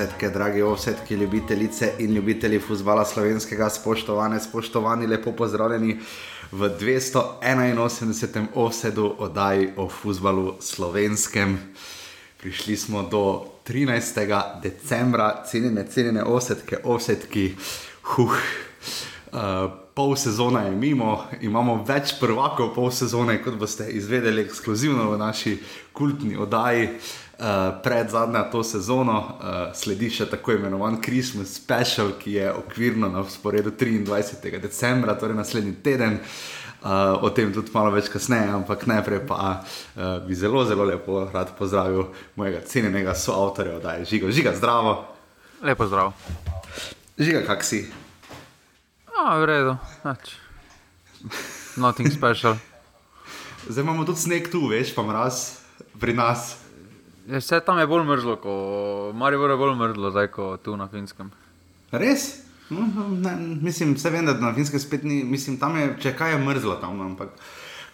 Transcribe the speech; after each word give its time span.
ovsetke, 0.00 0.30
drage 0.30 0.64
ovsetke, 0.64 1.16
ljubitelice 1.16 1.92
in 1.98 2.14
ljubitelji 2.14 2.58
futbola 2.58 3.04
slovenskega, 3.04 3.70
spoštovane, 3.70 4.40
spoštovani, 4.40 5.06
lepo 5.06 5.32
pozdravljeni 5.32 5.98
v 6.52 6.70
281. 6.80 8.46
ovsedu 8.54 9.14
oddaji 9.18 9.72
o 9.76 9.88
futbalu 9.88 10.54
slovenskem. 10.60 11.58
Prišli 12.40 12.76
smo 12.76 13.02
do 13.02 13.44
13. 13.68 14.60
decembra, 14.62 15.44
cenjene, 15.50 15.84
cenjene 15.86 16.24
ovsetke, 16.24 16.78
ovsetki. 16.84 17.54
Huh. 18.02 18.32
Uh, 19.32 19.38
pol 19.94 20.16
sezona 20.16 20.60
je 20.62 20.70
mimo, 20.70 21.24
imamo 21.40 21.84
več 21.84 22.14
prvakov 22.20 22.74
pol 22.74 22.90
sezone, 22.90 23.42
kot 23.44 23.54
boste 23.54 23.90
izvedeli 23.90 24.42
ekskluzivno 24.42 25.10
v 25.10 25.18
naši 25.18 25.58
kultni 25.92 26.36
oddaji. 26.36 26.84
Uh, 26.88 27.29
pred 27.82 28.10
zadnjo 28.10 28.42
to 28.52 28.62
sezono 28.64 29.18
uh, 29.18 29.74
sledi 29.74 30.10
še 30.12 30.26
tako 30.28 30.52
imenovan 30.58 30.98
Christmas 31.02 31.54
Special, 31.56 32.12
ki 32.20 32.32
je 32.36 32.52
okvirno 32.52 33.08
na 33.08 33.24
sporedu 33.28 33.72
23. 33.72 34.60
decembra, 34.60 35.14
torej 35.16 35.38
naslednji 35.38 35.74
teden. 35.82 36.18
Uh, 36.80 37.20
o 37.20 37.28
tem 37.30 37.52
tudi 37.52 37.72
malo 37.74 37.90
več 37.92 38.08
kasneje, 38.08 38.48
ampak 38.56 38.86
najprej 38.88 39.20
pa 39.28 39.60
uh, 39.60 40.20
bi 40.24 40.36
zelo, 40.36 40.64
zelo 40.64 40.84
lepo 40.88 41.26
rad 41.28 41.52
pozdravil 41.58 42.06
mojega 42.40 42.62
cenjenega 42.64 43.12
soavtorja, 43.14 43.76
da 43.84 43.98
je 43.98 44.08
žiga, 44.14 44.32
žiga, 44.32 44.54
zdravo. 44.56 44.94
Lepo 45.60 45.88
zdrav. 45.88 46.14
Žiga, 47.20 47.44
kak 47.48 47.64
si? 47.68 47.84
A, 49.12 49.36
v 49.36 49.44
redu, 49.44 49.76
nič. 50.08 50.36
Nothing 51.76 52.08
special. 52.08 52.56
Zdaj 53.68 53.84
imamo 53.84 54.08
tudi 54.08 54.24
sneg 54.24 54.48
tu, 54.48 54.64
veš, 54.72 54.96
pa 54.96 55.04
mraz 55.04 55.60
pri 56.00 56.16
nas. 56.16 56.59
Ja, 57.30 57.38
Vse 57.38 57.60
tam 57.60 57.78
je 57.78 57.86
bolj 57.86 58.04
mrzlo, 58.04 58.36
kot 58.42 59.14
Marijo 59.14 59.46
je 59.46 59.56
bolj 59.56 59.76
mrzlo, 59.78 60.10
zdaj 60.10 60.28
kot 60.34 60.62
tu 60.66 60.76
na 60.76 60.88
finskem. 60.88 61.30
Res? 61.92 62.42
No, 62.70 62.86
no, 62.94 63.08
ne, 63.08 63.36
mislim, 63.62 63.94
vse 63.94 64.10
vem, 64.10 64.26
da 64.26 64.34
na 64.34 64.50
finskem 64.54 64.80
spet 64.80 65.04
ni, 65.04 65.22
mislim, 65.24 65.58
tam 65.58 65.76
je, 65.78 65.92
če 66.02 66.14
kaj 66.18 66.34
je 66.34 66.40
mrzlo 66.42 66.74
tam, 66.82 66.98
no, 66.98 67.06
ampak 67.06 67.30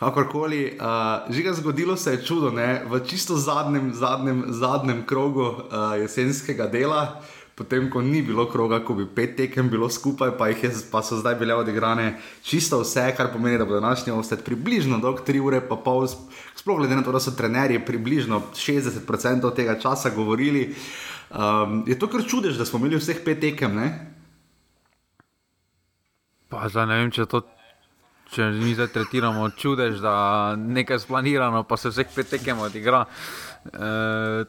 kakorkoli. 0.00 0.78
Uh, 0.80 1.28
žiga 1.34 1.52
zgodilo 1.52 1.96
se 1.96 2.16
je 2.16 2.22
čudo, 2.24 2.50
ne, 2.50 2.82
v 2.88 3.00
čisto 3.04 3.36
zadnjem, 3.36 3.92
zadnjem, 3.94 4.44
zadnjem 4.48 5.04
krogu 5.06 5.44
uh, 5.44 5.96
jesenskega 6.00 6.68
dela. 6.72 7.20
Potem, 7.56 7.88
ko 7.88 8.02
ni 8.04 8.20
bilo 8.20 8.44
kroga, 8.52 8.82
ko 8.84 8.92
bi 8.94 9.06
pet 9.08 9.36
tekem 9.36 9.70
bilo 9.72 9.88
skupaj, 9.88 10.34
pa, 10.36 10.50
je, 10.52 10.68
pa 10.92 11.00
so 11.00 11.16
zdaj 11.16 11.38
bile 11.40 11.54
odigrane 11.56 12.18
čisto 12.44 12.82
vse, 12.82 13.06
kar 13.16 13.30
pomeni, 13.32 13.56
da 13.56 13.64
bo 13.64 13.80
današnji 13.80 14.12
ostat 14.12 14.44
približno 14.44 14.98
dolg 15.00 15.22
3 15.24 15.40
ure, 15.40 15.62
pa 15.64 15.76
pol, 15.80 16.04
sploh 16.66 16.78
glede 16.82 16.96
na 16.96 17.02
to, 17.02 17.12
da 17.14 17.20
so 17.22 17.30
trenerji 17.30 17.78
približno 17.86 18.42
60% 18.54 19.54
tega 19.54 19.78
časa 19.78 20.10
govorili. 20.10 20.74
Um, 21.30 21.84
je 21.86 21.94
to 21.98 22.08
kar 22.10 22.24
čudež, 22.26 22.56
da 22.58 22.64
smo 22.66 22.80
imeli 22.82 22.98
vseh 22.98 23.20
pet 23.24 23.38
tekem, 23.38 23.76
ne? 23.76 23.86
Pa 26.50 26.66
zdaj 26.66 26.88
ne 26.90 26.96
vem, 26.98 27.12
če 27.14 27.28
to. 27.30 27.46
Če 28.34 28.48
mi 28.58 28.72
zdaj 28.74 28.88
tretiramo 28.90 29.44
čudež, 29.54 30.00
da 30.02 30.14
nekaj 30.58 30.98
splanirano, 31.04 31.60
pa 31.62 31.78
se 31.78 31.92
vseh 31.94 32.10
pet 32.10 32.34
tekem 32.34 32.58
odigra. 32.58 33.04
E, 33.70 33.90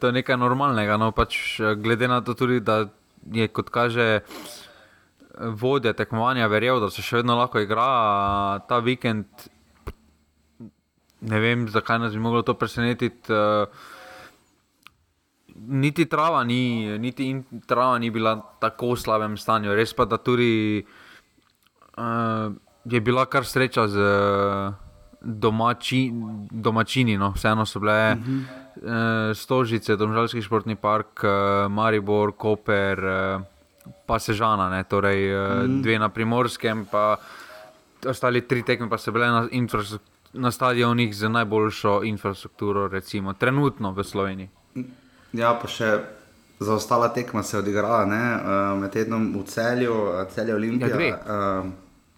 to 0.02 0.10
je 0.10 0.16
nekaj 0.18 0.40
normalnega. 0.42 0.98
No, 0.98 1.12
pač, 1.14 1.38
glede 1.78 2.10
na 2.10 2.24
to, 2.26 2.34
tudi, 2.34 2.58
da 2.66 2.88
je 3.30 3.46
kot 3.54 3.70
kaže 3.70 4.24
vodja 5.38 5.94
tekmovanja 5.94 6.50
verjel, 6.50 6.82
da 6.82 6.90
se 6.90 7.06
še 7.06 7.22
vedno 7.22 7.38
lahko 7.38 7.62
igra 7.62 7.86
ta 8.66 8.82
vikend. 8.82 9.30
Ne 11.22 11.40
vem, 11.40 11.68
zakaj 11.70 12.00
nas 12.00 12.14
bi 12.14 12.20
moglo 12.20 12.42
to 12.42 12.54
presenetiti. 12.54 13.34
E, 13.34 13.66
niti 15.58 16.06
trava 16.06 16.44
ni, 16.44 16.98
niti 17.00 17.30
in 17.30 17.44
trava 17.68 17.98
ni 17.98 18.10
bila 18.10 18.36
tako 18.62 18.94
v 18.94 19.02
slabem 19.02 19.38
stanju. 19.38 19.76
Res 19.76 19.94
pa, 19.94 20.06
da 20.06 20.18
tudi. 20.18 20.86
E, 21.98 22.08
je 22.88 23.02
bila 23.02 23.26
kar 23.26 23.46
sreča 23.46 23.88
z 23.88 23.98
domači, 25.22 26.12
domačini, 26.52 27.18
no. 27.18 27.32
vseeno 27.36 27.66
so 27.66 27.80
bile 27.80 28.14
uh 28.14 28.20
-huh. 28.20 28.42
uh, 29.32 29.38
Stožice, 29.38 29.96
Domžalski 29.96 30.42
športni 30.42 30.76
park, 30.76 31.24
uh, 31.24 31.72
Maribor, 31.72 32.32
Koper, 32.32 33.00
uh, 33.00 33.42
pa 34.06 34.20
Sežana, 34.20 34.70
ne. 34.70 34.84
torej 34.84 35.36
uh, 35.36 35.42
uh 35.42 35.64
-huh. 35.64 35.82
dve 35.82 36.00
na 36.00 36.10
primorskem, 36.10 36.86
pa 36.86 37.18
ostali 38.06 38.42
tri 38.42 38.64
tekme, 38.64 38.90
pa 38.90 38.98
so 38.98 39.12
bile 39.12 39.28
na, 39.28 39.48
na 40.38 40.52
stadionih 40.52 41.16
z 41.16 41.30
najboljšo 41.30 42.02
infrastrukturo, 42.04 42.88
recimo 42.88 43.34
trenutno 43.34 43.92
v 43.92 44.04
Sloveniji. 44.04 44.50
Ja, 45.34 45.58
pa 45.58 45.68
še. 45.68 45.98
Za 46.58 46.74
ostala 46.74 47.12
tekma 47.14 47.44
se 47.46 47.54
je 47.54 47.60
odigrala 47.62 48.00
uh, 48.02 48.80
med 48.82 48.90
tednom 48.90 49.28
v 49.30 49.44
celju, 49.46 49.94
celju 50.34 50.56
Olimpije. 50.56 50.90
Ja, 50.90 50.96
dve. 50.96 51.10
Uh, 51.14 51.70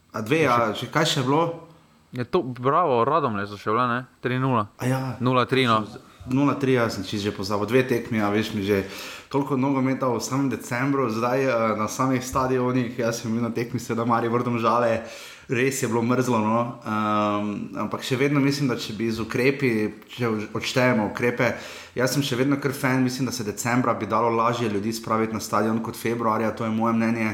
A 0.10 0.22
dve, 0.26 0.46
a 0.50 0.72
še 0.74 0.90
kaj 0.90 1.06
še 1.06 1.24
bilo? 1.26 1.68
Je 2.10 2.26
to, 2.26 2.42
bravo, 2.42 3.04
radom 3.06 3.38
je 3.38 3.46
zašel, 3.52 3.78
3-0. 4.26 4.64
Ja, 4.90 5.02
0-3. 5.22 5.68
No. 5.70 5.86
0-3, 6.30 6.74
jaz 6.74 6.98
sem 6.98 7.06
že 7.06 7.34
pozabil, 7.34 7.70
dve 7.70 7.84
tekmi, 7.86 8.18
a 8.22 8.34
veš 8.34 8.54
mi 8.58 8.66
že 8.66 8.90
toliko 9.30 9.54
nogometa 9.58 10.10
v 10.10 10.18
samem 10.22 10.50
decembru, 10.50 11.10
zdaj 11.14 11.46
uh, 11.46 11.54
na 11.78 11.86
samih 11.86 12.26
stadionih, 12.26 12.98
jaz 12.98 13.22
sem 13.22 13.30
bil 13.30 13.46
na 13.46 13.54
tekmi, 13.54 13.78
sedaj 13.78 14.10
mari 14.10 14.26
vrdom 14.26 14.58
žale, 14.58 15.06
res 15.50 15.82
je 15.82 15.88
bilo 15.88 16.02
mrzlo. 16.02 16.40
No? 16.40 16.58
Um, 16.86 17.54
ampak 17.82 18.04
še 18.06 18.20
vedno 18.20 18.40
mislim, 18.40 18.70
da 18.70 18.78
če 18.78 18.94
bi 18.94 19.10
z 19.12 19.24
ukrepi, 19.26 19.72
če 20.14 20.30
odštejemo 20.54 21.10
ukrepe, 21.10 21.56
jaz 21.98 22.14
sem 22.14 22.26
še 22.26 22.38
vedno 22.40 22.60
kar 22.62 22.74
fan, 22.78 23.02
mislim, 23.04 23.30
da 23.30 23.34
se 23.36 23.48
decembra 23.48 23.96
bi 23.98 24.10
dalo 24.10 24.30
lažje 24.30 24.70
ljudi 24.70 24.94
spraviti 24.94 25.34
na 25.34 25.42
stadion 25.42 25.82
kot 25.84 25.98
februarja, 25.98 26.54
to 26.54 26.68
je 26.68 26.76
moje 26.76 26.94
mnenje. 26.94 27.34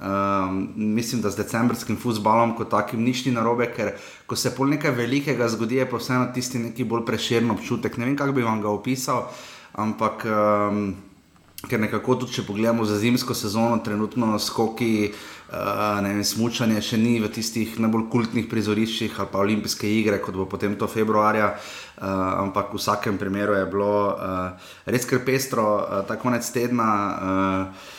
Um, 0.00 0.62
mislim, 0.96 1.20
da 1.20 1.28
z 1.28 1.42
decembrskim 1.42 1.98
futbalom 2.00 2.54
kot 2.56 2.70
takim 2.72 3.04
ni 3.04 3.12
narobe, 3.34 3.66
ker 3.76 3.92
ko 4.26 4.36
se 4.36 4.54
pol 4.56 4.72
nekaj 4.72 4.96
velikega 4.96 5.48
zgodi, 5.52 5.76
je 5.76 5.84
pa 5.90 6.00
vseeno 6.00 6.30
tisti 6.32 6.58
neki 6.58 6.88
bolj 6.88 7.04
preširjen 7.04 7.52
občutek. 7.52 7.98
Ne 8.00 8.08
vem, 8.08 8.16
kako 8.16 8.32
bi 8.32 8.42
vam 8.42 8.62
ga 8.64 8.72
opisal, 8.72 9.28
ampak 9.76 10.24
um, 10.24 10.94
ker 11.70 11.80
nekako 11.80 12.16
tudi, 12.22 12.34
če 12.38 12.46
pogledamo 12.48 12.84
za 12.88 12.98
zimsko 12.98 13.34
sezono, 13.38 13.78
trenutno 13.84 14.34
skoki, 14.42 15.10
uh, 15.10 16.00
vem, 16.02 16.24
smučanje 16.26 16.82
še 16.82 16.98
ni 16.98 17.14
v 17.22 17.30
tistih 17.30 17.78
najbolj 17.78 18.08
kultnih 18.10 18.50
prizoriščih 18.50 19.14
ali 19.22 19.32
pa 19.32 19.44
olimpijske 19.44 19.88
igre, 20.00 20.18
kot 20.24 20.34
bo 20.34 20.48
potem 20.50 20.74
to 20.76 20.90
februarja. 20.90 21.54
Uh, 22.00 22.10
ampak 22.46 22.74
v 22.74 22.80
vsakem 22.80 23.18
primeru 23.20 23.54
je 23.58 23.64
bilo 23.70 23.94
uh, 24.10 24.74
res 24.90 25.06
kar 25.06 25.22
pestro, 25.24 25.70
uh, 25.78 26.02
ta 26.08 26.18
konec 26.18 26.46
tedna. 26.50 26.90
Uh, 26.90 27.96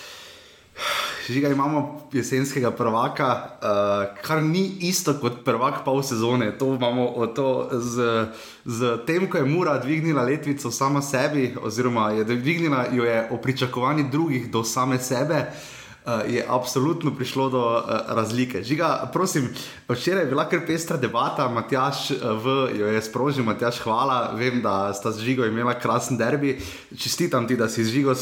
Žiga 1.32 1.50
imamo 1.50 2.10
jesenskega 2.14 2.72
prvaka, 2.72 3.28
uh, 3.32 4.22
kar 4.22 4.44
ni 4.44 4.66
isto 4.80 5.14
kot 5.22 5.46
prvak 5.46 5.86
pol 5.86 6.04
sezone. 6.04 6.52
To 6.60 6.74
imamo 6.76 7.28
to 7.36 7.70
z, 7.72 8.26
z 8.66 8.98
tem, 9.08 9.30
ko 9.30 9.38
je 9.38 9.46
Mura 9.46 9.78
dvignila 9.80 10.24
letvico 10.28 10.72
sama 10.72 11.02
sebi, 11.02 11.54
oziroma 11.64 12.12
je 12.12 12.24
dvignila 12.24 12.86
jo 12.92 13.04
je 13.04 13.30
o 13.32 13.38
pričakovanju 13.38 14.10
drugih 14.12 14.52
do 14.52 14.64
same 14.64 15.00
sebe. 15.00 15.48
Uh, 15.48 15.81
je 16.28 16.46
absolutno 16.50 17.16
prišlo 17.16 17.50
do 17.50 17.62
uh, 17.62 17.84
razlike. 18.08 18.64
Žiga, 18.64 19.10
prosim, 19.14 19.50
včeraj 19.90 20.24
je 20.24 20.30
bila 20.30 20.48
kar 20.50 20.66
pestra 20.68 20.98
debata, 20.98 21.46
Matjaš 21.50 22.10
v, 22.12 22.56
jo 22.80 22.88
je 22.88 23.02
sprožil, 23.02 23.46
Matjaš, 23.46 23.80
hvala. 23.86 24.32
Vem, 24.34 24.62
da 24.62 24.94
sta 24.94 25.12
z 25.12 25.22
Žigo 25.22 25.46
imela 25.46 25.78
krasen 25.80 26.18
derbi. 26.18 26.58
Čestitam 26.98 27.48
ti, 27.48 27.58
da 27.58 27.70
si 27.70 27.86
z 27.86 27.94
Žigo 27.94 28.16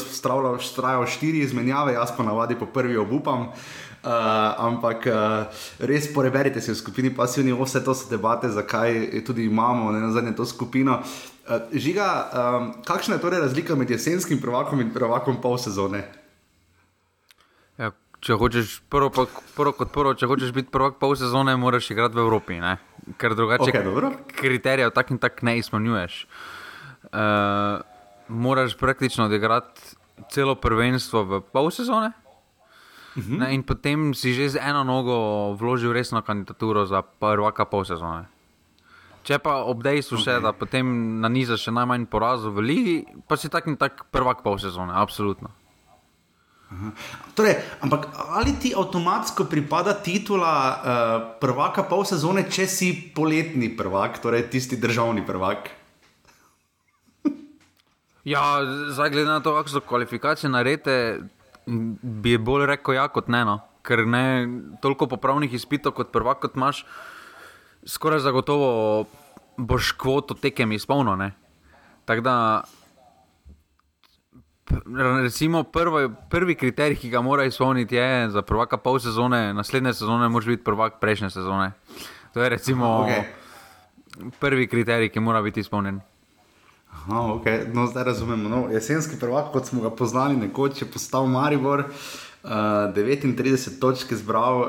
strajal 0.60 1.06
štiri 1.06 1.40
izmenjave, 1.40 1.96
jaz 1.96 2.12
pa 2.16 2.22
navadi 2.22 2.58
po 2.58 2.66
prvi 2.66 2.96
obupam. 2.96 3.48
Uh, 4.00 4.12
ampak 4.56 5.04
uh, 5.06 5.44
res 5.84 6.08
poreberite 6.08 6.60
si 6.60 6.72
v 6.72 6.76
skupini 6.76 7.10
pasivni, 7.12 7.52
vse 7.52 7.84
to 7.84 7.92
so 7.92 8.08
debate, 8.08 8.48
zakaj 8.48 9.24
tudi 9.24 9.44
imamo 9.44 9.92
ne, 9.92 10.00
na 10.00 10.08
zadnje 10.12 10.32
to 10.36 10.44
skupino. 10.48 11.00
Uh, 11.44 11.68
žiga, 11.72 12.08
um, 12.32 12.72
kakšna 12.84 13.16
je 13.16 13.24
torej 13.24 13.40
razlika 13.40 13.76
med 13.76 13.90
jesenskim 13.90 14.40
prvakom 14.40 14.80
in 14.80 14.92
prvakom 14.92 15.40
pol 15.40 15.60
sezone? 15.60 16.19
Če 18.20 18.36
hočeš 18.36 18.80
prvo, 18.92 19.08
pa, 19.08 19.24
prvo 19.56 19.72
kot 19.72 19.92
prvo, 19.94 20.12
če 20.12 20.28
hočeš 20.28 20.52
biti 20.52 20.68
prvak 20.72 20.98
pol 21.00 21.14
sezone, 21.16 21.54
moraš 21.56 21.88
igrati 21.94 22.18
v 22.18 22.24
Evropi, 22.26 22.58
ne? 22.60 22.76
ker 23.16 23.32
drugače 23.34 23.72
okay, 23.72 24.10
kriterijev 24.36 24.92
tak 24.92 25.10
in 25.10 25.18
tak 25.18 25.40
ne 25.42 25.56
izpolnjuješ. 25.58 26.26
Uh, 27.10 27.80
moraš 28.28 28.76
praktično 28.76 29.24
odigrati 29.24 29.96
celo 30.28 30.54
prvenstvo 30.54 31.24
v 31.24 31.40
pol 31.52 31.70
sezone. 31.72 32.12
Uh 33.16 33.24
-huh. 33.24 33.38
ne, 33.38 33.54
in 33.54 33.62
potem 33.62 34.14
si 34.14 34.32
že 34.32 34.48
z 34.48 34.56
eno 34.62 34.84
nogo 34.84 35.52
vložil 35.58 35.92
resno 35.92 36.22
kandidaturo 36.22 36.86
za 36.86 37.02
prvaka 37.02 37.64
pol 37.64 37.84
sezone. 37.84 38.24
Če 39.22 39.38
pa 39.38 39.64
ob 39.64 39.82
dejstvu 39.82 40.16
okay. 40.16 40.24
še, 40.24 40.40
da 40.40 40.52
potem 40.52 41.20
nanizaš 41.20 41.68
še 41.68 41.72
najmanj 41.72 42.06
porazov 42.06 42.54
v 42.56 42.60
ligi, 42.60 43.06
pa 43.28 43.36
si 43.36 43.48
tak 43.48 43.66
in 43.66 43.76
tak 43.76 44.04
prvak 44.12 44.42
pol 44.42 44.58
sezone, 44.58 44.92
absolutno. 44.94 45.50
Torej, 47.34 47.58
ampak 47.82 48.14
ali 48.30 48.54
ti 48.62 48.70
avtomatsko 48.70 49.50
pripada 49.50 49.90
titula 49.90 50.54
uh, 50.54 50.78
prvaka 51.42 51.82
pol 51.82 52.06
sezone, 52.06 52.46
če 52.46 52.66
si 52.70 52.94
poletni 53.10 53.66
prvak, 53.74 54.22
torej 54.22 54.46
tisti 54.52 54.78
državni 54.78 55.26
prvak? 55.26 55.70
Ja, 58.20 58.60
zdaj 58.92 59.10
glede 59.10 59.32
na 59.32 59.40
to, 59.40 59.54
kako 59.56 59.72
so 59.72 59.80
kvalifikacije 59.80 60.50
narete, 60.52 61.24
bi 61.66 62.34
bolj 62.36 62.66
rekel 62.68 62.98
ja 62.98 63.06
kot 63.08 63.32
ne. 63.32 63.40
No. 63.48 63.54
Ker 63.80 64.04
ne 64.04 64.44
toliko 64.84 65.08
popravnih 65.08 65.48
izpitov 65.56 65.96
kot 65.96 66.12
prvak, 66.12 66.42
kot 66.44 66.52
imaš, 66.52 66.84
skoraj 67.88 68.20
zagotovo 68.20 69.06
boš 69.56 69.94
kvoto 69.96 70.36
tekem 70.36 70.76
izpolnil. 70.76 71.32
Tako 72.04 72.26
da, 72.28 72.36
recimo, 75.22 75.62
prvi, 75.62 76.08
prvi 76.30 76.54
kriterij, 76.54 76.96
ki 76.96 77.10
ga 77.10 77.20
mora 77.20 77.44
izpolniti, 77.44 77.96
je 77.96 78.30
za 78.30 78.42
prvaka 78.42 78.76
pol 78.76 78.98
sezone, 78.98 79.54
naslednje 79.54 79.94
sezone, 79.94 80.28
moraš 80.28 80.46
biti 80.46 80.64
prvak 80.64 81.00
prejšnje 81.00 81.30
sezone. 81.30 81.72
To 82.34 82.42
je 82.42 82.48
recimo 82.48 82.86
okay. 83.02 83.22
prvi 84.40 84.66
kriterij, 84.66 85.08
ki 85.08 85.20
mora 85.20 85.42
biti 85.42 85.60
izpolnjen. 85.60 86.00
Aha, 86.92 87.20
okay. 87.20 87.74
no, 87.74 87.86
zdaj 87.86 88.04
razumemo. 88.04 88.48
No, 88.48 88.68
jesenski 88.70 89.16
prvak, 89.20 89.52
kot 89.52 89.66
smo 89.66 89.82
ga 89.82 89.90
poznali, 89.90 90.36
nekoč 90.36 90.82
je 90.82 90.90
postal 90.90 91.26
Maribor. 91.26 91.84
Uh, 92.42 92.50
39 92.96 93.80
točk 93.80 94.10
je 94.10 94.16
zbral, 94.16 94.60
uh, 94.60 94.68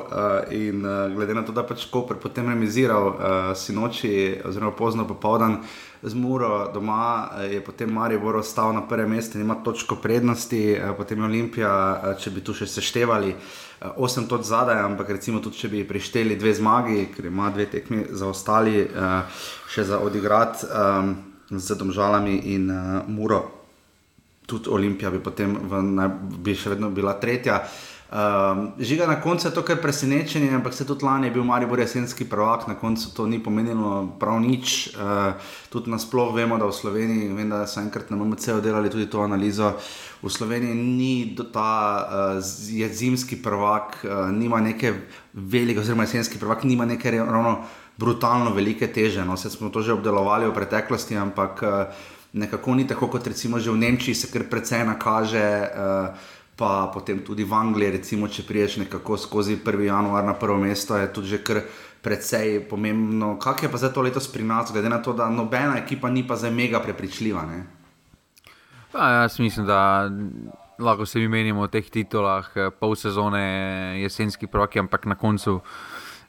in 0.51 0.85
uh, 0.85 1.13
glede 1.15 1.33
na 1.33 1.45
to, 1.45 1.51
da 1.51 1.63
pač 1.63 1.85
Koper 1.87 2.17
potem 2.19 2.49
remiziral 2.49 3.07
uh, 3.07 3.15
sinoči, 3.55 4.41
oziroma 4.45 4.75
pozno 4.75 5.07
popoldan 5.07 5.61
z 6.03 6.13
Muro 6.13 6.71
doma, 6.73 7.29
je 7.45 7.61
potem 7.61 7.93
Maribor 7.93 8.35
ostal 8.41 8.73
na 8.73 8.81
prvem 8.87 9.09
mestu 9.09 9.37
in 9.37 9.45
ima 9.45 9.55
točko 9.63 9.95
prednosti, 9.95 10.61
uh, 10.73 10.95
potem 10.97 11.19
je 11.19 11.25
Olimpija, 11.25 11.73
uh, 11.73 12.19
če 12.19 12.31
bi 12.31 12.41
tu 12.41 12.53
še 12.57 12.67
seštevali, 12.67 13.35
uh, 13.35 13.97
8 13.97 14.27
točk 14.29 14.45
zadaj, 14.49 14.81
ampak 14.85 15.09
recimo 15.17 15.39
tudi, 15.39 15.61
če 15.61 15.69
bi 15.69 15.87
prišteli 15.87 16.37
dve 16.41 16.53
zmagi, 16.57 17.09
ker 17.15 17.29
ima 17.29 17.49
dve 17.53 17.69
tekmi 17.69 18.05
za 18.09 18.29
ostali, 18.29 18.81
uh, 18.85 19.43
še 19.69 19.85
za 19.89 19.99
odigrati. 19.99 20.65
Um, 20.69 21.13
z 21.51 21.75
državami 21.75 22.35
in 22.55 22.71
uh, 22.71 23.03
Muro, 23.07 23.51
tudi 24.45 24.69
Olimpija 24.69 25.11
bi 25.11 25.19
potem 25.19 25.55
v, 25.55 25.81
bi 26.39 26.55
še 26.55 26.75
vedno 26.75 26.89
bila 26.89 27.17
tretja. 27.19 27.61
Um, 28.11 28.71
žiga 28.79 29.07
na 29.07 29.21
koncu 29.21 29.47
je 29.47 29.53
to 29.53 29.61
kar 29.63 29.77
presenečenje, 29.81 30.55
ampak 30.55 30.73
se 30.73 30.85
tudi 30.87 31.05
lani 31.05 31.27
je 31.27 31.31
bil 31.31 31.43
Maribor 31.43 31.79
jesenski 31.79 32.25
prvak, 32.29 32.67
na 32.67 32.75
koncu 32.75 33.13
to 33.15 33.27
ni 33.27 33.39
pomenilo 33.39 34.17
prav 34.19 34.41
nič. 34.41 34.89
Uh, 34.99 35.33
tudi 35.69 35.91
nasplošno 35.91 36.35
vemo, 36.35 36.57
da 36.59 36.67
v 36.67 36.75
Sloveniji, 36.75 37.29
vem, 37.31 37.49
da 37.49 37.63
so 37.67 37.79
enkrat 37.79 38.09
na 38.11 38.17
MMC 38.19 38.59
delali 38.59 38.91
tudi 38.91 39.07
to 39.07 39.23
analizo, 39.23 39.71
v 40.21 40.27
Sloveniji 40.27 40.75
ni 40.75 41.37
ta 41.53 41.71
uh, 42.35 42.91
zimski 42.91 43.39
prvak, 43.39 44.03
uh, 44.03 44.27
nima 44.27 44.59
neke 44.59 44.91
velike, 45.33 45.79
oziroma 45.79 46.03
jesenski 46.03 46.39
prvak, 46.39 46.67
nima 46.67 46.85
neke 46.85 47.11
ravno 47.11 47.63
brutalno 47.97 48.51
velike 48.51 48.91
teže. 48.91 49.23
No, 49.25 49.37
smo 49.37 49.69
to 49.69 49.81
že 49.81 49.95
obdelovali 49.95 50.51
v 50.51 50.53
preteklosti, 50.59 51.15
ampak 51.15 51.63
uh, 51.63 51.87
nekako 52.33 52.75
ni 52.75 52.87
tako, 52.87 53.07
kot 53.07 53.27
recimo 53.27 53.55
že 53.59 53.71
v 53.71 53.79
Nemčiji, 53.87 54.15
se 54.15 54.27
kar 54.27 54.43
precej 54.51 54.83
nakaže. 54.83 55.47
Uh, 55.71 56.39
Pa 56.61 56.91
potem 56.93 57.23
tudi 57.25 57.41
v 57.41 57.57
Angliji, 57.57 57.95
recimo, 57.97 58.27
če 58.29 58.45
priješ 58.45 58.75
nekako 58.83 59.17
skozi 59.17 59.55
1. 59.57 59.81
januar 59.87 60.21
na 60.21 60.35
prvo 60.37 60.59
mesto, 60.61 60.93
je 60.93 61.07
tudi 61.09 61.33
že 61.33 61.39
kar 61.41 61.63
precej 62.05 62.59
pomembno. 62.69 63.33
Kaj 63.41 63.65
je 63.65 63.71
pa 63.71 63.81
zdaj 63.81 63.93
to 63.95 64.05
letos 64.05 64.27
pri 64.29 64.45
nas, 64.45 64.69
glede 64.69 64.89
na 64.89 65.01
to, 65.01 65.13
da 65.17 65.25
nobena 65.29 65.79
ekipa 65.81 66.09
ni 66.13 66.21
pa 66.21 66.37
zdaj 66.37 66.53
mega 66.53 66.77
prepričljiva? 66.77 67.41
Pa, 68.93 69.09
jaz 69.09 69.39
mislim, 69.41 69.65
da 69.65 70.05
lahko 70.77 71.05
se 71.05 71.19
mi 71.19 71.27
menimo 71.27 71.65
o 71.65 71.67
teh 71.67 71.89
titulah, 71.89 72.45
eh, 72.55 72.69
pol 72.69 72.93
sezone, 72.95 73.97
jesenski 74.01 74.47
proki, 74.47 74.79
ampak 74.79 75.05
na 75.05 75.15
koncu 75.15 75.61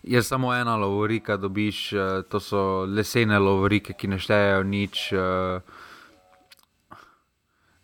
je 0.03 0.23
samo 0.23 0.55
ena 0.55 0.77
lovorika, 0.77 1.37
dobiš, 1.37 1.93
uh, 1.93 2.01
to 2.29 2.41
so 2.41 2.85
lesene 2.85 3.39
lovorike, 3.39 3.93
ki 3.93 4.09
ne 4.09 4.19
štejejo 4.19 4.63
nič. 4.67 5.13
Uh, 5.13 5.63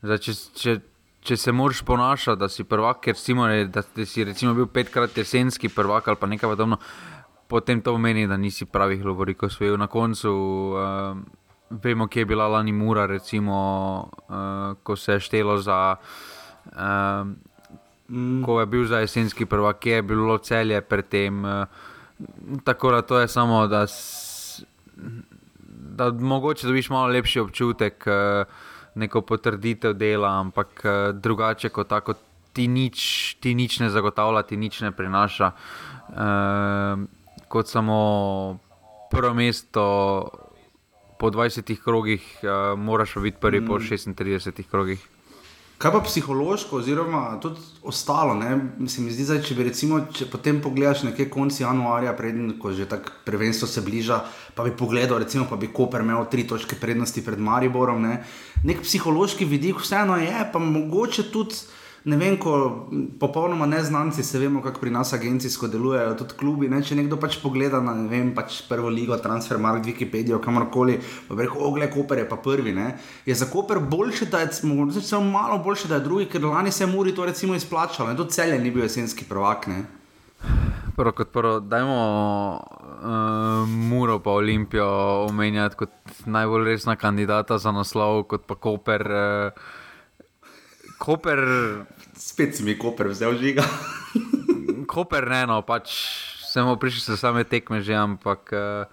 zdaj, 0.02 0.18
če, 0.18 0.34
če, 0.58 0.74
če 1.28 1.36
se 1.36 1.52
moraš 1.52 1.82
ponašati, 1.84 2.40
da 2.40 2.48
si 2.48 2.64
prvak, 2.64 3.02
ker 3.04 3.16
si, 3.16 3.34
da, 3.68 3.82
si 4.04 4.24
recimo 4.24 4.54
bil 4.56 4.66
petkrat 4.72 5.16
jesenski 5.16 5.68
prvak 5.68 6.08
ali 6.08 6.20
pa 6.20 6.26
nekaj 6.26 6.50
podobno, 6.54 6.78
potem 7.48 7.82
to 7.84 7.92
pomeni, 7.92 8.26
da 8.28 8.36
nisi 8.36 8.64
pravih 8.64 9.04
lovorikov 9.04 9.52
svojil 9.52 9.76
na 9.76 9.86
koncu. 9.86 10.32
Uh, 10.32 11.20
Vemo, 11.70 12.06
kje 12.08 12.22
je 12.22 12.26
bila 12.26 12.46
lani 12.48 12.72
Mura, 12.72 13.04
recimo, 13.06 13.56
uh, 14.28 14.72
ko 14.82 14.96
se 14.96 15.18
je 15.18 15.20
štelo 15.20 15.58
za. 15.60 15.96
Uh, 16.72 17.28
mm. 18.08 18.42
Ko 18.44 18.60
je 18.60 18.66
bil 18.66 18.86
za 18.88 19.02
jesenski 19.04 19.44
prvak, 19.46 19.86
je 19.86 20.02
bilo 20.02 20.38
celje 20.38 20.80
predtem. 20.80 21.44
Uh, 21.44 21.64
Tako 22.64 22.90
da 22.90 23.02
to 23.02 23.20
je 23.20 23.28
samo, 23.28 23.66
da, 23.66 23.86
da 25.68 26.10
mogoče 26.10 26.66
dobiš 26.66 26.90
malo 26.90 27.06
lepši 27.06 27.40
občutek, 27.40 28.04
eh, 28.06 28.44
neko 28.94 29.20
potrditev 29.20 29.94
dela, 29.94 30.38
ampak 30.40 30.84
eh, 30.84 31.12
drugače 31.12 31.68
kot 31.68 31.88
tako 31.88 32.14
ti 32.52 32.68
nič, 32.68 33.36
ti 33.40 33.54
nič 33.54 33.80
ne 33.80 33.90
zagotavlja, 33.90 34.42
ti 34.42 34.56
nič 34.56 34.80
ne 34.80 34.92
prinaša. 34.92 35.52
Eh, 35.52 36.96
kot 37.48 37.68
samo 37.68 37.98
prvo 39.10 39.34
mesto 39.34 39.84
po 41.18 41.30
20 41.30 41.82
krogih, 41.82 42.22
moraš 42.76 43.16
biti 43.18 43.40
prvi 43.40 43.60
mm. 43.60 43.66
po 43.66 43.78
36 43.78 44.62
krogih. 44.70 45.17
Kaj 45.78 45.92
pa 45.94 46.00
psihološko, 46.02 46.76
oziroma 46.76 47.38
tudi 47.40 47.60
ostalo? 47.86 48.34
Ne? 48.34 48.88
Se 48.90 49.00
mi 49.00 49.12
zdi, 49.14 49.22
da 49.28 49.36
če 49.38 49.54
bi 49.54 49.62
recimo, 49.68 50.00
če 50.10 50.26
potem 50.26 50.58
pogledaš 50.58 51.04
nekje 51.06 51.28
konci 51.30 51.62
januarja, 51.62 52.16
preden 52.18 52.56
ko 52.58 52.72
že 52.74 52.88
tako 52.90 53.14
prvenstvo 53.24 53.68
se 53.70 53.84
bliža, 53.86 54.18
pa 54.58 54.66
bi 54.66 54.72
pogledal, 54.74 55.20
recimo, 55.22 55.46
pa 55.46 55.54
bi 55.56 55.70
Koper 55.70 56.02
imel 56.02 56.26
tri 56.32 56.42
točke 56.50 56.74
prednosti 56.80 57.22
pred 57.22 57.38
Mariborom. 57.38 58.02
Ne? 58.02 58.24
Nek 58.66 58.82
psihološki 58.82 59.46
vidik 59.46 59.78
vseeno 59.78 60.18
je, 60.18 60.48
pa 60.52 60.58
mogoče 60.58 61.28
tudi 61.30 61.62
ne 62.08 62.16
vem, 62.16 62.36
ko 62.40 62.88
popolnoma 63.20 63.66
neznanci 63.66 64.22
se 64.24 64.38
vemo, 64.38 64.62
kako 64.62 64.80
pri 64.80 64.90
nas 64.90 65.12
agencijsko 65.12 65.68
delujejo, 65.68 66.14
tudi 66.22 66.36
klubi. 66.40 66.68
Ne, 66.72 66.80
če 66.84 66.96
nekdo 66.96 67.18
pač 67.20 67.36
pogleda 67.42 67.80
na 67.84 67.92
vem, 68.08 68.30
pač 68.36 68.62
prvo 68.68 68.88
ligo, 68.92 69.16
transfer, 69.20 69.60
mark, 69.60 69.84
Wikipedijo, 69.84 70.40
kamorkoli, 70.44 70.98
pa 71.28 71.36
reko, 71.38 71.60
ogle, 71.68 71.90
Koper 71.92 72.22
je 72.22 72.28
pa 72.30 72.38
prvi. 72.40 72.72
Ne, 72.76 72.88
je 73.28 73.36
za 73.36 73.50
Koper 73.52 73.82
boljše, 73.84 74.30
da 74.32 74.40
je 74.44 74.68
morda 74.68 75.20
malo 75.20 75.58
boljše, 75.64 75.88
da 75.88 75.98
je 75.98 76.06
drugi, 76.06 76.28
ker 76.32 76.44
lani 76.44 76.72
se 76.72 76.84
je 76.84 76.90
Muri 76.90 77.14
to 77.14 77.26
recimo 77.28 77.54
izplačalo. 77.54 78.14
To 78.16 78.24
celje 78.24 78.58
ni 78.58 78.70
bil 78.70 78.86
jesenski 78.86 79.28
prvak. 79.28 79.66
Ne. 79.68 79.82
Prvo 80.96 81.12
kot 81.12 81.28
prvo, 81.34 81.58
dajmo 81.60 81.98
uh, 82.58 83.68
Muro 83.68 84.18
pa 84.18 84.30
Olimpijo 84.30 84.88
omenjati 85.28 85.76
kot 85.76 86.24
najbolj 86.26 86.64
resna 86.72 86.96
kandidata 86.96 87.58
za 87.58 87.72
naslov, 87.72 88.24
kot 88.32 88.48
pa 88.48 88.56
Koper. 88.56 89.06
Uh, 89.12 89.86
Koper. 90.98 91.38
Spet 92.38 92.54
si 92.54 92.62
mi 92.62 92.78
Koper 92.78 93.08
vzel 93.10 93.34
žiga. 93.34 93.66
Koper 94.92 95.24
ne, 95.26 95.40
no, 95.50 95.56
pač 95.66 95.90
sem 96.46 96.62
prišel 96.78 97.02
se 97.02 97.16
same 97.18 97.42
tekme 97.42 97.82
že, 97.82 97.98
ampak 97.98 98.54
uh, 98.54 98.86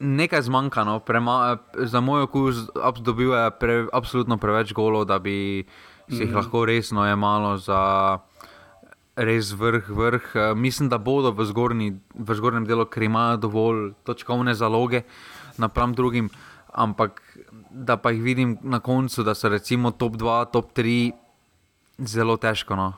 nekaj 0.00 0.48
zmanjka. 0.48 0.88
No, 0.88 1.04
prema, 1.04 1.60
za 1.76 2.00
moj 2.00 2.24
okus 2.24 2.72
dobil 3.04 3.36
je 3.36 3.52
pre, 3.60 3.84
absolutno 3.92 4.40
preveč 4.40 4.72
golov, 4.72 5.04
da 5.12 5.20
bi 5.20 5.68
si 6.08 6.24
jih 6.24 6.32
mm. 6.32 6.40
lahko 6.40 6.64
resno 6.64 7.04
jemalo 7.04 7.60
za. 7.60 8.24
Res 9.18 9.52
vrh, 9.52 9.92
vrh. 9.92 10.24
Uh, 10.32 10.56
mislim, 10.56 10.88
da 10.88 10.96
bodo 10.96 11.36
v, 11.36 11.44
zgornji, 11.52 12.00
v 12.16 12.28
zgornjem 12.32 12.64
delu, 12.64 12.88
ker 12.88 13.04
imajo 13.04 13.44
dovolj 13.44 13.92
točkovne 14.08 14.56
zaloge 14.56 15.04
napram 15.60 15.92
drugim, 15.92 16.32
ampak 16.72 17.20
da 17.68 18.00
pa 18.00 18.16
jih 18.16 18.24
vidim 18.24 18.56
na 18.64 18.80
koncu, 18.80 19.20
da 19.20 19.36
so 19.36 19.52
recimo 19.52 19.92
top 19.92 20.16
2, 20.16 20.44
top 20.48 20.72
3, 20.72 21.27
zelo 21.98 22.36
težko. 22.36 22.76
No. 22.76 22.92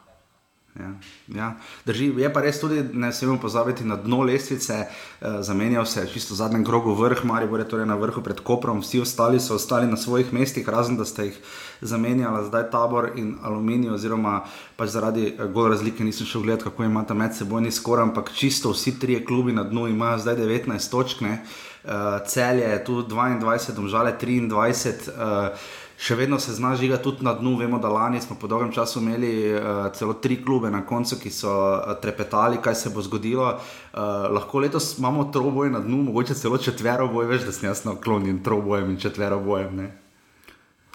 Ja, 0.79 0.91
ja. 1.35 1.49
Drži, 1.85 2.13
je 2.15 2.29
pa 2.33 2.41
res 2.45 2.61
tudi, 2.63 2.79
ne 2.95 3.11
smemo 3.13 3.41
pozabiti 3.43 3.85
na 3.85 3.97
dno 3.99 4.23
lestvice, 4.23 4.87
eh, 4.87 5.43
zamenjal 5.43 5.87
se 5.87 6.01
je 6.01 6.13
čisto 6.13 6.35
v 6.35 6.37
zadnjem 6.37 6.65
krogu 6.65 6.95
vrh, 6.95 7.25
Marijo 7.25 7.57
je 7.59 7.69
torej 7.69 7.87
na 7.87 7.97
vrhu 7.99 8.23
pred 8.23 8.41
Koprom, 8.41 8.81
vsi 8.81 9.01
ostali 9.01 9.41
so 9.41 9.55
ostali 9.55 9.87
na 9.87 9.97
svojih 9.97 10.33
mestih, 10.33 10.69
razen 10.69 10.97
da 10.97 11.05
ste 11.05 11.25
jih 11.25 11.41
zamenjali, 11.81 12.47
zdaj 12.47 12.71
tabor 12.71 13.11
in 13.17 13.35
aluminij, 13.43 13.91
oziroma 13.91 14.45
pač 14.77 14.95
zaradi 14.95 15.27
eh, 15.27 15.47
gol 15.51 15.69
razlike 15.75 16.05
nisem 16.05 16.27
šel 16.27 16.43
gledati, 16.43 16.65
kako 16.71 16.85
imata 16.85 17.15
med 17.15 17.35
sebojni 17.35 17.73
skor, 17.73 18.01
ampak 18.01 18.31
čisto 18.33 18.71
vsi 18.71 18.99
trije 18.99 19.25
klubi 19.25 19.53
na 19.53 19.65
dnu 19.65 19.89
imajo 19.89 20.19
zdaj 20.19 20.37
19 20.37 20.91
točk. 20.91 21.21
Ne 21.21 21.43
uh, 21.85 22.27
celje 22.27 22.65
je 22.65 22.85
tu 22.85 23.03
22, 23.03 23.73
domžale 23.73 24.15
23. 24.21 25.09
Uh, 25.09 25.59
Še 26.01 26.17
vedno 26.17 26.39
se 26.41 26.55
zna 26.57 26.73
žiga 26.81 26.97
tudi 27.03 27.25
na 27.27 27.35
dnu. 27.37 27.59
Vemo, 27.61 27.79
da 27.79 27.91
lani 27.93 28.23
smo 28.25 28.37
po 28.41 28.49
dolgem 28.49 28.71
času 28.73 29.03
imeli 29.03 29.33
uh, 29.53 29.91
celo 29.93 30.15
tri 30.17 30.39
klube 30.41 30.71
na 30.73 30.81
koncu, 30.87 31.19
ki 31.21 31.29
so 31.29 31.53
uh, 31.53 31.93
trepetali, 32.01 32.57
kaj 32.65 32.75
se 32.75 32.93
bo 32.95 33.05
zgodilo. 33.05 33.51
Uh, 33.53 34.31
lahko 34.33 34.65
letos 34.65 34.95
imamo 34.99 35.27
troboj 35.29 35.69
na 35.75 35.83
dnu, 35.85 36.01
mogoče 36.09 36.39
celo 36.41 36.57
četvero 36.57 37.11
boj, 37.13 37.29
veš, 37.35 37.45
da 37.51 37.53
sem 37.53 37.69
jaz 37.69 37.85
naklonjen 37.85 38.41
trobojem 38.41 38.95
in 38.95 38.97
četvero 38.97 39.43
bojem. 39.45 39.85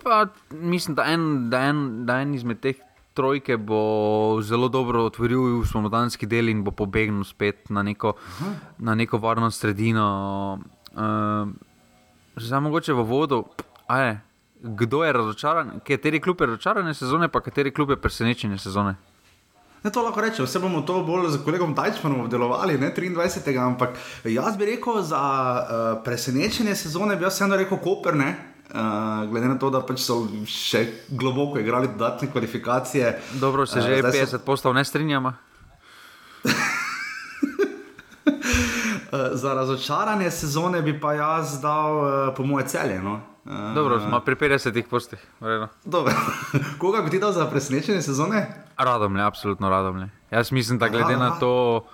Pa, 0.02 0.26
mislim, 0.50 0.98
da 0.98 1.06
en, 1.14 1.30
da, 1.54 1.62
en, 1.70 1.86
da 2.10 2.20
en 2.26 2.34
izmed 2.34 2.66
teh 2.66 2.82
trojke 3.14 3.62
bo 3.62 4.42
zelo 4.42 4.74
dobro 4.74 5.06
otvoril 5.06 5.62
spomladanski 5.70 6.26
del 6.26 6.50
in 6.50 6.66
bo 6.66 6.74
pobegnil 6.74 7.24
spet 7.24 7.70
na 7.70 7.86
neko, 7.86 8.18
na 8.78 8.98
neko 8.98 9.22
varno 9.22 9.54
sredino. 9.54 10.60
Uh, 10.98 11.54
Zdaj, 12.36 12.60
mogoče 12.60 12.94
v 12.94 13.04
vodu, 13.08 13.46
ajaj, 13.88 14.18
kdo 14.62 15.04
je 15.04 15.14
razočaran, 15.14 15.80
kateri 15.88 16.22
klub 16.22 16.42
je 16.42 16.48
razočarane 16.48 16.94
sezone, 16.94 17.28
pa 17.28 17.42
kateri 17.42 17.72
klub 17.72 17.90
je 17.90 18.02
presenečenje 18.02 18.58
sezone. 18.58 18.96
Ne, 19.84 19.92
to 19.92 20.02
lahko 20.02 20.22
rečem, 20.22 20.46
vse 20.46 20.60
bomo 20.60 20.82
to 20.82 21.04
bolj 21.06 21.30
z 21.30 21.44
kolegom 21.46 21.76
Tajčmanom 21.78 22.24
obdelovali, 22.26 22.78
ne 22.82 22.90
23. 22.96 23.54
Ampak 23.62 23.90
jaz 24.24 24.58
bi 24.58 24.66
rekel 24.66 25.02
za 25.02 25.22
uh, 25.22 26.04
presenečenje 26.04 26.76
sezone, 26.76 27.16
bi 27.16 27.24
jaz 27.24 27.34
vseeno 27.38 27.56
rekel 27.56 27.78
Koper, 27.78 28.16
ne. 28.16 28.36
Uh, 28.66 29.30
glede 29.30 29.48
na 29.48 29.60
to, 29.62 29.70
da 29.70 29.84
pač 29.86 30.02
so 30.02 30.24
še 30.50 30.88
globoko 31.10 31.62
igrali 31.62 31.92
dodatne 31.94 32.32
kvalifikacije. 32.32 33.14
Dobro, 33.38 33.66
se 33.66 33.82
že 33.82 34.02
uh, 34.02 34.10
50 34.10 34.26
so... 34.26 34.40
postav 34.40 34.74
ne 34.74 34.86
strinjamo. 34.86 35.34
za 39.32 39.54
razočaranje 39.54 40.32
sezone 40.32 40.82
bi 40.82 41.00
pa 41.00 41.14
jaz 41.14 41.62
dal, 41.62 41.98
uh, 41.98 42.34
po 42.38 42.44
moje 42.44 42.68
celje. 42.68 43.02
No? 43.02 43.20
Dobro, 43.76 44.00
smo 44.00 44.20
pri 44.20 44.36
50 44.36 44.84
postih. 44.90 45.20
Koga 46.82 47.02
bi 47.02 47.10
ti 47.10 47.20
dal 47.20 47.32
za 47.32 47.46
presenečenje 47.46 48.02
sezone? 48.02 48.48
Radom, 48.78 49.16
absolutno 49.16 49.70
radom. 49.70 50.10
Jaz 50.32 50.52
mislim, 50.52 50.80
da 50.80 50.88
glede 50.90 51.18
na 51.18 51.40
to, 51.40 51.86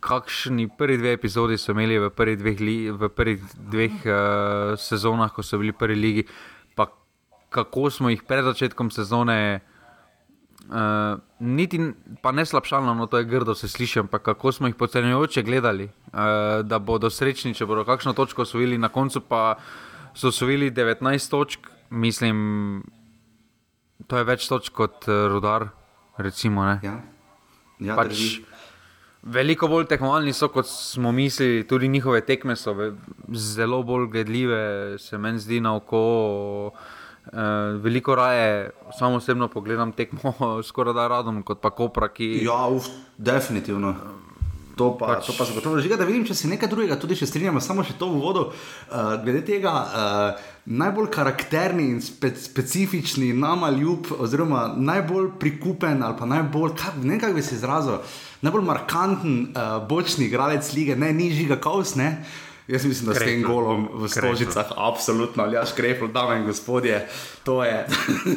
kakšni 0.00 0.68
prvi 0.78 0.98
dve 0.98 1.12
epizodi 1.12 1.58
so 1.58 1.72
imeli 1.72 1.98
v 1.98 2.10
prvih 2.10 2.38
dveh, 2.38 2.60
li, 2.60 2.76
v 2.90 3.08
prvih 3.08 3.42
dveh 3.54 3.92
uh, 4.06 4.78
sezonah, 4.78 5.32
ko 5.34 5.42
so 5.42 5.58
bili 5.58 5.72
prvi 5.72 5.94
ligi, 5.94 6.24
pa 6.74 6.86
kako 7.50 7.90
smo 7.90 8.10
jih 8.10 8.22
pred 8.22 8.44
začetkom 8.44 8.90
sezone. 8.90 9.60
Uh, 10.68 11.18
niti 11.40 11.80
pa 12.20 12.28
ne 12.32 12.44
slabšalno, 12.44 12.92
no 12.94 13.06
to 13.06 13.18
je 13.18 13.24
grdo, 13.24 13.54
se 13.54 13.68
slišim, 13.68 14.06
pa 14.06 14.18
kako 14.18 14.52
smo 14.52 14.68
jih 14.68 14.74
podcenjujoče 14.76 15.42
gledali, 15.42 15.84
uh, 15.84 16.20
da 16.62 16.78
bodo 16.78 17.08
srečni, 17.10 17.54
če 17.56 17.64
bodo 17.66 17.86
kakšno 17.88 18.12
točko 18.12 18.44
osvojili, 18.44 18.78
na 18.78 18.90
koncu 18.92 19.22
pa 19.24 19.56
so 20.14 20.28
osvojili 20.28 20.68
19 20.70 21.30
točk, 21.30 21.70
mislim, 21.90 22.82
to 24.06 24.20
je 24.20 24.28
več 24.28 24.44
točk 24.48 24.76
kot 24.76 25.08
uh, 25.08 25.24
rudar. 25.32 25.70
Recimo, 26.18 26.66
ja. 26.66 26.98
Ja, 27.78 27.94
pač 27.96 28.42
veliko 29.22 29.70
bolj 29.70 29.86
tekmovalni 29.88 30.34
so, 30.36 30.50
kot 30.52 30.68
smo 30.68 31.12
mislili, 31.14 31.62
tudi 31.64 31.88
njihove 31.88 32.20
tekme 32.26 32.56
so 32.58 32.74
zelo 33.32 33.80
bolj 33.86 34.08
gledljive, 34.12 34.98
se 34.98 35.18
meni 35.18 35.40
zdi 35.40 35.62
na 35.64 35.76
oko. 35.80 36.02
Uh, 36.74 36.97
veliko 37.82 38.14
raje, 38.14 38.70
samo 38.98 39.16
osebno 39.16 39.48
pogledam 39.48 39.92
tekmo, 39.92 40.32
skoraj 40.68 40.94
da 40.94 41.08
radom, 41.08 41.42
kot 41.42 41.60
pa 41.60 41.70
kopra. 41.70 42.08
Ki... 42.08 42.38
Ja, 42.44 42.66
uf, 42.68 42.88
definitivno. 43.18 43.94
To 44.78 44.92
pa, 44.94 45.18
pač... 45.18 45.26
to 45.26 45.34
pa 45.34 45.44
zagotovo 45.44 45.80
žiga, 45.82 45.98
da 45.98 46.06
vidim, 46.06 46.22
če 46.28 46.36
se 46.38 46.48
nekaj 46.50 46.70
drugega 46.70 46.96
tudi 47.02 47.18
še 47.18 47.26
strinjamo, 47.26 47.58
samo 47.62 47.82
še 47.82 47.96
to 47.98 48.06
v 48.12 48.20
vodu. 48.22 48.44
Uh, 48.46 49.16
glede 49.24 49.42
tega, 49.48 49.72
uh, 49.74 50.50
najbolj 50.70 51.10
karakterni 51.16 51.88
in 51.96 51.98
spe, 52.04 52.30
specifični, 52.38 53.32
nama 53.34 53.72
ljub, 53.74 54.12
oziroma 54.14 54.68
najbolj 54.78 55.32
prikupen 55.42 56.04
ali 56.06 56.18
pa 56.18 56.28
najbolj, 56.30 56.76
kak, 56.78 57.00
ne 57.02 57.16
vem, 57.16 57.22
kako 57.24 57.40
bi 57.40 57.42
se 57.42 57.58
izrazil, 57.58 57.98
najbolj 58.46 58.68
markanten 58.70 59.38
uh, 59.50 59.80
bočni 59.90 60.28
igralec 60.30 60.70
lige, 60.78 60.94
ne 60.94 61.10
nižji 61.16 61.50
ga 61.50 61.58
kaos, 61.58 61.96
ne. 61.98 62.12
Uh, 62.14 62.47
Jaz 62.68 62.84
mislim, 62.84 63.06
da 63.06 63.14
s 63.14 63.18
tem 63.18 63.42
golom 63.42 63.88
v 63.92 64.08
Stožicah, 64.08 64.66
absolutno, 64.76 65.42
ali 65.42 65.56
aš 65.56 65.72
krepl, 65.72 66.06
dame 66.06 66.36
in 66.36 66.44
gospodje, 66.44 67.08
to 67.44 67.64
je. 67.64 67.86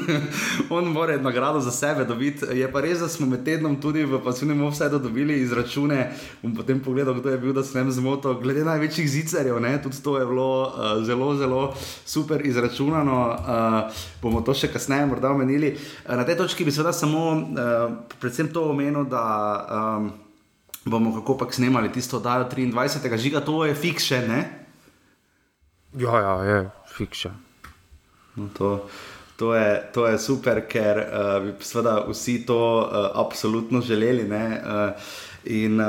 On 0.70 0.86
mora 0.88 1.18
nagrado 1.18 1.60
za 1.60 1.72
sebe 1.72 2.06
dobiti. 2.06 2.46
Je 2.52 2.72
pa 2.72 2.82
res, 2.82 3.00
da 3.00 3.10
smo 3.10 3.28
med 3.28 3.44
tednom 3.44 3.76
tudi 3.82 4.06
v 4.08 4.22
pasivnem 4.24 4.64
offsetu 4.64 5.00
dobili 5.00 5.42
izračune. 5.42 6.14
Bom 6.42 6.56
potem 6.56 6.80
pogledal, 6.80 7.20
kdo 7.20 7.30
je 7.30 7.38
bil, 7.38 7.54
da 7.54 7.64
sem 7.64 7.92
zmotil. 7.92 8.40
Glede 8.40 8.64
največjih 8.64 9.10
zicerjev, 9.10 9.60
ne, 9.60 9.76
tudi 9.84 10.00
to 10.04 10.16
je 10.18 10.26
bilo 10.26 10.64
uh, 10.64 11.04
zelo, 11.04 11.36
zelo 11.36 11.76
super 12.06 12.46
izračunano. 12.46 13.20
Uh, 13.36 14.02
bomo 14.22 14.42
to 14.48 14.56
še 14.56 14.72
kasneje 14.72 15.12
morda 15.12 15.36
omenili. 15.36 15.76
Uh, 15.76 16.16
na 16.16 16.24
tej 16.24 16.40
točki 16.40 16.64
bi 16.64 16.72
seveda 16.72 16.96
samo 16.96 17.36
uh, 17.36 18.00
predvsem 18.20 18.48
to 18.48 18.70
omenil, 18.72 19.04
da. 19.04 19.28
Um, 20.00 20.31
bomo 20.86 21.14
kako 21.20 21.38
pač 21.38 21.60
snemali 21.60 21.92
tisto 21.92 22.18
oddajo 22.18 22.50
23. 22.50 23.18
žiga, 23.18 23.42
to 23.46 23.66
je 23.66 23.76
fikše, 23.76 24.22
ne? 24.28 24.42
Ja, 25.98 26.20
ja, 26.20 26.36
je 26.44 26.70
fikše. 26.96 27.30
No, 28.36 28.48
to, 28.58 28.88
to, 29.36 29.54
je, 29.54 29.84
to 29.94 30.08
je 30.08 30.20
super, 30.20 30.64
ker 30.68 31.04
uh, 31.04 31.44
bi 31.44 31.54
seveda 31.64 32.06
vsi 32.08 32.46
to 32.46 32.62
uh, 32.80 33.12
absolutno 33.20 33.82
želeli. 33.82 34.24
Ne? 34.24 34.62
Uh, 34.64 34.92
in 35.44 35.82
uh, 35.82 35.88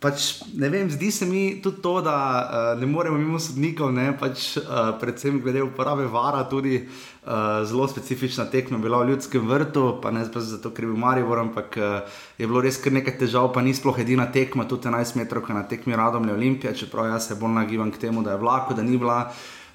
pač 0.00 0.40
ne 0.56 0.70
vem, 0.72 0.88
zdi 0.88 1.10
se 1.12 1.26
mi 1.28 1.60
tudi 1.60 1.82
to, 1.84 2.00
da 2.00 2.16
uh, 2.16 2.80
ne 2.80 2.86
moremo 2.88 3.18
mimo 3.20 3.38
sodnikov, 3.38 3.92
ne? 3.92 4.08
pač 4.16 4.56
uh, 4.56 4.96
predvsem 5.00 5.40
glede 5.44 5.62
uporabe 5.62 6.08
vara 6.08 6.46
tudi. 6.48 6.80
Uh, 7.20 7.60
zelo 7.68 7.84
specifična 7.84 8.46
tekma 8.48 8.78
je 8.78 8.82
bila 8.82 9.02
v 9.02 9.10
ljudskem 9.12 9.44
vrtu, 9.44 10.00
pa 10.00 10.08
ne 10.10 10.24
zato, 10.24 10.70
ker 10.72 10.86
je 10.86 10.88
bil 10.88 10.96
Marijo, 10.96 11.36
ampak 11.36 11.76
uh, 11.76 12.00
je 12.40 12.48
bilo 12.48 12.62
res 12.64 12.80
kar 12.80 12.96
nekaj 12.96 13.18
težav, 13.20 13.50
pa 13.52 13.60
ni 13.60 13.76
sploh 13.76 13.98
edina 14.00 14.24
tekma, 14.32 14.64
tudi 14.64 14.88
11 14.88 15.20
metrov 15.20 15.44
na 15.52 15.66
tekmi 15.68 15.92
Radomlja 15.92 16.32
Olimpija, 16.32 16.72
čeprav 16.72 17.12
jaz 17.12 17.28
se 17.28 17.36
bolj 17.36 17.58
nagibam 17.60 17.92
k 17.92 18.00
temu, 18.00 18.24
da 18.24 18.32
je 18.32 18.40
vlako, 18.40 18.74
da 18.74 18.82
ni 18.82 18.96
bila. 18.96 19.28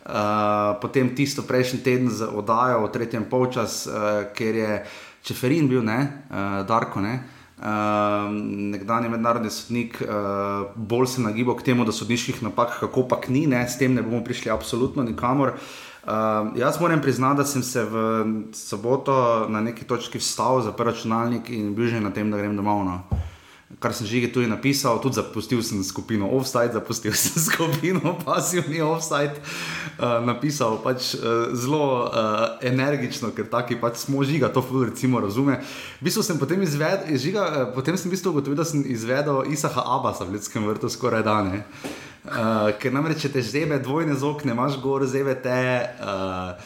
Uh, 0.05 0.74
potem 0.82 1.13
tisto 1.17 1.46
prejšnji 1.46 1.79
teden 1.86 2.10
z 2.10 2.25
oddajo 2.29 2.82
v 2.86 2.91
tretjem 2.94 3.29
polčas, 3.29 3.86
uh, 3.86 4.25
ker 4.34 4.58
je 4.58 4.74
Čeferin 5.25 5.70
bil, 5.70 5.86
ne, 5.86 6.25
uh, 6.29 6.62
Darko, 6.65 7.01
ne. 7.01 7.13
Uh, 7.13 7.35
nekdanji 8.72 9.10
mednarodni 9.10 9.50
sodnik, 9.50 10.02
uh, 10.04 10.68
bolj 10.76 11.08
se 11.08 11.22
nagibal 11.22 11.56
k 11.56 11.72
temu, 11.72 11.86
da 11.86 11.92
sodniških 11.96 12.44
napak, 12.44 12.80
kako 12.80 13.08
pa 13.08 13.20
ni, 13.28 13.46
ne, 13.48 13.64
s 13.68 13.78
tem 13.80 13.94
ne 13.96 14.04
bomo 14.04 14.24
prišli 14.24 14.52
absolutno 14.52 15.04
nikamor. 15.04 15.56
Uh, 15.56 15.96
Uh, 16.06 16.12
jaz 16.58 16.82
moram 16.82 17.02
priznati, 17.02 17.38
da 17.38 17.46
sem 17.46 17.64
se 17.64 17.84
v 17.84 18.26
soboto 18.54 19.46
na 19.50 19.62
neki 19.62 19.86
točki 19.86 20.18
vstal 20.18 20.62
za 20.62 20.74
računalnik 20.78 21.50
in 21.50 21.74
bil 21.76 21.88
že 21.88 22.00
na 22.00 22.12
tem, 22.14 22.32
da 22.32 22.38
grem 22.38 22.56
domov. 22.56 22.86
No. 22.86 23.02
Kar 23.79 23.91
sem 23.94 24.08
že 24.08 24.32
tudi 24.32 24.48
napisal, 24.48 25.00
tudi 25.03 25.15
zapustil 25.15 25.60
sem 25.63 25.84
skupino 25.84 26.29
Offside, 26.32 26.74
zapustil 26.74 27.12
sem 27.17 27.36
skupino 27.41 28.15
Passivni 28.24 28.82
Offside. 28.82 29.36
Uh, 29.96 30.24
napisal 30.24 30.79
pač 30.84 31.15
uh, 31.15 31.51
zelo 31.55 32.08
uh, 32.08 32.60
energično, 32.63 33.32
ker 33.36 33.48
taki 33.48 33.75
pač 33.79 34.03
smo 34.08 34.24
žiga, 34.24 34.51
to 34.51 34.63
ful 34.63 34.88
recimo 34.88 35.20
razume. 35.20 35.60
V 36.00 36.08
bistvu 36.08 36.24
sem 36.24 36.39
potem 36.39 36.60
izvedel, 36.63 37.15
žiga, 37.20 37.72
potem 37.75 37.96
sem 38.00 38.12
v 38.12 38.15
bistvu 38.15 38.36
ugotovil, 38.36 38.60
da 38.60 38.67
sem 38.67 38.84
izvedel 38.88 39.44
Isaha 39.51 39.84
Abasa 40.00 40.27
v 40.27 40.36
ljudskem 40.36 40.63
vrtu 40.67 40.91
skoraj 40.91 41.24
dane. 41.27 41.63
Uh, 42.25 42.74
ker 42.82 42.89
namreč, 42.89 43.22
če 43.27 43.38
te 43.38 43.41
zebe 43.46 43.77
dvojne 43.79 44.15
zokne, 44.17 44.55
imaš 44.55 44.79
gor 44.82 45.03
zebe 45.05 45.36
te, 45.38 45.62
uh, 46.01 46.58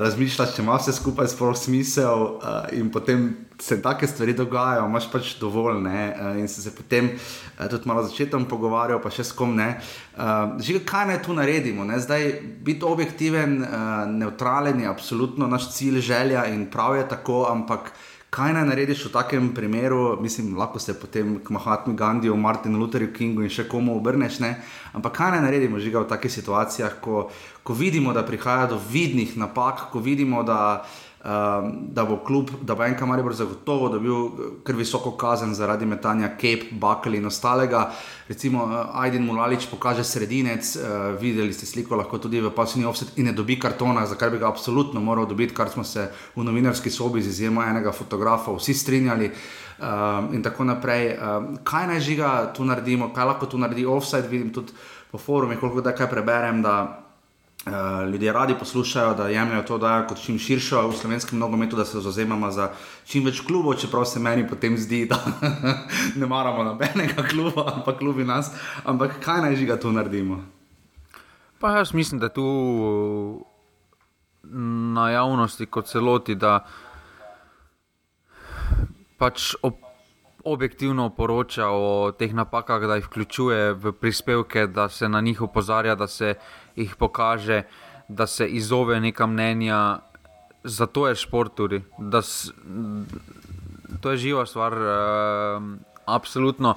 razmišljaš, 0.00 0.54
če 0.56 0.62
imaš 0.62 0.86
vse 0.86 0.96
skupaj 0.96 1.28
sploh 1.30 1.54
smisel, 1.56 2.24
uh, 2.40 2.66
in 2.76 2.90
potem 2.90 3.30
se 3.60 3.76
take 3.82 4.08
stvari 4.08 4.34
dogajajo, 4.34 4.86
imaš 4.88 5.08
pač 5.12 5.34
dovolj. 5.40 5.80
Uh, 5.84 6.38
in 6.40 6.48
se, 6.48 6.62
se 6.62 6.74
potem 6.74 7.12
uh, 7.14 7.66
tudi 7.70 7.88
malo 7.88 8.04
začetom 8.06 8.46
pogovarjal, 8.50 9.00
pa 9.02 9.12
še 9.14 9.24
s 9.28 9.36
kom 9.36 9.54
ne. 9.56 9.72
Uh, 10.16 10.58
že 10.60 10.80
kaj 10.84 11.06
naj 11.12 11.22
tu 11.26 11.36
naredimo? 11.36 11.86
Ne? 11.86 12.00
Zdaj 12.02 12.32
biti 12.66 12.86
objektiven, 12.86 13.60
uh, 13.62 14.04
neutralen 14.10 14.80
je 14.82 14.90
absolutno 14.90 15.46
naš 15.50 15.70
cilj, 15.76 16.00
želja 16.12 16.46
in 16.50 16.66
prav 16.70 16.98
je 16.98 17.08
tako, 17.08 17.44
ampak 17.50 17.92
kaj 18.30 18.52
naj 18.54 18.64
narediš 18.68 19.04
v 19.08 19.12
takem 19.12 19.48
primeru, 19.54 20.18
mislim, 20.22 20.54
lahko 20.58 20.78
se 20.78 20.94
potem 20.94 21.38
k 21.44 21.50
Mahatmi 21.50 21.96
Gandiju, 21.98 22.36
Martinu 22.36 22.78
Lutherju 22.78 23.12
Kingu 23.12 23.42
in 23.42 23.50
še 23.50 23.66
komu 23.68 23.96
obrneš, 23.98 24.38
ne? 24.40 24.54
ampak 24.94 25.16
kaj 25.18 25.34
naj 25.34 25.42
naredimo 25.46 25.82
žiga 25.82 26.04
v 26.04 26.10
takih 26.10 26.32
situacijah, 26.32 27.00
ko, 27.02 27.28
ko 27.66 27.74
vidimo, 27.74 28.14
da 28.14 28.22
prihaja 28.22 28.70
do 28.70 28.78
vidnih 28.90 29.34
napak, 29.36 29.88
ko 29.90 29.98
vidimo, 29.98 30.44
da 30.46 30.86
um, 31.24 31.88
da 31.92 32.04
bo 32.04 32.16
klub, 32.16 32.50
da 32.62 32.74
bo 32.74 32.84
enka 32.84 33.06
Maribor 33.06 33.34
zagotovo 33.34 33.88
dobil 33.88 34.14
kar 34.64 34.76
visoko 34.76 35.12
kazen 35.16 35.54
zaradi 35.54 35.86
metanja 35.86 36.28
Cape, 36.28 36.70
Buckle 36.72 37.16
in 37.16 37.26
ostalega. 37.26 37.90
Recimo, 38.28 38.64
uh, 38.64 39.02
Aiden 39.02 39.26
Mulalič 39.26 39.66
pokaže 39.70 40.04
sredinec, 40.04 40.76
uh, 40.76 41.20
videli 41.20 41.52
ste 41.52 41.66
sliko, 41.66 41.96
lahko 41.96 42.18
tudi 42.18 42.40
v 42.40 42.52
pasivni 42.54 42.86
offset 42.86 43.18
in 43.18 43.28
ne 43.28 43.32
dobi 43.32 43.58
kartona, 43.60 44.06
za 44.06 44.14
kar 44.14 44.30
bi 44.30 44.38
ga 44.38 44.48
absolutno 44.48 45.00
moral 45.00 45.26
dobiti, 45.26 45.54
kar 45.54 45.68
smo 45.68 45.84
se 45.84 46.08
v 46.36 46.44
novinarski 46.44 46.90
sobi 46.90 47.22
z 47.22 47.28
izjemo 47.28 47.62
enega 47.62 47.92
fotografa 47.92 48.52
vsi 48.56 48.74
strinjali. 48.74 49.30
Um, 49.80 50.34
in 50.34 50.42
tako 50.42 50.64
naprej. 50.68 51.14
Um, 51.16 51.54
kaj 51.64 51.86
naj 51.88 52.00
žiga 52.04 52.52
tu 52.52 52.64
naredimo, 52.64 53.14
kaj 53.16 53.24
lahko 53.24 53.46
tu 53.46 53.58
naredi 53.58 53.86
offside, 53.86 54.28
vidim 54.28 54.52
tudi 54.52 54.76
po 55.10 55.18
forumih, 55.18 55.58
koliko 55.58 55.80
da 55.80 55.94
kaj 55.96 56.10
preberem. 56.10 56.60
Da, 56.62 56.99
Uh, 57.66 58.08
ljudje 58.12 58.32
radi 58.32 58.54
poslušajo, 58.58 59.14
da 59.14 59.28
jemljajo 59.28 59.62
to, 59.62 59.78
da 59.78 59.96
je 59.96 60.06
kot 60.08 60.22
čim 60.24 60.38
širše 60.38 60.76
v 60.76 60.92
slovenskem 60.96 61.38
nogometu, 61.38 61.76
da 61.76 61.84
se 61.84 62.00
zauzemamo 62.00 62.48
za 62.50 62.70
čim 63.04 63.24
več 63.24 63.42
klubov, 63.44 63.76
čeprav 63.76 64.06
se 64.08 64.18
meni 64.18 64.46
potem 64.48 64.78
zdi, 64.80 65.02
da 65.06 65.18
ne 66.20 66.26
maramo 66.26 66.64
nobenega 66.64 67.22
kluba, 67.28 67.66
ampak 67.74 67.98
klubi 67.98 68.24
nas. 68.24 68.48
Ampak 68.84 69.20
kaj 69.20 69.42
naj 69.44 69.56
žiga 69.60 69.76
tu 69.76 69.92
naredimo? 69.92 70.40
Pa 71.60 71.76
jaz 71.76 71.92
mislim, 71.92 72.20
da 72.20 72.28
tu 72.28 72.46
na 74.94 75.10
javnosti 75.10 75.66
kot 75.66 75.86
celoti, 75.86 76.34
da 76.34 76.64
pač 79.18 79.54
ob, 79.62 79.76
objektivno 80.44 81.10
poroča 81.10 81.68
o 81.68 82.12
teh 82.18 82.34
napakah, 82.34 82.82
da 82.86 82.96
jih 82.96 83.06
vključuje 83.06 83.72
v 83.72 83.92
prispevke, 83.92 84.66
da 84.66 84.88
se 84.88 85.08
na 85.08 85.20
njih 85.20 85.42
opozarja, 85.42 85.94
da 85.94 86.06
se 86.06 86.34
jih 86.76 86.96
pokaže, 86.96 87.62
da 88.08 88.26
se 88.26 88.48
izove 88.48 89.00
neka 89.00 89.26
mnenja, 89.26 89.98
zato 90.64 91.08
je 91.08 91.14
šport 91.14 91.54
tudi. 91.54 91.82
S, 92.22 92.52
to 94.00 94.10
je 94.10 94.16
živa 94.16 94.46
stvar, 94.46 94.72
uh, 94.72 95.62
absolutno. 96.06 96.74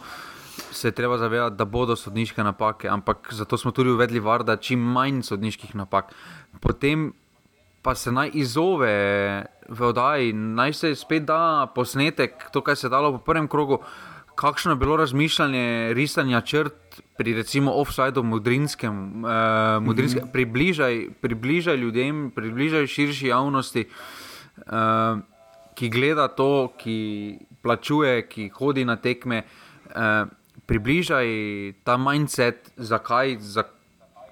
Se 0.71 0.87
je 0.87 0.91
treba 0.91 1.17
zavedati, 1.17 1.55
da 1.55 1.65
bodo 1.65 1.95
sodniške 1.95 2.43
napake, 2.43 2.87
ampak 2.87 3.33
zato 3.33 3.57
smo 3.57 3.71
tudi 3.71 3.89
uvedli 3.89 4.19
var, 4.19 4.43
da 4.43 4.57
čim 4.57 4.79
manj 4.79 5.21
sodniških 5.21 5.75
napak. 5.75 6.13
Potem 6.61 7.13
pa 7.83 7.95
se 7.95 8.11
naj 8.11 8.31
izove 8.33 8.95
v 9.69 9.81
oddaji, 9.83 10.33
naj 10.33 10.73
se 10.73 10.95
spet 10.95 11.25
da 11.27 11.67
posnetek, 11.75 12.47
to, 12.51 12.61
kar 12.63 12.79
se 12.79 12.87
je 12.87 12.91
dalo 12.91 13.11
v 13.17 13.19
prvem 13.25 13.47
krogu, 13.47 13.81
kakšno 14.35 14.71
je 14.71 14.79
bilo 14.79 14.95
razmišljanje, 14.97 15.93
risanja 15.93 16.41
črt 16.41 17.01
pri 17.17 17.33
recimo 17.33 17.75
offsajdu 17.81 18.23
modrinskem, 18.23 19.23
uh, 19.23 19.83
modrinske, 19.83 20.19
mm 20.19 20.23
-hmm. 20.23 20.31
približaj, 20.31 21.07
približaj 21.21 21.75
ljudem, 21.75 22.31
približaj 22.35 22.87
širši 22.87 23.27
javnosti, 23.27 23.85
uh, 24.57 25.19
ki 25.75 25.89
gleda 25.89 26.27
to, 26.27 26.73
ki 26.77 27.37
plačuje, 27.61 28.27
ki 28.27 28.49
hodi 28.49 28.85
na 28.85 28.95
tekme. 28.95 29.43
Uh, 29.95 30.27
približaj 30.65 31.27
ta 31.83 31.97
mindset, 31.97 32.71
zakaj. 32.77 33.37
zakaj 33.39 33.82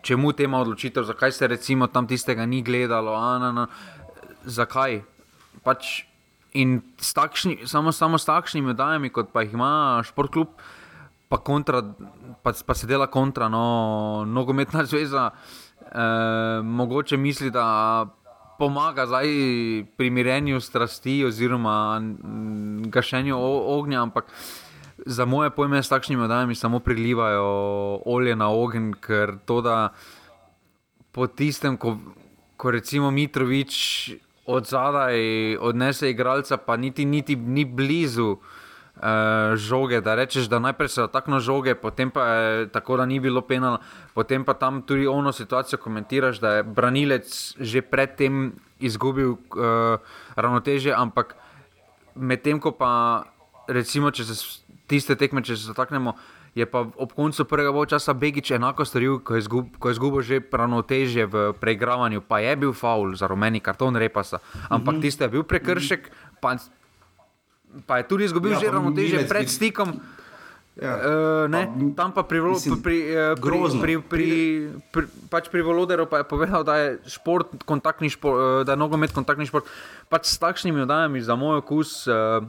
čemu 0.01 0.34
tema 0.34 0.60
odločitev, 0.62 1.03
zakaj 1.03 1.31
se 1.31 1.48
recimo 1.48 1.88
tam 1.88 2.08
tistega 2.08 2.46
ni 2.46 2.62
gledalo, 2.62 3.15
a, 3.15 3.38
na, 3.39 3.51
na, 3.51 3.67
zakaj. 4.43 5.01
Pač 5.63 6.03
in 6.53 6.81
s 6.98 7.13
takšni, 7.13 7.67
samo, 7.70 7.91
samo 7.91 8.17
s 8.17 8.25
takšnimi 8.27 8.74
oddajami, 8.74 9.12
kot 9.13 9.31
pa 9.31 9.46
jih 9.46 9.53
ima 9.55 10.01
športklub, 10.03 10.50
pa, 11.29 11.38
kontra, 11.38 11.84
pa, 12.43 12.53
pa 12.53 12.74
se 12.75 12.88
dela 12.88 13.08
kontra, 13.08 13.50
no, 13.50 14.25
nogometna 14.27 14.86
zveza, 14.89 15.29
eh, 15.31 16.62
mogoče 16.63 17.17
misli, 17.17 17.51
da. 17.51 18.08
Pomaga 18.62 19.08
zdaj 19.10 19.25
pri 19.98 20.10
mirenju 20.13 20.60
strasti 20.62 21.24
oziroma 21.25 21.98
gašenju 22.93 23.34
ognja, 23.74 24.03
ampak 24.05 24.27
za 25.05 25.25
moje 25.25 25.50
pojme 25.50 25.84
s 25.84 25.89
takšnimi 25.89 26.24
oddajami 26.24 26.55
samo 26.55 26.79
prilivajo 26.79 28.01
olje 28.05 28.36
na 28.36 28.50
ogen, 28.50 28.93
ker 28.93 29.38
to, 29.46 29.62
da 29.62 29.89
po 31.12 31.27
tistem, 31.27 31.77
ko, 31.77 31.98
ko 32.58 32.72
recimo 32.72 33.12
Mitrovič 33.12 33.75
od 34.46 34.65
zadaj 34.65 35.58
odnese 35.58 36.10
igralca, 36.10 36.58
pa 36.58 36.77
niti, 36.77 37.05
niti 37.05 37.36
ni 37.36 37.65
blizu. 37.65 38.38
Uh, 39.01 39.55
žoge, 39.55 40.01
da 40.01 40.13
rečeš, 40.15 40.46
da 40.51 40.60
najprej 40.60 40.89
se 40.89 41.01
dotakne 41.01 41.39
žoge, 41.39 41.74
potem 41.79 42.12
pa 42.12 42.25
je 42.27 42.67
tako, 42.70 43.00
da 43.00 43.05
ni 43.05 43.20
bilo 43.20 43.41
penala, 43.41 43.79
potem 44.13 44.43
pa 44.46 44.53
tam 44.53 44.81
tudi 44.86 45.08
ono 45.08 45.31
situacijo 45.31 45.79
komentiraš, 45.79 46.38
da 46.43 46.50
je 46.60 46.63
branilec 46.63 47.55
že 47.60 47.81
predtem 47.81 48.51
izgubil 48.79 49.31
uh, 49.31 49.98
ravnoteže, 50.36 50.93
ampak 50.93 51.34
medtem 52.15 52.60
ko 52.60 52.75
pa 52.77 53.24
recimo, 53.67 54.12
če 54.12 54.25
se 54.27 54.60
tiste 54.91 55.15
tekme, 55.15 55.43
če 55.45 55.55
se 55.55 55.71
dotaknemo. 55.71 56.15
Je 56.51 56.67
pa 56.67 56.83
ob 56.83 57.15
koncu 57.15 57.48
prvega 57.48 57.71
časa 57.95 58.12
Begič 58.12 58.51
enako 58.51 58.83
storil, 58.83 59.24
ko 59.24 59.39
je, 59.39 59.48
zgub, 59.48 59.71
ko 59.79 59.88
je 59.88 59.95
zgubil 59.95 60.19
že 60.19 60.43
ravnotežje 60.43 61.24
v 61.31 61.36
preigravanju, 61.55 62.19
pa 62.27 62.43
je 62.43 62.51
bil 62.60 62.75
faul 62.75 63.15
za 63.15 63.31
rumeni 63.31 63.63
karton 63.63 63.95
repasa. 63.95 64.43
Ampak 64.67 64.95
mm 64.95 64.98
-hmm. 65.00 65.01
tiste 65.01 65.24
je 65.24 65.31
bil 65.31 65.43
prekršek, 65.48 66.12
pa, 66.43 66.60
pa 67.87 67.98
je 67.98 68.03
tudi 68.03 68.27
izgubil 68.27 68.51
ja, 68.51 68.59
že 68.59 68.68
ravnotežje 68.68 69.27
pred 69.31 69.48
stikom. 69.48 70.03
Ja, 70.81 70.96
uh, 70.96 71.51
ne, 71.51 71.68
pa, 71.68 72.03
tam 72.03 72.09
pa 72.15 72.24
pri, 72.24 72.39
mislim, 72.42 72.79
pri, 72.79 72.98
uh, 73.11 73.35
pri, 73.35 73.59
pri, 73.81 73.94
pri, 74.00 74.27
pri, 74.92 75.03
pač 75.27 75.51
pri 75.51 75.61
Voloderu 75.61 76.07
pa 76.07 76.24
je 76.24 76.25
povedal, 76.31 76.63
da 76.63 76.79
je, 76.79 76.87
šport, 77.11 77.51
šport, 78.07 78.37
uh, 78.39 78.63
da 78.63 78.72
je 78.72 78.79
nogomet 78.79 79.11
kontaktni 79.11 79.46
šport. 79.46 79.68
Pač 80.07 80.31
s 80.31 80.39
takšnimi 80.39 80.87
oddajami 80.87 81.20
za 81.20 81.35
moj 81.35 81.59
okus. 81.59 82.07
Uh, 82.07 82.48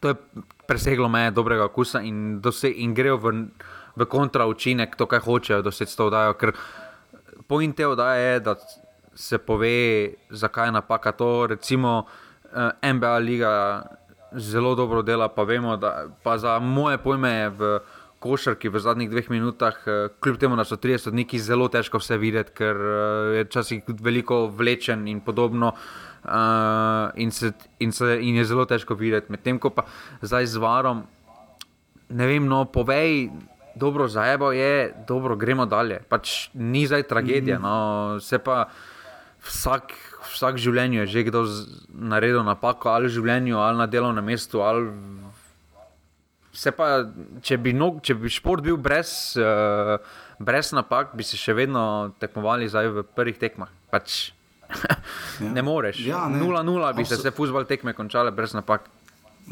to 0.00 0.08
je 0.08 0.14
preseglo 0.66 1.08
meje 1.08 1.30
dobrega 1.30 1.64
okusa 1.64 2.02
in, 2.02 2.40
in 2.74 2.94
grejo 2.94 3.16
v, 3.16 3.32
v 3.96 4.06
kontra 4.06 4.46
učinek, 4.46 4.96
to, 4.96 5.06
kar 5.06 5.20
hočejo 5.20 5.62
doseči 5.62 5.92
s 5.92 5.96
to 5.96 6.06
oddajo. 6.10 6.34
Ker 6.34 6.52
point 7.46 7.76
te 7.76 7.86
oddaje 7.86 8.32
je, 8.32 8.40
da 8.40 8.56
se 9.14 9.38
pove, 9.38 10.12
zakaj 10.30 10.68
je 10.68 10.72
napaka 10.72 11.12
to. 11.12 11.46
Recimo 11.46 12.04
eh, 12.52 12.92
MBA 12.92 13.16
liga 13.18 13.52
zelo 14.32 14.74
dobro 14.74 15.02
dela, 15.02 15.28
pa 15.28 15.42
vemo, 15.42 15.76
da 15.76 16.06
pa 16.22 16.38
za 16.38 16.58
moje 16.58 16.98
pojme 16.98 17.30
je 17.30 17.48
v 17.48 17.78
košarki 18.26 18.68
v 18.68 18.82
zadnjih 18.82 19.10
dveh 19.10 19.30
minutah, 19.30 19.78
uh, 19.86 20.08
kljub 20.20 20.40
temu, 20.42 20.58
da 20.58 20.66
so 20.66 20.76
30 20.76 21.14
dni, 21.14 21.26
zelo 21.38 21.68
težko 21.72 22.02
vse 22.02 22.18
videti, 22.18 22.54
ker 22.58 22.76
uh, 22.76 23.34
je 23.38 23.46
časih 23.50 23.86
veliko 24.02 24.46
vlečen 24.50 25.06
in 25.08 25.22
podobno. 25.24 25.72
Uh, 26.26 27.14
in, 27.22 27.30
se, 27.30 27.52
in, 27.78 27.92
se, 27.92 28.18
in 28.20 28.40
je 28.40 28.44
zelo 28.44 28.64
težko 28.66 28.96
videti. 28.98 29.30
Medtem 29.30 29.60
ko 29.62 29.70
pa 29.70 29.86
zdaj 30.26 30.50
z 30.50 30.58
varom, 30.58 31.04
ne 32.10 32.26
vem, 32.26 32.48
no, 32.50 32.64
povej, 32.66 33.30
dobro, 33.78 34.08
zajebo 34.08 34.50
je, 34.52 34.90
dobro, 35.08 35.36
gremo 35.36 35.66
dalje. 35.66 36.00
Pač 36.08 36.50
ni 36.54 36.86
zdaj 36.86 37.02
tragedija. 37.02 37.58
-hmm. 37.58 37.62
no, 37.62 38.20
se 38.20 38.38
pa 38.38 38.68
vsak, 39.46 39.92
vsak 40.32 40.58
življenje 40.58 40.98
je 40.98 41.06
že 41.06 41.22
kdo 41.22 41.44
naredil 41.88 42.42
napako, 42.42 42.88
ali 42.88 43.06
v 43.06 43.14
življenju, 43.14 43.58
ali 43.58 43.78
na 43.78 43.86
delovnem 43.86 44.24
mestu. 44.24 44.60
Ali... 44.60 44.90
Pa, 46.76 46.88
če, 47.44 47.58
bi 47.60 47.74
no, 47.76 47.96
če 48.02 48.16
bi 48.18 48.32
šport 48.32 48.64
bil 48.64 48.78
brez, 48.80 49.10
uh, 49.40 49.96
brez 50.42 50.72
napak, 50.76 51.12
bi 51.16 51.26
se 51.26 51.38
še 51.40 51.54
vedno 51.56 52.12
tekmovali 52.20 52.68
v 52.68 53.04
prvih 53.16 53.38
tekmah. 53.40 53.72
Pač, 53.92 54.32
ja. 55.44 55.50
Ne 55.52 55.62
moreš. 55.62 56.00
0-0 56.02 56.06
ja, 56.08 56.92
bi 56.96 57.04
Absol 57.04 57.10
se 57.10 57.20
vse 57.20 57.34
fuzbol 57.36 57.68
tekme 57.68 57.94
končale 57.96 58.32
brez 58.34 58.56
napak. 58.56 58.88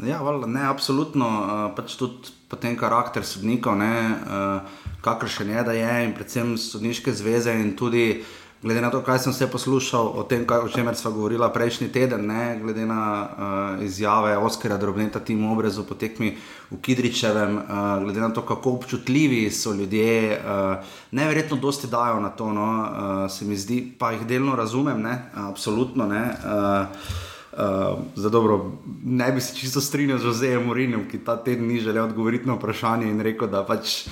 Ja, 0.03 0.19
val, 0.25 0.43
ne, 0.51 0.65
absolutno. 0.67 1.27
Uh, 1.27 1.67
pač 1.77 1.95
tudi 1.99 2.33
potem 2.51 2.75
karakter 2.75 3.23
sodnikov, 3.23 3.79
uh, 3.79 4.81
kakršen 5.05 5.53
je, 5.53 5.61
da 5.63 5.77
je, 5.77 5.93
in 6.07 6.17
predvsem 6.17 6.57
sodniške 6.59 7.13
zveze 7.15 7.53
in 7.55 7.77
tudi 7.79 8.09
uh, 8.19 8.44
glede 8.65 8.81
na 8.81 8.89
to, 8.89 9.03
kaj 9.05 9.19
sem 9.19 9.33
se 9.33 9.45
poslušal 9.47 10.07
o 10.17 10.23
tem, 10.25 10.41
kaj, 10.47 10.63
o 10.65 10.69
čemer 10.73 10.95
smo 10.97 11.11
govorili 11.11 11.45
prejšnji 11.53 11.91
teden, 11.93 12.25
ne, 12.25 12.57
glede 12.61 12.85
na 12.85 13.01
uh, 13.21 13.83
izjave 13.85 14.37
Oskara 14.37 14.77
Drobneta, 14.81 15.19
tim 15.19 15.45
obrezu 15.45 15.83
po 15.85 15.93
tekmi 15.93 16.31
v 16.71 16.79
Kidričevem, 16.81 17.57
uh, 17.57 18.01
glede 18.01 18.25
na 18.25 18.31
to, 18.33 18.41
kako 18.41 18.71
občutljivi 18.79 19.51
so 19.51 19.73
ljudje, 19.73 20.41
uh, 20.41 20.81
neverjetno 21.11 21.57
dosti 21.61 21.87
dajo 21.87 22.17
na 22.19 22.29
to, 22.29 22.49
no, 22.53 22.65
uh, 22.65 23.31
se 23.31 23.45
mi 23.45 23.57
zdi, 23.57 23.83
pa 23.99 24.11
jih 24.11 24.25
delno 24.25 24.55
razumem, 24.55 25.01
ne, 25.01 25.21
absolutno 25.35 26.09
ne. 26.09 26.25
Uh, 26.25 27.23
Uh, 27.55 27.99
za 28.15 28.29
dobro, 28.29 28.71
ne 29.05 29.31
bi 29.31 29.41
se 29.41 29.55
čisto 29.55 29.81
strinjal 29.81 30.17
z 30.19 30.25
Jozejem 30.25 30.65
Morinom, 30.67 31.05
ki 31.07 31.21
ta 31.23 31.37
teden 31.39 31.67
ni 31.67 31.79
želel 31.79 32.03
odgovoriti 32.03 32.47
na 32.47 32.57
vprašanje 32.59 33.07
in 33.07 33.21
rekel, 33.23 33.47
da 33.47 33.61
pač 33.63 34.01
uh, 34.07 34.11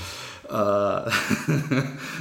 uh, 0.53 1.13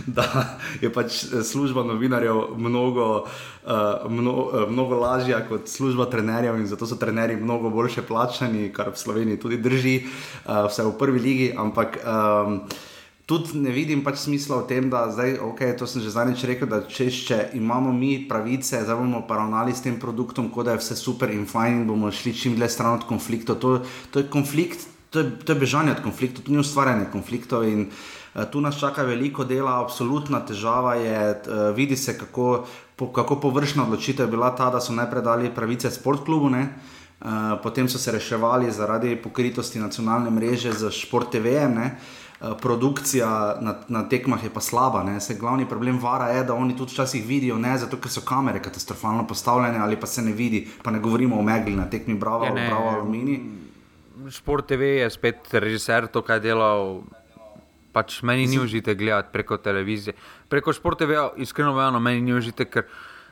da 0.17 0.59
je 0.81 0.93
pač 0.93 1.25
služba 1.45 1.85
novinarjev 1.85 2.57
mnogo, 2.57 3.27
uh, 3.67 4.11
mno, 4.11 4.33
uh, 4.33 4.71
mnogo 4.71 4.97
lažja 5.01 5.43
kot 5.49 5.69
služba 5.69 6.07
trenerjev, 6.11 6.57
in 6.61 6.67
zato 6.67 6.87
so 6.87 6.97
trenerji 6.97 7.37
mnogo 7.37 7.71
boljše 7.71 8.03
plačani, 8.03 8.71
kar 8.73 8.93
v 8.93 8.99
Sloveniji 8.99 9.41
tudi 9.41 9.61
drži, 9.61 9.99
uh, 10.05 10.65
vse 10.69 10.89
v 10.89 10.97
prvi 10.99 11.21
ligi. 11.21 11.51
Ampak 11.57 11.99
um, 12.01 12.63
tudi 13.27 13.59
ne 13.61 13.71
vidim 13.71 14.05
pač 14.05 14.25
smisla 14.25 14.63
v 14.63 14.69
tem, 14.71 14.89
da 14.91 15.05
zdaj, 15.13 15.37
ok, 15.41 15.61
to 15.79 15.87
sem 15.87 16.03
že 16.03 16.15
zadnjič 16.15 16.47
rekel, 16.49 16.69
da 16.69 16.83
če, 16.89 17.11
če 17.11 17.39
imamo 17.59 17.93
mi 17.93 18.17
pravice, 18.29 18.81
zdaj 18.83 18.97
bomo 18.97 19.27
pa 19.29 19.43
ravnali 19.43 19.77
s 19.77 19.85
tem 19.85 20.01
produktom, 20.01 20.51
kot 20.51 20.67
da 20.67 20.77
je 20.77 20.83
vse 20.83 20.97
super 20.97 21.31
in 21.31 21.45
fajn, 21.47 21.85
in 21.85 21.93
bomo 21.93 22.11
šli 22.11 22.35
čim 22.35 22.57
dlje 22.57 22.73
stran 22.73 22.99
od 22.99 23.07
konfliktov. 23.07 23.61
To, 23.61 23.79
to 24.11 24.25
je 24.25 24.33
konflikt 24.33 24.89
to 25.13 25.21
je, 25.21 25.45
to 25.45 25.53
je 25.53 25.61
bežanje 25.61 25.93
od 25.93 26.01
konfliktov, 26.01 26.47
to 26.47 26.53
ni 26.55 26.57
ustvarjanje 26.57 27.11
konfliktov. 27.13 27.69
In 27.69 27.83
uh, 27.85 28.22
tu 28.51 28.61
nas 28.61 28.79
čaka 28.81 29.03
veliko 29.03 29.45
dela, 29.45 29.81
absolutna 29.81 30.41
težava 30.41 30.95
je, 30.95 31.19
uh, 31.31 31.77
vidi 31.77 31.97
se, 31.97 32.19
kako, 32.19 32.65
po, 32.97 33.13
kako 33.13 33.37
površna 33.41 33.85
odločitev 33.85 34.27
je 34.27 34.31
bila 34.31 34.55
ta, 34.57 34.71
da 34.71 34.81
so 34.81 34.93
najprej 34.93 35.23
dali 35.23 35.55
pravice 35.55 35.91
sportklubu. 35.91 36.49
Uh, 36.49 36.65
potem 37.63 37.89
so 37.89 37.99
se 37.99 38.13
reševali 38.13 38.71
zaradi 38.71 39.17
pokritosti 39.17 39.79
nacionalne 39.79 40.31
mreže 40.31 40.73
za 40.73 40.91
Sport 40.91 41.31
TV. 41.31 41.69
Ne? 41.69 41.97
Produkcija 42.63 43.59
na, 43.61 43.75
na 43.89 44.03
tekmah 44.09 44.45
je 44.45 44.51
pa 44.51 44.61
slaba. 44.61 45.05
Se, 45.21 45.35
glavni 45.35 45.69
problem 45.69 46.01
vara 46.03 46.29
je, 46.29 46.45
da 46.45 46.55
oni 46.55 46.77
tudi 46.77 46.93
včasih 46.93 47.27
vidijo, 47.27 47.59
ne 47.59 47.77
zato, 47.79 47.97
ker 47.97 48.11
so 48.11 48.21
kamere 48.27 48.63
katastrofalno 48.63 49.27
postavljene 49.27 49.79
ali 49.79 49.97
pa 49.97 50.07
se 50.07 50.23
ne 50.23 50.33
vidi. 50.33 50.67
Pa 50.83 50.91
ne 50.91 50.99
govorimo 50.99 51.39
o 51.39 51.43
megli 51.43 51.77
na 51.77 51.87
tekmi 51.91 52.15
Bravo, 52.15 52.45
ja, 52.45 52.53
Bravo, 52.53 52.89
Alumini. 52.89 53.41
Šport 54.31 54.67
TV 54.67 54.83
je 54.83 55.11
spet 55.11 55.55
režiser, 55.55 56.07
to, 56.07 56.23
kaj 56.23 56.37
je 56.37 56.41
delal. 56.41 57.03
Pač 57.93 58.23
meni 58.23 58.47
ni 58.47 58.59
užite 58.59 58.95
gledati 58.95 59.29
preko 59.33 59.57
televizije. 59.57 60.15
Preko 60.49 60.73
Šport 60.73 60.99
TV, 60.99 61.19
iskreno 61.37 61.73
povedano, 61.73 62.01
meni 62.01 62.21
ni 62.21 62.35
užite, 62.35 62.65
ker 62.65 62.89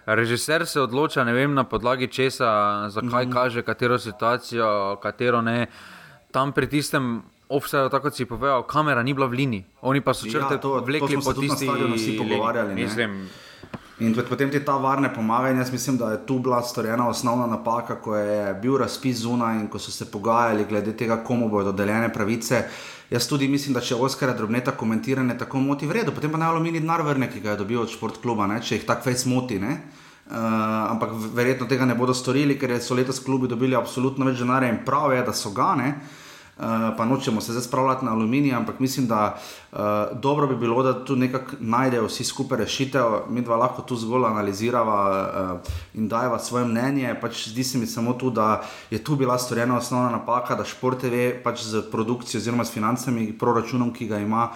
režiser 0.06 0.66
se 0.66 0.80
odloča 0.80 1.22
vem, 1.22 1.54
na 1.54 1.64
podlagi 1.64 2.08
česa, 2.08 2.88
zakaj 2.88 3.26
mm 3.26 3.30
-hmm. 3.30 3.32
kaže 3.32 3.62
katero 3.62 3.98
situacijo, 3.98 4.98
katero 5.02 5.42
ne. 5.42 5.66
Tam 6.30 6.52
pri 6.52 6.68
tistem. 6.68 7.22
Offset, 7.50 7.90
tako 7.90 8.02
kot 8.02 8.14
si 8.14 8.24
povedal, 8.24 8.62
kamera 8.62 9.02
ni 9.02 9.14
bila 9.14 9.26
v 9.26 9.32
liniji, 9.32 9.64
oni 9.82 10.00
pa 10.00 10.14
so 10.14 10.26
črte 10.26 10.54
ja, 10.54 10.58
to, 10.58 10.78
vlekli 10.86 11.16
po 11.24 11.32
tisti, 11.32 11.66
ki 11.66 11.98
so 11.98 11.98
se 11.98 12.16
pogovarjali. 12.18 12.74
Mislim, 12.74 13.26
In 14.00 14.14
potem 14.16 14.48
ti 14.50 14.60
ta 14.64 14.78
varne 14.80 15.10
pomagajo. 15.14 15.56
Jaz 15.56 15.72
mislim, 15.72 15.96
da 15.96 16.10
je 16.10 16.26
tu 16.26 16.38
bila 16.38 16.62
storjena 16.62 17.08
osnovna 17.08 17.46
napaka, 17.46 17.98
ko 18.00 18.16
je 18.16 18.54
bil 18.54 18.78
razpis 18.80 19.16
zunaj 19.16 19.58
in 19.60 19.66
ko 19.68 19.78
so 19.78 19.90
se 19.90 20.10
pogajali 20.10 20.64
glede 20.64 20.96
tega, 20.96 21.18
komu 21.24 21.48
bodo 21.48 21.72
dodeljene 21.72 22.08
pravice. 22.12 22.62
Jaz 23.10 23.26
tudi 23.26 23.48
mislim, 23.50 23.74
da 23.74 23.82
če 23.82 23.96
Oskara 23.98 24.36
drobneta 24.38 24.76
komentiranje 24.78 25.34
tako 25.38 25.58
moti, 25.58 25.86
v 25.86 25.98
redu, 25.98 26.12
potem 26.14 26.30
pa 26.30 26.38
naj 26.38 26.52
alumini 26.52 26.78
denar 26.78 27.02
vrne, 27.02 27.26
ki 27.32 27.42
ga 27.42 27.56
je 27.56 27.62
dobil 27.64 27.80
od 27.82 27.90
športkluba, 27.90 28.46
ne? 28.46 28.60
če 28.62 28.78
jih 28.78 28.86
tako 28.86 29.08
fejs 29.08 29.26
moti. 29.26 29.58
Uh, 29.58 30.36
ampak 30.92 31.16
verjetno 31.34 31.66
tega 31.66 31.88
ne 31.90 31.96
bodo 31.98 32.14
storili, 32.14 32.54
ker 32.54 32.76
so 32.78 32.94
letos 32.94 33.18
klubi 33.26 33.50
dobili 33.50 33.74
absolutno 33.74 34.28
več 34.28 34.38
denarja 34.38 34.70
in 34.70 34.84
prav 34.86 35.10
je, 35.16 35.24
da 35.26 35.34
so 35.34 35.50
ga. 35.50 35.72
Uh, 35.74 36.19
pa 36.96 37.04
nočemo 37.04 37.40
se 37.40 37.52
zdaj 37.52 37.62
spravljati 37.62 38.04
na 38.04 38.12
aluminij, 38.12 38.54
ampak 38.54 38.78
mislim, 38.78 39.06
da 39.06 39.38
uh, 39.72 39.78
dobro 40.20 40.46
bi 40.46 40.56
bilo, 40.56 40.82
da 40.82 41.04
tu 41.04 41.16
nekako 41.16 41.56
najdejo 41.60 42.06
vsi 42.06 42.24
skupaj 42.24 42.58
rešitev, 42.58 43.04
mi 43.28 43.42
dva 43.42 43.56
lahko 43.56 43.82
tu 43.82 43.96
zgolj 43.96 44.26
analiziramo 44.26 44.92
uh, 44.92 45.72
in 45.94 46.08
dajemo 46.08 46.38
svoje 46.38 46.64
mnenje. 46.64 47.14
Pač 47.20 47.48
zdi 47.48 47.64
se 47.64 47.78
mi 47.78 47.86
samo 47.86 48.12
tu, 48.12 48.30
da 48.30 48.62
je 48.90 49.04
tu 49.04 49.16
bila 49.16 49.38
storjena 49.38 49.78
osnovna 49.78 50.10
napaka, 50.10 50.54
da 50.54 50.64
šport 50.64 51.00
TV 51.00 51.42
pač 51.44 51.62
z 51.62 51.82
produkcijo 51.90 52.38
oziroma 52.38 52.64
s 52.64 52.72
financami, 52.72 53.32
proračunom, 53.38 53.92
ki 53.92 54.06
ga 54.06 54.18
ima. 54.18 54.50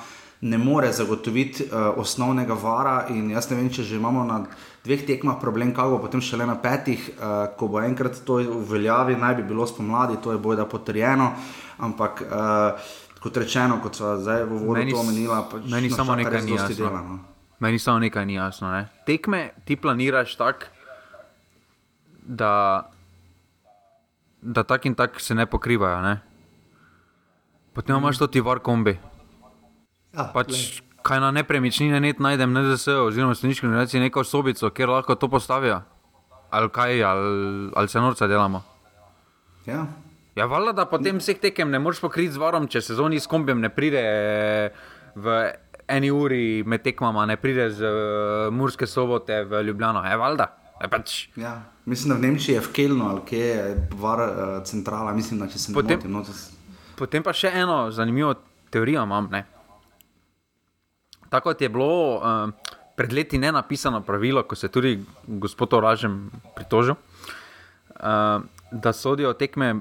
Ne 0.44 0.58
more 0.60 0.90
zagotoviti 0.92 1.64
uh, 1.64 1.96
osnovnega 1.96 2.52
vara, 2.60 3.06
in 3.08 3.30
jaz 3.32 3.48
ne 3.48 3.56
vem, 3.56 3.70
če 3.72 3.82
že 3.82 3.96
imamo 3.96 4.24
na 4.28 4.42
dveh 4.84 5.06
tekmah 5.08 5.38
problem, 5.40 5.72
kako 5.72 5.96
bo 5.96 6.02
potem 6.04 6.20
šele 6.20 6.44
na 6.44 6.58
petih, 6.60 7.00
uh, 7.16 7.46
ko 7.56 7.68
bo 7.72 7.80
enkrat 7.80 8.20
to 8.28 8.42
uveljavi, 8.42 9.16
naj 9.16 9.38
bi 9.40 9.46
bilo 9.48 9.64
spomladi, 9.66 10.18
to 10.20 10.34
je 10.34 10.38
bojda 10.38 10.66
potrjeno. 10.68 11.30
Ampak 11.80 12.20
uh, 12.26 12.90
kot 13.24 13.40
rečeno, 13.40 13.78
kot 13.80 13.96
so 13.96 14.18
zdaj 14.20 14.44
v 14.44 14.58
vodu 14.66 14.84
to 14.90 15.00
omenila, 15.00 15.38
pač 15.48 15.64
meni 15.72 15.88
samo 15.88 16.12
nekaj 16.20 16.44
ni 16.44 16.58
jasno. 16.58 16.76
Dela, 16.76 17.00
no. 17.00 17.16
Meni 17.64 17.80
samo 17.80 18.04
nekaj 18.04 18.26
ni 18.28 18.36
jasno. 18.36 18.68
Ne? 18.68 18.84
Tekme 19.08 19.56
ti 19.64 19.80
planiraš 19.80 20.36
tako, 20.36 20.68
da, 22.20 22.84
da 24.44 24.62
tak 24.68 24.84
in 24.84 24.94
tak 24.94 25.16
se 25.20 25.34
ne 25.34 25.48
pokrivajo. 25.48 26.04
Ne? 26.04 26.14
Potem 27.72 27.96
imaš 27.96 28.20
to 28.20 28.28
ti 28.28 28.44
var 28.44 28.60
kombi. 28.60 28.98
Ja, 30.14 30.28
pač, 30.34 30.82
kaj 31.02 31.20
na 31.20 31.30
nepremičnine 31.34 32.00
ne 32.00 32.14
najdem, 32.18 32.52
ne 32.52 32.62
da 32.62 32.76
se, 32.80 32.94
oziroma 32.94 33.34
staniški 33.34 33.66
generacije, 33.66 34.02
neko 34.02 34.24
sobico, 34.24 34.70
kjer 34.70 34.88
lahko 34.88 35.14
to 35.14 35.28
postavijo. 35.28 35.82
Ali 36.50 36.70
kaj, 36.70 37.04
ali, 37.04 37.70
ali 37.74 37.88
se 37.88 38.00
norce 38.00 38.26
delamo. 38.30 38.62
Ja. 39.66 39.86
Ja, 40.34 40.46
valjda, 40.46 40.72
da 40.72 40.84
potem 40.90 41.18
vseh 41.18 41.38
tekem 41.38 41.70
ne 41.70 41.78
moreš 41.78 42.00
pokriti 42.02 42.34
z 42.34 42.42
varom, 42.42 42.66
če 42.70 42.82
sezoni 42.82 43.20
s 43.20 43.30
kombijem 43.30 43.60
ne 43.62 43.70
pride 43.70 44.02
v 45.14 45.36
eni 45.88 46.10
uri 46.10 46.64
med 46.66 46.82
tekmama, 46.82 47.26
ne 47.26 47.36
pride 47.38 47.68
z 47.70 47.86
uh, 47.86 48.54
Murske 48.54 48.86
sobote 48.86 49.44
v 49.44 49.62
Ljubljano. 49.68 50.02
Je 50.02 50.16
valjda. 50.18 50.48
Je 50.82 50.90
pač. 50.90 51.28
ja, 51.38 51.54
mislim, 51.86 52.10
da 52.10 52.18
v 52.18 52.26
Nemčiji 52.26 52.56
je 52.56 52.60
v 52.60 52.72
Kelnu 52.74 53.06
ali 53.08 53.20
kje 53.26 53.44
je 53.46 53.88
var 54.00 54.20
uh, 54.20 54.62
centrala, 54.66 55.12
mislim, 55.14 55.38
da 55.40 55.46
če 55.48 55.58
se 55.58 55.74
potem, 55.74 56.00
motim, 56.02 56.12
no, 56.12 56.24
potem 56.98 57.22
pa 57.22 57.32
še 57.32 57.52
eno 57.54 57.92
zanimivo 57.94 58.34
teorijo 58.74 59.04
imam. 59.06 59.30
Ne? 59.30 59.44
Tako 61.34 61.50
je 61.58 61.68
bilo 61.68 62.16
uh, 62.16 62.50
pred 62.94 63.12
leti 63.12 63.38
ne 63.38 63.50
napisano 63.52 64.00
pravilo, 64.00 64.42
ko 64.42 64.54
se 64.54 64.66
je 64.66 64.70
tudi 64.70 64.92
gospod 65.26 65.74
Oražem 65.74 66.30
pritožil, 66.54 66.94
uh, 66.94 68.44
da 68.70 68.92
sodijo 68.92 69.32
tekme 69.34 69.74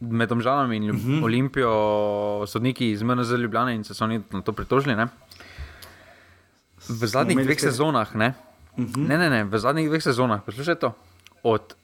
med 0.00 0.28
Domžalami 0.28 0.76
in 0.76 0.90
uh 0.90 0.96
mhm. 0.96 1.12
-huh. 1.12 1.24
Olimpijo, 1.24 2.46
sodniki 2.46 2.90
iz 2.90 3.02
MNZ 3.02 3.30
Ljubljana 3.30 3.72
in 3.72 3.84
se 3.84 3.94
so 3.94 4.04
oni 4.04 4.22
na 4.30 4.42
to 4.42 4.52
pritožili. 4.52 4.96
Ne? 4.96 5.06
V 6.88 7.06
zadnjih 7.06 7.44
dveh 7.44 7.60
sezonah, 7.60 8.14
ne? 8.14 8.34
Uh 8.76 8.84
mhm. 8.84 8.92
-huh. 8.92 9.08
ne, 9.08 9.18
ne, 9.18 9.30
ne, 9.30 9.44
v 9.44 9.58
zadnjih 9.58 9.88
dveh 9.88 10.02
sezonah, 10.02 10.42
poslušaj 10.46 10.74
to, 10.74 10.94
od 11.42 11.74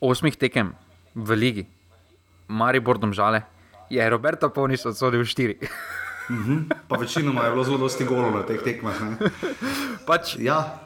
osmih 0.00 0.36
tekem 0.36 0.74
v 1.14 1.34
ligi, 1.34 1.66
Maribor 2.48 2.98
Domžale, 2.98 3.42
je 3.90 4.10
Roberto 4.10 4.48
Ponis 4.50 4.86
odsodil 4.86 5.24
štiri. 5.24 5.58
uh 6.28 6.36
mhm. 6.36 6.52
-huh. 6.52 6.74
Pa 6.88 6.96
večinoma 6.96 7.44
je 7.44 7.50
bilo 7.50 7.64
zelo 7.64 7.78
dosti 7.78 8.04
golov 8.04 8.34
na 8.34 8.42
teh 8.42 8.62
tekmah. 8.62 8.94
Pač, 10.06 10.36
ja. 10.38 10.84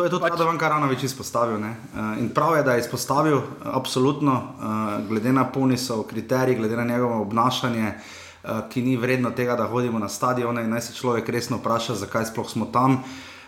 To 0.00 0.04
je 0.06 0.10
tudi 0.10 0.22
pač... 0.22 0.32
Radovan 0.32 0.58
Karanovič 0.58 1.02
izpostavil. 1.02 1.58
Ne? 1.60 1.74
Eh, 1.76 2.20
in 2.22 2.28
prav 2.32 2.56
je, 2.56 2.62
da 2.62 2.72
je 2.72 2.86
izpostavil, 2.86 3.36
eh, 3.36 3.42
absolutno, 3.64 4.32
eh, 4.32 5.02
glede 5.08 5.32
na 5.32 5.44
punisov 5.44 6.06
kriterij, 6.06 6.56
glede 6.56 6.76
na 6.76 6.84
njegovo 6.84 7.22
obnašanje, 7.22 7.94
ki 8.40 8.82
ni 8.82 8.96
vredno 8.96 9.30
tega, 9.36 9.52
da 9.52 9.66
hodimo 9.68 9.98
na 9.98 10.08
stadione 10.08 10.62
in 10.64 10.70
naj 10.70 10.80
se 10.80 10.94
človek 10.96 11.28
resno 11.28 11.58
vpraša, 11.60 11.94
zakaj 11.94 12.24
sploh 12.24 12.48
smo 12.48 12.66
tam. 12.72 13.02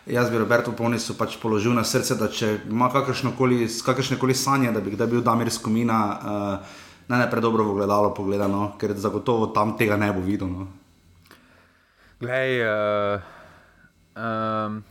Jaz 0.06 0.28
bi 0.30 0.38
Roberto 0.38 0.72
Ponisu 0.76 1.16
pač 1.16 1.38
položil 1.40 1.72
na 1.72 1.84
srce, 1.84 2.14
da 2.14 2.28
če 2.28 2.58
ima 2.68 2.90
kakršne 2.92 4.18
koli 4.20 4.34
sanje, 4.34 4.68
da 4.72 4.80
bi 4.80 4.90
kdaj 4.92 5.06
bil 5.06 5.22
Damir 5.24 5.48
Skomina, 5.50 6.58
naj 7.08 7.18
ne 7.24 7.30
predobro 7.30 7.64
v 7.64 7.80
gledalo 7.80 8.12
pogledano, 8.14 8.74
ker 8.76 8.92
zagotovo 8.92 9.46
tam 9.46 9.78
tega 9.80 9.96
ne 9.96 10.12
bo 10.12 10.20
videl. 10.20 10.52
No. 10.52 10.68
Glej, 12.22 12.62
uh, 12.62 13.20
um... 14.16 14.82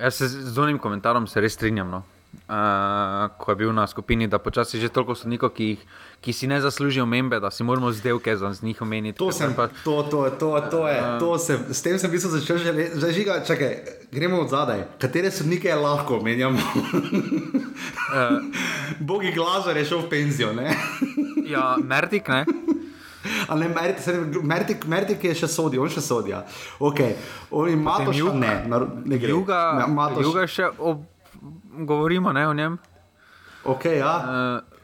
Jaz 0.00 0.14
se 0.14 0.28
z 0.28 0.58
unim 0.58 0.78
komentarom 0.78 1.26
res 1.34 1.52
strinjam. 1.52 1.90
No. 1.90 2.02
Uh, 2.50 3.30
ko 3.38 3.52
je 3.52 3.56
bil 3.56 3.72
na 3.72 3.86
skupini, 3.86 4.26
da 4.28 4.38
počasi 4.38 4.80
že 4.80 4.88
toliko 4.88 5.14
sodnikov, 5.14 5.50
ki, 5.54 5.76
ki 6.20 6.32
si 6.32 6.46
ne 6.46 6.60
zaslužijo 6.60 7.06
membe, 7.06 7.40
da 7.40 7.50
si 7.50 7.62
moramo 7.62 7.92
zdevke 7.92 8.36
za 8.36 8.50
njih 8.62 8.82
omeniti. 8.82 9.18
To 9.18 9.30
sem 9.32 9.54
pa. 9.54 9.68
To, 9.84 10.02
to, 10.02 10.30
to, 10.38 10.50
to 10.70 10.88
je. 10.88 10.98
Uh, 10.98 11.18
to 11.18 11.38
sem, 11.38 11.58
s 11.70 11.82
tem 11.82 11.98
sem 11.98 12.10
bil 12.10 12.20
začel 12.20 12.58
že 12.58 12.72
že 12.98 13.12
žiga. 13.12 13.44
Čakaj, 13.46 13.76
gremo 14.10 14.40
od 14.40 14.50
zadaj. 14.50 14.82
Katere 14.98 15.30
sodnike 15.30 15.68
je 15.68 15.76
lahko 15.76 16.18
omenjamo? 16.18 16.58
uh, 16.58 18.42
Bogi 19.10 19.30
glazo 19.30 19.70
je 19.70 19.84
šel 19.84 20.06
v 20.06 20.10
penzijo. 20.10 20.50
ja, 21.46 21.76
Mertik, 21.78 22.28
ne. 22.28 22.44
Ali 23.48 23.68
ne, 23.68 23.74
Mertik, 24.42 24.86
Mertik 24.86 25.24
je 25.24 25.34
še 25.42 25.48
sodi, 25.50 25.78
on 25.78 25.90
še 25.92 26.02
sodi. 26.04 26.34
Okay. 26.78 27.16
On 27.50 27.68
ima 27.68 27.98
to 28.04 28.14
še 28.14 28.34
ne, 28.34 28.52
ne 28.68 29.18
gre. 29.18 29.32
Juga, 29.32 29.60
ne, 29.80 30.22
juga 30.22 30.46
še 30.50 30.70
ob, 30.78 31.04
govorimo 31.86 32.32
ne, 32.32 32.46
o 32.48 32.54
njem. 32.56 32.78
Okay, 33.64 34.00
ja. 34.00 34.14
uh, 34.24 34.80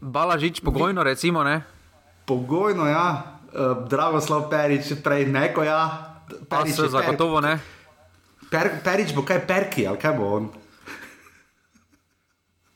Balažič, 0.00 0.60
pogojno 0.60 1.02
recimo. 1.06 1.44
Ne. 1.46 1.62
Pogojno, 2.26 2.88
ja. 2.90 3.38
Uh, 3.54 3.86
Dragoslav 3.86 4.50
Perič, 4.50 4.92
prej 5.02 5.28
neko, 5.30 5.62
ja. 5.62 5.80
Perič, 6.50 6.74
se 6.74 6.90
zagotovo 6.90 7.40
ne. 7.40 7.56
Per, 8.50 8.70
perič 8.82 9.14
bo 9.14 9.26
kaj 9.26 9.42
perki, 9.46 9.86
ali 9.86 9.98
kaj 9.98 10.12
bo 10.14 10.26
on? 10.38 10.50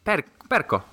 Per, 0.03 0.23
perko. 0.51 0.90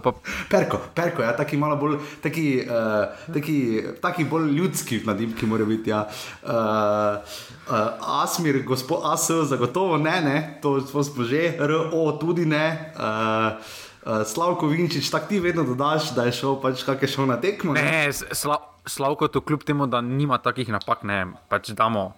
Pa... 0.00 0.12
Perko, 0.48 0.78
perko, 0.94 1.22
ja, 1.22 1.36
taki 1.36 1.56
malo 1.60 1.76
bolj, 1.76 1.98
taki, 2.22 2.64
uh, 2.64 3.12
taki, 3.34 3.56
taki 4.00 4.24
bolj 4.24 4.50
ljudski 4.56 5.02
nadimki 5.04 5.46
morajo 5.46 5.68
biti. 5.68 5.90
Ja. 5.90 6.06
Uh, 6.42 7.20
uh, 7.68 8.22
Asmir, 8.22 8.62
gospod 8.64 9.04
As, 9.12 9.28
zagotovo 9.50 9.98
ne, 9.98 10.20
ne, 10.24 10.36
to 10.62 10.80
smo 10.80 11.24
že, 11.24 11.56
RO 11.60 12.12
tudi 12.20 12.46
ne. 12.46 12.92
Uh, 12.96 13.60
uh, 14.06 14.22
Slavko 14.26 14.66
Vinčič, 14.66 15.10
tako 15.10 15.26
ti 15.28 15.40
vedno 15.40 15.64
dodaš, 15.64 16.14
da 16.14 16.24
je 16.24 16.32
šel, 16.32 16.56
pač 16.62 16.86
kak 16.86 17.02
je 17.02 17.08
šel 17.08 17.26
na 17.26 17.40
tekmo. 17.40 17.76
Ne, 17.76 17.82
ne 17.82 18.12
sla, 18.12 18.58
Slavko 18.86 19.28
to 19.28 19.40
kljub 19.40 19.64
temu, 19.64 19.86
da 19.86 20.00
nima 20.00 20.38
takih 20.38 20.68
napak, 20.68 21.04
ne, 21.04 21.26
pač 21.48 21.70
damo 21.76 22.12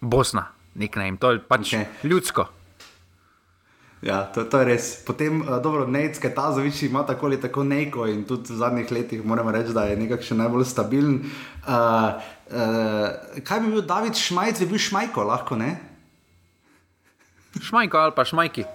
Bosna, 0.00 0.50
nek 0.74 0.96
ne, 0.96 1.10
to 1.20 1.32
je 1.32 1.40
pač 1.40 1.72
okay. 1.72 1.88
ljudsko. 2.04 2.46
Ja, 4.02 4.28
to, 4.28 4.44
to 4.44 4.60
je 4.60 4.64
res. 4.68 4.86
Potem, 5.06 5.40
uh, 5.40 5.56
dobro, 5.62 5.86
Necke, 5.88 6.28
ta 6.34 6.50
zovič 6.52 6.82
ima 6.82 7.06
tako 7.06 7.26
ali 7.26 7.40
tako 7.40 7.64
neko 7.64 8.06
in 8.06 8.24
tudi 8.28 8.52
v 8.52 8.56
zadnjih 8.60 8.92
letih 8.92 9.24
moramo 9.24 9.50
reči, 9.50 9.72
da 9.72 9.88
je 9.88 9.96
nekako 9.96 10.22
še 10.22 10.36
najbolj 10.36 10.66
stabilen. 10.68 11.16
Uh, 11.64 12.20
uh, 12.52 13.40
kaj 13.40 13.64
bi 13.64 13.72
bil 13.72 13.86
David 13.88 14.20
Šmajc, 14.20 14.60
bi 14.60 14.68
bil 14.74 14.82
Šmajko, 14.84 15.24
lahko 15.24 15.56
ne? 15.56 15.72
Šmajko 17.56 18.04
ali 18.04 18.12
pa 18.12 18.24
Šmajki. 18.28 18.66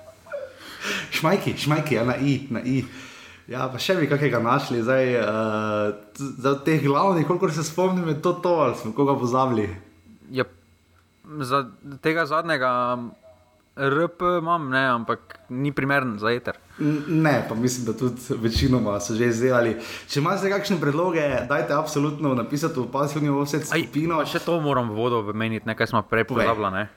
Šmajki, 1.13 1.53
Šmajki, 1.57 1.95
ja, 1.95 2.03
na 2.03 2.17
I. 2.17 2.35
Na 2.49 2.65
I. 2.65 2.81
Ja, 3.51 3.69
pa 3.69 3.77
še 3.81 3.99
bi 3.99 4.09
kakega 4.09 4.41
našli, 4.41 4.81
zdaj 4.81 5.15
uh, 5.21 5.93
za 6.17 6.57
teh 6.65 6.81
glavnih, 6.81 7.27
koliko 7.29 7.49
se 7.53 7.63
spomnim, 7.67 8.09
je 8.09 8.21
to 8.25 8.33
to, 8.41 8.57
ali 8.65 8.77
smo 8.79 8.93
koga 8.97 9.13
pozabili. 9.19 9.69
Ja, 10.33 10.49
za 11.45 11.67
tega 12.01 12.25
zadnjega. 12.25 12.97
RP 13.75 14.21
imam, 14.39 14.69
ne, 14.69 14.83
ampak 14.87 15.39
ni 15.49 15.71
primeren 15.71 16.19
za 16.19 16.31
eter. 16.31 16.57
Ne, 17.07 17.45
pa 17.49 17.55
mislim, 17.55 17.85
da 17.85 17.93
tudi 17.97 18.21
večinoma 18.29 18.99
so 18.99 19.15
že 19.15 19.29
izdelali. 19.31 19.77
Če 20.11 20.19
imate 20.19 20.51
kakšne 20.51 20.75
predloge, 20.81 21.23
dajte 21.49 21.73
absolutno 21.73 22.33
napisati 22.35 22.79
v 22.79 22.89
pasivni 22.91 23.31
vse 23.31 23.63
skupino. 23.63 24.19
Še 24.27 24.43
to 24.43 24.59
moram 24.59 24.91
vodo 24.91 25.21
vymeniti, 25.23 25.63
nekaj 25.69 25.87
smo 25.87 26.03
prej 26.03 26.27
povedali. 26.27 26.87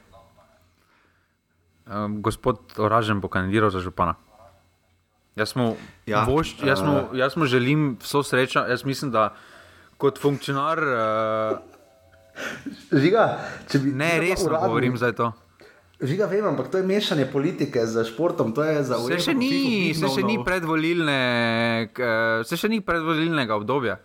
Um, 1.84 2.18
gospod 2.24 2.74
Oražen 2.80 3.20
bo 3.20 3.30
kandidiral 3.30 3.70
za 3.70 3.78
župana. 3.78 4.16
Jaz 5.38 5.54
mu, 5.58 5.76
ja, 6.06 6.24
vošč, 6.26 6.62
jaz, 6.64 6.82
mu, 6.82 7.10
uh, 7.10 7.14
jaz 7.14 7.36
mu 7.36 7.46
želim 7.46 7.94
vso 8.02 8.22
srečo. 8.26 8.66
Jaz 8.66 8.82
mislim, 8.82 9.14
da 9.14 9.30
kot 9.98 10.18
funkcionar. 10.18 10.82
Uh, 10.82 11.70
Žiga, 12.90 13.38
ne, 13.94 14.18
resno 14.18 14.58
govorim 14.58 14.98
za 14.98 15.12
to. 15.14 15.30
Žiga 16.04 16.26
vem, 16.28 16.44
ampak 16.44 16.68
to 16.68 16.78
je 16.78 16.84
mešanje 16.84 17.24
politike 17.32 17.86
z 17.88 18.04
športom, 18.04 18.52
to 18.52 18.60
je 18.60 18.82
za 18.84 18.98
vse. 19.00 19.16
Se 19.16 19.30
še 19.30 19.34
ni, 19.34 19.94
se 19.96 20.08
še 20.12 20.24
ni 20.26 20.36
predvolilne, 20.44 21.20
se 22.44 22.58
še 22.60 22.68
ni 22.68 22.82
predvolilnega 22.84 23.56
obdobja. 23.56 23.96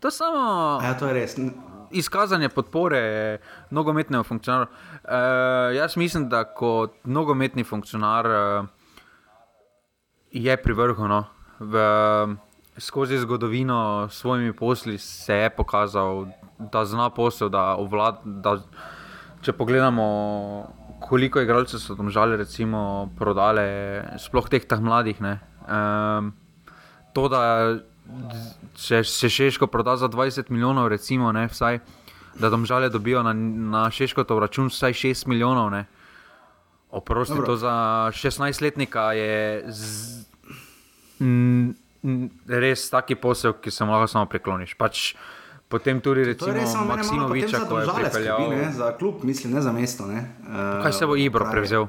To 0.00 0.08
je 0.08 0.14
samo. 0.16 0.44
Ja, 0.80 0.94
to 0.96 1.08
je 1.08 1.12
res. 1.16 1.36
Izkazanje 1.94 2.48
podpore 2.48 3.38
nogometnemu 3.70 4.24
funkcionarju. 4.24 4.72
Uh, 5.04 5.76
jaz 5.76 5.98
mislim, 6.00 6.26
da 6.32 6.46
kot 6.48 6.96
nogometni 7.04 7.64
funkcionar 7.64 8.28
uh, 8.28 8.66
je 10.32 10.56
pri 10.56 10.76
vrhu. 10.80 11.08
No. 11.08 11.26
V, 11.60 11.84
skozi 12.80 13.20
zgodovino 13.20 14.08
s 14.10 14.24
svojimi 14.24 14.52
posli 14.56 14.98
se 14.98 15.44
je 15.44 15.50
pokazal, 15.50 16.26
da 16.58 16.84
zna 16.84 17.10
posel, 17.10 17.52
da 17.52 17.76
ovlada. 17.76 18.58
Če 19.44 19.52
pogledamo 19.52 20.08
koliko 21.04 21.42
igralcev 21.44 21.82
so 21.82 21.96
tam 21.98 22.08
žali, 22.10 22.38
recimo, 22.40 23.10
prodale, 23.18 23.66
sploh 24.18 24.48
teh 24.48 24.64
teh 24.64 24.80
mladih. 24.80 25.20
Um, 25.20 26.32
to, 27.12 27.28
da 27.28 27.42
če 28.76 29.02
se 29.04 29.28
Šeško 29.28 29.68
proda 29.72 29.96
za 29.96 30.08
20 30.08 30.50
milijonov, 30.50 30.88
recimo, 30.88 31.32
ne, 31.32 31.46
vsaj, 31.48 31.80
da 32.40 32.50
tam 32.50 32.66
žale 32.66 32.88
dobijo 32.88 33.22
na, 33.22 33.32
na 33.76 33.90
Šeško 33.90 34.24
to 34.24 34.38
račun 34.40 34.72
vsaj 34.72 34.92
6 34.92 35.28
milijonov. 35.28 35.70
Ne. 35.70 35.84
Oprosti, 36.90 37.34
Dobro. 37.34 37.46
to 37.46 37.56
za 37.56 37.74
16-letnika 38.14 39.12
je 39.12 39.64
z, 39.68 40.24
m, 41.20 41.74
m, 42.04 42.28
res 42.48 42.88
taki 42.90 43.14
posel, 43.14 43.56
ki 43.60 43.70
se 43.70 43.84
mu 43.84 43.92
lahko 43.92 44.10
samo 44.10 44.28
prikloniš. 44.30 44.76
Pač, 44.78 45.14
Potem 45.74 45.98
tudi 45.98 46.22
recimo 46.22 46.54
Maksimoviča, 46.86 47.66
ki 47.66 47.74
je 47.74 47.86
pripeljal 47.98 48.38
skrbi, 48.46 48.72
za 48.72 48.92
klub, 48.94 49.24
mislim, 49.26 49.52
ne 49.52 49.60
za 49.60 49.72
mesto. 49.72 50.06
Ne. 50.06 50.36
Uh, 50.46 50.82
Kaj 50.82 50.92
se 50.92 51.06
bo 51.06 51.16
Ibro 51.16 51.48
prevzel? 51.50 51.88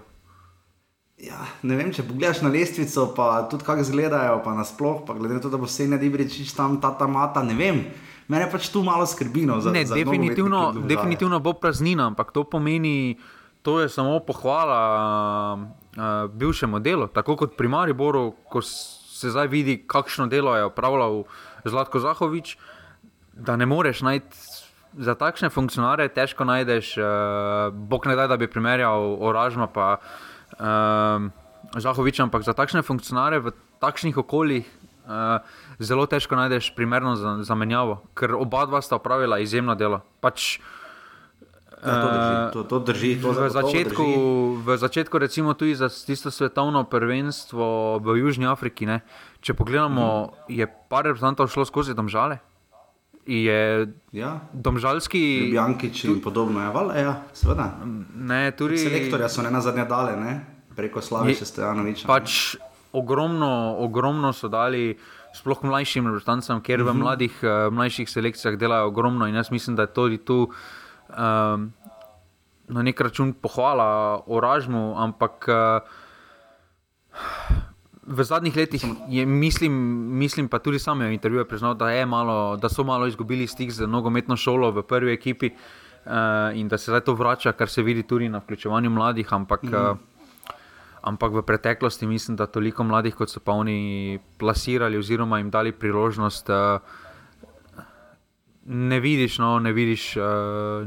Ja, 1.21 1.45
ne 1.61 1.77
vem, 1.77 1.91
če 1.93 2.01
pogledaš 2.07 2.41
na 2.41 2.49
lestvico, 2.49 3.05
pa 3.13 3.45
tudi 3.51 3.61
kako 3.61 3.85
izgledajo, 3.85 4.39
pa 4.41 4.55
nasploh, 4.57 5.03
pa 5.05 5.13
glede 5.13 5.37
na 5.37 5.43
to, 5.45 5.53
da 5.53 5.61
bo 5.61 5.69
vse 5.69 5.85
nadibriči 5.85 6.47
tam, 6.57 6.79
ta 6.81 6.95
ta 6.97 7.05
mata, 7.05 7.45
ne 7.45 7.53
vem. 7.53 7.85
Mene 8.25 8.49
pač 8.49 8.73
tu 8.73 8.81
malo 8.81 9.05
skrbi. 9.05 9.45
No, 9.45 9.61
za, 9.61 9.69
ne, 9.69 9.85
za 9.85 9.93
definitivno, 9.93 10.73
definitivno 10.81 11.37
bo 11.37 11.53
praznina, 11.53 12.09
ampak 12.09 12.33
to 12.33 12.41
pomeni, 12.41 13.19
to 13.61 13.83
je 13.85 13.89
samo 13.93 14.17
pohvala 14.25 14.81
uh, 15.53 16.25
bivšemu 16.33 16.81
delu. 16.81 17.05
Tako 17.13 17.37
kot 17.37 17.53
pri 17.53 17.69
Mariboru, 17.69 18.31
ko 18.49 18.65
se 18.65 19.29
zdaj 19.29 19.53
vidi, 19.53 19.83
kakšno 19.85 20.25
delo 20.25 20.57
je 20.57 20.73
opravljal 20.73 21.29
Zlatko 21.69 22.01
Zahovič. 22.01 22.57
Uh, 22.57 22.71
da 23.35 23.55
ne 23.55 23.65
moreš 23.65 24.01
najti 24.01 24.37
za 24.97 25.15
takšne 25.15 25.49
funkcionarje, 25.51 26.07
težko 26.15 26.47
najdeš. 26.47 26.95
Uh, 26.97 27.03
bog 27.73 28.07
ne 28.07 28.15
da, 28.15 28.27
da 28.27 28.37
bi 28.37 28.47
primerjal 28.47 29.17
Oražma 29.19 29.67
pa 29.67 29.97
uh, 29.99 30.59
eh, 30.59 31.79
Zahovič, 31.79 32.19
ampak 32.23 32.47
za 32.47 32.55
takšne 32.55 32.81
funkcionarje 32.81 33.39
v 33.39 33.55
takšnih 33.83 34.17
okoljih. 34.17 34.69
Uh, 35.05 35.37
zelo 35.77 36.07
težko 36.09 36.33
najdeš 36.33 36.71
primerno 36.73 37.13
zamenjavo, 37.45 37.99
ker 38.17 38.33
oba 38.33 38.63
dva 38.65 38.81
sta 38.81 38.97
opravila 38.97 39.37
izjemno 39.37 39.75
delo. 39.77 39.99
Pač, 40.17 40.57
ja, 41.85 41.93
to 42.01 42.07
drži, 42.09 42.33
to, 42.53 42.63
to 42.63 42.79
drži, 42.79 43.11
to 43.21 43.35
v, 43.37 43.49
začetku, 43.53 44.01
drži. 44.01 44.63
v 44.65 44.77
začetku, 44.81 45.15
recimo, 45.21 45.53
tudi 45.53 45.77
za 45.77 45.91
tisto 45.93 46.33
svetovno 46.33 46.87
prvenstvo 46.89 47.99
v 48.01 48.17
Južni 48.17 48.49
Afriki, 48.49 48.89
ne, 48.89 49.05
če 49.45 49.53
pogledamo, 49.53 50.33
mhm. 50.33 50.57
je 50.57 50.65
par 50.89 51.05
reprezentantov 51.05 51.53
šlo 51.53 51.69
skozi 51.69 51.93
domžale 51.93 52.41
je 53.25 53.87
ja. 54.11 54.39
domžalski. 54.53 55.51
Jankič 55.53 56.03
in 56.05 56.21
podobno 56.21 56.61
je, 56.61 56.69
val, 56.69 56.91
ja, 56.97 57.23
seveda. 57.33 57.71
Ne, 58.15 58.51
tudi... 58.57 58.77
Selektorja 58.77 59.29
so 59.29 59.41
ne 59.41 59.51
na 59.51 59.61
zadnje 59.61 59.85
dale, 59.89 60.15
ne? 60.17 60.33
preko 60.75 61.01
Slavice 61.01 61.45
Stojanoviča. 61.45 62.07
Pač 62.07 62.55
ogromno, 62.91 63.79
ogromno 63.79 64.33
so 64.35 64.51
dali. 64.51 64.95
Sploh 65.35 65.65
mlajšim 65.67 66.07
reprezentancem, 66.07 66.61
ker 66.63 66.79
v 66.79 66.93
mhm. 66.93 66.99
mladih, 67.03 67.33
uh, 67.43 67.67
mlajših 67.75 68.07
selekcijah 68.07 68.55
delajo 68.59 68.87
ogromno, 68.87 69.27
in 69.27 69.35
jaz 69.35 69.51
mislim, 69.51 69.75
da 69.75 69.83
je 69.83 69.91
tudi 69.91 70.17
tu 70.23 70.45
um, 70.47 71.65
na 72.67 72.81
nek 72.81 73.01
račun 73.01 73.33
pohvala 73.33 74.23
Oražmu, 74.31 74.95
ampak 74.95 75.49
uh, 75.51 75.83
v 78.05 78.23
zadnjih 78.23 78.55
letih 78.55 78.83
je, 79.09 79.25
mislim, 79.25 79.73
mislim, 80.17 80.47
pa 80.47 80.59
tudi 80.59 80.79
sam 80.79 81.01
je 81.01 81.07
v 81.07 81.13
intervjuju 81.13 81.45
priznal, 81.45 81.73
da, 81.73 81.89
da 82.61 82.69
so 82.69 82.83
malo 82.83 83.07
izgubili 83.07 83.47
stik 83.47 83.71
z 83.71 83.87
nogometno 83.87 84.37
šolo 84.37 84.71
v 84.71 84.83
prvi 84.83 85.13
ekipi 85.13 85.49
uh, 85.49 86.11
in 86.53 86.67
da 86.67 86.77
se 86.77 86.91
zdaj 86.91 87.01
to 87.01 87.13
vrača, 87.13 87.51
kar 87.51 87.69
se 87.69 87.81
vidi 87.81 88.03
tudi 88.03 88.29
na 88.29 88.37
vključevanju 88.37 88.89
mladih. 88.89 89.33
Ampak, 89.33 89.63
mm. 89.63 89.73
uh, 89.73 89.97
ampak 91.01 91.33
v 91.33 91.41
preteklosti 91.41 92.07
mislim, 92.07 92.37
da 92.37 92.45
toliko 92.45 92.83
mladih, 92.83 93.15
kot 93.15 93.29
so 93.29 93.39
pa 93.39 93.51
oni 93.51 94.19
plasirali, 94.37 94.97
oziroma 94.97 95.37
jim 95.37 95.49
dali 95.49 95.71
priložnost. 95.71 96.49
Uh, 96.49 96.79
Ne 98.67 98.97
vidiš, 98.99 99.37
no, 99.37 99.59
ne 99.59 99.69
vidiš, 99.73 100.17
uh, 100.17 100.23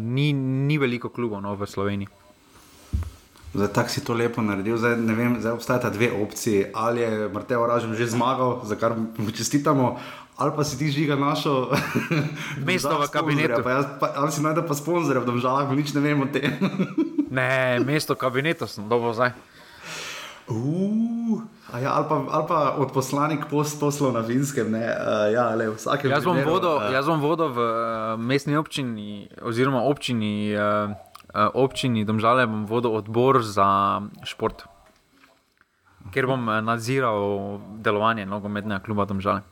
ni, 0.00 0.32
ni 0.32 0.78
veliko 0.78 1.12
klubov 1.14 1.38
no, 1.42 1.54
v 1.54 1.66
Sloveniji. 1.66 2.08
Zdaj, 3.54 3.68
tako 3.72 3.88
si 3.88 4.04
to 4.04 4.12
lepo 4.12 4.42
naredil. 4.44 4.76
Zdaj, 4.76 4.94
vem, 4.94 5.40
zdaj 5.40 5.52
obstajata 5.52 5.90
dve 5.90 6.12
opciji. 6.12 6.66
Ali 6.74 7.00
je 7.00 7.28
Martejo 7.32 7.66
Ražen 7.66 7.94
že 7.94 8.06
zmagal, 8.06 8.60
za 8.64 8.76
kar 8.76 8.92
mu 8.96 9.30
čestitamo, 9.30 9.96
ali 10.36 10.52
pa 10.56 10.64
si 10.64 10.78
ti 10.78 10.90
žiga 10.92 11.16
našo 11.16 11.72
mesto 12.66 12.92
v 12.92 13.08
kabinetu. 13.08 13.64
Pa 13.64 13.70
jaz, 13.70 13.86
pa, 14.00 14.12
ali 14.16 14.32
si 14.32 14.44
najdel 14.44 14.68
pa 14.68 14.74
sponzorje, 14.74 15.24
da 15.24 15.32
žal, 15.40 15.64
nič 15.72 15.96
ne 15.96 16.00
vemo 16.00 16.28
o 16.28 16.32
tem. 16.32 16.52
ne, 17.38 17.80
mesto 17.80 18.14
kabineta 18.14 18.68
sem 18.68 18.84
dobro 18.88 19.16
zdaj. 19.16 19.32
Uh, 20.48 21.44
ja, 21.76 21.92
ali, 21.92 22.06
pa, 22.08 22.16
ali 22.24 22.44
pa 22.48 22.58
od 22.80 22.92
poslanik 22.92 23.48
post 23.50 23.80
poslov 23.80 24.12
na 24.12 24.20
Vinskem. 24.24 24.72
Uh, 24.72 25.28
ja, 25.32 25.52
le, 25.52 25.72
jaz, 26.04 26.24
bom 26.24 26.40
vodo, 26.40 26.80
uh, 26.80 26.88
jaz 26.92 27.04
bom 27.04 27.20
vodo 27.20 27.52
v 27.52 27.58
uh, 27.60 28.20
mestni 28.20 28.56
občini, 28.56 29.28
oziroma 29.40 29.84
občini. 29.84 30.52
Uh, 30.56 31.07
občini 31.34 32.04
Domžale 32.04 32.46
bom 32.46 32.64
vodil 32.66 32.96
odbor 32.96 33.42
za 33.44 34.00
šport, 34.24 34.64
ker 36.12 36.26
bom 36.26 36.48
eh, 36.48 36.60
nadziral 36.64 37.60
delovanje 37.84 38.26
nogometnega 38.26 38.80
kluba 38.84 39.04
Domžale. 39.04 39.44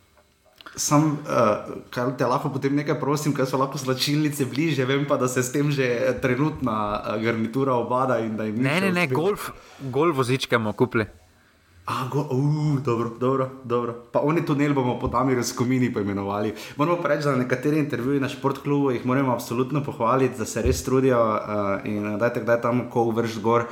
Sam, 0.76 1.22
uh, 1.22 1.86
kar 1.94 2.10
te 2.18 2.26
lahko 2.26 2.50
potem 2.50 2.74
nekaj 2.74 2.98
prosim, 3.00 3.32
ker 3.32 3.46
so 3.46 3.56
lahko 3.56 3.78
slačilnice 3.78 4.44
bliže, 4.50 4.84
vem 4.84 5.06
pa, 5.08 5.16
da 5.16 5.28
se 5.30 5.40
s 5.40 5.52
tem 5.54 5.70
že 5.70 5.86
trenutna 6.20 7.16
garnitura 7.22 7.78
obada. 7.78 8.18
Ne, 8.18 8.80
ne, 8.82 8.90
ne, 8.92 9.06
golf, 9.06 9.52
golf 9.80 10.16
vozičke 10.16 10.58
bomo 10.58 10.74
kupili. 10.74 11.06
Ah, 11.88 12.10
uh, 12.10 12.82
dobro, 12.82 13.12
dobro, 13.18 13.50
dobro. 13.64 13.94
Pa 14.10 14.18
oni 14.18 14.42
tunel 14.44 14.74
bomo 14.74 14.98
po 14.98 15.08
tam 15.08 15.28
razkomini 15.30 15.92
poimenovali. 15.92 16.54
Moramo 16.76 16.98
pa 17.02 17.08
reči, 17.08 17.24
da 17.24 17.36
nekateri 17.36 17.78
intervjuji 17.78 18.20
na 18.20 18.28
športklubu 18.28 18.90
jih 18.90 19.06
moramo 19.06 19.32
absolutno 19.32 19.84
pohvaliti, 19.84 20.38
da 20.38 20.44
se 20.44 20.62
res 20.62 20.82
trudijo 20.84 21.20
uh, 21.20 21.86
in 21.86 22.18
tako, 22.18 22.40
da 22.40 22.52
je 22.52 22.60
tam 22.60 22.90
ko 22.90 23.04
vrš 23.10 23.38
gor. 23.38 23.68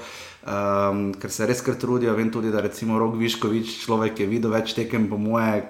Um, 0.46 1.10
ker 1.18 1.30
se 1.30 1.46
res 1.46 1.62
kar 1.66 1.74
trudijo, 1.74 2.14
vem 2.14 2.30
tudi, 2.30 2.52
da 2.54 2.60
recimo 2.60 2.98
Rok 2.98 3.16
Viškovič, 3.18 3.80
človek, 3.82 4.20
je 4.20 4.30
videl 4.30 4.54
več 4.54 4.76
tekem, 4.78 5.08
po 5.10 5.18
moje, 5.18 5.64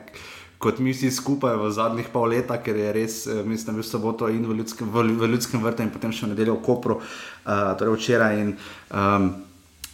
kot 0.59 0.85
mi 0.85 0.93
vsi 0.93 1.15
skupaj 1.15 1.57
v 1.57 1.73
zadnjih 1.73 2.13
pol 2.13 2.29
leta, 2.35 2.61
ker 2.61 2.77
je 2.77 2.93
res, 2.93 3.19
eh, 3.27 3.41
mislim, 3.47 3.81
v 3.81 3.87
soboto 3.89 4.29
in 4.29 4.45
v 4.45 4.59
ljudskem, 4.61 4.93
v, 4.93 5.09
v 5.17 5.33
ljudskem 5.33 5.65
vrtu 5.65 5.87
in 5.87 5.95
potem 5.97 6.13
še 6.13 6.27
v 6.27 6.35
nedeljo 6.35 6.61
v 6.61 6.65
Kopru, 6.69 7.01
uh, 7.01 7.73
torej 7.81 7.97
včeraj. 7.97 8.41
In, 8.43 8.57
um, 8.93 9.33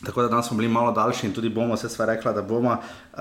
Tako 0.07 0.23
da 0.23 0.29
danes 0.29 0.47
smo 0.47 0.57
bili 0.57 0.69
malo 0.69 0.93
daljši 0.93 1.27
in 1.27 1.33
tudi 1.33 1.49
bomo 1.49 1.75
vse 1.75 1.89
svoje 1.89 2.15
rekli, 2.15 2.33
da 2.35 2.43
bomo. 2.43 2.71
Uh, 2.71 3.19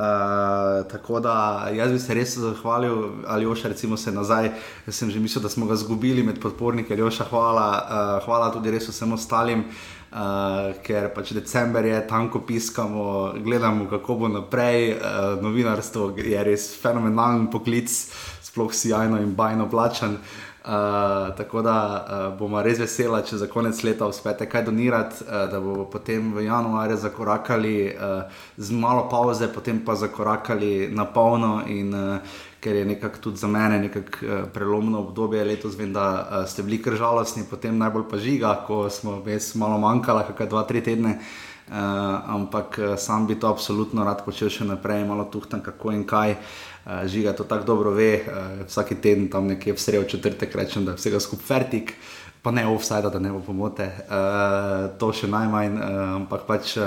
tako 0.91 1.19
da 1.19 1.67
jaz 1.73 1.91
bi 1.91 1.99
se 1.99 2.13
res 2.13 2.37
zahvalil, 2.37 3.09
ali 3.27 3.45
oša, 3.45 3.67
recimo 3.67 3.97
se 3.97 4.11
nazaj. 4.11 4.51
Jaz 4.87 4.95
sem 4.95 5.11
že 5.11 5.19
mislil, 5.19 5.43
da 5.43 5.49
smo 5.49 5.65
ga 5.65 5.73
izgubili 5.73 6.23
med 6.23 6.39
podporniki, 6.39 6.93
ali 6.93 7.03
oša, 7.03 7.23
hvala, 7.29 7.69
uh, 7.69 8.25
hvala 8.25 8.51
tudi 8.51 8.71
res 8.71 8.87
vsem 8.89 9.13
ostalim. 9.13 9.65
Uh, 10.09 10.73
ker 10.83 11.11
pač 11.13 11.35
december 11.37 11.85
je 11.85 11.99
tam, 12.07 12.31
ko 12.31 12.39
piskamo, 12.41 13.33
gledamo, 13.43 13.89
kako 13.89 14.15
bo 14.15 14.27
naprej. 14.27 14.93
Uh, 14.93 15.41
novinarstvo 15.43 16.13
je 16.17 16.43
res 16.43 16.71
fenomenalen 16.81 17.49
poklic, 17.51 17.91
sploh 18.41 18.73
sjajno 18.73 19.19
in 19.21 19.35
bajno 19.35 19.69
plačan. 19.69 20.15
Uh, 20.15 20.48
Uh, 20.69 21.35
tako 21.37 21.61
da 21.61 22.05
uh, 22.31 22.37
bomo 22.37 22.61
res 22.61 22.77
veseli, 22.77 23.23
če 23.25 23.39
za 23.41 23.47
konec 23.49 23.79
leta 23.81 24.05
uspete 24.05 24.45
kaj 24.45 24.67
donirati, 24.67 25.23
uh, 25.25 25.47
da 25.49 25.57
bomo 25.57 25.87
potem 25.89 26.27
v 26.35 26.43
januarju 26.45 26.97
zakorakali 27.01 27.71
uh, 27.89 28.29
z 28.57 28.77
malo 28.77 29.07
pauze, 29.09 29.49
potem 29.49 29.79
pa 29.85 29.95
zakorakali 29.97 30.91
na 30.93 31.07
polno. 31.09 31.63
In, 31.65 31.89
uh, 31.97 32.37
ker 32.61 32.75
je 32.75 32.85
nekako 32.85 33.17
tudi 33.23 33.41
za 33.41 33.47
mene 33.47 33.79
nekako 33.79 34.21
uh, 34.21 34.45
prelomno 34.53 34.99
obdobje 34.99 35.45
letos, 35.47 35.73
vem, 35.79 35.93
da 35.93 36.05
uh, 36.21 36.45
ste 36.45 36.61
bili 36.63 36.77
kar 36.83 36.99
žalostni, 37.01 37.47
potem 37.49 37.77
najbolj 37.77 38.05
pa 38.11 38.21
žiga, 38.21 38.53
ko 38.67 38.83
smo 38.93 39.23
res 39.25 39.55
malo 39.55 39.81
manjkali, 39.81 40.27
kakor 40.29 40.53
dva, 40.53 40.67
tri 40.69 40.85
tedne. 40.85 41.17
Uh, 41.69 41.75
ampak 42.35 42.77
uh, 42.77 42.97
sam 42.97 43.25
bi 43.25 43.39
to 43.39 43.49
absolutno 43.49 44.05
rad 44.05 44.21
počel 44.25 44.53
še 44.53 44.69
naprej, 44.69 45.01
malo 45.09 45.25
tuhtam, 45.33 45.65
kako 45.65 45.97
in 45.97 46.05
kaj. 46.05 46.37
Uh, 46.37 46.68
žiga 47.05 47.33
to 47.33 47.43
tako 47.43 47.65
dobro 47.65 47.91
ve, 47.91 48.21
uh, 48.25 48.65
vsak 48.67 48.95
teden 49.01 49.27
tam 49.29 49.47
nekje 49.47 49.73
v 49.73 49.79
sredo 49.79 50.07
četrtek 50.09 50.55
rečem, 50.55 50.85
da 50.85 50.91
je 50.91 51.01
vsega 51.01 51.19
skupaj 51.19 51.45
fertik. 51.47 51.93
pa 52.41 52.51
ne 52.51 52.67
offside, 52.67 53.09
da 53.09 53.19
ne 53.19 53.31
bo 53.31 53.41
pomote, 53.43 53.83
uh, 53.83 54.97
to 54.99 55.11
še 55.11 55.27
najmanj, 55.27 55.73
uh, 55.75 56.03
ampak 56.15 56.45
pač 56.47 56.77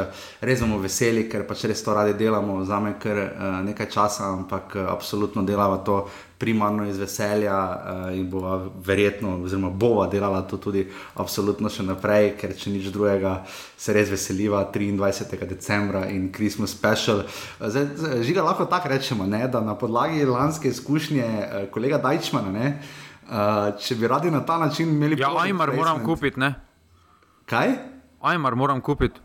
res 0.41 0.63
bomo 0.65 0.79
veseli, 0.81 1.27
ker 1.29 1.45
pač 1.45 1.67
res 1.69 1.85
to 1.85 1.93
radi 1.93 2.15
delamo, 2.17 2.63
za 2.65 2.81
me 2.81 2.95
kar 2.97 3.19
uh, 3.21 3.59
nekaj 3.61 3.91
časa, 3.93 4.31
ampak 4.33 4.77
uh, 4.81 4.89
absolutno 4.89 5.45
delava 5.45 5.83
to 5.85 6.07
primarno 6.43 6.89
iz 6.91 6.99
veselja 6.99 7.55
uh, 7.55 8.09
in 8.19 8.27
bova 8.31 8.57
verjetno, 8.87 9.37
oziroma 9.47 9.71
bova 9.71 10.09
delala 10.11 10.43
to 10.43 10.59
tudi 10.59 10.83
absolutno 11.23 11.71
še 11.71 11.87
naprej, 11.87 12.33
ker 12.41 12.57
če 12.59 12.75
nič 12.75 12.91
drugega, 12.91 13.37
se 13.79 13.95
res 13.95 14.11
veseliva 14.11 14.65
23. 14.75 15.47
decembra 15.47 16.09
in 16.11 16.33
Christmas 16.35 16.75
special. 16.75 17.23
Zdaj, 17.63 18.27
žiga 18.27 18.43
lahko 18.43 18.67
tako 18.67 18.91
rečemo, 18.91 19.29
ne, 19.31 19.47
da 19.47 19.63
na 19.63 19.79
podlagi 19.79 20.27
lanske 20.27 20.75
izkušnje 20.75 21.31
uh, 21.31 21.65
kolega 21.71 22.03
Dajčmana, 22.03 22.53
ne, 22.59 22.75
Uh, 23.23 23.71
če 23.79 23.95
bi 23.97 24.09
radi 24.11 24.31
na 24.35 24.41
ta 24.45 24.59
način 24.59 24.91
imeli. 24.93 25.17
Ja, 25.21 25.31
Ajmar 25.41 25.71
moram 25.73 26.03
kupiti, 26.05 26.41
ne? 26.43 26.51
Kaj? 27.49 27.71
Ajmar 28.21 28.57
moram 28.59 28.81
kupiti. 28.83 29.23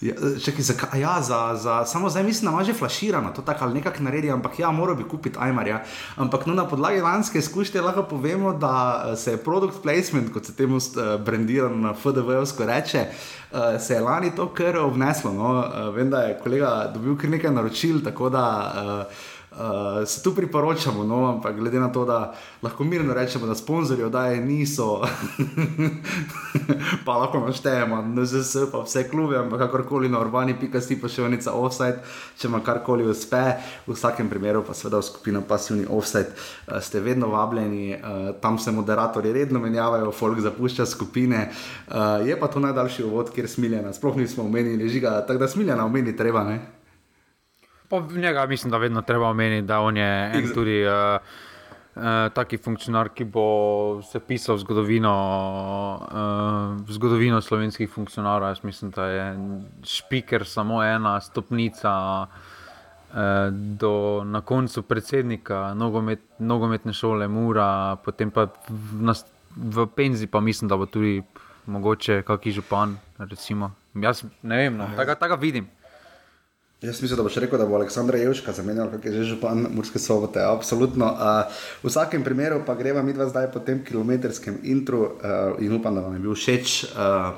Ja, 0.00 0.14
čekaj, 0.44 0.62
za, 0.62 0.74
ja, 0.98 1.22
za, 1.22 1.56
za, 1.56 1.84
samo 1.84 2.08
zdaj 2.08 2.22
mislim, 2.22 2.50
da 2.50 2.54
ima 2.54 2.64
že 2.64 2.72
flaširano, 2.72 3.30
to 3.30 3.42
tako 3.42 3.64
ali 3.64 3.74
nekako 3.74 4.02
naredi, 4.02 4.30
ampak 4.30 4.58
ja, 4.58 4.70
moral 4.70 4.96
bi 4.96 5.04
kupiti 5.04 5.38
Ajmar. 5.40 5.68
Ja. 5.68 5.82
Ampak 6.16 6.46
no, 6.46 6.54
na 6.54 6.66
podlagi 6.68 7.00
lanske 7.00 7.38
izkušnje 7.38 7.80
lahko 7.80 8.02
povemo, 8.02 8.52
da 8.52 9.04
eh, 9.06 9.16
se 9.16 9.30
je 9.30 9.36
produkt 9.36 9.82
placement, 9.82 10.32
kot 10.32 10.46
se 10.46 10.54
temu 10.54 10.76
uh, 10.76 11.20
brandira 11.24 11.68
na 11.68 11.94
FDV-ovsko 11.94 12.66
reče, 12.66 13.06
uh, 13.52 13.58
se 13.80 13.94
je 13.94 14.00
lani 14.00 14.30
to 14.36 14.48
kar 14.54 14.78
obneslo. 14.78 15.32
No. 15.32 15.58
Uh, 15.58 15.94
vem, 15.94 16.10
da 16.10 16.18
je 16.18 16.38
kolega 16.42 16.90
dobil 16.94 17.16
kar 17.16 17.30
nekaj 17.30 17.50
naročil, 17.50 18.04
tako 18.04 18.28
da. 18.28 18.72
Uh, 19.08 19.35
Uh, 19.56 20.04
se 20.04 20.22
tu 20.22 20.34
priporočamo, 20.34 21.04
no, 21.04 21.26
ampak 21.26 21.56
glede 21.56 21.80
na 21.80 21.88
to, 21.88 22.04
da 22.04 22.34
lahko 22.62 22.84
mirno 22.84 23.14
rečemo, 23.14 23.46
da 23.46 23.54
sponzorji 23.54 24.04
oddaje 24.04 24.40
niso, 24.40 25.00
pa 27.06 27.16
lahko 27.16 27.40
naštejemo, 27.40 28.02
NZS, 28.02 28.68
pa 28.72 28.82
vse 28.84 29.06
klube, 29.08 29.38
ampak 29.38 29.58
kakorkoli 29.64 30.12
na 30.12 30.20
urbani, 30.20 30.58
pika 30.60 30.80
si 30.84 31.00
pa 31.00 31.08
še 31.08 31.24
unica 31.24 31.56
offside, 31.56 32.04
če 32.36 32.50
ima 32.50 32.60
karkoli 32.60 33.08
uspe, 33.08 33.42
v 33.88 33.96
vsakem 33.96 34.28
primeru 34.28 34.60
pa 34.60 34.76
seveda 34.76 35.00
v 35.00 35.08
skupino 35.08 35.40
pasivni 35.40 35.88
offside 35.88 36.36
uh, 36.36 36.76
ste 36.84 37.00
vedno 37.00 37.32
vabljeni, 37.32 37.96
uh, 37.96 38.30
tam 38.44 38.60
se 38.60 38.76
moderatorji 38.76 39.32
redno 39.32 39.64
menjavajo, 39.64 40.12
folk 40.12 40.44
zapušča 40.44 40.84
skupine. 40.84 41.46
Uh, 41.88 42.20
je 42.28 42.36
pa 42.36 42.52
to 42.52 42.60
najdaljši 42.60 43.08
uvod, 43.08 43.32
kjer 43.32 43.48
smiljena, 43.48 43.96
sploh 43.96 44.20
nismo 44.20 44.44
omenili 44.44 44.92
žiga, 44.92 45.22
tako 45.24 45.46
da 45.46 45.48
smiljena 45.48 45.88
omeni 45.88 46.12
treba, 46.16 46.44
ne? 46.44 46.75
Po 47.88 48.00
njega 48.00 48.46
mislim, 48.46 48.70
da 48.70 48.78
vedno 48.78 49.02
treba 49.02 49.28
omeniti, 49.28 49.66
da 49.66 49.80
on 49.80 49.96
je 49.96 50.30
en 50.34 50.48
tudi 50.54 50.86
uh, 50.86 50.92
uh, 51.96 52.02
taki 52.34 52.58
funkcionar, 52.58 53.08
ki 53.08 53.24
bo 53.24 54.02
se 54.02 54.20
pisal 54.20 54.56
v 54.56 54.64
zgodovino, 54.64 55.12
uh, 56.02 56.90
zgodovino 56.90 57.40
slovenskih 57.40 57.90
funkcionarjev. 57.90 58.48
Jaz 58.48 58.64
mislim, 58.64 58.90
da 58.90 59.06
je 59.06 59.38
špiker 59.84 60.46
samo 60.46 60.84
ena 60.84 61.20
stopnica. 61.20 62.26
Do 63.50 64.22
na 64.26 64.40
koncu 64.40 64.82
predsednika 64.82 65.74
nogomet, 65.74 66.20
nogometne 66.38 66.92
šole, 66.92 67.28
Mura, 67.28 67.96
potem 68.04 68.30
pa 68.30 68.44
v, 68.68 69.06
nas, 69.08 69.22
v 69.56 69.86
Penzi, 69.86 70.26
pa 70.26 70.40
mislim, 70.40 70.68
da 70.68 70.76
bo 70.76 70.86
tudi 70.86 71.22
mogoče 71.66 72.22
kakšen 72.26 72.52
župan. 72.52 72.96
Recimo. 73.18 73.70
Jaz 73.94 74.24
ne 74.42 74.56
vem, 74.56 74.76
no, 74.76 74.90
tako 75.20 75.36
vidim. 75.40 75.70
Jaz 76.82 77.02
mislim, 77.02 77.16
da 77.16 77.22
boš 77.22 77.36
rekel, 77.36 77.58
da 77.58 77.66
bo 77.66 77.74
Aleksandra 77.74 78.18
Jevška 78.18 78.52
zamenjal, 78.52 78.90
kaj 78.90 79.10
je 79.10 79.12
že 79.12 79.30
župan 79.30 79.66
Murske 79.72 79.98
sobote. 79.98 80.42
Absolutno. 80.44 81.06
Uh, 81.06 81.48
v 81.82 81.88
vsakem 81.88 82.24
primeru 82.24 82.60
pa 82.66 82.74
greva 82.74 83.02
mi 83.02 83.14
dva 83.16 83.28
zdaj 83.28 83.48
po 83.52 83.62
tem 83.64 83.80
kilometrskem 83.84 84.58
intru 84.62 85.00
uh, 85.00 85.56
in 85.58 85.72
upam, 85.72 85.94
da 85.94 86.04
vam 86.04 86.12
je 86.12 86.20
bil 86.20 86.34
všeč 86.36 86.84
uh, 86.84 87.32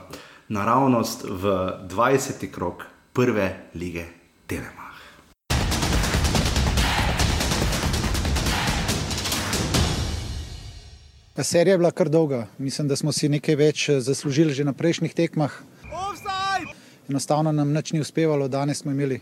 naravnost 0.48 1.22
v 1.22 1.54
20. 1.86 2.50
krok 2.50 2.82
prve 3.12 3.70
lige 3.74 4.04
Telema. 4.46 4.90
Serija 11.42 11.74
je 11.74 11.78
bila 11.78 11.90
kar 11.90 12.08
dolga. 12.08 12.46
Mislim, 12.58 12.88
da 12.88 12.96
smo 12.96 13.12
si 13.12 13.28
nekaj 13.28 13.54
več 13.54 13.90
zaslužili 13.90 14.50
že 14.52 14.64
na 14.64 14.72
prejšnjih 14.72 15.14
tekmah. 15.14 15.62
Enostavno 17.08 17.52
nam 17.52 17.72
nič 17.72 17.92
ni 17.92 18.00
uspevalo, 18.00 18.48
danes 18.48 18.78
smo 18.78 18.92
imeli 18.92 19.20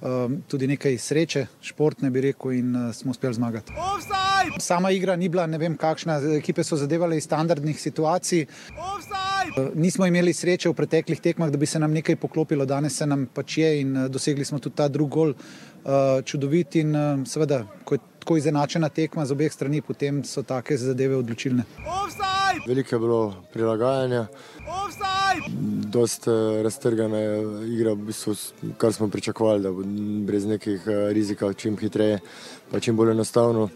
um, 0.00 0.42
tudi 0.48 0.66
nekaj 0.66 0.98
sreče, 0.98 1.46
športne 1.62 2.10
bi 2.10 2.20
rekel, 2.20 2.52
in 2.56 2.76
uh, 2.76 2.94
smo 2.94 3.10
uspeli 3.10 3.34
zmagati. 3.34 3.72
Offside! 3.76 4.60
Sama 4.60 4.90
igra 4.90 5.16
ni 5.16 5.28
bila, 5.28 5.46
ne 5.46 5.58
vem, 5.58 5.76
kakšna, 5.76 6.16
ekipe 6.38 6.64
so 6.64 6.76
zadevale 6.80 7.18
iz 7.20 7.24
standardnih 7.28 7.80
situacij. 7.80 8.46
Uh, 8.72 9.68
nismo 9.74 10.06
imeli 10.06 10.32
sreče 10.32 10.70
v 10.70 10.78
preteklih 10.78 11.20
tekmah, 11.20 11.50
da 11.52 11.60
bi 11.60 11.66
se 11.66 11.78
nam 11.78 11.92
nekaj 11.92 12.16
poklopilo, 12.16 12.64
danes 12.64 12.96
se 12.96 13.06
nam 13.06 13.26
pač 13.34 13.58
je 13.58 13.74
in 13.80 13.96
uh, 13.96 14.08
dosegli 14.08 14.44
smo 14.44 14.58
tudi 14.58 14.76
ta 14.76 14.88
drugi 14.88 15.10
gol. 15.10 15.34
Uh, 15.80 16.20
čudovit 16.24 16.76
in 16.76 16.96
uh, 16.96 17.20
seveda, 17.28 17.62
ko 17.84 17.96
je 17.96 18.09
tako 18.20 18.36
izenačena 18.36 18.88
tekma 18.88 19.26
z 19.26 19.32
obeh 19.32 19.52
strani, 19.52 19.80
potem 19.80 20.22
so 20.24 20.42
take 20.42 20.76
zadeve 20.76 21.16
odločilne. 21.16 21.64
Offside! 21.86 22.64
Veliko 22.66 22.94
je 22.94 23.00
bilo 23.00 23.20
prilagajanja. 23.52 24.26
Dosta 25.92 26.30
eh, 26.30 26.62
raztrgana 26.62 27.20
igra, 27.66 27.92
v 27.92 28.10
bistvu, 28.10 28.34
kar 28.78 28.92
smo 28.92 29.08
pričakovali, 29.08 29.62
da 29.62 29.72
bo 29.72 29.82
brez 30.26 30.46
nekih 30.46 30.86
eh, 30.86 31.12
rizika 31.12 31.52
čim 31.52 31.78
hitreje, 31.80 32.20
pa 32.70 32.80
čim 32.80 32.96
bolj 32.96 33.10
enostavno. 33.16 33.68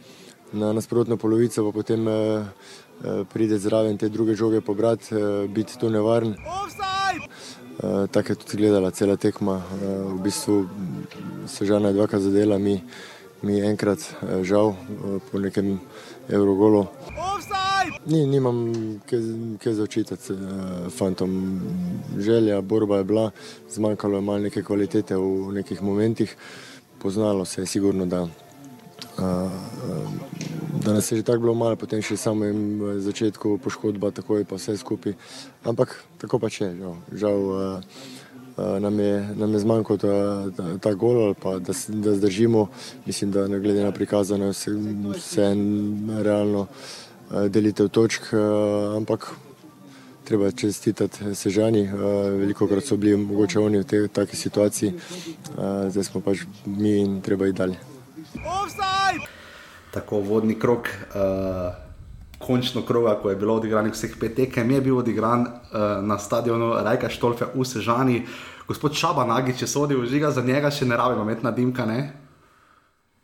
Na 0.52 0.72
nasprotno 0.72 1.16
polovico 1.16 1.64
pa 1.64 1.72
potem 1.74 2.08
eh, 2.08 2.12
eh 2.12 3.24
pride 3.32 3.58
zraven 3.58 3.98
te 3.98 4.08
druge 4.08 4.34
žoge 4.34 4.60
pobrati, 4.60 5.14
eh, 5.14 5.48
biti 5.48 5.78
tu 5.78 5.90
nevaren. 5.90 6.34
Eh, 7.74 8.06
tako 8.10 8.32
je 8.32 8.36
tudi 8.36 8.56
gledala 8.56 8.90
cela 8.90 9.16
tekma. 9.16 9.62
Eh, 9.82 9.86
v 9.86 10.22
bistvu 10.22 10.68
se 11.46 11.66
žena 11.66 11.88
je 11.88 11.94
dvakrat 11.94 12.22
zadela, 12.22 12.58
mi, 12.58 12.80
mi 13.44 13.60
enkrat 13.60 14.00
eh, 14.00 14.42
žal 14.42 14.72
eh, 14.72 15.20
po 15.30 15.38
nekem 15.38 15.80
evrogolu. 16.28 16.86
Ni, 18.06 18.26
nimam 18.26 18.72
kaj 19.60 19.72
za 19.72 19.82
očitati, 19.82 20.32
uh, 20.32 20.40
fantom. 20.92 21.60
Želja, 22.18 22.60
borba 22.60 22.96
je 22.96 23.04
bila, 23.04 23.30
zmanjkalo 23.70 24.16
je 24.16 24.20
malo 24.20 24.38
neke 24.38 24.62
kvalitete 24.62 25.16
v 25.16 25.52
nekih 25.52 25.82
momentih, 25.82 26.36
poznalo 26.98 27.44
se 27.44 27.62
je 27.62 27.66
sigurno, 27.66 28.06
da, 28.06 28.28
da 30.84 30.92
nas 30.92 31.12
je 31.12 31.16
že 31.16 31.22
tako 31.22 31.40
bilo 31.40 31.54
malo, 31.54 31.76
potem 31.76 32.02
še 32.02 32.16
samo 32.16 32.44
v 32.44 33.00
začetku 33.00 33.58
poškodba, 33.64 34.10
tako 34.10 34.36
je 34.36 34.44
pa 34.44 34.60
vse 34.60 34.76
skupaj. 34.76 35.16
Ampak 35.64 35.96
tako 36.20 36.38
pa 36.38 36.52
če, 36.52 36.74
žal. 36.76 36.96
žal 37.12 37.40
nam, 38.56 39.00
je, 39.00 39.34
nam 39.36 39.52
je 39.52 39.58
zmanjkalo 39.58 39.96
ta, 39.98 40.16
ta, 40.56 40.78
ta 40.78 40.94
gol, 40.94 41.24
ali 41.24 41.34
pa 41.34 41.58
da, 41.58 41.72
da 41.88 42.14
zdržimo. 42.14 42.68
Mislim, 43.06 43.30
da 43.30 43.48
ne 43.48 43.58
glede 43.60 43.82
na 43.82 43.90
prikazano, 43.92 44.48
vse, 44.50 44.70
vse 45.14 45.54
realno. 46.22 46.66
Eh, 47.32 47.48
delitev 47.48 47.88
točk, 47.88 48.22
eh, 48.32 48.36
ampak 48.96 49.30
treba 50.24 50.50
čestitati 50.50 51.34
Sežani. 51.34 51.80
Eh, 51.80 51.90
Veliko 52.30 52.66
krat 52.66 52.84
so 52.84 52.96
bili 52.96 53.16
mogoče 53.16 53.60
oni 53.60 53.78
v 53.78 53.84
tej 53.84 54.08
taki 54.08 54.36
situaciji, 54.36 54.92
zdaj 55.88 56.04
smo 56.04 56.20
pač 56.20 56.44
mi 56.66 57.00
in 57.00 57.20
treba 57.20 57.46
iti 57.46 57.58
dalje. 57.58 57.78
Tako 59.92 60.20
vodni 60.20 60.58
krok. 60.58 60.88
Uh... 61.14 61.83
Končno 62.44 62.82
kroga, 62.84 63.14
ko 63.22 63.30
je 63.32 63.36
bilo 63.40 63.56
odigranih 63.56 63.94
vseh 63.94 64.18
pet 64.20 64.34
tekem, 64.36 64.70
je 64.70 64.80
bil 64.84 64.98
odigran 65.00 65.46
uh, 65.48 66.04
na 66.04 66.18
stadionu 66.20 66.74
Rajka 66.84 67.08
Štolfe 67.08 67.48
v 67.54 67.64
Sežani. 67.64 68.18
Gospod 68.68 68.96
Šaba, 68.96 69.24
nagi, 69.28 69.56
če 69.56 69.68
sodi 69.68 69.96
v 69.96 70.04
žiga, 70.08 70.28
za 70.32 70.44
njega 70.44 70.70
še 70.72 70.84
ne 70.88 70.96
rabimo 70.96 71.24
imeti 71.24 71.44
na 71.44 71.52
dimka. 71.56 71.88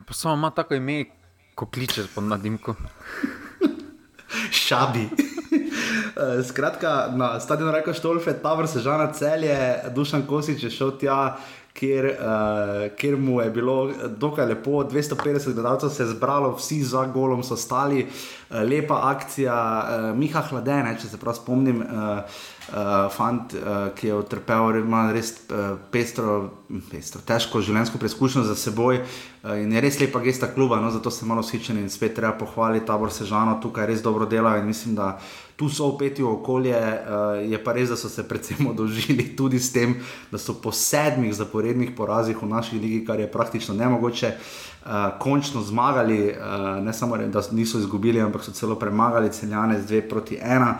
Pa 0.07 0.17
samo 0.17 0.35
ima 0.41 0.51
tako 0.51 0.81
ime, 0.81 1.05
ko 1.55 1.69
kličeš 1.69 2.09
po 2.15 2.25
nadimku 2.25 2.75
šabi. 4.65 5.09
Eh, 6.21 6.43
skratka, 6.45 7.09
na 7.17 7.41
stadionu 7.41 7.73
Reka 7.73 7.95
Štolfe, 7.95 8.35
ta 8.43 8.53
vrsta 8.55 8.81
žana 8.85 9.13
celje, 9.13 9.57
Dušan 9.95 10.27
Kosič 10.27 10.63
je 10.63 10.71
šel 10.71 10.91
tja, 10.99 11.37
kjer, 11.73 12.07
uh, 12.07 12.97
kjer 12.97 13.17
mu 13.17 13.41
je 13.41 13.51
bilo 13.51 13.93
dokaj 14.09 14.47
lepo, 14.47 14.71
250 14.71 15.55
gledalcev 15.55 15.89
se 15.89 16.03
je 16.03 16.07
zbralo, 16.15 16.55
vsi 16.57 16.83
za 16.85 17.05
golom 17.07 17.43
so 17.43 17.57
stali, 17.57 18.07
uh, 18.07 18.57
lepa 18.63 19.01
akcija, 19.11 19.57
uh, 19.83 20.19
Miha 20.19 20.43
Hladene, 20.51 20.97
če 21.01 21.09
se 21.09 21.21
prav 21.21 21.39
spomnim. 21.39 21.83
Uh, 21.83 22.41
uh, 22.73 23.11
fant, 23.13 23.55
uh, 23.55 23.91
ki 23.95 24.07
je 24.07 24.15
utrpel 24.15 24.81
ima 24.81 25.09
res 25.13 25.33
uh, 25.51 25.77
pestro, 25.91 26.37
pestro, 26.91 27.21
težko 27.27 27.63
življenjsko 27.65 27.99
preizkušnjo 27.99 28.45
za 28.47 28.57
seboj. 28.59 29.03
Uh, 29.43 29.57
in 29.63 29.73
je 29.73 29.83
res 29.83 30.01
lepa 30.01 30.23
gesta 30.25 30.51
kluba, 30.55 30.81
no, 30.81 30.91
zato 30.95 31.11
sem 31.11 31.29
malo 31.29 31.43
sičen 31.47 31.79
in 31.81 31.91
spet 31.91 32.15
treba 32.17 32.33
pohvaliti 32.39 32.87
tabor 32.87 33.13
Sežano, 33.13 33.59
tukaj 33.63 33.89
res 33.91 34.03
dobro 34.03 34.29
delajo 34.31 34.63
in 34.63 34.71
mislim, 34.71 34.95
da 34.99 35.19
tu 35.61 35.69
so 35.69 35.91
upeti 35.93 36.23
v 36.25 36.33
okolje. 36.33 36.73
Uh, 36.77 37.43
je 37.45 37.59
pa 37.61 37.77
res, 37.77 37.91
da 37.93 37.99
so 38.01 38.09
se 38.09 38.25
predvsem 38.29 38.67
odožili 38.73 39.31
tudi 39.37 39.61
s 39.61 39.73
tem, 39.73 39.99
da 40.33 40.39
so 40.39 40.57
po 40.63 40.73
sedmih 40.73 41.35
zaporednih 41.37 41.93
porazih 41.97 42.39
v 42.41 42.49
naši 42.49 42.81
ligi, 42.81 43.05
kar 43.05 43.21
je 43.21 43.31
praktično 43.31 43.75
nemogoče. 43.77 44.35
Uh, 44.81 45.13
končno 45.21 45.61
zmagali, 45.61 46.33
uh, 46.33 46.81
ne 46.81 46.93
samo 46.97 47.19
da 47.21 47.43
niso 47.53 47.79
izgubili, 47.79 48.21
ampak 48.21 48.45
so 48.45 48.53
celo 48.57 48.79
premagali 48.81 49.29
celjane 49.33 49.77
z 49.83 49.91
2 49.93 50.09
proti 50.09 50.39
1. 50.41 50.75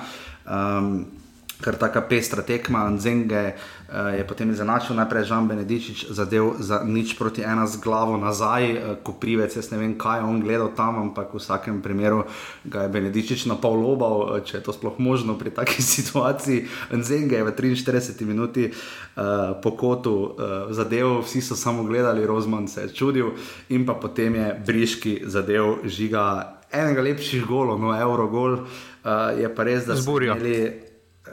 Um, 0.49 1.20
kar 1.61 1.77
taka 1.77 2.01
pestra 2.01 2.43
tekma, 2.43 2.89
Zenge 2.99 3.53
uh, 3.53 4.17
je 4.17 4.25
potem 4.27 4.51
izenačil, 4.51 4.97
najprej 4.97 5.25
Žan 5.29 5.49
Benedičič 5.49 6.09
zadev 6.11 6.57
za 6.59 6.81
nič 6.85 7.15
proti 7.19 7.45
ena 7.45 7.67
z 7.67 7.81
glavo 7.85 8.17
nazaj, 8.17 8.65
uh, 8.73 8.79
ko 9.05 9.13
privec, 9.13 9.57
jaz 9.57 9.71
ne 9.71 9.79
vem, 9.79 9.95
kaj 9.99 10.21
je 10.21 10.25
on 10.25 10.41
gledal 10.41 10.73
tam, 10.77 10.99
ampak 10.99 11.35
v 11.35 11.41
vsakem 11.41 11.83
primeru 11.85 12.25
ga 12.65 12.89
je 12.89 12.93
Benedičič 12.93 13.47
na 13.47 13.61
pol 13.61 13.77
lobal, 13.77 14.17
uh, 14.25 14.41
če 14.41 14.61
je 14.61 14.65
to 14.65 14.73
sploh 14.73 14.97
možno 14.99 15.37
pri 15.39 15.53
taki 15.53 15.85
situaciji. 15.97 16.67
Zenge 17.01 17.37
je 17.37 17.45
v 17.45 17.53
43 17.53 18.25
minuti 18.25 18.73
uh, 18.73 19.57
po 19.61 19.77
kotu 19.77 20.15
uh, 20.17 20.33
zadev, 20.73 21.21
vsi 21.25 21.45
so 21.45 21.57
samo 21.57 21.85
gledali, 21.85 22.27
Rozman 22.27 22.69
se 22.69 22.89
je 22.89 22.95
čudil 22.95 23.37
in 23.69 23.85
pa 23.87 23.95
potem 23.95 24.35
je 24.35 24.49
Briški 24.67 25.15
zadev 25.29 25.85
žiga. 25.85 26.57
Enega 26.71 27.03
lepših 27.03 27.43
golov, 27.51 27.81
no, 27.83 27.91
Eurogol, 27.91 28.63
uh, 28.63 29.35
je 29.35 29.49
pa 29.51 29.67
res, 29.67 29.89
da 29.91 29.99
smo 29.99 30.21
imeli 30.23 30.90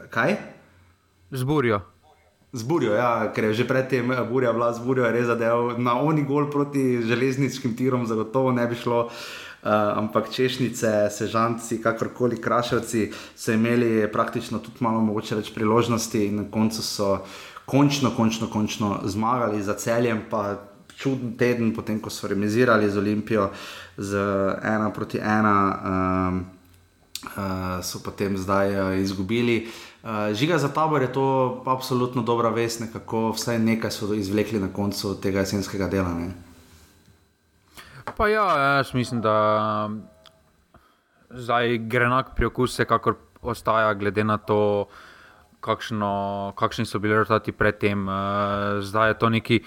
kaj? 0.09 0.37
Zburijo. 1.31 1.81
Zburijo, 2.53 2.93
ja, 2.95 3.31
ker 3.35 3.43
je 3.43 3.53
že 3.53 3.67
predtem 3.67 4.11
eh, 4.11 4.23
burja 4.23 4.51
vlad, 4.51 4.75
zburijo 4.75 5.05
je 5.05 5.11
res 5.11 5.27
zadev. 5.27 5.75
Na 5.79 5.99
oni 5.99 6.23
gol 6.23 6.49
proti 6.51 7.01
železniškim 7.03 7.75
tirom 7.75 8.07
zagotovo 8.07 8.51
ne 8.51 8.67
bi 8.67 8.75
šlo. 8.75 9.09
Uh, 9.57 9.73
ampak 9.73 10.29
češnice, 10.31 11.09
sežanci, 11.11 11.81
kakorkoli 11.81 12.37
krašavci, 12.39 13.09
so 13.35 13.51
imeli 13.51 14.05
praktično 14.13 14.61
tudi 14.63 14.77
malo 14.85 15.01
mogoče 15.01 15.35
več 15.35 15.49
priložnosti 15.51 16.21
in 16.23 16.35
na 16.37 16.45
koncu 16.51 16.83
so 16.85 17.07
končno, 17.65 18.13
končno, 18.15 18.47
končno 18.53 19.01
zmagali 19.03 19.59
za 19.63 19.73
celjem. 19.73 20.21
Pa 20.29 20.61
čuden 20.95 21.33
teden, 21.37 21.73
potem 21.75 21.99
ko 21.99 22.13
so 22.13 22.29
remisirali 22.29 22.87
z 22.89 23.01
Olimpijo 23.01 23.49
z 23.97 24.21
ena 24.63 24.93
proti 24.93 25.17
ena, 25.17 25.57
um, 25.57 26.39
uh, 27.25 27.83
so 27.83 27.99
potem 28.05 28.37
zdaj 28.37 28.71
uh, 28.71 29.01
izgubili. 29.01 29.65
Uh, 29.65 29.96
Uh, 29.96 29.96
žiga 30.33 30.57
za 30.57 30.69
tabor 30.73 31.01
je 31.01 31.11
to 31.13 31.27
absolutno 31.65 32.21
dobra 32.23 32.49
vest, 32.49 32.83
kako 32.93 33.31
vsaj 33.35 33.59
nekaj 33.59 33.91
so 33.91 34.13
izvlekli 34.13 34.59
na 34.59 34.69
koncu 34.73 35.15
tega 35.21 35.39
jesenskega 35.39 35.87
dela. 35.87 36.13
Ne? 36.13 36.31
Pa 38.17 38.27
ja, 38.27 38.47
jaz 38.57 38.93
mislim, 38.93 39.21
da 39.21 39.89
zdaj 41.29 41.77
grenak 41.77 42.35
pri 42.35 42.45
okusu, 42.45 42.85
kakor 42.85 43.15
ostaja, 43.41 43.93
glede 43.93 44.23
na 44.23 44.37
to, 44.37 44.87
kakšno, 45.59 46.53
kakšni 46.55 46.85
so 46.85 46.99
bili 46.99 47.13
rezultati 47.13 47.51
predtem. 47.51 48.07
Uh, 48.07 48.13
zdaj 48.81 49.09
je 49.09 49.19
to 49.19 49.29
neki, 49.29 49.59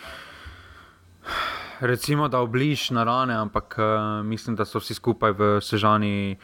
recimo, 1.80 2.28
da 2.28 2.41
obliž 2.41 2.91
na 2.91 3.05
rane, 3.05 3.34
ampak 3.34 3.76
uh, 3.78 4.26
mislim, 4.26 4.57
da 4.57 4.64
so 4.64 4.80
vsi 4.80 4.95
skupaj 4.95 5.32
v 5.32 5.53
sežani 5.61 6.38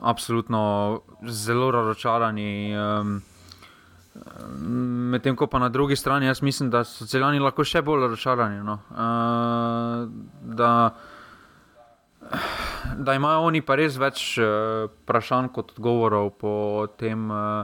absolutno 0.00 1.00
zelo 1.28 1.70
razočarani. 1.70 2.76
Um, 2.76 3.20
Medtem 5.10 5.36
ko 5.36 5.46
pa 5.46 5.58
na 5.58 5.68
drugi 5.68 5.96
strani, 5.96 6.26
jaz 6.26 6.42
mislim, 6.42 6.70
da 6.70 6.82
so 6.84 7.06
celjani 7.06 7.38
lahko 7.40 7.64
še 7.64 7.82
bolj 7.86 8.02
razočarani. 8.08 8.58
No. 8.66 8.78
Uh, 8.90 10.08
da, 10.56 10.72
da 12.96 13.14
imajo 13.14 13.46
oni 13.48 13.62
pa 13.62 13.78
res 13.78 13.96
več 14.00 14.24
vprašanj 14.40 15.48
uh, 15.48 15.54
kot 15.54 15.76
odgovorov 15.76 16.32
po 16.42 16.54
tem, 16.98 17.30
uh, 17.30 17.62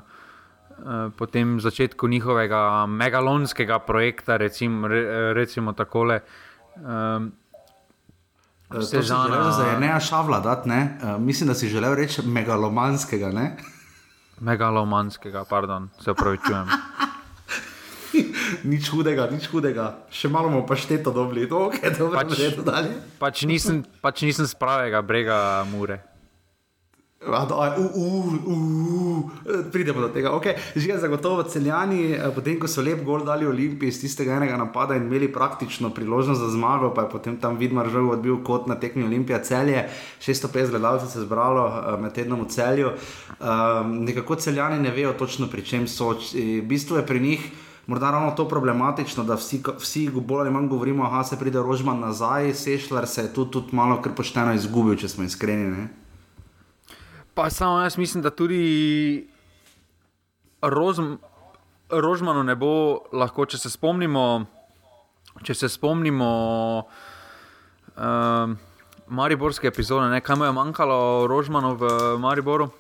uh, 0.79 1.09
po 1.19 1.27
tem 1.27 1.59
začetku 1.61 2.09
njihovega 2.09 2.87
megalonskega 2.87 3.81
projekta, 3.85 4.39
recimo, 4.41 4.89
re, 4.89 5.35
recimo 5.35 5.75
takole. 5.75 6.23
Um, 6.77 7.33
Sežana, 8.67 9.53
za 9.53 9.79
ne 9.79 9.95
šavla, 10.01 10.41
dat, 10.41 10.67
ne? 10.67 10.99
Uh, 11.03 11.23
mislim, 11.23 11.49
da 11.49 11.55
si 11.55 11.69
želel 11.69 11.95
reči 11.95 12.23
megalomanskega. 12.27 13.31
Ne? 13.31 13.57
Megalomanskega, 14.41 15.45
pardon, 15.45 15.89
se 16.05 16.11
upravičujem. 16.11 16.67
nič 18.73 18.91
hudega, 18.91 19.29
nič 19.31 19.47
hudega, 19.53 19.87
še 20.11 20.29
malo 20.33 20.51
bomo 20.51 20.67
pa 20.67 20.77
šteto 20.79 21.13
dobili, 21.15 21.47
to 21.49 21.71
je 21.79 21.91
dobro, 21.95 22.19
pač, 22.19 22.35
že 22.35 22.51
to 22.59 22.67
dalje. 22.67 22.93
pač 23.23 23.47
nisem, 23.47 23.85
pač 24.03 24.27
nisem 24.27 24.47
z 24.47 24.55
pravega 24.59 25.03
brega 25.03 25.63
Mure. 25.71 26.03
Pridemo 29.73 30.01
do 30.01 30.09
tega. 30.13 30.37
Okay. 30.37 30.53
Že 30.77 30.89
je 30.89 30.99
zagotovo 30.99 31.43
celjani, 31.43 32.13
eh, 32.13 32.31
potem 32.35 32.61
ko 32.61 32.69
so 32.69 32.85
lep 32.85 33.01
gol 33.05 33.25
dali 33.25 33.47
Olimpiji 33.49 33.89
iz 33.89 34.01
tistega 34.01 34.37
enega 34.37 34.57
napada 34.57 34.95
in 34.95 35.09
imeli 35.09 35.33
praktično 35.33 35.91
priložnost 35.91 36.41
za 36.41 36.51
zmago, 36.53 36.93
pa 36.95 37.03
je 37.03 37.11
potem 37.11 37.41
tam 37.41 37.57
Vidmar 37.57 37.89
že 37.89 37.99
odbil 37.99 38.45
kot 38.45 38.67
na 38.67 38.77
tekmi 38.77 39.05
Olimpija 39.05 39.41
celje. 39.43 39.89
650 40.21 40.71
gledalcev 40.71 41.09
se 41.09 41.19
je 41.19 41.25
zbralo 41.25 41.67
eh, 41.67 41.97
med 42.03 42.13
tednom 42.13 42.45
v 42.45 42.49
celju. 42.53 42.93
Um, 43.41 44.05
nekako 44.05 44.37
celjani 44.37 44.83
ne 44.83 44.91
vejo 44.91 45.13
točno 45.13 45.49
pri 45.49 45.65
čem 45.65 45.89
so. 45.89 46.13
V 46.37 46.63
bistvu 46.63 46.97
je 46.97 47.07
pri 47.07 47.21
njih. 47.21 47.41
Morda 47.87 48.11
ravno 48.11 48.31
to 48.37 48.49
problematično, 48.49 49.25
da 49.25 49.35
vsi, 49.35 49.63
vsi 49.79 50.11
bolj 50.11 50.41
ali 50.41 50.51
manj 50.51 50.69
govorimo, 50.69 51.07
da 51.11 51.25
se 51.25 51.39
pride 51.39 51.59
rožman 51.59 52.01
nazaj, 52.01 52.55
sešljar 52.55 53.07
se 53.07 53.23
je 53.23 53.35
tudi, 53.35 53.51
tudi 53.51 53.77
malo 53.77 54.03
kar 54.03 54.13
pošteno 54.13 54.55
izgubil, 54.55 54.97
če 54.97 55.09
smo 55.09 55.25
iskreni. 55.25 55.71
Ne? 55.71 56.06
Pa 57.37 57.51
samo 57.51 57.81
jaz 57.81 57.99
mislim, 57.99 58.23
da 58.23 58.31
tudi 58.31 59.29
Rozm, 60.63 61.15
Rožmanu 61.91 62.43
ne 62.43 62.55
bo 62.57 63.05
lahko, 63.13 63.45
če 63.45 63.59
se 63.61 63.71
spomnimo. 63.71 64.47
Če 65.45 65.55
se 65.55 65.69
spomnimo 65.69 66.29
uh, 66.81 68.55
Mariborske 69.13 69.69
epizode, 69.69 70.09
ne, 70.09 70.23
kaj 70.25 70.39
mu 70.41 70.47
je 70.49 70.55
manjkalo 70.57 71.27
Rožmanu 71.29 71.75
v 71.77 71.91
Mariboru, 72.25 72.71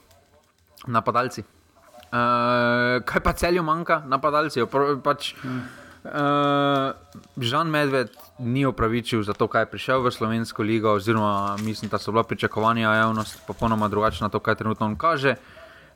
napadalci. 0.88 1.44
Uh, 1.44 3.04
kaj 3.04 3.20
pa 3.20 3.36
celju 3.36 3.60
manjka, 3.66 4.00
napadalci? 4.08 4.64
Pač, 5.04 5.34
hmm. 5.42 5.60
Uh, 6.06 6.96
Žan 7.44 7.68
Medved 7.68 8.16
ni 8.38 8.66
opravičil 8.66 9.22
za 9.22 9.32
to, 9.32 9.48
kaj 9.48 9.62
je 9.62 9.70
prišel 9.70 10.02
v 10.02 10.10
Slovensko 10.10 10.62
ligo, 10.62 10.92
oziroma 10.92 11.56
mislim, 11.64 11.90
da 11.90 11.98
so 11.98 12.12
bila 12.12 12.24
pričakovanja 12.24 12.94
javnosti 12.94 13.42
popolnoma 13.46 13.88
drugačna, 13.88 14.28
to, 14.28 14.40
kaj 14.40 14.54
trenutno 14.54 14.86
on 14.86 14.96
kaže. 14.96 15.34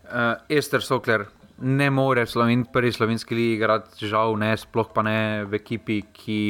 Uh, 0.05 0.11
Ester 0.49 0.83
Sokler 0.83 1.27
ne 1.61 1.91
more 1.91 2.25
v 2.25 2.31
Sloven 2.31 2.65
prvi 2.73 2.93
slovenski 2.93 3.35
ligi 3.35 3.55
igrati, 3.55 4.07
žal 4.07 4.37
ne, 4.39 4.57
sploh 4.57 4.89
pa 4.95 5.03
ne 5.03 5.45
v 5.45 5.61
ekipi, 5.61 6.01
ki 6.13 6.41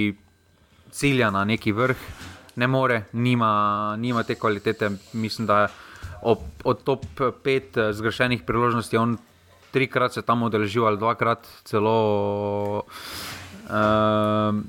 cilja 0.91 1.31
na 1.31 1.45
neki 1.45 1.73
vrh, 1.73 1.99
ne 2.57 2.67
more, 2.67 3.03
nima, 3.13 3.97
nima 3.99 4.23
te 4.23 4.35
kvalitete. 4.35 4.91
Mislim, 5.13 5.47
da 5.47 5.69
ob, 6.23 6.39
od 6.65 6.85
top 6.85 7.07
pet 7.43 7.79
zgrešenih 7.91 8.43
priložnosti 8.47 8.97
on. 8.97 9.19
Trikrat 9.71 10.13
se 10.13 10.23
tam 10.27 10.43
odeležil, 10.43 10.83
ali 10.83 10.99
dvakrat 10.99 11.47
celo. 11.65 12.83
Ehm, 13.71 14.65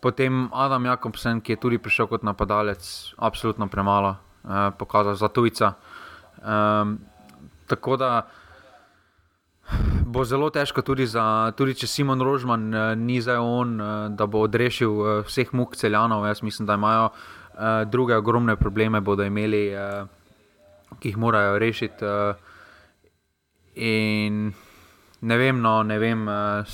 potem 0.00 0.48
Adam 0.52 0.84
Jakobsen, 0.84 1.40
ki 1.40 1.56
je 1.56 1.60
tudi 1.60 1.78
prišel 1.78 2.06
kot 2.06 2.22
napadalec, 2.22 2.80
absolutno 3.18 3.68
premalo, 3.68 4.16
uh, 4.44 4.70
pokazal 4.78 5.14
za 5.14 5.28
tujca. 5.28 5.74
Um, 6.42 6.98
tako 7.66 7.96
da 7.96 8.26
bo 10.06 10.24
zelo 10.24 10.50
težko 10.50 10.82
tudi, 10.82 11.06
za, 11.06 11.52
tudi 11.56 11.74
če 11.74 11.86
Simon 11.90 12.22
Rožman 12.22 12.68
uh, 12.74 12.94
ni 12.98 13.20
zdaj 13.20 13.40
on, 13.42 13.80
uh, 13.80 13.88
da 14.14 14.26
bo 14.26 14.44
odrešil 14.46 14.92
uh, 14.92 15.08
vseh 15.26 15.50
muk 15.52 15.76
celjanov. 15.76 16.26
Jaz 16.26 16.42
mislim, 16.42 16.66
da 16.66 16.74
imajo 16.78 17.08
uh, 17.10 17.82
druge 17.90 18.16
ogromne 18.16 18.56
probleme, 18.56 19.00
bodo 19.00 19.26
imeli, 19.26 19.74
uh, 19.74 20.06
ki 21.00 21.12
jih 21.12 21.18
morajo 21.18 21.58
rešiti. 21.58 22.04
Uh, 22.04 22.36
in 23.74 24.52
ne 25.20 25.36
vem, 25.36 25.60
no, 25.60 25.82
ne 25.82 25.98
vem. 25.98 26.28
Uh, 26.28 26.64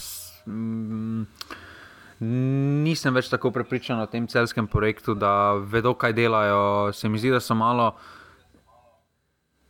nisem 2.22 3.14
več 3.14 3.28
tako 3.32 3.50
prepričan 3.50 4.00
o 4.00 4.06
tem 4.06 4.26
celskem 4.30 4.66
projektu, 4.70 5.14
da 5.14 5.52
vedo, 5.58 5.94
kaj 5.94 6.14
delajo. 6.16 6.92
Se 6.94 7.08
mi 7.08 7.18
zdi, 7.18 7.32
da 7.34 7.40
so 7.40 7.54
malo 7.58 7.92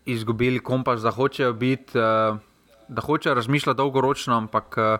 izgubili 0.05 0.59
kompas, 0.59 1.03
da 1.03 1.11
hočejo 1.11 1.53
biti, 1.53 1.98
eh, 1.98 2.38
da 2.88 3.03
hočejo 3.03 3.34
razmišljati 3.34 3.76
dolgoročno, 3.76 4.36
ampak 4.36 4.78
eh, 4.78 4.98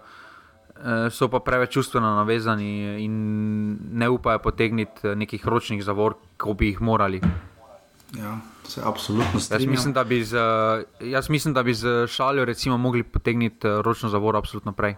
so 1.11 1.29
pa 1.29 1.41
preveč 1.41 1.75
čustveno 1.75 2.15
navezani 2.17 3.05
in 3.05 3.79
ne 3.93 4.09
upajo 4.09 4.39
potegniti 4.39 5.15
nekih 5.17 5.47
ročnih 5.47 5.85
zavor, 5.85 6.17
kot 6.37 6.57
bi 6.59 6.73
jih 6.73 6.81
morali. 6.81 7.21
Ja, 8.19 8.39
se 8.65 8.81
absolutno 8.85 9.41
Jaz 9.41 9.45
strinjam. 9.45 9.71
mislim, 9.71 9.93
da 9.93 10.05
bi 10.05 10.25
z, 10.25 10.37
jaz 11.01 11.29
mislim, 11.29 11.55
da 11.55 11.63
bi 11.63 11.75
z 11.75 12.07
šaljo 12.07 12.45
recimo 12.45 12.77
mogli 12.77 13.03
potegniti 13.03 13.67
eh, 13.67 13.83
ročno 13.83 14.09
zavoro 14.09 14.39
absolutno 14.39 14.73
prej. 14.73 14.97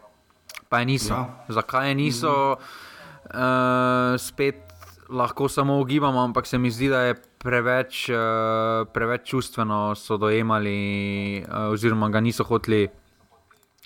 Pa 0.75 0.83
je 0.83 0.91
niso. 0.91 1.15
Ja. 1.15 1.45
Zakaj 1.49 1.89
je 1.89 1.95
niso, 1.95 2.59
mm. 2.59 3.31
uh, 3.31 4.19
spet 4.19 4.59
lahko 5.07 5.47
samo 5.49 5.79
ugibamo, 5.79 6.19
ampak 6.19 6.47
se 6.51 6.59
mi 6.59 6.71
zdi, 6.71 6.89
da 6.91 7.01
je 7.01 7.15
preveč, 7.39 8.09
uh, 8.11 8.83
preveč 8.91 9.29
čustveno 9.31 9.95
so 9.95 10.19
dojemali, 10.19 11.45
uh, 11.47 11.71
oziroma 11.71 12.09
ga 12.11 12.21
niso 12.21 12.43
hoteli. 12.45 12.89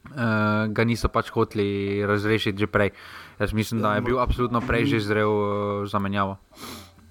Uh, 0.08 0.72
ga 0.72 0.84
niso 0.88 1.12
pač 1.12 1.28
hoteli 1.28 2.00
razrešiti 2.08 2.56
že 2.56 2.66
prej. 2.66 2.96
Jaz 3.36 3.52
mislim, 3.52 3.84
da 3.84 3.98
je 3.98 4.00
bil 4.00 4.16
absolutno 4.16 4.64
prej 4.64 4.86
že 4.96 5.04
zrel 5.04 5.28
uh, 5.28 5.84
za 5.84 5.98
menjavo. 6.00 6.38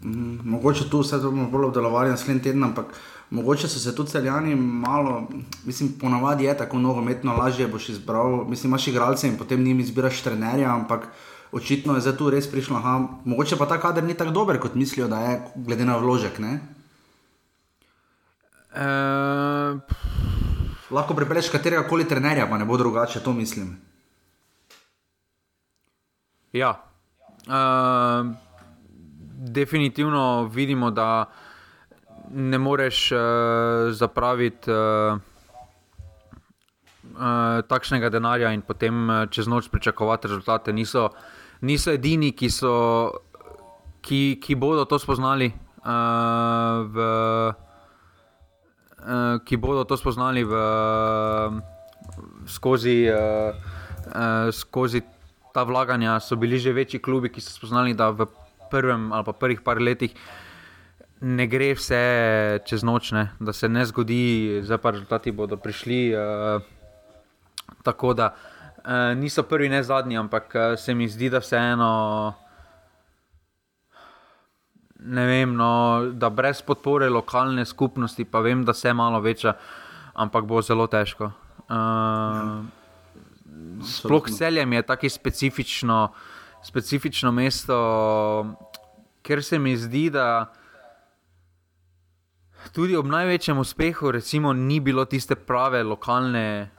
Mm, 0.01 0.41
Mogoče 0.43 0.89
tu 0.89 1.05
vse 1.05 1.21
to 1.21 1.29
bolj 1.29 1.69
obdelovali 1.69 2.09
naslednji 2.09 2.41
teden, 2.41 2.63
ampak 2.63 2.97
mogoče 3.29 3.67
so 3.67 3.79
se 3.79 3.95
tudi 3.95 4.09
celjani 4.09 4.55
malo, 4.55 5.27
mislim, 5.65 5.93
ponavadi 5.99 6.43
je 6.43 6.57
tako 6.57 6.79
nogometno, 6.79 7.35
lažje 7.35 7.67
boš 7.67 7.89
izbral, 7.89 8.45
mislim, 8.45 8.69
imaš 8.69 8.87
igralce 8.87 9.27
in 9.27 9.37
potem 9.37 9.63
njim 9.63 9.79
izbiraš 9.79 10.21
trenerja, 10.21 10.73
ampak 10.75 11.07
očitno 11.51 11.95
je 11.95 12.01
zdaj 12.01 12.17
tu 12.17 12.29
res 12.29 12.51
prišlo, 12.51 12.77
aha, 12.77 13.07
mogoče 13.25 13.57
pa 13.57 13.65
ta 13.65 13.79
kader 13.79 14.03
ni 14.03 14.13
tako 14.13 14.31
dober, 14.31 14.59
kot 14.59 14.75
mislijo, 14.75 15.07
da 15.07 15.19
je, 15.19 15.41
glede 15.55 15.85
na 15.85 15.97
vložek, 15.97 16.39
ne? 16.39 16.59
Uh, 18.77 19.79
Lahko 20.91 21.15
pripeleš 21.15 21.49
katerega 21.51 21.83
koli 21.87 22.05
trenerja, 22.07 22.47
pa 22.47 22.57
ne 22.57 22.65
bo 22.65 22.77
drugače, 22.77 23.19
to 23.19 23.33
mislim. 23.33 23.73
Ja. 26.53 26.77
Uh, 27.47 28.31
definitivno 29.51 30.43
vidimo, 30.53 30.91
da 30.91 31.25
ne 32.31 32.57
moreš 32.57 33.11
uh, 33.11 33.19
zapraviti 33.91 34.71
uh, 34.71 35.19
uh, 37.15 37.61
takšnega 37.67 38.09
denarja 38.09 38.51
in 38.53 38.61
potem 38.61 39.09
uh, 39.09 39.25
čez 39.29 39.47
noč 39.47 39.69
pričakovati 39.71 40.27
rezultate. 40.27 40.73
Niso, 40.73 41.09
niso 41.61 41.91
edini, 41.91 42.31
ki, 42.31 42.49
so, 42.49 42.73
ki, 44.01 44.39
ki 44.43 44.55
bodo 44.55 44.85
to 44.85 44.99
spoznali. 44.99 45.53
Uh, 45.87 46.83
v, 46.91 46.97
uh, 49.07 49.39
ki 49.47 49.55
bodo 49.57 49.87
to 49.87 49.97
spoznali 49.97 50.43
v, 50.43 50.53
skozi, 52.47 53.07
uh, 53.07 53.55
uh, 54.11 54.51
skozi 54.51 55.01
ta 55.55 55.63
vlaganja. 55.63 56.19
So 56.19 56.35
bili 56.35 56.59
že 56.59 56.75
večji 56.75 56.99
klubi, 56.99 57.31
ki 57.31 57.41
so 57.41 57.55
spoznali, 57.55 57.95
da 57.95 58.11
v 58.11 58.27
prvem 58.67 59.15
ali 59.15 59.23
pa 59.23 59.33
prvih 59.33 59.63
par 59.63 59.79
letih 59.79 60.11
ne 61.21 61.47
gre 61.47 61.71
vse 61.73 62.59
čez 62.65 62.83
noč, 62.83 63.11
ne? 63.11 63.29
da 63.39 63.53
se 63.53 63.69
ne 63.69 63.85
zgodi, 63.85 64.61
zdaj 64.63 64.77
pa 64.77 64.91
rezultati 64.91 65.31
bodo 65.31 65.57
prišli. 65.57 66.13
Uh, 66.13 66.61
tako 67.83 68.13
da 68.13 68.33
uh, 68.33 69.17
niso 69.17 69.43
prvi, 69.43 69.69
ne 69.69 69.83
zadnji, 69.83 70.17
ampak 70.17 70.55
uh, 70.55 70.79
se 70.79 70.93
mi 70.93 71.07
zdi, 71.09 71.29
da 71.29 71.39
vseeno. 71.39 72.33
Ne 74.99 75.25
vem, 75.25 75.53
no, 75.55 76.09
da 76.13 76.29
brez 76.29 76.61
podpore 76.61 77.09
lokalne 77.09 77.65
skupnosti, 77.65 78.25
pa 78.25 78.39
vem, 78.39 78.65
da 78.65 78.73
se 78.73 78.93
malo 78.93 79.19
veča, 79.21 79.53
ampak 80.13 80.45
bo 80.45 80.61
zelo 80.61 80.87
težko. 80.87 81.31
Uh, 81.69 82.65
sploh 83.85 84.29
celjem 84.29 84.73
je 84.73 84.81
tako 84.81 85.09
specifično, 85.09 85.99
specifično 86.63 87.31
mesto, 87.31 87.77
ker 89.21 89.43
se 89.43 89.59
mi 89.59 89.77
zdi, 89.77 90.09
da 90.09 90.49
tudi 92.73 92.95
ob 92.97 93.05
največjem 93.05 93.57
uspehu, 93.57 94.11
recimo, 94.11 94.53
ni 94.53 94.79
bilo 94.79 95.05
tiste 95.05 95.35
prave 95.35 95.83
lokalne 95.83 96.69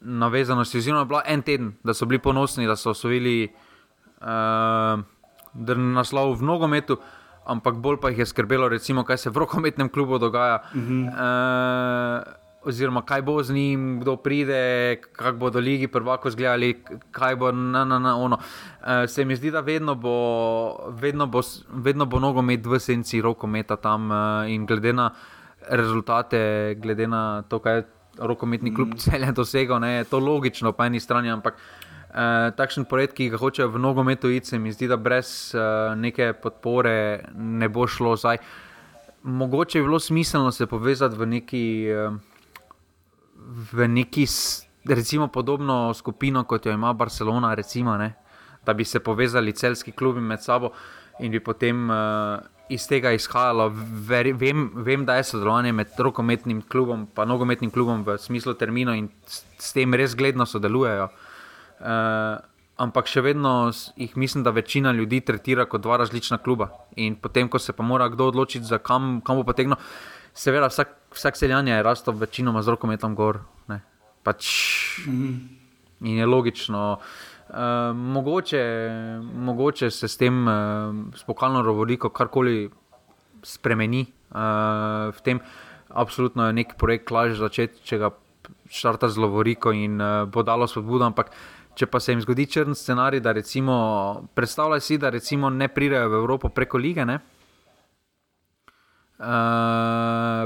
navezanosti. 0.00 0.78
Oziroma, 0.78 1.04
bila 1.04 1.22
en 1.26 1.42
teden, 1.42 1.72
da 1.84 1.94
so 1.94 2.06
bili 2.06 2.18
ponosni, 2.18 2.66
da 2.66 2.76
so 2.76 2.90
osvojili 2.90 3.52
uh, 4.20 5.00
naslov 5.76 6.36
v 6.38 6.46
nogometu. 6.46 6.98
Ampak 7.46 7.74
bolj 7.82 7.98
pa 8.00 8.10
jih 8.10 8.22
je 8.22 8.26
skrbelo, 8.26 8.68
recimo, 8.68 9.04
kaj 9.04 9.18
se 9.18 9.30
v 9.30 9.42
rokometnem 9.42 9.88
klubu 9.88 10.18
dogaja, 10.18 10.62
uh 10.62 10.82
-huh. 10.82 11.08
uh, 11.08 12.41
oziroma 12.64 13.02
kaj 13.02 13.22
bo 13.22 13.42
z 13.42 13.54
njim, 13.54 14.00
kdo 14.00 14.16
pride, 14.16 14.96
kako 15.12 15.38
bodo 15.38 15.60
ligi 15.60 15.88
prvako 15.88 16.30
zgledali, 16.30 16.82
kaj 17.10 17.36
bo 17.36 17.52
na, 17.52 17.84
na, 17.84 17.98
na 17.98 18.16
ono. 18.16 18.36
Uh, 18.36 18.86
se 19.08 19.24
mi 19.24 19.36
zdi, 19.36 19.50
da 19.50 19.60
vedno 19.60 19.94
bo, 19.94 20.14
vedno 20.88 21.26
bo, 21.26 21.40
vedno 21.68 22.06
bo 22.06 22.20
nogomet 22.20 22.66
v 22.66 22.78
senci 22.78 23.20
rokometa 23.20 23.76
tam 23.76 24.10
uh, 24.10 24.50
in 24.50 24.66
glede 24.66 24.92
na 24.92 25.10
rezultate, 25.68 26.74
glede 26.78 27.06
na 27.06 27.42
to, 27.48 27.58
kaj 27.58 27.76
je 27.76 27.84
rokometni 28.18 28.74
klub 28.74 28.94
celje 28.98 29.32
dosegal, 29.32 29.80
ne, 29.80 29.92
je 29.92 30.04
to 30.04 30.18
logično 30.18 30.72
po 30.72 30.84
eni 30.84 31.00
strani, 31.00 31.30
ampak. 31.30 31.58
Uh, 32.12 32.50
takšen 32.52 32.84
projekt, 32.84 33.14
ki 33.16 33.30
ga 33.32 33.38
hočejo 33.40 33.70
v 33.72 33.80
nogometu 33.80 34.28
iti, 34.28 34.44
se 34.44 34.58
mi 34.60 34.68
zdi, 34.68 34.84
da 34.84 34.98
brez 35.00 35.54
uh, 35.56 35.96
neke 35.96 36.34
podpore 36.36 37.24
ne 37.32 37.68
bo 37.72 37.86
šlo. 37.88 38.18
Zdaj, 38.20 38.36
mogoče 39.22 39.78
je 39.78 39.82
bilo 39.82 39.96
smiselno 40.00 40.52
se 40.52 40.66
povezati 40.66 41.16
v 41.16 41.26
neki, 41.26 41.64
uh, 41.88 42.18
v 43.72 43.88
neki 43.88 44.26
recimo, 44.84 45.28
podobno 45.28 45.94
skupino, 45.94 46.44
kot 46.44 46.66
jo 46.66 46.72
ima 46.72 46.92
Barcelona, 46.92 47.54
recimo, 47.54 47.96
ne? 47.96 48.14
da 48.66 48.72
bi 48.72 48.84
se 48.84 49.00
povezali 49.00 49.52
celski 49.52 49.92
klubi 49.92 50.20
med 50.20 50.42
sabo 50.42 50.70
in 51.18 51.32
bi 51.32 51.40
potem 51.40 51.90
uh, 51.90 51.96
iz 52.68 52.86
tega 52.88 53.10
izhajalo. 53.12 53.72
Ver, 54.06 54.32
vem, 54.38 54.70
vem, 54.74 55.04
da 55.04 55.16
je 55.16 55.24
sodelovanje 55.24 55.72
med 55.72 55.98
rokometnim 55.98 56.62
klubom 56.62 57.08
in 57.18 57.28
nogometnim 57.28 57.70
klubom 57.70 58.04
v 58.04 58.16
smislu 58.18 58.54
termina 58.54 58.94
in 58.96 59.08
s, 59.26 59.42
s 59.58 59.72
tem 59.72 59.94
res 59.94 60.14
gledno 60.14 60.46
sodelujejo. 60.46 61.08
Uh, 61.80 62.38
ampak 62.78 63.10
še 63.10 63.20
vedno 63.20 63.72
jih 63.96 64.16
mislim, 64.16 64.44
da 64.44 64.50
večina 64.50 64.92
ljudi 64.92 65.20
tretira 65.20 65.66
kot 65.66 65.82
dva 65.82 65.96
različna 65.96 66.38
kluba. 66.38 66.70
In 66.96 67.16
potem, 67.16 67.48
ko 67.48 67.58
se 67.58 67.72
pa 67.72 67.82
mora 67.82 68.08
kdo 68.08 68.30
odločiti, 68.30 68.78
kam, 68.82 69.20
kam 69.26 69.42
bo 69.42 69.44
potegnil, 69.44 69.76
seveda 70.34 70.68
vsak, 70.68 70.94
vsak 71.14 71.36
seljanje 71.36 71.72
je 71.72 71.82
rastel 71.82 72.14
večinoma 72.14 72.62
z 72.62 72.74
rokometom 72.74 73.14
gor. 73.14 73.42
Ne. 73.68 73.80
Pač 74.22 74.48
mm. 75.06 75.34
In 76.02 76.18
je 76.18 76.26
logično. 76.26 76.98
Uh, 77.52 77.58
mogoče, 77.96 78.62
mogoče 79.34 79.90
se 79.90 80.08
s 80.08 80.16
tem 80.16 80.48
uh, 80.48 80.54
spokalno 81.14 81.62
rovoriko 81.62 82.08
karkoli 82.08 82.70
spremeni. 83.42 84.06
Uh, 84.30 85.12
v 85.12 85.20
tem 85.22 85.40
absolutno 85.88 86.46
je 86.46 86.52
neki 86.52 86.78
projekt 86.78 87.10
lažje 87.10 87.36
začeti, 87.36 87.82
če 87.84 87.98
ga 87.98 88.10
štarta 88.72 89.08
z 89.12 89.20
lovoriko 89.20 89.72
in 89.76 90.00
uh, 90.00 90.24
bo 90.26 90.42
dalo 90.42 90.66
spodbudo. 90.66 91.12
Ampak 91.12 91.34
Če 91.72 91.86
pa 91.88 92.02
se 92.04 92.12
jim 92.12 92.20
zgodi 92.20 92.44
črn 92.52 92.74
scenarij, 92.76 93.22
da 93.24 93.32
recimo, 93.32 93.74
predstavljaj 94.36 94.80
si, 94.84 94.98
da 95.00 95.08
recimo 95.08 95.48
ne 95.48 95.70
pridejo 95.72 96.10
v 96.12 96.18
Evropo 96.20 96.50
preko 96.52 96.76
lige, 96.76 97.06
ne? 97.08 97.14
Uh, 97.16 97.41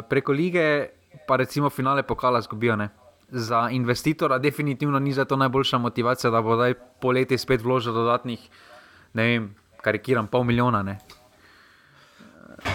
preko 0.08 0.32
lige, 0.32 0.88
pa 1.26 1.36
recimo 1.36 1.70
finale 1.70 2.02
pokala 2.02 2.40
zgubijo. 2.40 2.76
Ne? 2.76 2.88
Za 3.28 3.68
investitora 3.70 4.38
definitivno 4.38 4.98
ni 4.98 5.12
za 5.12 5.24
to 5.24 5.36
najboljša 5.36 5.78
motivacija, 5.78 6.30
da 6.30 6.42
bo 6.42 6.54
zdaj 6.54 6.74
poleti 7.00 7.38
spet 7.38 7.62
vložil 7.62 7.92
dodatnih, 7.92 8.48
ne 9.14 9.22
vem, 9.22 9.54
karikiram, 9.82 10.26
pol 10.26 10.44
milijona. 10.44 10.82
Ne? 10.82 10.98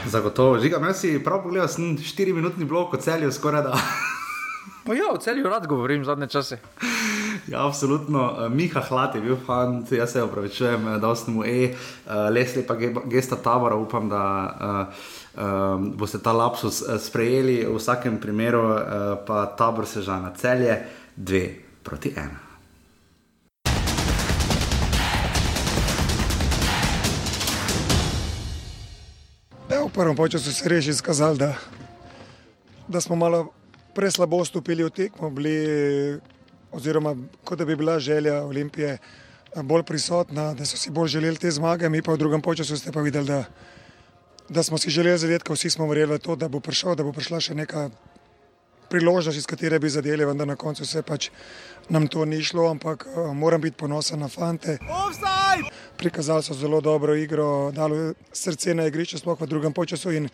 Zagotovo, 0.05 0.59
žiga, 0.59 0.79
jaz 0.85 0.99
si 1.01 1.19
prav 1.23 1.43
pogledal, 1.43 1.67
sem 1.67 1.97
4-minutni 1.97 2.65
blok 2.65 2.93
od 2.93 3.03
celju 3.03 3.31
skoraj 3.31 3.63
da. 3.63 3.77
Pa 4.85 4.93
ja, 4.93 5.09
o 5.13 5.17
celju 5.17 5.49
rad 5.49 5.67
govorim 5.67 6.05
zadnje 6.05 6.27
čase. 6.27 6.57
Ja, 7.47 7.67
absolutno. 7.67 8.49
Miha 8.49 8.81
Hlad 8.81 9.15
je 9.15 9.21
bil 9.21 9.37
fant, 9.45 9.91
jaz 9.91 10.13
se 10.13 10.23
opravičujem, 10.23 10.85
da 11.01 11.15
sem 11.15 11.33
mu 11.33 11.45
E, 11.45 11.73
lesli 12.31 12.63
pa 12.67 12.75
gesta 13.05 13.35
tabora, 13.35 13.75
upam, 13.75 14.09
da 14.09 14.23
uh, 14.89 15.03
um, 15.35 15.91
boste 15.97 16.19
ta 16.19 16.31
lapsus 16.31 16.83
sprejeli. 16.99 17.65
V 17.65 17.75
vsakem 17.77 18.19
primeru 18.19 18.61
uh, 18.61 18.79
pa 19.27 19.45
tabor 19.45 19.85
se 19.85 20.01
že 20.01 20.11
na 20.11 20.31
celje, 20.35 20.81
dve 21.15 21.55
proti 21.83 22.13
ena. 22.15 22.51
Ja, 29.71 29.85
v 29.87 29.89
prvem 29.93 30.15
času 30.29 30.51
se 30.51 30.63
je 30.65 30.69
res 30.69 30.87
izkazalo, 30.87 31.35
da, 31.35 31.55
da 32.87 33.01
smo 33.01 33.15
malo 33.15 33.53
preslabo 33.95 34.43
stopili 34.45 34.83
v 34.83 34.89
tekmo, 34.91 35.29
bili, 35.31 36.19
oziroma 36.71 37.15
kot 37.43 37.59
da 37.59 37.65
bi 37.65 37.75
bila 37.75 37.99
želja 37.99 38.43
Olimpije 38.43 38.97
bolj 39.55 39.83
prisotna, 39.83 40.53
da 40.53 40.65
so 40.65 40.77
si 40.77 40.91
bolj 40.91 41.07
želeli 41.07 41.37
te 41.37 41.51
zmage. 41.51 41.89
Mi 41.89 42.01
pa 42.01 42.13
v 42.13 42.17
drugem 42.17 42.41
času 42.55 42.77
ste 42.77 42.91
pa 42.91 43.01
videli, 43.01 43.27
da, 43.27 43.43
da 44.51 44.63
smo 44.63 44.77
si 44.77 44.89
želeli 44.89 45.17
zadetka, 45.17 45.53
vsi 45.53 45.69
smo 45.69 45.87
verjeli 45.87 46.13
v 46.13 46.19
to, 46.19 46.35
da 46.35 46.47
bo 46.47 46.59
prišel, 46.59 46.95
da 46.95 47.03
bo 47.07 47.13
prišla 47.15 47.39
še 47.39 47.55
neka 47.55 47.89
priložnost, 48.91 49.37
iz 49.39 49.47
katere 49.47 49.79
bi 49.79 49.89
zadeli, 49.89 50.25
vendar 50.27 50.47
na 50.47 50.57
koncu 50.59 50.85
se 50.85 51.01
pač 51.01 51.29
nam 51.89 52.07
to 52.11 52.25
ni 52.25 52.41
šlo, 52.43 52.67
ampak 52.69 53.05
uh, 53.07 53.31
moram 53.33 53.61
biti 53.61 53.77
ponosen 53.79 54.19
na 54.19 54.27
fante. 54.27 54.75
Offside! 54.91 55.71
Prikazali 55.97 56.43
so 56.43 56.53
zelo 56.53 56.81
dobro 56.81 57.15
igro, 57.15 57.71
dalo 57.71 58.11
srce 58.33 58.75
na 58.75 58.89
igrišče, 58.91 59.21
sploh 59.21 59.39
v 59.39 59.47
drugem 59.47 59.73
času 59.87 60.11
in 60.11 60.27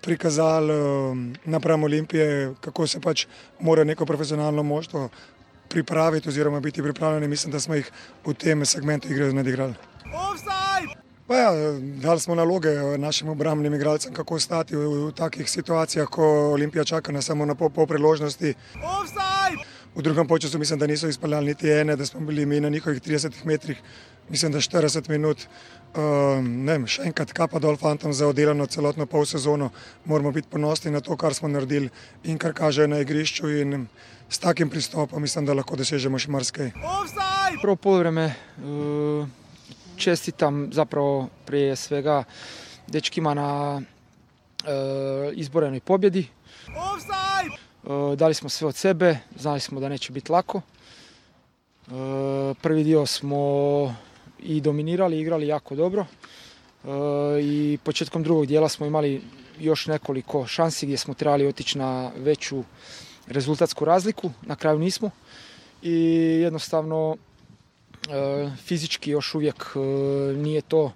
prikazali 0.00 0.72
um, 0.72 1.34
napram 1.44 1.84
Olimpije, 1.84 2.54
kako 2.60 2.86
se 2.86 3.00
pač 3.00 3.26
mora 3.60 3.84
neko 3.84 4.06
profesionalno 4.06 4.62
moštvo 4.62 5.08
pripraviti 5.68 6.28
oziroma 6.28 6.60
biti 6.60 6.82
pripravljeni. 6.82 7.28
Mislim, 7.28 7.52
da 7.52 7.60
smo 7.60 7.74
jih 7.74 7.90
v 8.24 8.34
tem 8.34 8.64
segmentu 8.64 9.12
igre 9.12 9.32
nadigrali. 9.32 9.74
Pa 11.28 11.36
ja, 11.36 11.50
dali 11.80 12.20
smo 12.20 12.34
naloge 12.34 12.68
našim 12.98 13.28
obrambnim 13.28 13.74
igralcem, 13.74 14.14
kako 14.14 14.38
stati 14.40 14.76
v, 14.76 14.86
v 15.06 15.12
takih 15.12 15.50
situacijah, 15.50 16.08
ko 16.08 16.24
Olimpija 16.52 16.84
čaka 16.84 17.12
na 17.12 17.22
samo 17.22 17.44
na 17.44 17.54
pol, 17.54 17.68
pol 17.70 17.86
priložnosti. 17.86 18.54
V 19.94 20.02
drugem 20.02 20.28
času 20.40 20.58
mislim, 20.58 20.78
da 20.78 20.86
niso 20.86 21.08
izpeljali 21.08 21.46
niti 21.46 21.70
ene, 21.70 21.96
da 21.96 22.06
smo 22.06 22.20
bili 22.20 22.46
mi 22.46 22.60
na 22.60 22.68
njihovih 22.68 23.02
30 23.02 23.44
metrih, 23.44 23.82
mislim, 24.28 24.52
da 24.52 24.58
40 24.58 25.10
minut. 25.10 25.44
Um, 25.96 26.64
ne, 26.64 26.78
še 26.86 27.02
enkrat 27.04 27.32
kapa 27.32 27.58
dol 27.58 27.76
fantom 27.76 28.12
za 28.12 28.28
oddelano 28.28 28.66
celotno 28.66 29.06
pol 29.06 29.26
sezono. 29.26 29.68
Moramo 30.04 30.32
biti 30.32 30.48
ponosni 30.48 30.90
na 30.90 31.00
to, 31.00 31.16
kar 31.16 31.34
smo 31.34 31.48
naredili 31.48 31.90
in 32.24 32.38
kar 32.38 32.54
kaže 32.54 32.88
na 32.88 33.00
igrišču. 33.04 33.48
S 34.28 34.38
takim 34.38 34.70
pristopom 34.70 35.22
mislim, 35.22 35.44
da 35.44 35.54
lahko 35.54 35.76
dosežemo 35.76 36.18
še 36.18 36.30
marsikaj. 36.30 36.72
Prvo 37.60 37.76
polovreme. 37.76 38.32
Uh 38.64 39.37
čestitam 39.98 40.68
zapravo 40.72 41.28
prije 41.46 41.76
svega 41.76 42.24
dečkima 42.86 43.34
na 43.34 43.82
e, 43.82 44.70
izborenoj 45.32 45.80
pobjedi. 45.80 46.26
E, 47.84 48.16
dali 48.16 48.34
smo 48.34 48.48
sve 48.48 48.68
od 48.68 48.74
sebe, 48.74 49.18
znali 49.36 49.60
smo 49.60 49.80
da 49.80 49.88
neće 49.88 50.12
biti 50.12 50.32
lako. 50.32 50.60
E, 50.60 51.90
prvi 52.62 52.84
dio 52.84 53.06
smo 53.06 53.38
i 54.38 54.60
dominirali, 54.60 55.20
igrali 55.20 55.46
jako 55.46 55.74
dobro. 55.74 56.06
E, 56.84 56.88
I 57.42 57.78
početkom 57.84 58.22
drugog 58.22 58.46
dijela 58.46 58.68
smo 58.68 58.86
imali 58.86 59.22
još 59.58 59.86
nekoliko 59.86 60.46
šansi 60.46 60.86
gdje 60.86 60.98
smo 60.98 61.14
trebali 61.14 61.46
otići 61.46 61.78
na 61.78 62.10
veću 62.16 62.64
rezultatsku 63.26 63.84
razliku. 63.84 64.30
Na 64.42 64.56
kraju 64.56 64.78
nismo. 64.78 65.10
I 65.82 65.92
jednostavno 66.42 67.16
fizički 68.56 69.10
još 69.10 69.34
uvijek 69.34 69.64
e, 69.76 69.78
nije 70.36 70.60
to 70.60 70.92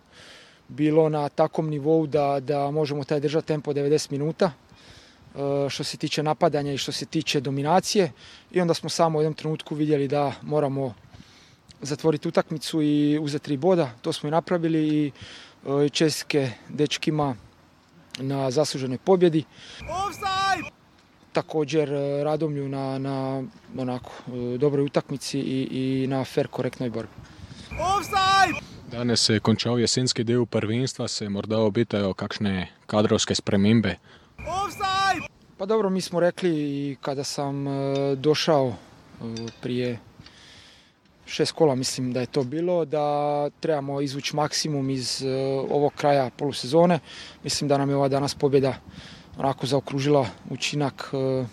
bilo 0.69 1.09
na 1.09 1.29
takom 1.29 1.69
nivou 1.69 2.07
da, 2.07 2.41
da 2.41 2.71
možemo 2.71 3.05
taj 3.05 3.21
držati 3.21 3.47
tempo 3.47 3.73
90 3.73 4.13
minuta 4.13 4.53
e, 4.53 5.69
što 5.69 5.85
se 5.85 5.97
tiče 5.97 6.23
napadanja 6.23 6.73
i 6.73 6.79
što 6.79 6.93
se 6.93 7.07
tiče 7.07 7.41
dominacije 7.41 8.13
i 8.51 8.61
onda 8.61 8.75
smo 8.75 8.89
samo 8.89 9.19
u 9.19 9.23
jednom 9.23 9.35
trenutku 9.35 9.75
vidjeli 9.75 10.09
da 10.09 10.33
moramo 10.43 10.95
zatvoriti 11.81 12.29
utakmicu 12.29 12.83
i 12.83 13.19
uzeti 13.19 13.45
tri 13.45 13.57
boda. 13.57 13.91
To 14.03 14.13
smo 14.13 14.29
i 14.29 14.33
napravili 14.33 15.13
i 15.87 15.91
čestitke 15.91 16.51
dečkima 16.69 17.37
na 18.19 18.51
zasluženoj 18.51 18.99
pobjedi. 18.99 19.45
Offside! 19.81 20.82
Također 21.33 21.93
e, 21.93 22.25
Radomlju 22.25 22.69
na, 22.69 22.99
na 22.99 23.43
onako, 23.79 24.13
e, 24.27 24.59
dobroj 24.59 24.85
utakmici 24.85 25.39
i, 25.39 25.69
i 25.71 26.07
na 26.07 26.25
fair 26.25 26.49
korektnoj 26.49 26.91
borbi. 26.91 27.13
Danes 28.91 29.21
se 29.21 29.35
je 29.35 29.41
končal 29.41 29.81
jesenski 29.81 30.25
del 30.25 30.47
prvenstva, 30.47 31.09
se 31.09 31.29
morda 31.29 31.59
obetajo 31.59 32.15
kakšne 32.15 32.69
kadrovske 32.87 33.35
spremembe? 33.35 33.97
Pa 35.59 35.67
dobro, 35.67 35.91
mi 35.91 36.01
smo 36.01 36.21
rekli 36.21 36.97
kada 37.01 37.25
sam 37.25 37.67
e, 37.67 38.17
došao 38.17 38.75
prije 39.61 39.99
šest 41.27 41.53
kola, 41.53 41.75
mislim 41.75 42.13
da 42.13 42.21
je 42.21 42.27
to 42.27 42.45
bilo, 42.45 42.85
da 42.85 43.51
trebamo 43.61 44.01
izvući 44.01 44.37
maksimum 44.37 44.91
iz 44.91 45.25
ovog 45.71 45.93
kraja 45.97 46.31
polusezone. 46.37 46.99
Mislim 47.45 47.69
da 47.69 47.79
nam 47.79 47.91
je 47.91 47.97
ova 47.97 48.09
danas 48.09 48.35
pobjeda 48.35 48.75
onako 49.39 49.67
zaokružila 49.67 50.27
učinak 50.51 51.11
e, 51.13 51.45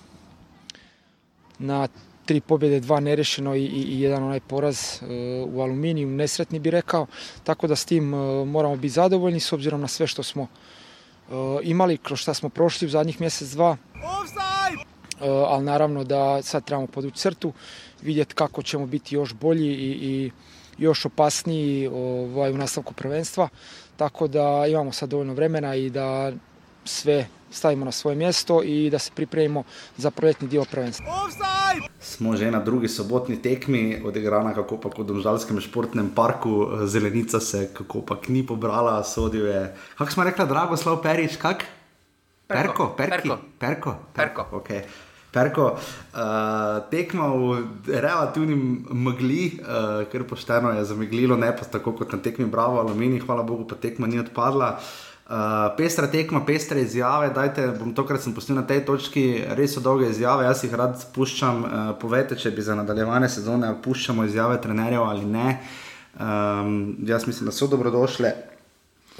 na 1.59 1.87
tri 2.25 2.41
pobjede, 2.41 2.79
dva 2.79 2.99
nerešeno 2.99 3.55
i, 3.55 3.65
i 3.65 4.01
jedan 4.01 4.23
onaj 4.23 4.39
poraz 4.39 4.79
e, 5.01 5.05
u 5.47 5.61
aluminiju, 5.61 6.07
nesretni 6.07 6.59
bi 6.59 6.71
rekao, 6.71 7.07
tako 7.43 7.67
da 7.67 7.75
s 7.75 7.85
tim 7.85 8.13
e, 8.13 8.45
moramo 8.45 8.75
biti 8.75 8.89
zadovoljni 8.89 9.39
s 9.39 9.53
obzirom 9.53 9.81
na 9.81 9.87
sve 9.87 10.07
što 10.07 10.23
smo 10.23 10.47
imali, 11.63 11.97
kroz 11.97 12.19
šta 12.19 12.33
smo 12.33 12.49
prošli 12.49 12.87
u 12.87 12.89
zadnjih 12.89 13.21
mjesec, 13.21 13.49
dva. 13.49 13.77
Ali 15.21 15.65
naravno 15.65 16.03
da 16.03 16.41
sad 16.41 16.65
trebamo 16.65 16.87
podući 16.87 17.17
crtu, 17.17 17.53
vidjeti 18.01 18.35
kako 18.35 18.63
ćemo 18.63 18.85
biti 18.85 19.15
još 19.15 19.33
bolji 19.33 19.67
i, 19.67 19.89
i 19.89 20.31
još 20.77 21.05
opasniji 21.05 21.87
ovaj, 21.87 22.51
u 22.51 22.57
nastavku 22.57 22.93
prvenstva. 22.93 23.49
Tako 23.97 24.27
da 24.27 24.65
imamo 24.69 24.91
sad 24.91 25.09
dovoljno 25.09 25.33
vremena 25.33 25.75
i 25.75 25.89
da 25.89 26.31
sve 26.85 27.27
stavimo 27.51 27.85
na 27.85 27.91
svoje 27.91 28.15
mjesto 28.15 28.63
i 28.63 28.89
da 28.89 28.99
se 28.99 29.11
pripremimo 29.15 29.63
za 29.97 30.11
proljetni 30.11 30.47
dio 30.47 30.65
prvenstva. 30.71 31.05
Smo 31.99 32.35
že 32.35 32.51
na 32.51 32.59
drugi 32.59 32.87
sobotni 32.87 33.41
tekmi, 33.41 34.01
odigrana 34.05 34.53
kako 34.53 34.77
pa 34.77 34.89
v 34.97 35.03
Domžalskem 35.03 35.59
športnem 35.61 36.09
parku, 36.15 36.67
zelenica 36.85 37.39
se 37.39 37.69
kako 37.73 38.01
pa 38.01 38.17
ni 38.27 38.45
pobrala, 38.45 39.03
sodil 39.03 39.45
je. 39.45 39.75
Kako 39.97 40.11
smo 40.11 40.23
rekli, 40.23 40.47
Dragoslav 40.47 41.01
Perič, 41.01 41.37
kak? 41.37 41.65
Perko, 42.47 42.93
perko, 42.97 43.37
perko, 43.59 43.95
perko. 44.15 44.47
Okay. 44.51 44.81
Perko, 45.29 45.77
uh, 45.77 46.81
tekma 46.89 47.27
v 47.29 47.61
relativni 47.85 48.55
megli, 48.89 49.61
uh, 49.61 50.01
ker 50.09 50.25
pošteno 50.25 50.73
je 50.73 50.87
zameglilo, 50.89 51.37
ne 51.37 51.53
pa 51.53 51.69
tako 51.69 51.93
kot 51.93 52.09
na 52.09 52.17
tekmi 52.17 52.49
Bravo, 52.49 52.81
Alumini, 52.81 53.21
hvala 53.21 53.45
Bogu, 53.45 53.67
pa 53.69 53.77
tekma 53.77 54.09
ni 54.09 54.17
odpadla. 54.17 54.81
Uh, 54.81 55.08
Uh, 55.29 55.75
pestra 55.77 56.07
tekma, 56.09 56.41
pestre 56.41 56.81
izjave, 56.81 57.27
dajte, 57.29 57.67
bom 57.77 57.91
tokrat 57.93 58.23
sem 58.23 58.33
postil 58.33 58.55
na 58.57 58.63
tej 58.65 58.79
točki, 58.87 59.25
res 59.53 59.75
so 59.75 59.83
dolge 59.85 60.07
izjave, 60.09 60.47
jaz 60.47 60.63
jih 60.65 60.73
rad 60.73 60.95
spuščam. 60.97 61.59
Uh, 61.61 61.91
povejte, 62.01 62.37
če 62.39 62.49
bi 62.55 62.65
za 62.65 62.73
nadaljevanje 62.79 63.29
sezone 63.35 63.69
puščamo 63.83 64.25
izjave 64.25 64.57
trenerjev 64.63 65.05
ali 65.05 65.29
ne. 65.29 65.59
Um, 66.17 66.73
jaz 67.05 67.27
mislim, 67.29 67.51
da 67.51 67.53
so 67.53 67.69
dobrodošle. 67.69 68.33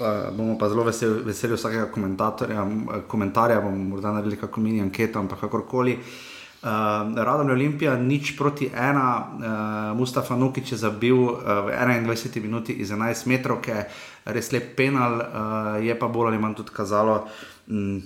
Uh, 0.00 0.08
bomo 0.34 0.58
pa 0.58 0.72
zelo 0.72 0.82
veseli, 0.88 1.22
veseli 1.28 1.54
vsakega 1.54 1.86
komentarja, 1.94 3.60
bomo 3.62 3.94
morda 3.94 4.16
naredili 4.16 4.40
kakšno 4.40 4.66
mini 4.66 4.82
anketo, 4.82 5.22
ampak 5.22 5.46
kakorkoli. 5.46 5.94
Uh, 5.94 6.39
Uh, 6.60 6.68
Radom 7.16 7.48
je 7.48 7.54
Olimpija, 7.54 7.96
nič 7.96 8.36
proti 8.36 8.68
ena, 8.68 9.16
uh, 9.16 9.96
Mustafa 9.96 10.36
Nukič 10.36 10.72
je 10.72 10.76
zabil 10.76 11.16
uh, 11.16 11.64
v 11.64 11.72
21 11.72 12.36
minuti 12.44 12.76
iz 12.76 12.92
11 12.92 13.24
metrov, 13.32 13.64
ki 13.64 13.70
je 13.72 13.88
res 14.28 14.52
lep 14.52 14.76
penal, 14.76 15.24
uh, 15.24 15.24
je 15.80 15.96
pa 15.96 16.04
bolj 16.04 16.28
ali 16.28 16.38
manj 16.38 16.60
tudi 16.60 16.76
kazalo. 16.76 17.24
Um, 17.64 18.04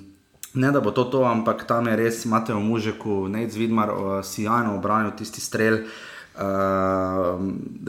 ne 0.55 0.71
da 0.71 0.79
bo 0.79 0.95
to 0.95 1.03
to, 1.11 1.27
ampak 1.27 1.67
tam 1.67 1.91
je 1.91 1.99
res 1.99 2.23
Mateo 2.31 2.63
Mužeku, 2.63 3.27
Nec 3.27 3.59
Vidmar, 3.59 3.91
uh, 3.91 4.23
sijajno 4.23 4.79
obranil 4.79 5.11
tisti 5.19 5.43
strel. 5.43 5.91
Uh, 6.39 7.35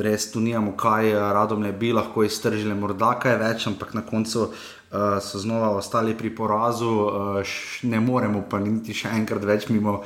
res 0.01 0.31
tu 0.33 0.41
nijamo 0.41 0.73
kaj, 0.73 1.13
radom 1.13 1.61
je 1.65 1.73
bi 1.77 1.93
lahko 1.93 2.25
iztržili, 2.25 2.73
morda 2.73 3.13
kaj 3.21 3.37
več, 3.37 3.67
ampak 3.69 3.93
na 3.93 4.01
koncu 4.01 4.49
uh, 4.49 5.21
so 5.21 5.37
znova 5.37 5.77
ostali 5.77 6.17
pri 6.17 6.33
porazu, 6.33 6.89
uh, 6.89 7.53
ne 7.85 8.01
moremo 8.01 8.41
pa 8.49 8.57
niti 8.57 8.97
še 8.97 9.13
enkrat 9.13 9.45
več 9.45 9.69
mimo 9.69 10.01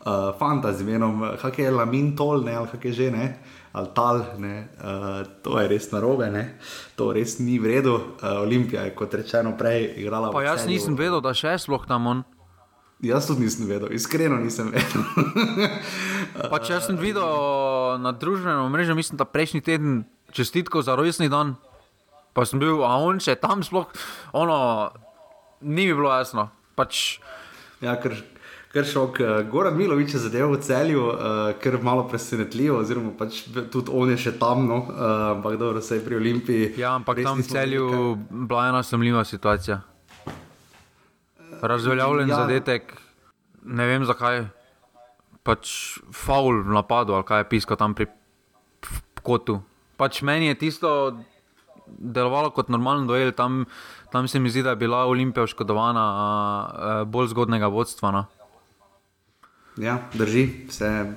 uh, 0.00 0.38
fanta 0.38 0.72
z 0.72 0.82
imenom, 0.86 1.36
kako 1.40 1.62
je 1.62 1.70
Lamin 1.70 2.16
Tol, 2.16 2.44
ne, 2.44 2.54
ali 2.54 2.68
kako 2.68 2.88
je 2.88 2.92
že 2.92 3.10
ne. 3.10 3.38
Ali 3.72 3.88
tal, 3.94 4.24
ne, 4.38 4.68
uh, 4.80 5.26
to 5.44 5.60
je 5.60 5.68
res 5.68 5.90
narobe, 5.92 6.30
ne. 6.32 6.56
to 6.96 7.12
res 7.12 7.38
ni 7.38 7.58
v 7.58 7.66
redu. 7.76 7.94
Uh, 7.94 8.42
Olimpija 8.42 8.88
je, 8.88 8.94
kot 8.96 9.14
rečeno, 9.14 9.52
prej 9.58 9.92
igrala. 10.00 10.32
Pa 10.32 10.42
jaz 10.42 10.66
nisem 10.66 10.96
vedel, 10.96 11.20
da 11.20 11.36
še 11.36 11.58
sploh 11.60 11.84
tam 11.86 12.08
on. 12.08 12.24
Jaz 13.04 13.28
tudi 13.28 13.46
nisem 13.46 13.68
vedel, 13.70 13.92
iskreno 13.94 14.40
nisem 14.42 14.72
vedel. 14.74 15.04
pa 16.50 16.58
če 16.58 16.80
sem 16.82 16.98
videl 16.98 17.28
na 18.02 18.10
družbenem 18.10 18.72
mrežu, 18.72 18.96
mislim, 18.98 19.20
da 19.20 19.28
prejšnji 19.28 19.62
teden 19.62 20.00
čestitko 20.34 20.82
za 20.82 20.96
rojstni 20.98 21.30
dan, 21.30 21.54
pa 22.34 22.42
sem 22.48 22.58
bil, 22.58 22.82
a 22.82 22.96
on 22.98 23.22
še 23.22 23.36
tam 23.38 23.62
sploh, 23.62 23.86
ono, 24.34 24.58
ni 25.62 25.86
mi 25.86 25.94
bilo 25.94 26.10
jasno. 26.10 26.48
Pač, 26.74 27.20
ja, 27.84 27.94
ker 28.02 28.18
kar 28.72 28.84
šok. 28.84 29.20
Goran 29.50 29.76
Milovič 29.76 30.14
je 30.14 30.20
zadeval 30.20 30.56
v 30.56 30.60
celju, 30.64 31.04
uh, 31.08 31.52
ker 31.62 31.78
je 31.78 31.82
malo 31.82 32.04
presenetljivo, 32.08 32.80
oziroma 32.82 33.14
pač 33.16 33.42
tudi 33.72 33.92
on 33.92 34.12
je 34.12 34.18
še 34.28 34.34
tam, 34.40 34.66
no, 34.68 34.82
uh, 34.88 35.36
ampak 35.36 35.56
dobro, 35.60 35.80
se 35.80 35.98
je 35.98 36.04
pri 36.04 36.20
Olimpiji. 36.20 36.74
Ja, 36.80 36.96
ampak 37.00 37.22
tam 37.24 37.40
v 37.40 37.48
celju 37.48 37.88
je 37.88 38.44
bila 38.50 38.68
ena 38.68 38.82
sumljiva 38.82 39.24
situacija. 39.24 39.80
Razveljavljen 41.58 42.28
ja. 42.28 42.44
zadetek, 42.44 42.92
ne 43.64 43.88
vem 43.88 44.04
zakaj, 44.06 44.46
pač 45.42 45.98
faul 46.12 46.62
v 46.62 46.76
napadu 46.76 47.16
ali 47.16 47.24
kaj 47.26 47.42
je 47.42 47.50
pisko 47.50 47.76
tam 47.80 47.96
pri 47.96 48.06
kotu. 49.24 49.58
Pač 49.98 50.22
meni 50.22 50.52
je 50.52 50.60
tisto 50.60 50.90
delovalo 51.88 52.52
kot 52.54 52.68
normalen 52.68 53.08
dojel, 53.08 53.32
tam, 53.32 53.64
tam 54.12 54.28
se 54.28 54.38
mi 54.38 54.52
zdi, 54.52 54.62
da 54.62 54.76
je 54.76 54.82
bila 54.84 55.06
Olimpija 55.08 55.48
oškodovana 55.48 56.04
bolj 57.08 57.32
zgodnega 57.32 57.72
vodstva. 57.72 58.12
No. 58.12 58.26
Ja, 59.78 59.98
drži. 60.14 60.48
Se, 60.70 61.12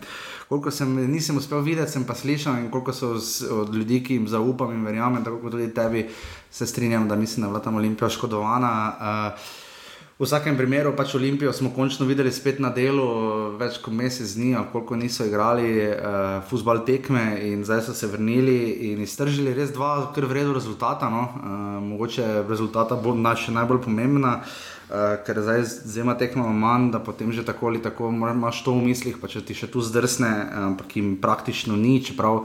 koliko 0.49 0.71
sem, 0.71 0.93
nisem 1.11 1.37
uspel 1.37 1.61
videti, 1.65 1.91
sem 1.91 2.03
pa 2.05 2.15
slišal 2.15 2.59
in 2.59 2.69
koliko 2.71 2.93
so 2.93 3.15
z, 3.17 3.49
od 3.51 3.75
ljudi, 3.75 4.03
ki 4.03 4.19
jim 4.19 4.27
zaupam 4.27 4.73
in 4.75 4.85
verjamem, 4.85 5.23
tako 5.23 5.39
kot 5.41 5.55
tudi 5.57 5.71
tebi, 5.73 6.05
se 6.51 6.67
strinjam, 6.67 7.07
da 7.09 7.15
mislim, 7.15 7.41
da 7.41 7.47
je 7.47 7.51
bila 7.51 7.63
tam 7.63 7.75
Olimpija 7.75 8.09
škodovana. 8.09 8.73
Uh, 8.99 9.60
V 10.21 10.27
vsakem 10.29 10.53
primeru 10.53 10.91
pač 10.93 11.15
Olimpijo 11.17 11.49
smo 11.49 11.71
končno 11.73 12.05
videli 12.05 12.29
spet 12.29 12.59
na 12.61 12.69
delu, 12.69 13.05
več 13.57 13.79
kot 13.81 13.95
mesec 13.97 14.35
dni, 14.37 14.51
koliko 14.69 14.93
niso 14.93 15.25
igrali 15.25 15.71
uh, 15.81 16.43
futbal 16.45 16.83
tekme 16.85 17.23
in 17.41 17.63
zdaj 17.65 17.81
so 17.87 17.95
se 17.97 18.05
vrnili 18.05 18.91
in 18.91 19.01
iztržili 19.01 19.55
res 19.57 19.73
dva, 19.73 20.11
kar 20.13 20.29
vredno 20.29 20.53
rezultata. 20.53 21.09
No? 21.09 21.23
Uh, 21.25 21.65
mogoče 21.87 22.27
rezultata 22.45 22.99
bo 23.01 23.15
naša 23.17 23.55
najbolj 23.57 23.81
pomembna, 23.87 24.35
uh, 24.45 25.17
ker 25.25 25.41
zdaj 25.41 25.65
z 25.65 25.89
dvema 25.89 26.13
tekmama 26.21 26.53
manj, 26.53 26.91
da 26.93 27.01
potem 27.01 27.33
že 27.33 27.41
tako 27.41 27.73
ali 27.73 27.81
tako 27.81 28.13
imaš 28.13 28.61
to 28.61 28.77
v 28.77 28.91
mislih, 28.91 29.17
pa 29.17 29.25
če 29.25 29.41
ti 29.41 29.57
še 29.57 29.73
tu 29.73 29.81
zdrsne, 29.81 30.35
ampak 30.69 31.01
jim 31.01 31.15
praktično 31.17 31.73
ni, 31.73 31.97
čeprav 31.97 32.43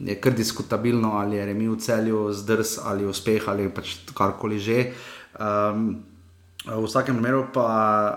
je 0.00 0.16
kar 0.16 0.32
diskutabilno, 0.32 1.18
ali 1.20 1.36
je 1.36 1.50
remi 1.52 1.68
v 1.68 1.76
celju 1.84 2.30
zdrs 2.32 2.78
ali 2.80 3.04
uspeh 3.04 3.44
ali 3.44 3.68
pač 3.68 3.98
karkoli 4.16 4.56
že. 4.56 4.94
Um, 5.36 6.09
V 6.66 6.84
vsakem 6.84 7.16
primeru 7.16 7.46
pa, 7.54 7.64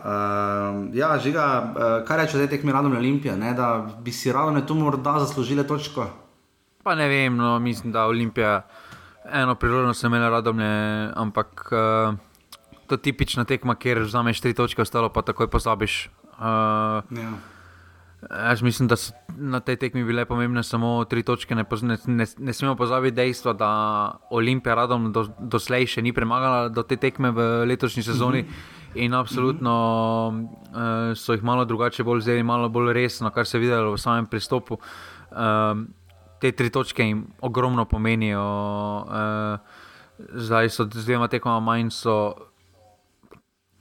uh, 0.04 0.96
ja, 0.96 1.16
žiga, 1.18 1.46
uh, 1.64 1.94
kaj 2.08 2.18
reče 2.18 2.38
zdaj 2.38 2.50
tekmi 2.52 2.74
Radom 2.76 2.98
Olimpija, 2.98 3.38
ne, 3.40 3.54
da 3.56 3.88
bi 4.04 4.12
si 4.12 4.32
Radom 4.36 4.60
tu 4.68 4.76
morda 4.76 5.16
zaslužile 5.24 5.64
točko? 5.68 6.10
Pa 6.84 6.96
ne 7.00 7.08
vem, 7.08 7.38
no, 7.40 7.56
mislim, 7.60 7.94
da 7.96 8.04
Olimpija 8.12 8.66
eno 9.32 9.56
priložnost 9.56 10.04
imela 10.04 10.30
Radom, 10.30 10.60
ampak 11.16 11.72
uh, 11.72 12.20
to 12.88 12.96
je 12.96 13.02
tipična 13.02 13.48
tekma, 13.48 13.76
kjer 13.76 14.04
vzameš 14.04 14.42
tri 14.42 14.54
točke, 14.54 14.82
ostalo 14.82 15.10
pa 15.10 15.22
takoj 15.22 15.48
pozabiš. 15.48 16.10
Uh, 16.36 16.44
ja. 17.16 17.32
Jaz 18.30 18.62
mislim, 18.62 18.88
da 18.88 18.96
so 18.96 19.14
na 19.38 19.60
tej 19.60 19.76
tekmi 19.76 20.04
bile 20.04 20.26
pomembne 20.26 20.64
samo 20.64 21.06
tri 21.10 21.24
točke. 21.24 21.56
Ne, 21.56 21.66
ne, 21.82 21.98
ne, 22.06 22.26
ne 22.38 22.54
smemo 22.54 22.76
pozabiti 22.76 23.16
dejstva, 23.16 23.54
da 23.54 23.70
Olimpija 24.30 24.76
radom 24.76 25.12
do, 25.12 25.26
doslej 25.40 25.88
še 25.96 26.02
ni 26.02 26.14
premagala 26.14 26.70
do 26.70 26.84
te 26.84 26.98
tekme 26.98 27.32
v 27.34 27.66
letošnji 27.68 28.04
sezoni. 28.04 28.46
In 28.96 29.14
absolutno 29.18 29.74
uh, 30.30 31.18
so 31.18 31.34
jih 31.34 31.44
malo 31.44 31.66
drugače 31.66 32.06
bolj 32.06 32.22
vzeli, 32.22 32.44
malo 32.46 32.70
bolj 32.70 32.94
resno, 32.94 33.32
kar 33.34 33.48
se 33.50 33.58
je 33.58 33.64
videlo 33.66 33.96
v 33.96 34.02
samem 34.02 34.30
pristopu. 34.30 34.78
Uh, 35.34 35.82
te 36.40 36.52
tri 36.52 36.70
točke 36.70 37.04
jim 37.04 37.26
ogromno 37.42 37.86
pomenijo. 37.90 38.44
Uh, 39.10 39.82
zdaj 40.38 40.70
so 40.70 40.86
z 40.86 41.06
dvema 41.06 41.28
tekmama 41.28 41.60
manj. 41.60 41.90
So, 41.90 42.36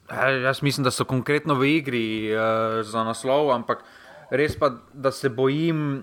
jaz 0.08 0.62
mislim, 0.62 0.84
da 0.84 0.90
so 0.90 1.04
konkretno 1.04 1.54
v 1.60 1.76
igri 1.76 2.06
uh, 2.32 2.80
za 2.86 3.04
naslov, 3.04 3.52
ampak 3.52 3.84
res 4.32 4.56
pa, 4.58 4.72
da 4.92 5.12
se 5.12 5.28
bojim, 5.28 6.02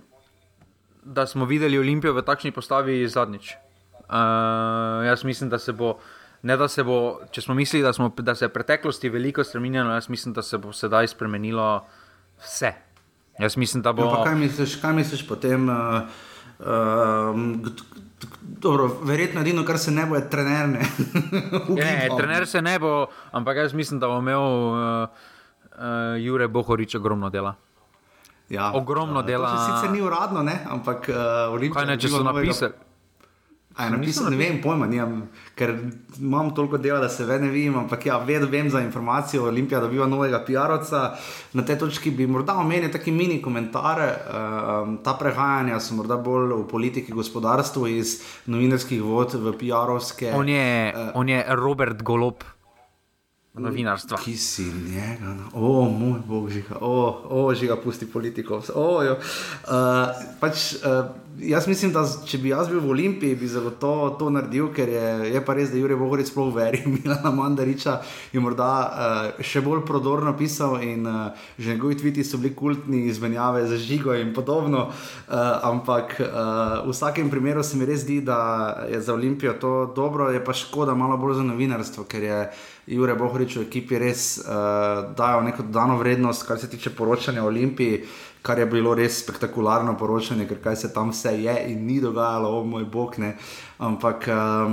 da 1.04 1.26
smo 1.28 1.48
videli 1.50 1.80
Olimpijo 1.80 2.14
v 2.14 2.24
takšni 2.26 2.54
postavi 2.54 3.02
zadnjič. 3.10 3.56
Uh, 4.10 5.06
jaz 5.06 5.24
mislim, 5.24 5.50
da 5.50 5.60
se 5.60 5.74
bo. 5.74 5.98
Ne, 6.42 6.56
da 6.56 6.70
se 6.72 6.86
bo, 6.88 7.20
če 7.36 7.42
smo 7.44 7.54
mislili, 7.54 7.84
da, 7.84 7.92
smo, 7.94 8.08
da 8.16 8.32
se 8.36 8.46
je 8.46 8.50
v 8.50 8.54
preteklosti 8.56 9.10
veliko 9.12 9.44
spremenilo, 9.44 9.92
jaz 9.92 10.08
mislim, 10.08 10.34
da 10.34 10.42
se 10.42 10.58
bo 10.58 10.72
sedaj 10.72 11.10
spremenilo 11.12 11.66
vse. 12.40 12.72
Jaz 13.40 13.58
mislim, 13.58 13.84
da 13.84 13.92
bo. 13.94 14.06
No, 14.08 14.22
kaj 14.24 14.38
misliš, 14.40 14.78
kaj 14.80 14.94
misliš 15.02 15.26
potem? 15.28 15.68
Uh, 15.68 15.76
uh, 16.64 17.36
dobro, 18.42 18.88
verjetno 19.04 19.42
edino, 19.42 19.66
kar 19.68 19.80
se 19.80 19.92
ne 19.92 20.06
bo, 20.06 20.16
je 20.16 20.30
trener. 20.30 20.70
Ne, 20.70 20.88
ne 21.76 22.10
trener 22.18 22.48
se 22.48 22.62
ne 22.62 22.80
bo, 22.80 23.08
ampak 23.32 23.58
jaz 23.58 23.74
mislim, 23.74 24.00
da 24.00 24.08
bo 24.08 24.20
imel 24.24 24.40
uh, 24.40 24.78
uh, 25.76 26.24
Jure 26.24 26.48
Bohorič 26.48 26.96
ogromno 26.96 27.30
dela. 27.30 27.56
Ja, 28.50 28.72
ogromno 28.74 29.22
dela. 29.22 29.56
To 29.56 29.76
sicer 29.76 29.92
ni 29.92 30.02
uradno, 30.02 30.44
ne? 30.44 30.60
ampak 30.70 31.10
uh, 31.10 31.54
Olimpija. 31.54 31.84
Kaj 31.84 31.92
ne, 31.92 31.98
če 32.02 32.10
so 32.10 32.24
napisali? 32.26 32.86
Aj, 33.80 33.88
napisal, 33.94 34.28
ne 34.34 34.36
vem, 34.36 34.58
pojma, 34.60 34.90
nimam, 34.92 35.22
ker 35.56 35.72
imam 36.20 36.50
toliko 36.52 36.76
dela, 36.82 36.98
da 37.00 37.08
se 37.10 37.24
vedno 37.24 37.48
vidim, 37.48 37.78
ampak 37.80 38.10
ja, 38.10 38.18
vedno 38.18 38.50
vem 38.52 38.68
za 38.70 38.82
informacijo. 38.84 39.46
Olimpija 39.48 39.80
dobiva 39.80 40.08
novega 40.10 40.42
PR-ovca. 40.44 41.04
Na 41.54 41.64
tej 41.64 41.78
točki 41.80 42.12
bi 42.12 42.28
morda 42.28 42.58
omenil 42.60 42.92
taki 42.92 43.14
mini 43.16 43.40
komentar. 43.42 44.02
Uh, 44.04 44.98
ta 45.06 45.14
prehajanja 45.16 45.80
so 45.80 45.96
morda 45.96 46.18
bolj 46.20 46.58
v 46.58 46.68
politiki, 46.68 47.16
gospodarstvu, 47.16 47.88
iz 48.02 48.18
novinarskih 48.52 49.06
vod 49.06 49.38
v 49.40 49.56
PR-ovske. 49.62 50.34
On, 50.36 50.50
uh, 50.50 51.14
on 51.16 51.32
je 51.32 51.40
Robert 51.56 52.04
Golop 52.04 52.44
novinarstva. 53.54 54.18
Ki 54.18 54.38
si 54.38 54.64
njega, 54.64 55.36
o 55.54 55.90
moj 55.90 56.20
bog, 56.26 56.50
žiga, 56.50 56.78
o, 56.82 57.22
o 57.30 57.54
žiga, 57.56 57.78
pusti 57.78 58.06
politikov. 58.06 58.70
O, 58.76 59.02
uh, 59.02 59.18
pač, 60.40 60.74
uh, 60.80 61.10
jaz 61.42 61.68
mislim, 61.68 61.92
da 61.94 62.04
če 62.26 62.38
bi 62.42 62.52
jaz 62.52 62.70
bil 62.70 62.80
v 62.84 62.92
Olimpiji, 62.94 63.38
bi 63.40 63.48
zelo 63.48 63.72
to, 63.80 64.30
naredil, 64.34 64.70
ker 64.76 64.90
je, 64.92 65.06
je 65.34 65.42
pa 65.46 65.56
res, 65.58 65.72
da 65.72 65.80
Jurek 65.80 66.00
Bohoric 66.00 66.30
sploh 66.30 66.52
veri, 66.56 66.82
Milana 66.94 67.32
Mandariča 67.36 68.00
je 68.34 68.44
morda 68.44 68.70
uh, 68.70 69.44
še 69.46 69.64
bolj 69.66 69.84
prodorno 69.88 70.34
pisal 70.38 70.80
in 70.86 71.08
uh, 71.08 71.36
že 71.58 71.76
njegovi 71.76 72.00
tviti 72.00 72.24
so 72.24 72.38
bili 72.38 72.56
kultni 72.56 73.06
izmenjave 73.10 73.66
za 73.68 73.78
žigo 73.78 74.16
in 74.16 74.34
podobno. 74.34 74.88
Uh, 74.90 75.38
ampak 75.70 76.18
uh, 76.20 76.88
v 76.88 76.96
vsakem 76.96 77.30
primeru 77.30 77.64
se 77.64 77.78
mi 77.78 77.88
res 77.90 78.04
zdi, 78.06 78.22
da 78.26 78.40
je 78.90 79.02
za 79.02 79.14
Olimpijo 79.14 79.56
to 79.60 79.94
dobro, 79.96 80.32
je 80.34 80.44
pa 80.44 80.54
škoda 80.54 80.96
malo 80.96 81.18
bolj 81.18 81.40
za 81.42 81.48
novinarstvo, 81.48 82.08
ker 82.10 82.24
je. 82.24 82.42
Jure 82.90 83.14
Bohorič 83.14 83.54
v 83.54 83.68
ekipi 83.68 84.00
res 84.02 84.40
uh, 84.42 85.14
dajo 85.14 85.44
neko 85.46 85.62
dodano 85.68 86.00
vrednost, 86.00 86.42
kar 86.48 86.58
se 86.58 86.70
tiče 86.72 86.90
poročanja 86.98 87.44
o 87.44 87.50
Olimpiji, 87.52 88.00
kar 88.42 88.60
je 88.60 88.66
bilo 88.66 88.94
res 88.96 89.20
spektakularno 89.24 89.98
poročanje, 89.98 90.48
ker 90.48 90.62
kaj 90.64 90.76
se 90.76 90.94
tam 90.94 91.12
vse 91.12 91.36
je 91.42 91.56
in 91.72 91.86
ni 91.88 92.00
dogajalo, 92.02 92.60
o 92.60 92.64
moj 92.64 92.86
bog. 92.86 93.20
Ne. 93.20 93.36
Ampak 93.78 94.28
uh, 94.32 94.72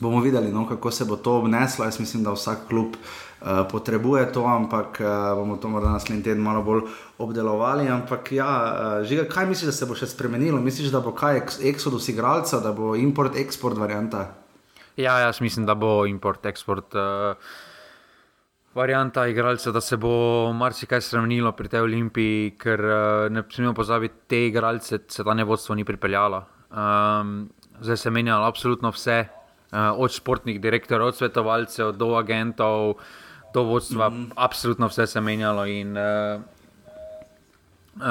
bomo 0.00 0.20
videli, 0.20 0.52
no, 0.52 0.66
kako 0.68 0.90
se 0.90 1.04
bo 1.04 1.16
to 1.16 1.38
obneslo. 1.42 1.84
Jaz 1.84 2.00
mislim, 2.00 2.24
da 2.24 2.32
vsak 2.32 2.68
klub. 2.68 2.96
Uh, 3.36 3.66
potrebuje 3.70 4.32
to, 4.32 4.46
ampak 4.48 4.96
uh, 5.00 5.36
bomo 5.36 5.58
to 5.60 5.68
morda 5.68 5.90
naslednji 5.92 6.22
teden 6.24 6.42
malo 6.42 6.62
bolj 6.62 6.86
obdelovali. 7.18 7.88
Ampak, 7.88 8.32
ja, 8.32 8.48
uh, 8.48 9.04
žiga, 9.06 9.26
kaj 9.28 9.46
misliš, 9.46 9.68
da 9.70 9.76
se 9.76 9.86
bo 9.86 9.94
še 9.94 10.08
spremenilo? 10.08 10.60
Misliš, 10.60 10.88
da 10.90 11.02
bo 11.04 11.12
kaj 11.12 11.42
eksodus 11.68 12.08
igralca, 12.08 12.62
da 12.64 12.72
bo 12.72 12.94
import-export 12.96 13.76
varianta? 13.76 14.30
Ja, 14.96 15.18
jaz 15.20 15.42
mislim, 15.44 15.66
da 15.68 15.76
bo 15.76 16.06
import-export 16.08 16.96
uh, 16.96 17.36
varianta 18.76 19.26
igralcev, 19.26 19.72
da 19.72 19.80
se 19.80 19.96
bo 19.96 20.52
marsikaj 20.52 21.00
spremenilo 21.00 21.52
pri 21.56 21.70
tej 21.72 21.86
olimpiji, 21.86 22.50
ker 22.60 22.82
uh, 22.84 22.96
ne 23.32 23.42
smemo 23.50 23.72
pozabiti, 23.74 24.26
te 24.28 24.42
igralce 24.50 24.98
se 25.08 25.24
ta 25.24 25.34
nevodstvo 25.34 25.74
ni 25.74 25.84
pripeljalo. 25.84 26.42
Um, 26.70 27.48
zdaj 27.80 27.96
se 27.96 28.10
menjalo 28.10 28.46
absolutno 28.46 28.92
vse, 28.92 29.22
uh, 29.24 29.78
od 29.96 30.12
športnih 30.12 30.60
direktorjev, 30.60 31.08
od 31.08 31.16
svetovalcev 31.16 31.94
do 31.96 32.12
agentov, 32.20 32.98
do 33.54 33.62
vodstva, 33.62 34.10
mm 34.10 34.14
-hmm. 34.14 34.32
absolutno 34.36 34.88
vse 34.92 35.06
se 35.06 35.20
menjalo. 35.20 35.66
In, 35.66 35.96
uh, 35.96 36.42
Uh, 37.96 38.02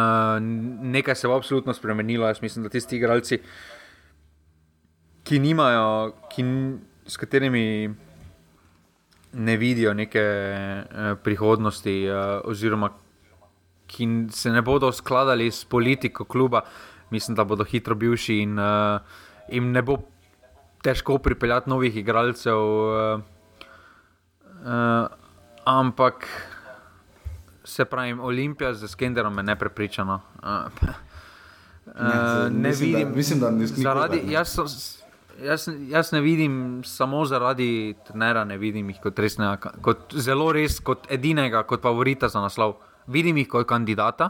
nekaj 0.81 1.15
se 1.15 1.27
bo 1.27 1.35
absolutno 1.35 1.73
spremenilo. 1.73 2.27
Jaz 2.27 2.41
mislim, 2.41 2.63
da 2.63 2.69
tisti 2.69 2.95
igralci, 2.97 3.37
ki 5.23 5.39
nimajo, 5.39 6.15
ki, 6.29 6.43
s 7.05 7.17
katerimi 7.17 7.93
ne 9.35 9.57
vidijo 9.57 9.93
neke 9.93 10.23
uh, 10.23 11.17
prihodnosti, 11.23 11.95
uh, 12.09 12.41
oziroma 12.49 12.89
ki 13.87 14.07
se 14.31 14.51
ne 14.51 14.61
bodo 14.61 14.91
skladali 14.91 15.51
s 15.51 15.65
politiko 15.65 16.25
kluba, 16.25 16.61
mislim, 17.09 17.35
da 17.35 17.43
bodo 17.43 17.63
hitro 17.63 17.95
bivši 17.95 18.39
in 18.41 18.59
uh, 18.59 18.99
jim 19.49 19.71
ne 19.71 19.81
bo 19.81 19.97
težko 20.83 21.17
pripeljati 21.17 21.69
novih 21.69 21.97
igralcev. 21.97 22.57
Uh, 22.57 23.21
uh, 24.61 25.07
ampak. 25.65 26.27
Se 27.65 27.85
pravi, 27.85 28.13
Olimpija 28.13 28.73
z 28.73 28.87
Skenderom 28.87 29.37
je 29.37 29.43
neprepričana. 29.43 30.19
Uh, 30.43 30.49
ne, 31.99 32.49
ne 32.49 32.69
mislim, 32.69 32.93
vidim, 32.93 33.09
da, 33.09 33.15
mislim, 33.15 33.39
da 33.39 33.51
ne 33.51 33.67
zaradi, 33.67 34.21
jaz, 34.29 34.53
so, 34.53 34.65
Jaz, 35.43 35.67
jaz 35.89 36.11
ne 36.11 36.21
vidim 36.21 36.81
samo 36.85 37.25
zaradi 37.25 37.95
trenera, 38.07 38.45
ne 38.45 38.55
vidim 38.57 38.89
jih 38.89 39.01
kot 39.03 39.19
resnega, 39.19 39.73
kot 39.83 40.13
zelo 40.15 40.47
res, 40.55 40.77
kot 40.79 41.09
edinega, 41.11 41.65
kot 41.67 41.83
favorita 41.83 42.29
za 42.31 42.39
naslov. 42.39 42.77
Vidim 43.11 43.41
jih 43.41 43.49
kot 43.51 43.67
kandidata, 43.67 44.29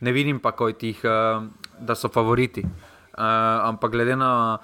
ne 0.00 0.12
vidim 0.12 0.40
pa 0.42 0.50
kot 0.58 0.82
jih, 0.82 0.98
uh, 1.06 1.44
da 1.78 1.94
so 1.94 2.10
favoriti. 2.10 2.64
Uh, 2.64 3.68
ampak 3.68 3.92
glede 3.92 4.16
na 4.18 4.58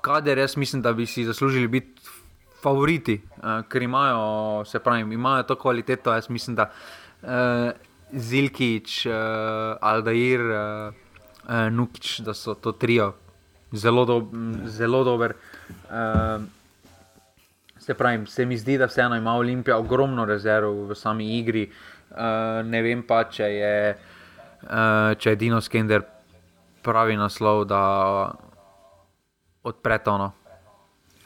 kader, 0.00 0.38
jaz 0.38 0.56
mislim, 0.56 0.82
da 0.82 0.94
bi 0.96 1.06
si 1.06 1.26
zaslužili 1.28 1.68
biti 1.68 2.08
favoriti, 2.62 3.18
uh, 3.42 3.66
ker 3.68 3.82
imajo, 3.82 4.64
se 4.64 4.80
pravi, 4.80 5.04
imajo 5.14 5.42
to 5.42 5.58
kvaliteto. 5.60 6.14
Jaz 6.14 6.30
mislim, 6.30 6.56
da 6.56 6.70
Zilkič, 8.12 9.06
Aldair, 9.80 10.40
Nukič, 11.72 12.20
da 12.20 12.34
so 12.34 12.54
to 12.54 12.72
trio 12.72 13.12
zelo, 13.74 14.04
do, 14.04 14.28
zelo 14.66 15.04
dober. 15.04 15.34
Uh, 15.90 16.42
se 17.78 17.94
pravi, 17.94 18.26
se 18.26 18.46
mi 18.46 18.58
zdi, 18.58 18.78
da 18.78 18.86
vseeno 18.86 19.16
ima 19.16 19.34
Olimpija 19.34 19.78
ogromno 19.78 20.24
rezerv 20.24 20.88
v 20.90 20.94
sami 20.94 21.38
igri. 21.38 21.70
Uh, 22.10 22.66
ne 22.66 22.82
vem 22.82 23.02
pa, 23.02 23.24
če 23.30 23.44
je, 23.44 23.96
uh, 24.62 25.14
če 25.18 25.30
je 25.30 25.36
Dino 25.36 25.60
Skender 25.60 26.02
pravi 26.82 27.16
naslov, 27.16 27.64
da 27.66 27.82
odpre 29.62 29.98
to. 29.98 30.18
No. 30.18 30.32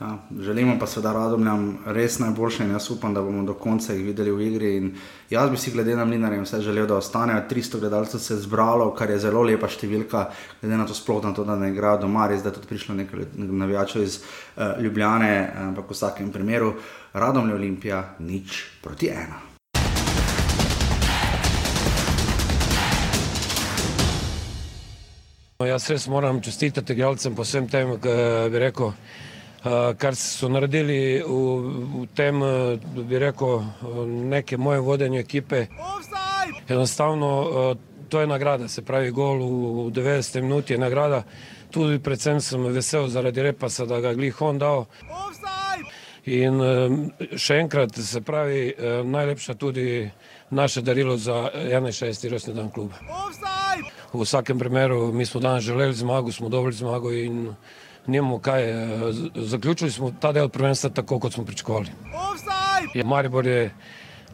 Ja, 0.01 0.19
želimo 0.41 0.79
pa 0.81 0.87
seveda 0.87 1.13
radomljam 1.13 1.79
res 1.87 2.19
najboljše 2.19 2.65
in 2.65 2.71
jaz 2.71 2.91
upam, 2.91 3.15
da 3.15 3.21
bomo 3.23 3.43
do 3.45 3.53
konca 3.55 3.93
jih 3.93 4.05
videli 4.05 4.33
v 4.33 4.47
igri. 4.47 4.71
In 4.77 4.95
jaz 5.31 5.51
bi 5.51 5.61
si 5.61 5.71
glede 5.75 5.97
na 5.97 6.07
Mlinarje 6.09 6.41
vse 6.41 6.61
želel, 6.65 6.87
da 6.87 6.97
ostanejo 6.97 7.43
300 7.51 7.81
gledalcev 7.81 8.21
se 8.21 8.37
zbralo, 8.37 8.95
kar 8.97 9.11
je 9.11 9.19
zelo 9.19 9.43
lepa 9.45 9.69
številka, 9.69 10.25
glede 10.63 10.81
na 10.81 10.89
to 10.89 10.97
sploh 10.97 11.21
na 11.25 11.35
to, 11.37 11.45
da 11.45 11.57
ne 11.57 11.69
igrajo 11.69 12.01
doma, 12.07 12.31
res 12.33 12.41
da 12.41 12.49
je 12.49 12.57
tudi 12.57 12.73
prišlo 12.73 12.97
nekaj 12.97 13.29
navijačev 13.37 14.03
iz 14.03 14.19
uh, 14.23 14.81
Ljubljane, 14.81 15.53
ampak 15.69 15.93
v 15.93 16.01
vsakem 16.01 16.33
primeru 16.33 16.73
radomlje 17.13 17.61
Olimpija 17.61 18.03
nič 18.25 18.65
proti 18.81 19.13
ena. 19.13 19.45
Jaz 25.61 25.91
res 25.93 26.09
moram 26.09 26.41
čestitati 26.41 26.97
igralcem 26.97 27.35
po 27.37 27.45
vsem 27.45 27.69
tem, 27.69 27.99
bi 28.01 28.59
rekel. 28.65 28.97
Eh, 29.65 29.95
kar 29.99 30.17
so 30.17 30.49
naredili 30.49 31.21
v, 31.21 31.33
v 32.01 32.07
tem, 32.17 32.43
eh, 32.43 32.79
bi 33.05 33.19
rekel, 33.19 33.61
eh, 33.61 34.07
neke 34.07 34.57
moje 34.57 34.81
vodenje 34.81 35.19
ekipe. 35.21 35.67
Enostavno 36.69 37.77
to 38.09 38.21
je 38.21 38.27
nagrada, 38.27 38.69
se 38.69 38.83
pravi, 38.83 39.11
gol 39.11 39.39
v 39.39 39.91
90 39.93 40.43
minuti 40.43 40.73
je 40.73 40.79
nagrada. 40.79 41.25
Tudi 41.71 41.99
predvsem 41.99 42.41
sem 42.41 42.63
vesel 42.73 43.09
zaradi 43.09 43.43
repasa, 43.43 43.87
da 43.87 44.01
ga 44.01 44.15
glih 44.15 44.43
on 44.43 44.59
dal. 44.59 44.87
In 46.25 46.61
še 47.37 47.61
enkrat, 47.61 47.95
se 47.95 48.21
pravi, 48.21 48.75
najlepša 49.05 49.55
tudi 49.55 50.11
naše 50.51 50.83
darilo 50.83 51.17
za 51.17 51.51
61. 51.55 52.31
rojstni 52.31 52.55
dan 52.55 52.71
kluba. 52.71 52.95
V 54.13 54.23
vsakem 54.23 54.59
primeru, 54.59 55.13
mi 55.13 55.27
smo 55.27 55.41
danes 55.41 55.65
želeli 55.65 55.95
zmago, 55.95 56.33
smo 56.33 56.49
dobili 56.49 56.73
zmago 56.73 57.13
in 57.13 57.55
nimamo 58.11 58.39
kaj. 58.39 58.71
Eh, 58.71 59.13
zaključili 59.35 59.91
smo 59.91 60.13
ta 60.21 60.33
del 60.33 60.49
prvenstva 60.49 60.91
tako, 60.91 61.19
kot 61.19 61.33
smo 61.33 61.45
pričakovali. 61.45 61.89
Maribor 63.05 63.47
je 63.47 63.71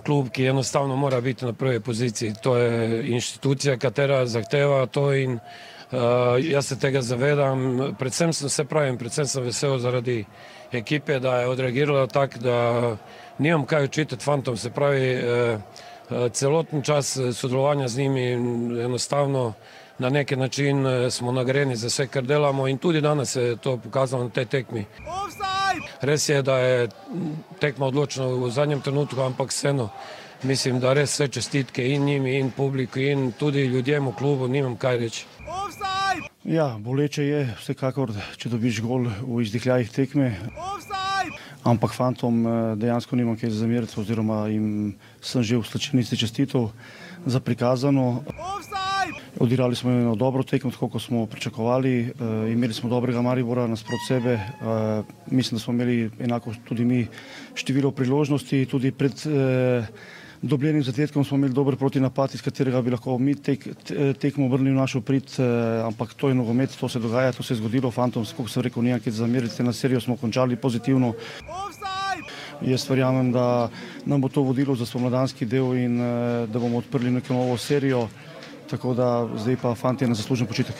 klub, 0.06 0.28
ki 0.30 0.46
enostavno 0.46 0.96
mora 0.96 1.20
biti 1.20 1.44
na 1.44 1.52
prvi 1.52 1.80
poziciji. 1.80 2.34
To 2.42 2.56
je 2.56 3.02
inštitucija, 3.10 3.76
katera 3.76 4.26
zahteva 4.26 4.86
to 4.86 5.12
in 5.14 5.32
uh, 5.32 5.98
jaz 6.40 6.66
se 6.66 6.78
tega 6.78 7.02
zavedam. 7.02 7.78
Predvsem 7.98 8.32
sem 8.32 8.48
se 8.48 8.64
pravim, 8.64 8.98
predvsem 8.98 9.26
sem 9.26 9.42
vesel 9.42 9.78
zaradi 9.78 10.24
ekipe, 10.72 11.18
da 11.18 11.40
je 11.40 11.48
odreagirala 11.48 12.06
tako, 12.06 12.38
da 12.38 12.96
nimam 13.38 13.66
kaj 13.66 13.84
učitati 13.84 14.24
fantom, 14.24 14.56
se 14.56 14.70
pravi, 14.70 15.16
uh, 15.16 15.60
uh, 16.10 16.32
celoten 16.32 16.82
čas 16.82 17.18
sodelovanja 17.32 17.88
z 17.88 17.98
njimi 17.98 18.32
enostavno 18.84 19.52
na 19.98 20.10
neki 20.10 20.36
način 20.36 20.86
eh, 20.86 21.10
smo 21.10 21.32
nagrajeni 21.32 21.76
za 21.76 21.86
vse, 21.86 22.06
kar 22.06 22.24
delamo 22.24 22.68
in 22.68 22.78
tudi 22.78 23.00
danes 23.00 23.30
se 23.30 23.42
je 23.42 23.56
to 23.56 23.76
pokazalo 23.76 24.24
na 24.24 24.30
tej 24.30 24.44
tekmi. 24.44 24.84
Res 26.00 26.28
je, 26.28 26.42
da 26.42 26.58
je 26.58 26.88
tekma 27.60 27.86
odločena 27.86 28.26
v 28.26 28.50
zadnjem 28.50 28.80
trenutku, 28.80 29.20
ampak 29.20 29.50
vseeno 29.50 29.88
mislim, 30.42 30.80
da 30.80 30.92
res 30.92 31.14
vse 31.14 31.28
čestitke 31.28 31.88
in 31.94 32.04
njim, 32.04 32.26
in 32.26 32.50
publiku, 32.50 33.00
in 33.00 33.32
tudi 33.32 33.66
ljudem 33.66 34.08
v 34.08 34.14
klubu, 34.14 34.48
nimam 34.48 34.76
kaj 34.76 34.98
reči. 34.98 35.24
Ja, 36.44 36.76
boleče 36.78 37.24
je 37.24 37.40
vsekakor, 37.58 38.12
če 38.36 38.48
dobiš 38.48 38.80
gol 38.84 39.08
v 39.22 39.40
izdihljajih 39.42 39.90
tekme. 39.90 40.36
Ampak 41.66 41.90
fantom 41.96 42.46
eh, 42.46 42.76
dejansko 42.78 43.16
nimam 43.16 43.36
kaj 43.36 43.50
zameriti, 43.50 43.98
oziroma 44.00 44.44
jim 44.48 44.94
sem 45.20 45.42
že 45.42 45.58
v 45.58 45.66
slačenici 45.66 46.16
čestitev 46.16 46.70
za 47.26 47.40
prikazano. 47.40 48.22
Odigrali 49.40 49.76
smo 49.76 49.90
eno 49.90 50.14
dobro 50.14 50.42
tekmo, 50.42 50.70
tako 50.70 50.88
kot 50.88 51.02
smo 51.02 51.26
pričakovali. 51.26 52.00
E, 52.00 52.12
imeli 52.52 52.74
smo 52.74 52.90
dobrega 52.90 53.22
Maribora 53.22 53.66
nasprot 53.66 54.00
sebe. 54.08 54.32
E, 54.32 54.42
mislim, 55.26 55.58
da 55.58 55.62
smo 55.62 55.74
imeli 55.74 56.10
enako 56.20 56.54
tudi 56.64 56.84
mi 56.84 57.06
število 57.54 57.90
priložnosti. 57.90 58.66
Tudi 58.66 58.92
pred 58.92 59.12
e, 59.12 59.86
dobljenim 60.42 60.82
zadetkom 60.82 61.24
smo 61.24 61.36
imeli 61.36 61.52
dober 61.52 61.76
protinapad, 61.76 62.34
iz 62.34 62.42
katerega 62.42 62.82
bi 62.82 62.90
lahko 62.90 63.18
mi 63.18 63.34
tek, 63.34 63.68
tekmo 64.20 64.46
obrnili 64.46 64.72
v 64.72 64.80
našo 64.80 65.00
prid. 65.00 65.36
E, 65.38 65.42
ampak 65.84 66.14
to 66.14 66.28
je 66.28 66.34
nogomet, 66.34 66.76
to 66.80 66.88
se 66.88 66.98
dogaja, 66.98 67.32
to 67.32 67.42
se 67.42 67.54
je 67.54 67.58
zgodilo. 67.58 67.90
Fantom, 67.90 68.24
kot 68.36 68.50
sem 68.50 68.62
rekel, 68.62 68.82
nijem, 68.82 69.00
ki 69.00 69.10
se 69.10 69.18
zamerite 69.18 69.64
na 69.64 69.72
serijo, 69.72 70.00
smo 70.00 70.16
končali 70.16 70.56
pozitivno. 70.56 71.12
Jaz 72.62 72.86
verjamem, 72.90 73.32
da 73.32 73.68
nam 74.04 74.20
bo 74.20 74.28
to 74.28 74.42
vodilo 74.42 74.74
za 74.74 74.86
spomladanski 74.86 75.46
del 75.46 75.74
in 75.76 75.98
da 76.48 76.58
bomo 76.58 76.78
odprli 76.78 77.10
neko 77.10 77.34
novo 77.34 77.56
serijo 77.56 78.08
tako 78.70 78.94
da 78.94 79.28
zdaj 79.36 79.56
pa 79.62 79.74
fanti 79.74 80.06
na 80.06 80.14
zaslužen 80.14 80.46
počitek. 80.46 80.74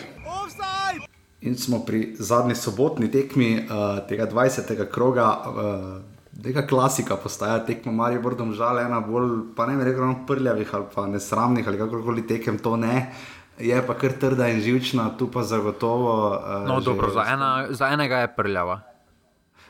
In 1.40 1.56
smo 1.56 1.78
pri 1.78 2.16
zadnji 2.18 2.54
sobotni 2.54 3.10
tekmi 3.10 3.58
uh, 3.58 4.08
tega 4.08 4.26
20. 4.30 4.90
kroga, 4.90 5.38
uh, 5.46 6.42
tega 6.42 6.66
klasika, 6.66 7.16
postaja 7.16 7.58
tekmo 7.66 7.92
Marijo 7.92 8.22
Bordom 8.22 8.52
žal, 8.52 8.78
ena 8.78 9.00
bolj, 9.00 9.54
pa 9.56 9.66
ne 9.66 9.76
bi 9.76 9.84
rekel, 9.84 10.14
prljavih 10.26 10.74
ali 10.74 10.84
pa 10.94 11.06
nesramnih 11.06 11.68
ali 11.68 11.78
kakorkoli 11.78 12.26
tekem, 12.26 12.58
to 12.58 12.76
ne. 12.76 13.12
Je 13.58 13.86
pa 13.86 13.94
kar 13.94 14.12
trda 14.12 14.48
in 14.48 14.60
živčna, 14.60 15.10
tu 15.18 15.30
pa 15.30 15.42
zagotovo. 15.42 16.28
Uh, 16.30 16.68
no, 16.68 16.80
dobro, 16.80 17.10
za, 17.10 17.24
ena, 17.32 17.66
za 17.70 17.88
enega 17.88 18.16
je 18.16 18.34
prljava. 18.36 18.80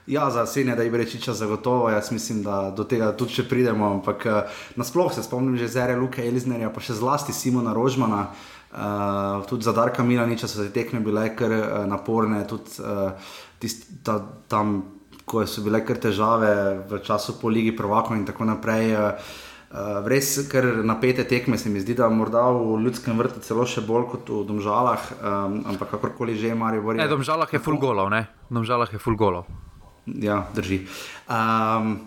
Ja, 0.07 0.31
za 0.31 0.47
Senja, 0.47 0.77
da 0.79 0.83
je 0.83 0.91
Brečiča 0.91 1.33
zagotovo, 1.35 1.91
jaz 1.91 2.13
mislim, 2.13 2.43
da 2.43 2.71
do 2.71 2.85
tega 2.85 3.11
tudi 3.17 3.35
če 3.35 3.45
pridemo. 3.49 3.89
Ampak 3.99 4.27
uh, 4.27 4.59
nasploh 4.79 5.11
se 5.15 5.23
spomnim 5.23 5.57
že 5.59 5.69
zere 5.69 5.97
Luka 5.99 6.23
Eliznerja, 6.23 6.71
pa 6.71 6.81
še 6.81 6.95
zlasti 6.95 7.35
Simona 7.35 7.75
Rožmana. 7.75 8.29
Uh, 8.71 9.43
tudi 9.51 9.67
za 9.67 9.73
Darka 9.73 10.05
Milaniča 10.05 10.47
so 10.49 10.63
te 10.63 10.71
tekme 10.71 11.01
bile 11.01 11.31
kar 11.35 11.51
uh, 11.51 11.65
naporne, 11.91 12.45
tudi 12.47 12.79
uh, 12.85 13.35
tist, 13.59 13.89
ta, 14.07 14.21
tam, 14.49 14.79
ko 15.27 15.43
so 15.47 15.65
bile 15.67 15.83
kar 15.83 15.99
težave 15.99 16.53
v 16.87 17.03
času 17.03 17.41
po 17.41 17.51
Ligi 17.51 17.75
Provako 17.75 18.15
in 18.15 18.25
tako 18.29 18.47
naprej. 18.47 18.95
Uh, 18.95 19.35
Uh, 19.67 19.99
res, 20.07 20.47
ker 20.47 20.63
napete 20.87 21.25
tekme 21.27 21.59
se 21.59 21.67
mi 21.69 21.83
zdi, 21.83 21.97
da 21.99 22.07
morda 22.09 22.45
v 22.55 22.79
ljudskem 22.85 23.19
vrtu 23.19 23.43
celo 23.43 23.67
še 23.67 23.83
bolj 23.83 24.07
kot 24.13 24.31
v 24.31 24.45
Domžalah, 24.47 25.11
um, 25.19 25.57
ampak 25.75 25.91
kakorkoli 25.91 26.39
že 26.39 26.55
pa 26.55 26.71
je. 26.71 27.09
Domžalah 27.11 27.51
je 27.51 27.59
full 27.59 27.77
golov, 27.77 28.07
ne? 28.15 28.31
Domžalah 28.47 28.95
je 28.95 29.03
full 29.03 29.19
golov. 29.19 29.66
Ja, 30.07 30.49
drži. 30.55 30.87
Um, 31.29 32.07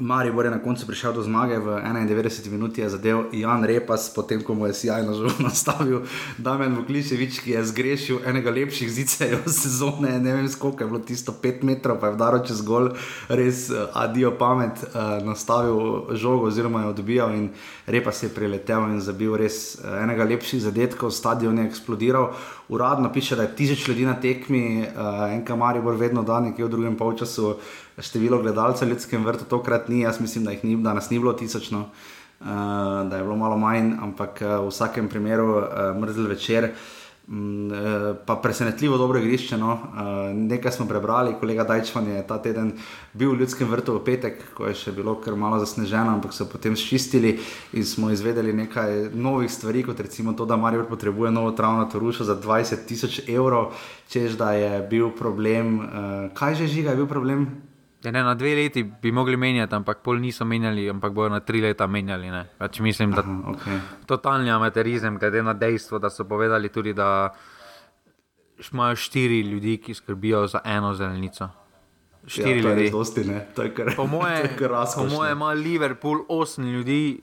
Mari 0.00 0.32
bo 0.32 0.42
je 0.42 0.50
na 0.50 0.58
koncu 0.58 0.86
prišel 0.86 1.12
do 1.12 1.22
zmage 1.22 1.56
v 1.58 1.80
91 1.80 2.50
minuti, 2.50 2.80
je 2.80 2.88
zadev 2.88 3.32
Jan 3.32 3.64
Repas, 3.64 4.12
potem 4.14 4.42
ko 4.44 4.54
mu 4.54 4.66
je 4.66 4.74
sjajno 4.74 5.14
žal 5.14 5.32
nastavil 5.48 6.04
Damien 6.38 6.76
Vukličevič, 6.76 7.40
ki 7.40 7.56
je 7.56 7.64
zgrešil 7.64 8.18
enega 8.28 8.52
lepših 8.52 8.92
zicev 8.92 9.48
sezone, 9.62 10.18
ne 10.20 10.34
vem 10.36 10.48
koliko 10.58 10.84
je 10.84 10.88
bilo 10.88 11.00
tisto 11.00 11.32
5 11.32 11.64
metrov, 11.64 11.96
pa 11.96 12.12
je 12.12 12.12
vdaro 12.12 12.42
čez 12.44 12.60
gol, 12.60 12.92
res 13.32 13.70
uh, 13.72 13.88
adijo 13.96 14.36
pamet, 14.36 14.84
uh, 14.84 15.24
nastavil 15.24 16.12
žogo 16.12 16.52
oziroma 16.52 16.84
je 16.84 16.92
odbijal 16.92 17.32
in 17.32 17.48
Repas 17.86 18.20
je 18.22 18.28
priletel 18.28 18.92
in 18.92 19.00
zabil 19.00 19.32
res 19.32 19.80
uh, 19.80 19.96
enega 20.04 20.28
lepših 20.28 20.60
zadetkov, 20.60 21.08
stadion 21.08 21.56
je 21.56 21.72
eksplodiral. 21.72 22.36
Uradno 22.68 23.08
piše, 23.12 23.36
da 23.36 23.48
je 23.48 23.56
tisoč 23.56 23.88
ljudi 23.88 24.04
na 24.04 24.20
tekmi, 24.20 24.84
uh, 24.84 25.32
en 25.32 25.40
kamar 25.44 25.76
je 25.76 25.82
bolj 25.82 25.96
vedno 25.96 26.20
dan, 26.22 26.50
nekje 26.50 26.68
v 26.68 26.68
drugem 26.68 26.96
polčasu 27.00 27.56
število 27.98 28.42
gledalcev 28.42 28.88
v 28.88 28.92
ljudskem 28.92 29.24
vrtu 29.24 29.44
tokrat 29.48 29.88
ni, 29.88 30.00
jaz 30.00 30.20
mislim, 30.20 30.44
da, 30.44 30.52
ni, 30.62 30.76
da 30.82 30.94
nas 30.94 31.10
ni 31.10 31.18
bilo 31.18 31.32
tisočno, 31.32 31.80
uh, 32.40 32.46
da 33.08 33.16
je 33.16 33.22
bilo 33.22 33.36
malo 33.36 33.56
manj, 33.58 33.94
ampak 34.02 34.42
uh, 34.42 34.60
v 34.64 34.68
vsakem 34.68 35.08
primeru 35.08 35.58
uh, 35.58 35.66
mrzl 36.00 36.28
večer. 36.28 36.72
Mm, 37.28 37.70
pa 38.26 38.36
presenetljivo 38.36 38.98
dobro 38.98 39.18
igrišče. 39.18 39.56
No. 39.58 39.78
Nekaj 40.34 40.72
smo 40.72 40.86
prebrali, 40.86 41.34
kolega 41.40 41.64
Dajčman 41.64 42.06
je 42.06 42.26
ta 42.26 42.38
teden 42.42 42.72
bil 43.12 43.32
v 43.32 43.40
ljudskem 43.40 43.68
vrtu 43.68 43.96
v 43.96 44.04
petek, 44.04 44.44
ko 44.54 44.68
je 44.70 44.74
še 44.78 44.92
bilo 44.94 45.16
kar 45.18 45.34
malo 45.34 45.58
zasneženo, 45.58 46.14
ampak 46.14 46.30
so 46.30 46.46
potem 46.46 46.76
ščistili 46.78 47.34
in 47.74 47.82
smo 47.84 48.12
izvedeli 48.14 48.54
nekaj 48.54 49.10
novih 49.14 49.50
stvari, 49.50 49.82
kot 49.82 50.00
recimo 50.06 50.38
to, 50.38 50.46
da 50.46 50.56
Marijo 50.56 50.86
potrebuje 50.86 51.34
novo 51.34 51.50
travno 51.50 51.90
torušo 51.90 52.24
za 52.24 52.38
20 52.38 52.86
tisoč 52.86 53.20
evrov, 53.26 53.74
čež 54.06 54.38
da 54.38 54.52
je 54.54 54.86
bil 54.86 55.10
problem. 55.10 55.80
Kaj 56.34 56.62
že 56.62 56.70
žiga 56.70 56.94
je 56.94 57.02
bil 57.02 57.10
problem? 57.10 57.48
Ja, 58.06 58.12
ne, 58.12 58.22
na 58.22 58.34
dve 58.38 58.54
leti 58.54 58.84
bi 59.02 59.10
mogli 59.12 59.36
menjati, 59.36 59.74
ampak 59.74 59.98
pol 59.98 60.20
niso 60.22 60.44
menjali, 60.46 60.84
ampak 60.90 61.10
bodo 61.12 61.32
na 61.34 61.40
tri 61.42 61.58
leta 61.58 61.88
menjali. 61.90 62.30
Pač 62.58 62.78
mislim, 62.78 63.10
da 63.10 63.24
je 63.26 63.32
okay. 63.50 63.80
totalni 64.06 64.50
amaterizem, 64.50 65.16
glede 65.18 65.42
na 65.42 65.54
dejstvo, 65.58 65.98
da 65.98 66.10
so 66.10 66.24
povedali 66.24 66.68
tudi, 66.70 66.92
da 66.94 67.34
imajo 68.72 68.96
štiri 68.96 69.40
ljudi, 69.40 69.80
ki 69.82 69.94
skrbijo 69.94 70.44
za 70.46 70.60
eno 70.64 70.94
zelenico. 70.94 71.48
Štiri 72.26 72.62
ja, 72.62 72.70
ljudi. 72.70 72.90
Dosti, 72.90 73.24
kar, 73.74 73.90
po 73.96 74.06
moje, 74.06 74.54
po 74.94 75.04
moje 75.10 75.32
ima 75.32 75.50
Liverpool 75.52 76.22
osem 76.28 76.70
ljudi. 76.70 77.20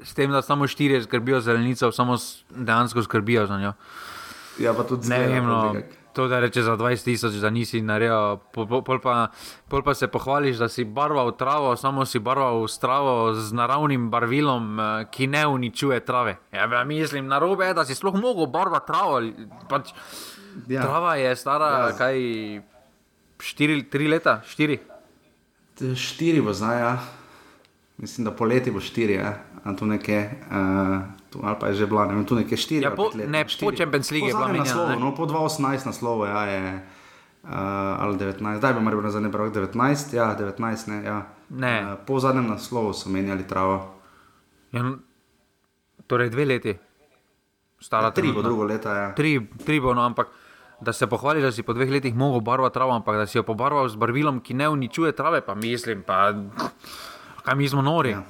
S 0.00 0.14
tem, 0.14 0.32
da 0.32 0.42
samo 0.42 0.66
štiri 0.66 1.02
skrbijo 1.02 1.40
za 1.40 1.52
zelenico, 1.52 1.92
samo 1.92 2.16
dejansko 2.50 3.02
skrbijo 3.02 3.46
za 3.46 3.60
njo. 3.60 3.72
Ja, 4.58 4.72
pa 4.72 4.88
tudi 4.88 5.08
ne 5.08 5.18
vem. 5.18 5.44
No, 5.44 5.74
to, 6.16 6.28
da 6.32 6.40
reče 6.40 6.62
za 6.64 6.76
20 6.80 7.04
tisoč, 7.04 7.34
da 7.42 7.50
nisi 7.52 7.82
naredil, 7.84 8.38
pol, 8.56 8.82
pol, 8.82 9.00
pa, 9.04 9.16
pol 9.68 9.84
pa 9.84 9.94
se 9.94 10.08
pohvališ, 10.08 10.56
da 10.56 10.68
si 10.72 10.84
barval 10.84 11.34
travo, 11.36 11.74
samo 11.76 12.06
si 12.08 12.18
barval 12.18 12.64
travo 12.80 13.34
z 13.34 13.52
naravnim 13.52 14.08
barvilom, 14.10 14.80
eh, 14.80 15.04
ki 15.12 15.26
ne 15.26 15.46
uničuje 15.46 16.00
trave. 16.08 16.38
Ja, 16.52 16.84
mislim, 16.84 17.28
na 17.28 17.38
robe 17.38 17.68
je, 17.68 17.74
da 17.76 17.84
si 17.84 17.94
sploh 17.94 18.16
mogel 18.16 18.48
barvati 18.48 18.86
travo. 18.86 19.20
Pač, 19.68 19.92
Ja. 20.68 20.82
Trava 20.82 21.14
je 21.14 21.36
stara, 21.36 21.66
ja. 21.66 21.92
kaj, 21.96 22.16
štiri, 23.38 23.82
tri 23.90 24.08
leta, 24.08 24.40
štiri. 24.48 24.78
Štiri 25.76 26.40
bo 26.40 26.52
zdaj, 26.56 26.80
ja. 26.80 26.94
Mislim, 28.00 28.24
da 28.24 28.32
poleti 28.32 28.72
bo 28.72 28.80
štiri, 28.80 29.20
ja. 29.20 29.36
tu 29.78 29.86
nekje, 29.86 30.30
uh, 30.48 31.04
tu, 31.36 31.46
ali 31.46 31.56
pa 31.60 31.68
je 31.68 31.74
že 31.74 31.86
bila, 31.86 32.06
ne 32.06 32.14
vem, 32.14 32.24
tu 32.24 32.34
nekje 32.34 32.56
štiri. 32.56 32.84
Ja, 32.84 32.90
po, 32.96 33.12
ne, 33.12 33.44
štiri. 33.44 33.68
po 33.68 33.76
Champions 33.76 34.08
League 34.10 34.28
je 34.28 34.34
bila 34.34 34.48
naslov, 34.48 34.96
no, 34.96 35.12
po 35.12 35.28
2018 35.28 35.86
naslov, 35.86 36.24
ja, 36.24 36.40
je, 36.48 36.62
uh, 37.44 37.50
ali 38.00 38.16
19, 38.16 38.56
zdaj 38.56 38.72
bi 38.72 38.80
morali 38.80 38.96
biti 38.96 39.06
na 39.06 39.12
zadnjem 39.12 39.32
pravu 39.32 39.50
19, 39.52 40.16
ja, 40.16 40.32
19, 40.32 40.88
ne, 40.88 40.98
ja. 41.04 41.18
Ne. 41.50 41.76
Uh, 41.84 42.00
po 42.06 42.16
zadnjem 42.16 42.48
naslovu 42.48 42.96
so 42.96 43.12
menjali 43.12 43.44
travo. 43.44 44.00
Ja, 44.72 44.82
no, 44.82 44.96
torej 46.06 46.32
dve 46.32 46.44
leti. 46.44 46.72
Stara, 47.76 48.08
ja, 48.08 48.16
tri 48.16 48.32
bo 48.32 48.40
drugo 48.42 48.64
leta, 48.64 48.94
ja. 48.96 49.08
Tri, 49.12 49.36
tri 49.64 49.80
bo, 49.80 49.92
no, 49.92 50.00
ampak 50.00 50.32
da 50.80 50.92
se 50.92 51.06
pohvališ, 51.06 51.42
da 51.42 51.52
si 51.52 51.62
po 51.62 51.72
dveh 51.76 51.90
letih 51.90 52.14
mogel 52.16 52.40
barvati 52.40 52.74
travo, 52.74 52.92
ampak 52.96 53.16
da 53.16 53.26
si 53.26 53.38
jo 53.38 53.44
pobarval 53.44 53.88
z 53.88 54.00
barvilom, 54.00 54.40
ki 54.40 54.54
ne 54.54 54.68
uničuje 54.68 55.12
trave, 55.12 55.40
pa 55.40 55.54
mislim, 55.54 56.02
pa 56.02 56.32
kaj 57.44 57.54
mi 57.54 57.68
smo 57.68 57.82
nori. 57.82 58.16
Ja. 58.16 58.24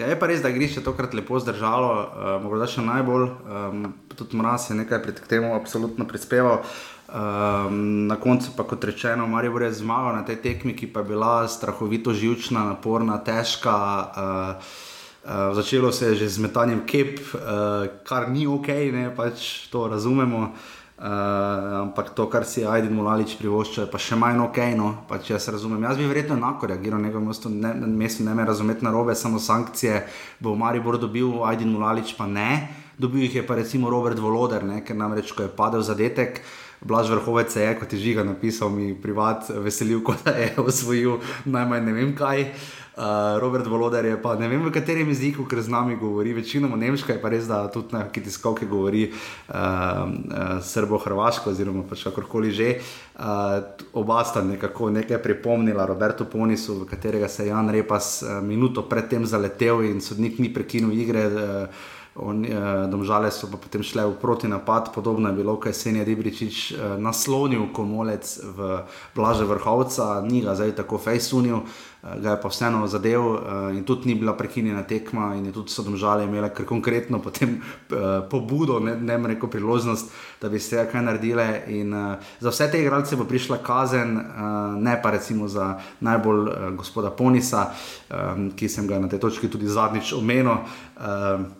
Ja, 0.00 0.06
je 0.08 0.16
pa 0.16 0.30
res, 0.30 0.40
da 0.40 0.48
je 0.48 0.56
grišče 0.56 0.80
tokrat 0.80 1.12
lepo 1.12 1.36
zdržalo, 1.36 1.88
uh, 1.92 2.28
morda 2.40 2.64
še 2.70 2.80
najbolj, 2.80 3.26
um, 3.28 3.82
tudi 4.16 4.38
mraz 4.40 4.70
je 4.70 4.76
nekaj 4.78 5.02
pred 5.04 5.18
temu 5.28 5.50
absolutno 5.52 6.06
prispeval. 6.08 6.62
Um, 7.10 8.06
na 8.08 8.16
koncu 8.16 8.54
pa 8.56 8.64
kot 8.64 8.86
rečeno, 8.88 9.26
Marijo 9.28 9.60
je 9.60 9.74
zmagal 9.82 10.16
na 10.16 10.24
tej 10.24 10.40
tekmi, 10.40 10.72
ki 10.78 10.88
pa 10.94 11.04
je 11.04 11.10
bila 11.10 11.34
strahovito 11.44 12.14
živčna, 12.16 12.64
naporna, 12.70 13.18
težka. 13.20 13.76
Uh, 13.76 14.72
uh, 15.28 15.52
začelo 15.58 15.92
se 15.92 16.14
je 16.14 16.24
že 16.24 16.32
z 16.32 16.48
metanjem 16.48 16.80
kep, 16.88 17.20
uh, 17.36 17.90
kar 18.08 18.30
ni 18.32 18.48
ok, 18.48 18.72
ne 18.96 19.10
pač 19.12 19.68
to 19.68 19.84
razumemo. 19.84 20.48
Uh, 20.48 20.79
ampak 21.00 22.12
to, 22.12 22.28
kar 22.28 22.44
si 22.44 22.64
Aiden 22.66 22.92
Mulalič 22.92 23.38
privošča, 23.40 23.86
je 23.86 23.90
pa 23.90 23.98
še 23.98 24.18
manj 24.20 24.42
ok. 24.44 24.58
No? 24.76 24.90
Pač 25.08 25.30
jaz 25.32 25.48
razumem. 25.48 25.80
Jaz 25.88 25.96
bi 25.96 26.08
verjetno 26.08 26.36
enako 26.36 26.68
reagiral 26.68 27.00
na 27.00 27.08
nekem 27.08 27.24
mestu, 27.24 27.48
ne, 27.48 27.72
mestu, 27.88 28.24
ne 28.26 28.34
me 28.36 28.44
razumeti 28.44 28.84
na 28.84 28.92
robe, 28.92 29.16
samo 29.16 29.40
sankcije 29.40 30.04
bo 30.40 30.54
Maribor 30.56 31.00
dobil, 31.00 31.40
Aiden 31.48 31.72
Mulalič 31.72 32.12
pa 32.18 32.28
ne. 32.28 32.68
Dobil 33.00 33.24
jih 33.24 33.40
je 33.40 33.46
pa 33.46 33.56
recimo 33.56 33.88
Robert 33.88 34.18
Voloder, 34.20 34.64
ne? 34.64 34.82
ker 34.84 34.96
namreč, 34.96 35.32
ko 35.32 35.48
je 35.48 35.54
padel 35.56 35.80
zadetek. 35.80 36.42
Blaž 36.80 37.10
vrhovec 37.12 37.56
je, 37.56 37.74
kot 37.76 37.92
je 37.92 37.98
žiga 38.00 38.24
napisal, 38.24 38.70
mi 38.72 38.94
privat 38.96 39.50
veselil, 39.52 40.00
kot 40.06 40.24
da 40.24 40.32
je 40.32 40.54
osvojil 40.56 41.20
najmanj 41.44 41.84
ne 41.84 41.92
vem 41.92 42.14
kaj. 42.16 42.46
Uh, 43.00 43.38
Robert 43.40 43.66
Voloder 43.66 44.04
je 44.04 44.16
pa 44.20 44.34
ne 44.36 44.48
vem, 44.48 44.60
v 44.60 44.72
katerem 44.74 45.08
jeziku, 45.08 45.46
ker 45.48 45.62
z 45.62 45.72
nami 45.72 45.94
govori, 45.96 46.34
večinoma 46.36 46.76
nemško, 46.76 47.12
je 47.14 47.20
pa 47.22 47.30
res, 47.32 47.46
da 47.48 47.62
tudi 47.72 47.94
na 47.94 48.02
neki 48.04 48.20
tiskovki 48.26 48.66
govori 48.68 49.06
uh, 49.08 49.54
uh, 49.54 50.58
srbo-hrvaško, 50.60 51.54
oziroma 51.54 51.86
pač 51.88 52.02
kakorkoli 52.08 52.50
že. 52.52 52.74
Uh, 53.14 53.62
oba 53.96 54.24
sta 54.24 54.42
nekako 54.44 54.90
nekaj 54.90 55.20
pripomnila 55.22 55.86
Robertu 55.88 56.26
Ponisu, 56.28 56.82
v 56.82 56.90
katerega 56.90 57.28
se 57.28 57.46
je 57.46 57.54
Jan 57.54 57.70
Repas 57.70 58.20
uh, 58.20 58.40
minuto 58.44 58.84
predtem 58.88 59.24
zaletel 59.24 59.86
in 59.86 60.04
sodnik 60.04 60.36
ni 60.42 60.52
prekinil 60.52 60.92
igre. 60.92 61.24
Uh, 61.30 61.96
On, 62.20 62.44
eh, 62.44 62.52
domžale 62.90 63.30
so 63.32 63.48
pa 63.48 63.56
potem 63.56 63.80
šle 63.82 64.04
v 64.04 64.16
proti 64.20 64.48
napad, 64.48 64.92
podobno 64.92 65.28
je 65.28 65.34
bilo, 65.40 65.56
kaj 65.56 65.72
se 65.72 65.90
je 65.90 66.04
Dibričič 66.04 66.72
eh, 66.72 66.76
naslonil 66.98 67.72
komolec 67.72 68.40
v 68.44 68.84
blaže 69.16 69.44
vrhovca, 69.44 70.20
ni 70.20 70.44
ga 70.44 70.52
zdaj 70.54 70.76
tako 70.76 70.98
fejsunil, 71.00 71.64
eh, 71.64 72.20
ga 72.20 72.36
je 72.36 72.40
pa 72.42 72.48
vseeno 72.48 72.84
zadev 72.84 73.24
eh, 73.24 73.78
in 73.78 73.84
tudi 73.84 74.12
ni 74.12 74.14
bila 74.20 74.36
prekinjena 74.36 74.82
tekma 74.82 75.34
in 75.34 75.46
je 75.48 75.52
tudi 75.52 75.72
so 75.72 75.82
domžale 75.82 76.24
imele 76.24 76.52
kar 76.52 76.68
konkretno 76.68 77.22
potem 77.24 77.56
eh, 77.56 78.20
pobudo, 78.28 78.80
ne, 78.80 78.96
ne 79.00 79.16
vem 79.16 79.26
reko 79.26 79.48
priložnost, 79.48 80.12
da 80.42 80.48
bi 80.48 80.60
se 80.60 80.84
kaj 80.92 81.02
naredile 81.02 81.62
in 81.72 81.94
eh, 81.94 82.20
za 82.40 82.52
vse 82.52 82.68
te 82.70 82.82
igralce 82.82 83.16
bo 83.16 83.24
prišla 83.24 83.62
kazen, 83.64 84.18
eh, 84.18 84.22
ne 84.76 85.00
pa 85.02 85.10
recimo 85.10 85.48
za 85.48 85.80
najbolj 86.00 86.48
eh, 86.48 86.70
gospoda 86.76 87.10
Ponisa, 87.10 87.72
eh, 88.10 88.52
ki 88.56 88.68
sem 88.68 88.84
ga 88.84 89.00
na 89.00 89.08
tej 89.08 89.24
točki 89.24 89.48
tudi 89.48 89.68
zadnjič 89.68 90.12
omenil. 90.12 90.60
Eh, 91.00 91.59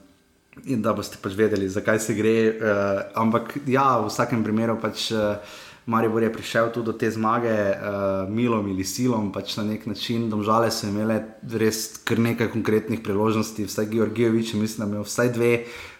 in 0.64 0.82
da 0.82 0.92
boste 0.92 1.18
pač 1.22 1.36
vedeli, 1.38 1.68
zakaj 1.68 2.00
se 2.02 2.14
gre. 2.14 2.36
Uh, 2.50 3.02
ampak 3.22 3.58
ja, 3.66 3.98
v 4.02 4.10
vsakem 4.10 4.44
primeru 4.46 4.78
pač. 4.80 5.10
Uh, 5.14 5.58
Maribor 5.90 6.22
je 6.22 6.30
prišel 6.32 6.68
tudi 6.70 6.86
do 6.86 6.92
te 6.92 7.08
zmage, 7.10 7.50
uh, 7.50 8.28
milom 8.30 8.68
ali 8.70 8.84
silom, 8.84 9.32
pač 9.32 9.56
na 9.56 9.64
nek 9.64 9.86
način. 9.90 10.28
Domžale 10.30 10.68
so 10.70 10.86
imele 10.86 11.16
res 11.42 12.04
kar 12.06 12.20
nekaj 12.20 12.50
konkretnih 12.52 13.00
priložnosti, 13.02 13.64
vsaj 13.66 13.88
Georgijevič, 13.90 14.52
mislim, 14.54 14.78
da 14.78 14.84
je 14.84 14.90
imel 14.92 15.08
vsaj 15.08 15.32
dve, 15.34 15.52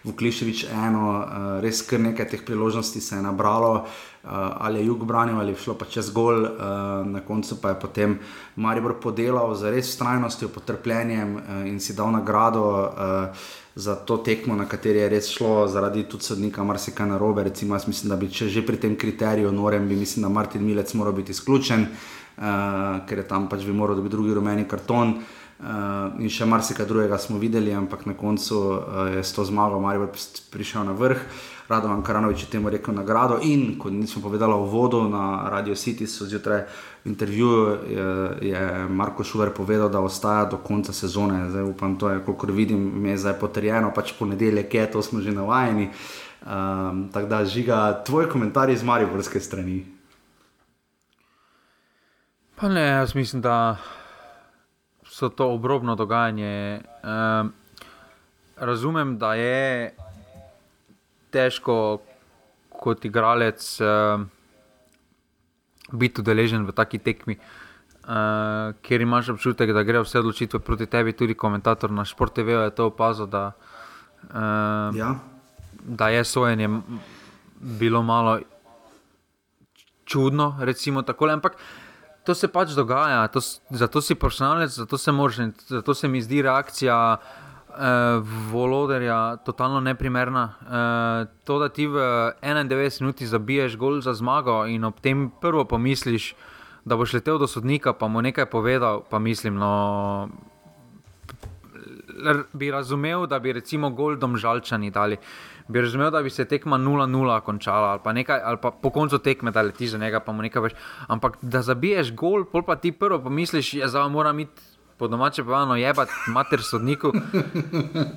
Vukliševič 0.05 0.63
eno, 0.71 1.09
uh, 1.17 1.49
res 1.65 1.81
kar 1.85 1.99
nekaj 1.99 2.29
teh 2.29 2.45
priložnosti 2.45 3.01
se 3.01 3.15
je 3.17 3.25
nabralo. 3.25 3.83
Uh, 4.21 4.29
ali 4.61 4.79
je 4.79 4.85
jug 4.85 5.03
branil, 5.05 5.39
ali 5.41 5.51
je 5.51 5.63
šlo 5.65 5.73
pa 5.73 5.85
čez 5.89 6.11
gol, 6.13 6.45
uh, 6.45 7.01
na 7.05 7.23
koncu 7.25 7.57
pa 7.61 7.73
je 7.73 7.79
potem 7.81 8.19
Maribor 8.55 8.99
podelal 9.01 9.55
za 9.57 9.73
res 9.73 9.89
vztrajnostjo, 9.89 10.53
potrpljenjem 10.53 11.35
uh, 11.35 11.65
in 11.65 11.81
si 11.81 11.97
dal 11.97 12.13
nagrado. 12.13 12.63
Uh, 12.85 13.49
za 13.75 13.95
to 13.95 14.17
tekmo, 14.17 14.55
na 14.55 14.65
kateri 14.65 14.99
je 14.99 15.09
res 15.09 15.29
šlo, 15.31 15.67
zaradi 15.67 16.03
tudi 16.03 16.23
sodnika, 16.23 16.63
marsikaj 16.63 17.07
na 17.07 17.17
robe. 17.17 17.43
Recimo, 17.43 17.75
jaz 17.75 17.87
mislim, 17.87 18.09
da 18.09 18.15
bi 18.15 18.29
če 18.31 18.49
že 18.49 18.65
pri 18.65 18.77
tem 18.77 18.95
kriteriju 18.95 19.51
norem, 19.51 19.87
bi 19.87 19.95
mislim, 19.95 20.23
da 20.23 20.29
Martin 20.29 20.65
Milec 20.65 20.93
moral 20.93 21.13
biti 21.13 21.31
izključen, 21.31 21.87
uh, 21.87 22.43
ker 23.07 23.23
je 23.23 23.27
tam 23.27 23.47
pač 23.49 23.63
bi 23.65 23.73
moral 23.73 23.95
dobiti 23.95 24.15
drugi 24.15 24.33
rumeni 24.33 24.67
karton. 24.67 25.21
Uh, 25.61 26.17
in 26.17 26.29
še 26.29 26.45
marsikaj 26.49 26.87
drugega 26.89 27.19
smo 27.21 27.37
videli, 27.37 27.69
ampak 27.73 28.07
na 28.09 28.15
koncu 28.17 28.59
uh, 28.59 28.79
je 29.13 29.23
s 29.23 29.33
to 29.33 29.45
zmago 29.45 29.79
Marijo 29.79 30.09
prišel 30.51 30.83
na 30.89 30.97
vrh. 30.97 31.21
Radovan 31.69 32.01
Karanovič 32.03 32.43
je 32.43 32.49
temu 32.51 32.69
rekel 32.69 32.95
nagrado 32.97 33.37
in, 33.39 33.77
kot 33.79 33.93
nismo 33.93 34.19
povedali 34.25 34.51
v 34.51 34.67
vodu 34.67 34.99
na 35.07 35.47
Radio 35.47 35.77
City, 35.77 36.07
so 36.07 36.25
zjutraj 36.25 36.65
intervjuju 37.05 37.77
je, 37.89 38.49
je 38.49 38.87
Marko 38.89 39.23
Šuler 39.23 39.53
povedal, 39.53 39.89
da 39.89 39.99
ostaja 39.99 40.45
do 40.45 40.57
konca 40.57 40.93
sezone. 40.93 41.49
Zdaj 41.49 41.63
upam, 41.63 41.95
to 41.99 42.09
je, 42.09 42.19
kolikor 42.25 42.51
vidim, 42.51 42.91
mi 43.01 43.09
je 43.09 43.17
zdaj 43.17 43.39
potrjeno, 43.39 43.91
pač 43.95 44.13
ponedeljek 44.19 44.73
je, 44.73 44.91
to 44.91 45.01
smo 45.01 45.21
že 45.21 45.31
navajeni. 45.31 45.89
Um, 46.41 47.09
tako 47.13 47.27
da, 47.27 47.45
žiga, 47.45 48.03
tvoj 48.05 48.29
komentar 48.29 48.69
iz 48.69 48.83
Mariborske 48.83 49.39
strani. 49.39 49.85
Pa 52.55 52.69
ne, 52.69 52.81
jaz 52.81 53.15
mislim, 53.15 53.41
da 53.41 53.77
so 55.05 55.29
to 55.29 55.49
obrobno 55.53 55.95
dogajanje. 55.95 56.81
Um, 57.03 57.53
razumem, 58.57 59.17
da 59.17 59.33
je 59.33 59.93
težko 61.29 62.01
kot 62.69 63.05
igralec 63.05 63.81
uh, 63.81 64.21
biti 65.91 66.21
udeležen 66.21 66.65
v 66.65 66.75
taki 66.75 66.99
tekmi, 66.99 67.37
uh, 67.37 68.71
ker 68.81 69.01
imaš 69.01 69.33
občutek, 69.35 69.73
da 69.73 69.83
gre 69.83 70.03
vse 70.03 70.19
odločitve 70.19 70.59
proti 70.59 70.85
tebi, 70.85 71.13
tudi 71.13 71.33
komentator 71.33 71.91
na 71.91 72.05
športu 72.05 72.41
je 72.47 72.69
to 72.75 72.87
opazil. 72.91 73.27
Da, 73.27 73.51
uh, 74.31 74.95
ja. 74.95 75.15
da 75.83 76.09
je 76.09 76.23
sojenje 76.23 76.69
bilo 77.59 78.03
malo 78.03 78.39
čudno, 80.05 80.57
recimo 80.59 81.01
tako. 81.01 81.29
Ampak 81.29 81.57
to 82.25 82.35
se 82.35 82.47
pač 82.47 82.75
dogaja, 82.75 83.27
to, 83.27 83.39
zato 83.69 84.01
si 84.01 84.15
profesionalec, 84.15 84.71
zato 84.71 84.97
se, 84.97 85.11
moraš, 85.11 85.35
zato 85.67 85.93
se 85.93 86.07
mi 86.07 86.21
zdi 86.21 86.41
reakcija. 86.41 87.17
Uh, 87.71 88.27
Voloderja, 88.51 89.37
totalno 89.45 89.79
neprimerna. 89.79 90.53
Uh, 90.61 91.27
to, 91.43 91.59
da 91.59 91.69
ti 91.69 91.87
v 91.87 91.95
91 92.43 93.01
minuti 93.01 93.27
zabiješ 93.27 93.77
gol 93.77 94.01
za 94.01 94.13
zmago 94.13 94.65
in 94.67 94.83
ob 94.83 94.99
tem 94.99 95.31
prvo 95.41 95.63
pomisliš, 95.65 96.35
da 96.85 96.97
boš 96.99 97.13
letel 97.13 97.39
do 97.39 97.47
sodnika, 97.47 97.93
pa 97.93 98.07
mu 98.07 98.21
nekaj 98.21 98.45
povedal, 98.51 99.03
pa 99.09 99.19
mislim, 99.19 99.55
no, 99.55 100.29
bi 102.53 102.71
razumel, 102.71 103.27
da 103.27 103.39
bi 103.39 103.53
recimo 103.53 103.89
gol 103.89 104.15
domžalčani 104.15 104.91
dali. 104.91 105.17
Bi 105.67 105.81
razumel, 105.81 106.11
da 106.11 106.21
bi 106.21 106.29
se 106.29 106.45
tekma 106.45 106.77
0-0 106.77 107.39
končala, 107.41 107.91
ali 107.91 107.99
pa, 108.03 108.13
nekaj, 108.13 108.41
ali 108.43 108.57
pa 108.61 108.71
po 108.71 108.89
koncu 108.89 109.17
tekme, 109.17 109.51
da 109.51 109.61
letiš 109.61 109.95
za 109.95 109.97
njega, 109.97 110.19
pa 110.19 110.31
mu 110.31 110.41
nekaj 110.41 110.61
več. 110.61 110.75
Ampak 111.07 111.37
da 111.41 111.61
zabiješ 111.61 112.13
gol, 112.15 112.45
pol 112.45 112.65
pa 112.67 112.75
ti 112.75 112.91
prvo 112.91 113.19
pomisliš, 113.23 113.73
da 113.73 113.99
ja, 113.99 114.07
moram 114.07 114.39
iti 114.39 114.70
po 115.01 115.07
domače 115.07 115.43
povedano, 115.43 115.75
je 115.75 115.93
pa 115.93 116.05
mater 116.27 116.61
sodniku. 116.61 117.09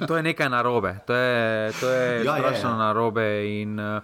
To 0.09 0.16
je 0.16 0.22
nekaj 0.22 0.51
narobe, 0.53 0.99
to 1.07 1.16
je, 1.16 1.72
to 1.80 1.89
je 1.89 2.24
ja, 2.24 2.37
strašno 2.37 2.68
je, 2.68 2.72
ja. 2.72 2.76
narobe. 2.76 3.24
In, 3.49 3.80
uh, 3.80 4.03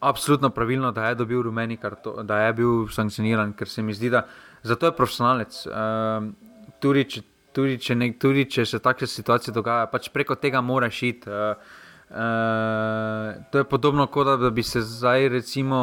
absolutno 0.00 0.50
pravilno, 0.50 0.92
da 0.92 1.08
je 1.08 1.14
dobil 1.14 1.40
rumeni 1.42 1.76
karton, 1.80 2.26
da 2.26 2.42
je 2.42 2.52
bil 2.52 2.84
sankcioniran, 2.92 3.54
ker 3.56 3.68
se 3.68 3.82
mi 3.82 3.96
zdi, 3.96 4.10
da 4.12 4.26
zato 4.62 4.92
je 4.92 4.92
profesionalec. 4.92 5.62
Uh, 5.66 6.28
tudi, 6.84 7.06
če, 7.08 7.24
tudi, 7.56 7.80
če 7.80 7.96
nek, 7.96 8.20
tudi 8.20 8.44
če 8.44 8.68
se 8.68 8.82
takšne 8.84 9.08
situacije 9.08 9.56
dogajajo, 9.56 9.88
pač 9.96 10.12
preko 10.12 10.36
tega 10.36 10.60
moraš 10.60 11.02
iti. 11.08 11.32
Uh, 11.32 11.56
uh, 12.12 13.32
to 13.48 13.64
je 13.64 13.70
podobno, 13.72 14.10
kot 14.12 14.36
da 14.36 14.52
bi 14.52 14.62
se 14.62 14.84
zdaj 14.84 15.32
recimo. 15.40 15.80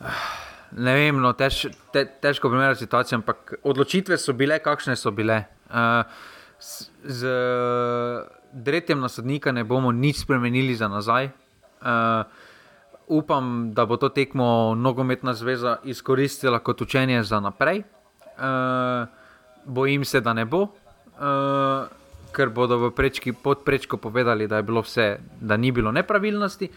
Uh, 0.00 0.37
ne 0.72 0.94
vem, 0.94 1.20
no, 1.20 1.32
tež, 1.32 1.66
te, 1.92 2.04
težko 2.22 2.50
primerjati 2.50 2.84
situacijo, 2.84 3.22
ampak 3.22 3.54
odločitve 3.62 4.18
so 4.18 4.34
bile, 4.36 4.58
kakšne 4.64 4.96
so 4.96 5.12
bile. 5.14 5.44
Uh, 5.68 6.02
z 6.58 6.90
z 7.04 7.20
dretjem 8.52 9.00
na 9.00 9.08
sodnika 9.08 9.52
ne 9.52 9.64
bomo 9.64 9.92
nič 9.92 10.24
spremenili 10.24 10.74
za 10.74 10.88
nazaj. 10.88 11.30
Uh, 11.78 12.24
upam, 13.06 13.72
da 13.74 13.86
bo 13.86 13.96
to 13.96 14.08
tekmo 14.08 14.74
nogometna 14.74 15.34
zveza 15.34 15.78
izkoristila 15.84 16.58
kot 16.58 16.80
učenje 16.80 17.22
za 17.22 17.40
naprej. 17.40 17.82
Uh, 18.38 19.08
bojim 19.64 20.04
se, 20.04 20.20
da 20.20 20.32
ne 20.32 20.44
bo, 20.44 20.62
uh, 20.62 20.70
ker 22.32 22.48
bodo 22.50 22.78
v 22.78 22.90
prečki 22.94 23.32
pod 23.32 23.64
prečko 23.64 23.96
povedali, 23.96 24.48
da, 24.48 24.60
vse, 24.60 25.18
da 25.40 25.56
ni 25.56 25.72
bilo 25.72 25.92
nepravilnosti. 25.92 26.68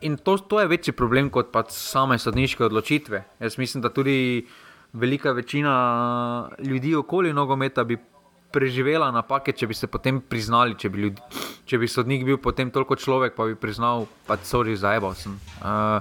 In 0.00 0.16
to, 0.16 0.36
to 0.38 0.60
je 0.60 0.68
večji 0.68 0.92
problem 0.92 1.30
kot 1.30 1.52
pa 1.52 1.64
same 1.68 2.18
sodniške 2.18 2.64
odločitve. 2.64 3.24
Jaz 3.40 3.58
mislim, 3.58 3.82
da 3.82 3.88
tudi 3.88 4.46
velika 4.92 5.32
večina 5.32 6.50
ljudi 6.58 6.94
okoli 6.94 7.32
nogometa 7.32 7.84
bi 7.84 7.98
preživela 8.52 9.10
napake, 9.12 9.52
če 9.52 9.66
bi 9.66 9.74
se 9.74 9.86
potem 9.86 10.20
priznali, 10.20 10.76
če 10.78 10.88
bi, 10.88 11.02
ljudi, 11.02 11.42
če 11.68 11.78
bi 11.78 11.88
sodnik 11.88 12.24
bil 12.24 12.38
potem 12.40 12.70
toliko 12.72 12.96
človek, 12.96 13.34
pa 13.36 13.44
bi 13.44 13.58
priznal, 13.58 14.06
da 14.28 14.38
so 14.42 14.62
res 14.64 14.80
zajebal. 14.80 15.12
Uh, 15.12 16.00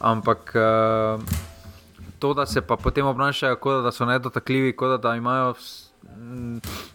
ampak 0.00 0.50
uh, 0.58 1.22
to, 2.18 2.32
da 2.34 2.46
se 2.46 2.62
pa 2.66 2.76
potem 2.76 3.06
obnašajo, 3.06 3.60
kot 3.62 3.84
da 3.84 3.94
so 3.94 4.08
nedotakljivi, 4.08 4.74
kot 4.76 5.00
da 5.02 5.14
imajo. 5.16 5.54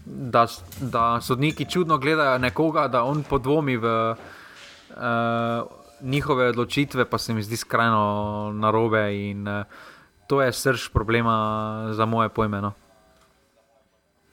Da, 0.05 0.43
da 0.81 1.01
sodniki 1.21 1.67
čudno 1.69 1.97
gledajo 2.01 2.39
nekoga, 2.41 2.87
da 2.91 3.03
on 3.05 3.21
podvomi 3.23 3.77
v 3.77 3.91
uh, 4.11 5.84
njihove 6.01 6.49
odločitve, 6.49 7.05
pa 7.09 7.17
se 7.17 7.33
mi 7.33 7.43
zdi 7.43 7.57
skrajno 7.57 8.51
narobe. 8.55 9.29
In 9.29 9.47
uh, 9.47 9.63
to 10.27 10.41
je 10.41 10.53
srč 10.53 10.89
problema 10.93 11.89
za 11.93 12.05
moje 12.05 12.29
pojme. 12.29 12.61
No. 12.61 12.73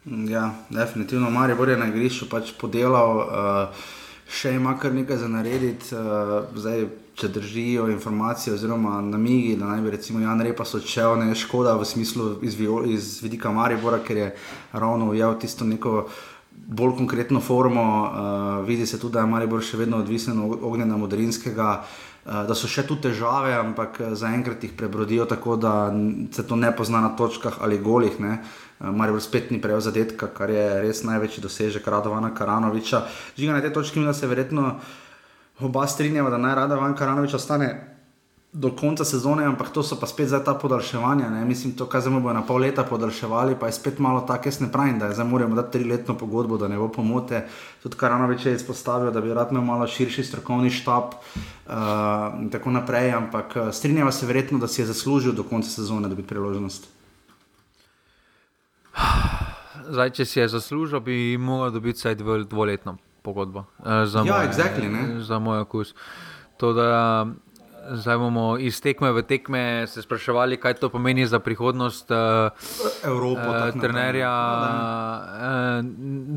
Ja, 0.05 0.55
definitivno, 0.71 1.31
Marijo 1.31 1.57
Bor 1.57 1.69
je 1.69 1.77
na 1.77 1.87
igrišču 1.87 2.27
pač 2.31 2.51
podelal, 2.59 3.17
uh, 3.17 3.85
še 4.27 4.57
ima 4.57 4.75
kar 4.79 4.95
nekaj 4.95 5.17
za 5.17 5.29
narediti. 5.29 5.95
Uh, 5.95 6.51
zdaj, 6.59 6.89
če 7.15 7.29
držijo 7.29 7.87
informacije 7.93 8.55
oziroma 8.55 9.01
namigi, 9.05 9.57
da 9.61 9.67
naj 9.69 9.81
bi 9.85 9.91
recimo 9.91 10.21
Jan 10.21 10.41
Repas 10.41 10.75
odšel, 10.75 11.19
ne 11.21 11.35
škoda 11.37 11.75
v 11.77 11.85
smislu 11.85 12.29
iz, 12.43 12.57
iz 12.89 13.09
vidika 13.23 13.53
Maribora, 13.53 14.01
ker 14.01 14.17
je 14.17 14.29
ravno 14.73 15.11
ujel 15.13 15.37
tisto 15.39 15.65
neko 15.69 16.09
bolj 16.53 16.97
konkretno 16.97 17.41
formo. 17.41 17.83
Uh, 17.83 18.67
vidi 18.67 18.87
se 18.87 19.01
tudi, 19.01 19.19
da 19.19 19.27
je 19.27 19.33
Maribor 19.33 19.63
še 19.65 19.81
vedno 19.81 20.01
odvisen 20.03 20.41
od 20.41 20.59
ognjena 20.63 20.97
modrinskega. 20.97 21.83
Uh, 22.23 22.43
da 22.47 22.55
so 22.55 22.71
še 22.71 22.87
tu 22.87 22.97
težave, 23.03 23.55
ampak 23.59 23.99
zaenkrat 24.15 24.63
jih 24.63 24.77
prebrodijo 24.79 25.27
tako, 25.27 25.57
da 25.57 25.91
se 26.31 26.47
to 26.47 26.57
ne 26.57 26.71
pozna 26.77 27.01
na 27.03 27.17
točkah 27.19 27.59
ali 27.61 27.81
golih. 27.83 28.21
Uh, 28.21 28.37
Eh, 28.83 28.91
Marijo 28.91 29.21
spet 29.21 29.51
ni 29.51 29.61
prejel 29.63 29.81
zadetka, 29.81 30.27
kar 30.27 30.51
je 30.51 30.67
res 30.83 31.05
največji 31.07 31.43
dosežek 31.43 31.87
Radovana 31.87 32.33
Karanoviča. 32.35 33.05
Žiga 33.39 33.53
na 33.53 33.61
tej 33.63 33.73
točki, 33.73 34.03
da 34.03 34.15
se 34.15 34.27
verjetno 34.27 34.81
oba 35.61 35.87
strinjava, 35.87 36.31
da 36.31 36.39
naj 36.39 36.55
Radovan 36.55 36.97
Karanovič 36.99 37.35
ostane 37.35 37.92
do 38.53 38.69
konca 38.77 39.05
sezone, 39.05 39.45
ampak 39.49 39.73
to 39.73 39.81
so 39.81 39.97
pa 39.97 40.05
spet 40.07 40.29
zdaj 40.29 40.45
ta 40.45 40.53
podaljševanja. 40.55 41.31
Ne? 41.31 41.45
Mislim, 41.49 41.73
to, 41.73 41.87
kar 41.89 42.05
zdaj 42.05 42.21
bojo 42.21 42.35
na 42.37 42.43
pol 42.45 42.61
leta 42.61 42.85
podaljševali, 42.85 43.57
pa 43.57 43.67
je 43.67 43.79
spet 43.81 43.99
malo 43.99 44.21
tako, 44.29 44.49
jaz 44.49 44.61
ne 44.61 44.69
pravim, 44.73 44.99
da 45.01 45.09
zdaj 45.13 45.25
moramo 45.27 45.57
dati 45.57 45.79
triletno 45.79 46.15
pogodbo, 46.19 46.59
da 46.61 46.69
ne 46.69 46.77
bo 46.77 46.91
pomote. 46.93 47.47
Tudi 47.83 47.97
Karanovič 47.97 48.47
je 48.47 48.55
izpostavil, 48.55 49.11
da 49.11 49.21
bi 49.21 49.33
rad 49.33 49.49
imel 49.51 49.65
malo 49.65 49.87
širši 49.89 50.25
strokovni 50.25 50.71
štab 50.71 51.15
uh, 51.17 51.73
in 52.41 52.51
tako 52.53 52.71
naprej, 52.71 53.13
ampak 53.13 53.57
eh, 53.57 53.73
strinjava 53.73 54.13
se 54.13 54.27
verjetno, 54.27 54.59
da 54.59 54.69
si 54.69 54.83
je 54.83 54.87
zaslužil 54.87 55.33
do 55.33 55.43
konca 55.43 55.71
sezone 55.71 56.09
dobiti 56.09 56.29
priložnost. 56.29 56.89
Zdaj, 59.89 60.11
če 60.11 60.25
si 60.25 60.41
je 60.41 60.49
zaslužil, 60.49 61.01
bi 61.01 61.39
moral 61.41 61.73
dobiti 61.73 61.99
vsaj 61.99 62.15
dvo, 62.21 62.37
dvoletno 62.45 62.99
pogodbo. 63.23 63.65
Eh, 63.81 64.05
za, 64.07 64.27
ja, 64.27 64.37
moje, 64.37 64.53
exactly, 64.53 64.93
za 65.25 65.39
moj 65.39 65.65
okus. 65.65 65.95
To, 66.61 66.73
da, 66.73 67.27
zdaj 67.91 68.19
bomo 68.19 68.57
iz 68.59 68.81
tekme 68.81 69.13
v 69.13 69.23
tekme 69.23 69.87
se 69.87 70.03
spraševali, 70.03 70.57
kaj 70.57 70.75
to 70.75 70.89
pomeni 70.89 71.27
za 71.27 71.39
prihodnost 71.39 72.11
uh, 72.11 72.17
Evrope. 73.05 73.49
Uh, 73.49 73.81
trenerja 73.81 74.33
uh, 74.33 75.85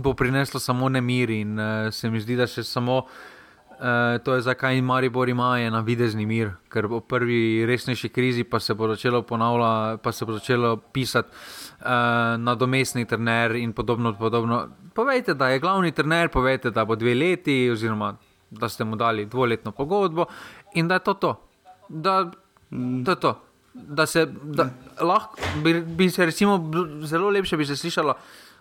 bo 0.04 0.14
prineslo 0.14 0.60
samo 0.60 0.90
nemir 0.90 1.30
in 1.30 1.60
uh, 1.60 1.94
se 1.94 2.10
mi 2.10 2.20
zdi, 2.20 2.36
da 2.36 2.48
še 2.48 2.64
samo. 2.64 3.06
Uh, 3.76 4.16
to 4.24 4.38
je 4.38 4.42
zakaj 4.42 4.82
Maribor 4.82 5.30
ima 5.30 5.58
na 5.70 5.82
videzni 5.84 6.26
mir, 6.26 6.54
ker 6.72 6.88
v 6.88 7.02
prvi 7.04 7.66
resnejši 7.68 8.10
krizi 8.10 8.44
pa 8.44 8.60
se 8.60 8.74
bo 8.74 8.88
začelo 8.88 9.22
ponavljati, 9.22 10.02
pa 10.04 10.12
se 10.12 10.26
bo 10.26 10.38
začelo 10.38 10.78
pisati 10.78 11.28
uh, 11.30 12.40
nadomestni 12.40 13.06
trener 13.06 13.56
in 13.56 13.74
podobno, 13.74 14.14
podobno. 14.14 14.70
Povejte, 14.96 15.34
da 15.34 15.50
je 15.50 15.60
glavni 15.60 15.92
trener, 15.92 16.30
povejte, 16.30 16.72
da 16.72 16.86
bo 16.86 16.96
dve 16.96 17.16
leti, 17.16 17.70
oziroma 17.70 18.16
da 18.50 18.70
ste 18.70 18.84
mu 18.84 18.96
dali 18.96 19.26
dvoletno 19.26 19.72
pogodbo 19.72 20.26
in 20.76 20.88
da 20.88 21.00
je 21.00 21.06
to 21.08 21.14
to. 21.14 21.34
Da, 21.90 22.32
to, 23.06 23.12
je 23.12 23.20
to. 23.20 23.34
da 23.74 24.06
se 24.06 24.26
da, 24.26 24.70
lahko, 25.02 25.38
bi, 25.64 25.82
bi 25.82 26.10
se 26.10 26.26
recimo 26.26 26.72
zelo 27.04 27.30
lepše 27.30 27.58
bi 27.58 27.66
se 27.66 27.76
slišalo. 27.76 28.14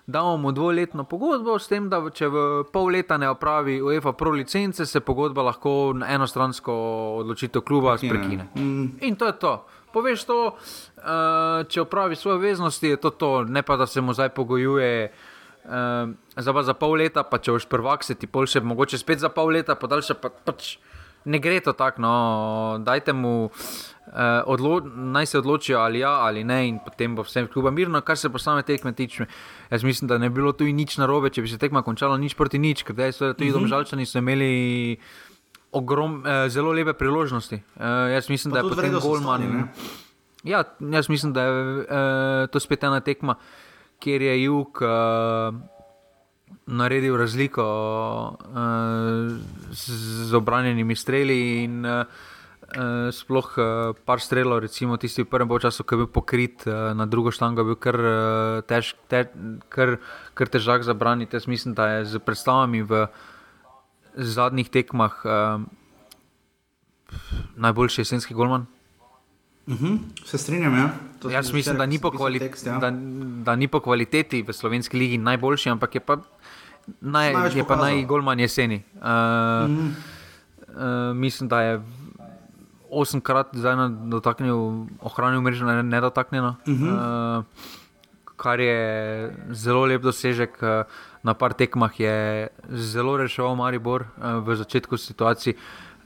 Damo 0.06 0.36
mu 0.36 0.52
dvoletno 0.52 1.04
pogodbo, 1.08 1.58
s 1.58 1.68
tem, 1.68 1.86
da 1.88 2.02
če 2.12 2.28
v 2.28 2.40
pol 2.72 2.90
leta 2.92 3.16
ne 3.16 3.30
opravi 3.32 3.78
UEFA 3.82 4.12
Pro 4.12 4.34
licence, 4.36 4.84
se 4.86 5.00
pogodba 5.00 5.42
lahko 5.42 5.94
na 5.96 6.10
enostransko 6.12 6.74
odločitev 7.22 7.64
kluba 7.64 7.96
prekine. 7.96 8.48
Mm. 8.54 9.00
In 9.00 9.16
to 9.16 9.26
je 9.26 9.38
to 9.40 9.54
poveš 9.94 10.26
to, 10.26 10.38
uh, 10.50 11.62
če 11.70 11.84
opravi 11.86 12.18
svoje 12.18 12.42
veznosti, 12.42 12.90
je 12.96 12.98
to 12.98 13.14
to, 13.14 13.32
ne 13.46 13.62
pa 13.62 13.78
da 13.78 13.86
se 13.86 14.02
mu 14.02 14.16
zdaj 14.16 14.34
pogojuje. 14.34 15.12
Uh, 15.64 16.10
za, 16.36 16.52
za 16.52 16.74
pol 16.76 16.98
leta, 17.00 17.22
pa 17.24 17.38
če 17.40 17.54
boš 17.54 17.64
prvak, 17.70 18.02
se 18.04 18.18
ti 18.18 18.28
pol 18.28 18.44
še 18.50 18.60
mogoče 18.60 19.00
spet 19.00 19.22
za 19.22 19.30
pol 19.32 19.54
leta, 19.54 19.78
podaljša 19.80 20.18
pa 20.20 20.28
pač 20.28 20.74
ne 21.24 21.38
gre 21.38 21.60
to 21.60 21.72
tako. 21.72 22.02
No. 22.02 22.14
Dajte 22.84 23.12
mu, 23.12 23.44
uh, 23.44 24.12
odlo 24.46 24.80
naj 24.94 25.26
se 25.26 25.38
odločijo 25.38 25.78
ali 25.78 25.98
ja 25.98 26.10
ali 26.10 26.44
ne, 26.44 26.68
in 26.68 26.78
potem 26.84 27.16
bo 27.16 27.22
vsem 27.22 27.48
kluba 27.52 27.70
mirno, 27.70 28.00
kar 28.00 28.18
se 28.18 28.30
pa 28.30 28.38
same 28.38 28.62
tekme 28.62 28.92
tiče. 28.92 29.26
Jaz 29.70 29.84
mislim, 29.84 30.08
da 30.08 30.18
ne 30.18 30.30
bi 30.30 30.34
bilo 30.40 30.52
tu 30.52 30.64
nič 30.64 30.98
narobe, 30.98 31.30
če 31.30 31.42
bi 31.42 31.48
se 31.48 31.58
tekma 31.58 31.82
končala 31.82 32.18
nič 32.18 32.34
proti 32.34 32.58
nič, 32.58 32.82
ker 32.82 33.12
so 33.12 33.32
tudi 33.32 33.50
mm 33.50 33.52
-hmm. 33.52 33.52
domžalčani 33.52 34.04
imeli 34.14 34.98
ogrom, 35.72 36.22
eh, 36.26 36.48
zelo 36.48 36.72
lepe 36.72 36.92
priložnosti. 36.92 37.54
Eh, 37.54 38.12
jaz 38.14 38.28
mislim, 38.28 38.52
pa 38.52 38.62
da 38.62 38.66
je 38.66 38.74
potem 38.74 39.00
Golman. 39.00 39.68
Ja, 40.44 40.64
jaz 40.80 41.08
mislim, 41.08 41.32
da 41.32 41.42
je 41.42 41.80
eh, 41.80 42.46
to 42.46 42.60
spet 42.60 42.82
ena 42.84 43.00
tekma, 43.00 43.34
kjer 43.98 44.22
je 44.22 44.42
jug 44.42 44.78
eh, 44.82 45.52
naredil 46.66 47.16
razliko 47.16 47.64
eh, 48.40 49.38
z, 49.72 49.84
z 50.28 50.34
obranjenimi 50.34 50.96
streli 50.96 51.64
in 51.64 51.84
eh, 51.86 52.04
sploh 53.12 53.48
eh, 53.58 53.92
par 54.04 54.20
strelov, 54.20 54.64
recimo 54.64 54.96
tisti 54.96 55.22
v 55.22 55.30
prvem 55.30 55.48
času, 55.60 55.84
ki 55.84 55.94
je 55.94 55.98
bil 55.98 56.10
pokrit 56.10 56.66
eh, 56.66 56.94
na 56.94 57.06
drugo 57.06 57.30
štango, 57.30 57.64
bil 57.64 57.78
kar, 57.78 57.96
eh, 57.96 58.62
tež, 58.66 58.94
te, 59.06 59.30
kar, 59.68 59.98
kar 60.34 60.46
težak 60.48 60.82
za 60.82 60.94
braniti. 60.94 61.36
Jaz 61.36 61.46
mislim, 61.46 61.74
da 61.74 61.98
je 62.00 62.16
z 62.16 62.18
predstavami 62.18 62.82
v 62.82 63.06
zadnjih 64.14 64.70
tekmah 64.70 65.10
uh, 65.26 65.58
najboljši 67.58 68.06
jesenski 68.06 68.34
golman. 68.34 68.66
Uh 69.66 69.74
mhm, 69.74 69.86
-huh, 69.86 69.98
se 70.24 70.38
strinjam. 70.38 70.74
Ja. 70.78 70.94
Jaz 71.30 71.52
mislim, 71.52 71.76
da 71.76 71.86
ni, 71.86 71.98
tekst, 72.38 72.66
ja. 72.66 72.78
da, 72.78 72.90
da 73.44 73.56
ni 73.56 73.68
po 73.68 73.80
kvaliteti 73.80 74.42
v 74.42 74.52
slovenski 74.52 74.96
ligi 74.96 75.18
najboljši, 75.18 75.70
ampak 75.70 75.94
je 75.94 76.00
pa, 76.00 76.16
naj, 77.00 77.56
je 77.56 77.64
pa 77.64 77.76
najgolman 77.76 78.40
jeseni. 78.40 78.82
Uh, 78.94 79.00
uh 79.00 79.08
-huh. 79.08 79.90
uh, 80.68 81.16
mislim, 81.16 81.48
da 81.48 81.60
je 81.62 81.82
osemkrat 82.90 83.54
dotaknil, 84.06 84.86
ohranil 85.00 85.40
mrežo 85.40 85.82
nedotaknjeno, 85.82 86.56
uh 86.66 86.74
-huh. 86.74 87.38
uh, 87.38 87.44
kar 88.36 88.60
je 88.60 89.32
zelo 89.50 89.84
lep 89.84 90.02
dosežek. 90.02 90.58
Uh, 90.62 90.68
na 91.24 91.34
par 91.34 91.52
tekmah 91.52 92.00
je 92.00 92.48
zelo 92.68 93.16
reševal 93.16 93.56
Maribor 93.56 94.00
uh, 94.00 94.44
v 94.44 94.56
začetku 94.56 94.96
situacije. 94.96 95.54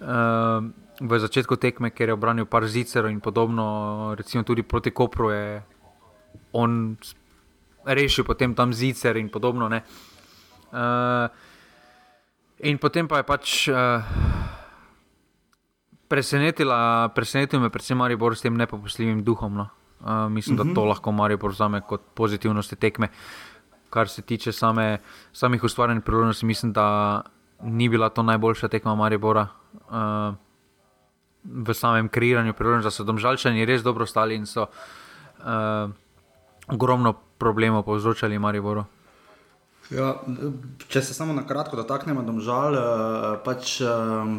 Uh, 0.01 0.71
v 1.01 1.19
začetku 1.19 1.57
tekme, 1.57 1.91
ker 1.91 2.09
je 2.09 2.15
obranil 2.15 2.47
par 2.47 2.67
zicerov 2.67 3.11
in 3.11 3.21
podobno, 3.21 4.15
recimo 4.19 4.43
tudi 4.43 4.63
proti 4.63 4.91
Kopru, 4.91 5.31
je 5.31 5.63
on 6.53 6.97
rešil 7.87 8.25
potem 8.25 8.55
tam 8.55 8.75
zicer 8.75 9.17
in 9.17 9.29
podobno. 9.29 9.71
Uh, 10.73 11.29
in 12.59 12.79
potem 12.79 13.09
pa 13.09 13.23
je 13.23 13.25
pač 13.25 13.69
uh, 13.69 14.05
presenetila, 16.09 17.09
presenetil 17.15 17.61
me 17.61 17.71
predvsem 17.71 17.99
Maribor 17.99 18.37
s 18.37 18.45
tem 18.45 18.57
nepopustljivim 18.57 19.25
duhom. 19.25 19.55
No. 19.55 19.69
Uh, 20.01 20.29
mislim, 20.31 20.57
uh 20.57 20.63
-huh. 20.63 20.69
da 20.69 20.75
to 20.75 20.81
mhm. 20.81 20.89
lahko 20.89 21.13
Maribor 21.13 21.51
vzame 21.51 21.81
kot 21.81 22.03
pozitivnosti 22.15 22.77
tekme. 22.77 23.09
Kar 23.91 24.09
se 24.09 24.23
tiče 24.23 24.53
same, 24.53 24.99
samih 25.33 25.65
ustvarjenih 25.65 26.05
priložnosti, 26.05 26.47
mislim, 26.47 26.73
da 26.73 27.23
ni 27.63 27.89
bila 27.89 28.09
to 28.09 28.23
najboljša 28.23 28.69
tekma 28.69 28.95
Maribora. 28.95 29.49
Uh, 29.73 30.35
v 31.45 31.75
samem 31.75 32.09
kreiranju 32.09 32.53
priložnosti, 32.53 32.87
da 32.87 32.91
so 32.91 33.05
domžalčani 33.05 33.65
res 33.65 33.83
dobro 33.83 34.07
stali 34.07 34.35
in 34.35 34.47
so 34.47 34.67
uh, 34.67 35.91
ogromno 36.69 37.13
problemov 37.39 37.83
povzročali 37.83 38.39
Mariboru. 38.39 38.85
Ja, 39.89 40.13
če 40.93 41.01
se 41.01 41.15
samo 41.17 41.33
na 41.33 41.47
kratko 41.49 41.79
dotaknemo, 41.81 42.23
domžal, 42.27 42.77
uh, 42.77 43.35
pač. 43.45 43.81
Uh, 43.81 44.39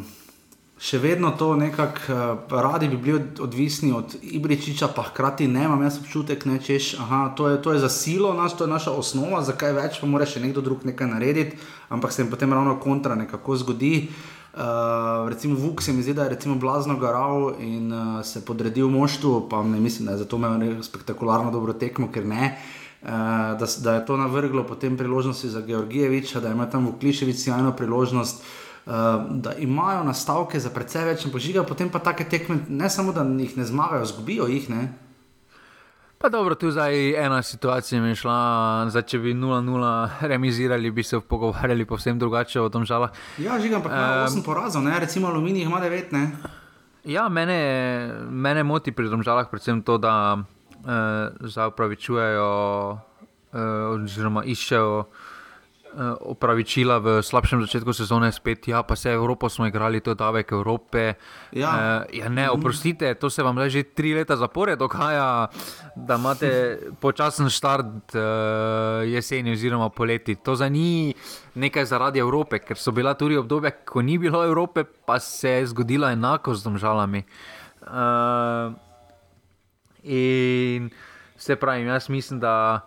še 0.80 0.96
vedno 1.04 1.34
to 1.36 1.50
nekako 1.60 2.14
uh, 2.16 2.54
radi 2.64 2.88
bi 2.88 2.98
bili 3.04 3.20
odvisni 3.44 3.92
od 3.92 4.14
Ibričiča, 4.22 4.88
pa 4.96 5.04
hkrati 5.10 5.48
ne 5.52 5.66
imam 5.68 5.82
jaz 5.84 5.98
občutek, 6.00 6.46
da 6.48 6.56
češ, 6.64 6.94
aha, 7.04 7.34
to 7.36 7.50
je, 7.50 7.58
to 7.62 7.74
je 7.76 7.82
za 7.84 7.90
silo, 7.92 8.32
nas, 8.34 8.56
to 8.56 8.64
je 8.64 8.72
naša 8.72 8.94
osnova, 8.96 9.42
zakaj 9.44 9.76
več 9.76 10.00
pa 10.00 10.08
mora 10.08 10.24
še 10.30 10.40
nekdo 10.40 10.64
drug 10.64 10.88
nekaj 10.88 11.12
narediti, 11.12 11.60
ampak 11.92 12.16
se 12.16 12.24
jim 12.24 12.32
potem 12.32 12.56
ravno 12.56 12.78
kontra 12.80 13.20
nekako 13.20 13.60
zgodi. 13.60 14.08
Uh, 14.50 15.28
recimo 15.30 15.60
Vuk 15.60 15.84
se 15.84 15.92
mi 15.94 16.04
zdi, 16.04 16.16
da 16.16 16.32
je 16.32 16.56
blazno 16.56 16.96
garal 16.98 17.60
in 17.60 17.92
uh, 17.92 18.24
se 18.24 18.40
podredil 18.46 18.88
moštvu, 18.90 19.50
pa 19.52 19.64
ne 19.64 19.80
mislim, 19.80 20.08
da 20.08 20.16
je 20.16 20.24
zato 20.24 20.40
imel 20.40 20.80
spektakularno 20.84 21.52
dobro 21.52 21.74
tekmo, 21.74 22.08
ker 22.08 22.26
ne. 22.26 22.56
Uh, 22.56 22.89
da, 23.02 23.66
da 23.84 23.94
je 23.94 24.06
to 24.06 24.18
navrglo 24.18 24.64
potem 24.68 24.98
priložnosti 24.98 25.50
za 25.50 25.62
Georgijeviča, 25.62 26.40
da 26.40 26.50
ima 26.50 26.70
tam 26.70 26.88
v 26.88 27.00
Kliševici 27.00 27.50
eno 27.50 27.72
priložnost. 27.72 28.44
Uh, 28.86 28.94
da 29.30 29.54
imajo 29.54 30.04
nastavke 30.04 30.60
za 30.60 30.70
precej 30.74 31.04
več 31.06 31.26
požiga, 31.32 31.62
potem 31.64 31.92
pa 31.94 32.00
take 32.00 32.26
tekme, 32.26 32.58
ne 32.70 32.90
samo 32.90 33.12
da 33.14 33.22
jih 33.22 33.58
ne 33.58 33.66
zmagajo, 33.66 34.06
zgubijo 34.06 34.48
jih. 34.50 34.70
Ne? 34.70 34.88
Pa 36.18 36.30
dobro, 36.30 36.56
tu 36.56 36.72
zdaj 36.72 37.14
ena 37.26 37.44
situacija 37.44 38.02
je 38.04 38.16
šla, 38.16 38.38
zdaj, 38.90 39.04
če 39.08 39.20
bi 39.20 39.34
0-0 39.34 40.10
remizirali, 40.32 40.92
bi 40.92 41.04
se 41.04 41.20
pogovarjali 41.20 41.86
povsem 41.86 42.20
drugače 42.20 42.62
o 42.62 42.70
tom 42.70 42.86
žalah. 42.86 43.14
Ja, 43.38 43.60
žigam 43.60 43.84
pa 43.84 43.90
um, 43.90 44.40
8 44.42 44.44
porazov, 44.46 44.84
ne? 44.84 45.00
recimo 45.00 45.28
Aluminij 45.28 45.64
ima 45.64 45.80
9. 45.80 46.12
Ne? 46.12 46.32
Ja, 47.04 47.30
mene, 47.30 47.60
mene 48.30 48.64
moti 48.64 48.92
pri 48.92 49.08
tem 49.10 49.24
žalah 49.24 49.48
predvsem 49.48 49.80
to, 49.82 49.96
da 49.98 50.44
zdaj 51.40 51.68
upravičujejo 51.74 52.52
uh, 52.92 53.60
oziroma 53.94 54.46
iščejo. 54.46 55.06
Eh, 55.90 55.98
opravičila 56.22 57.02
v 57.02 57.08
slabšem 57.18 57.66
začetku 57.66 57.90
sezone, 57.98 58.30
spet, 58.30 58.70
ja, 58.70 58.86
pa 58.86 58.94
se 58.94 59.10
Evropo 59.10 59.50
smo 59.50 59.66
igrali, 59.66 60.06
to 60.06 60.14
je 60.14 60.22
davek 60.22 60.52
Evrope. 60.52 61.18
Ja. 61.52 62.06
Uh, 62.06 62.14
ja, 62.14 62.30
ne, 62.30 62.46
oprostite, 62.50 63.10
to 63.18 63.30
se 63.30 63.42
vam 63.44 63.58
že 63.70 63.84
tri 63.84 64.14
leta 64.14 64.38
zapored 64.38 64.78
dogaja, 64.78 65.50
da 65.96 66.16
imate 66.16 66.78
počasen 67.02 67.50
start 67.50 68.14
uh, 68.14 68.22
jeseni 69.02 69.52
oziroma 69.52 69.90
poleti. 69.90 70.36
To 70.36 70.56
za 70.56 70.70
ni 70.70 71.14
nekaj 71.56 71.86
zaradi 71.86 72.20
Evrope, 72.20 72.60
ker 72.60 72.78
so 72.78 72.92
bila 72.92 73.18
tudi 73.18 73.38
obdobja, 73.38 73.72
ko 73.72 74.02
ni 74.02 74.18
bilo 74.18 74.46
Evrope, 74.46 74.84
pa 74.84 75.20
se 75.20 75.50
je 75.50 75.68
zgodilo 75.74 76.06
enako 76.10 76.54
z 76.54 76.64
domžalami. 76.64 77.24
Uh, 77.82 78.78
in 80.04 80.90
se 81.38 81.56
pravi, 81.56 81.86
jaz 81.86 82.10
mislim, 82.10 82.40
da. 82.40 82.82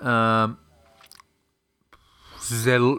Uh, 0.00 0.62
zelo, 2.42 2.98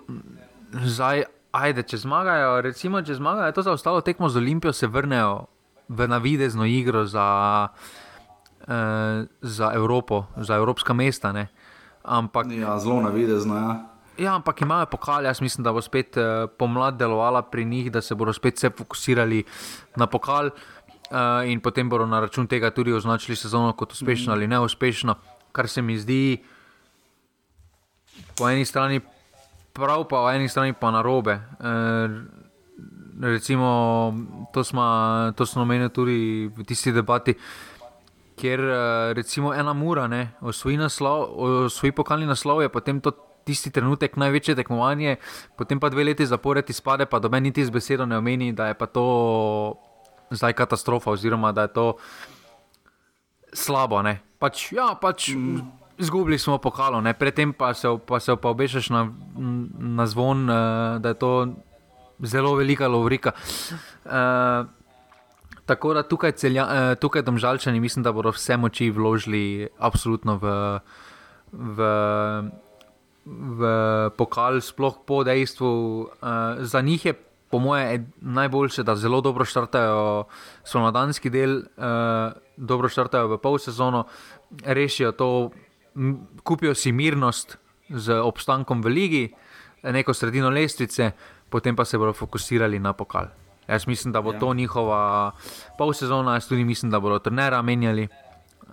zdaj, 0.86 1.24
ajde, 1.52 1.84
če 1.84 2.00
zmagajo, 2.04 2.62
recimo, 2.66 3.02
če 3.06 3.18
zmagajo, 3.20 3.54
to 3.56 3.66
za 3.66 3.76
ostalo 3.76 4.02
tekmo 4.02 4.30
z 4.30 4.42
Olimpijo, 4.42 4.74
se 4.74 4.88
vrnejo 4.88 5.46
v 5.90 6.08
navidezno 6.08 6.66
igro 6.66 7.06
za, 7.06 7.68
eh, 8.68 9.26
za 9.42 9.72
Evropo, 9.76 10.26
za 10.38 10.56
evropska 10.56 10.94
mesta. 10.94 11.34
Ampak, 12.04 12.52
ja, 12.52 12.80
zelo 12.80 13.02
navidezno. 13.02 13.56
Ja. 13.56 13.74
Ja, 14.18 14.36
ampak 14.38 14.62
imajo 14.62 14.86
pokal, 14.86 15.26
jaz 15.26 15.42
mislim, 15.42 15.64
da 15.66 15.72
bo 15.74 15.82
spet 15.82 16.18
uh, 16.22 16.46
pomlad 16.46 17.00
delovala 17.02 17.42
pri 17.42 17.66
njih, 17.66 17.92
da 17.92 18.02
se 18.02 18.14
bodo 18.16 18.34
spet 18.34 18.60
vse 18.62 18.70
fokusirali 18.70 19.44
na 19.98 20.06
pokal 20.06 20.52
uh, 21.14 21.46
in 21.46 21.62
potem 21.62 21.90
bodo 21.90 22.06
na 22.10 22.20
račun 22.20 22.48
tega 22.48 22.72
tudi 22.74 22.94
označili 22.94 23.36
sezono 23.36 23.74
kot 23.74 23.94
uspešno 23.94 24.34
mm. 24.34 24.36
ali 24.36 24.48
neuspešno, 24.48 25.16
kar 25.52 25.70
se 25.70 25.82
mi 25.82 25.98
zdi 25.98 26.44
po 28.38 28.50
eni 28.50 28.66
strani 28.66 29.00
prav, 29.74 30.08
pa 30.10 30.26
po 30.26 30.32
eni 30.32 30.50
strani 30.50 30.74
pa 30.74 30.92
na 30.92 31.02
robe. 31.02 31.34
E, 31.34 31.42
recimo, 33.22 34.14
to 34.54 34.64
smo, 34.64 34.84
to 35.36 35.46
smo 35.46 35.62
omenili 35.62 35.90
tudi 35.90 36.50
v 36.58 36.64
tisti 36.66 36.92
debati, 36.92 37.34
kjer 38.38 38.60
e, 38.60 39.14
recimo 39.14 39.54
ena 39.54 39.74
mura, 39.74 40.10
osvoji, 40.42 40.78
naslov, 40.78 41.30
osvoji 41.66 41.92
pokalni 41.92 42.26
naslov, 42.26 42.62
je 42.62 42.70
potem 42.70 43.02
to. 43.02 43.12
Tisti 43.44 43.74
trenutek, 43.76 44.16
največje 44.16 44.54
tekmovanje, 44.56 45.18
potem 45.60 45.76
pa 45.76 45.90
dve 45.92 46.06
leti 46.08 46.24
zapored 46.24 46.64
izpade, 46.72 47.04
pa 47.12 47.20
do 47.20 47.28
meni 47.28 47.50
niti 47.50 47.66
z 47.66 47.76
besedo 47.76 48.06
ne 48.08 48.16
omeni, 48.16 48.54
da 48.56 48.70
je 48.72 48.76
to 48.88 49.04
zdaj 50.32 50.54
katastrofa, 50.54 51.12
oziroma 51.12 51.52
da 51.52 51.68
je 51.68 51.74
to 51.74 51.88
slabo. 53.54 54.02
Pač, 54.40 54.72
ja, 54.72 54.94
pač, 55.00 55.34
mm. 55.36 55.84
Zgubili 55.98 56.40
smo 56.42 56.58
pokalo, 56.58 57.02
ne? 57.02 57.14
predtem 57.14 57.54
pa 57.54 57.74
se, 57.74 57.88
pa 58.08 58.18
se 58.20 58.34
pa 58.36 58.50
obešaš 58.50 58.90
na, 58.90 59.14
na 59.78 60.06
zvon, 60.10 60.50
uh, 60.50 60.98
da 60.98 61.14
je 61.14 61.18
to 61.22 61.54
zelo 62.20 62.56
velika 62.56 62.88
lovrika. 62.88 63.32
Uh, 64.06 64.66
tako 65.66 65.94
da 65.94 66.04
tukaj, 66.04 66.32
celja, 66.32 66.66
uh, 66.66 66.96
tukaj 66.98 67.22
domžalčani, 67.22 67.80
mislim, 67.80 68.04
da 68.04 68.12
bodo 68.12 68.34
vse 68.34 68.58
moči 68.58 68.90
vložili 68.90 69.70
absolutno 69.78 70.40
v, 70.42 70.56
v, 71.54 71.80
v 73.30 73.62
pokal, 74.18 74.62
sploh 74.66 74.98
po 75.06 75.22
dejstvu. 75.24 75.70
Uh, 75.70 76.66
za 76.66 76.82
njih 76.82 77.06
je, 77.06 77.14
po 77.54 77.60
moje, 77.60 78.06
najboljše, 78.22 78.84
da 78.84 78.96
zelo 78.96 79.22
dobro 79.22 79.46
štartajo 79.46 80.24
slovenski 80.64 81.30
del, 81.30 81.60
uh, 81.78 82.34
dobro 82.58 82.90
štartajo 82.90 83.28
v 83.30 83.38
pol 83.38 83.60
sezono, 83.62 84.08
rešijo 84.66 85.12
to 85.14 85.28
kupijo 86.44 86.74
si 86.74 86.92
mirnost 86.92 87.58
z 87.90 88.18
obstankom 88.26 88.82
v 88.82 88.90
ligi, 88.90 89.24
neko 89.84 90.18
sredino 90.18 90.50
lestvice, 90.50 91.12
potem 91.50 91.78
pa 91.78 91.86
se 91.86 92.02
bodo 92.02 92.14
fokusirali 92.18 92.80
na 92.80 92.94
pokal. 92.98 93.30
Jaz 93.70 93.86
mislim, 93.88 94.12
da 94.12 94.22
bo 94.22 94.34
ja. 94.34 94.40
to 94.40 94.54
njihova 94.54 95.32
pol 95.78 95.94
sezona, 95.94 96.34
jaz 96.34 96.50
tudi 96.50 96.66
mislim, 96.66 96.92
da 96.92 97.00
bodo 97.00 97.20
trenera 97.20 97.62
menjali. 97.62 98.08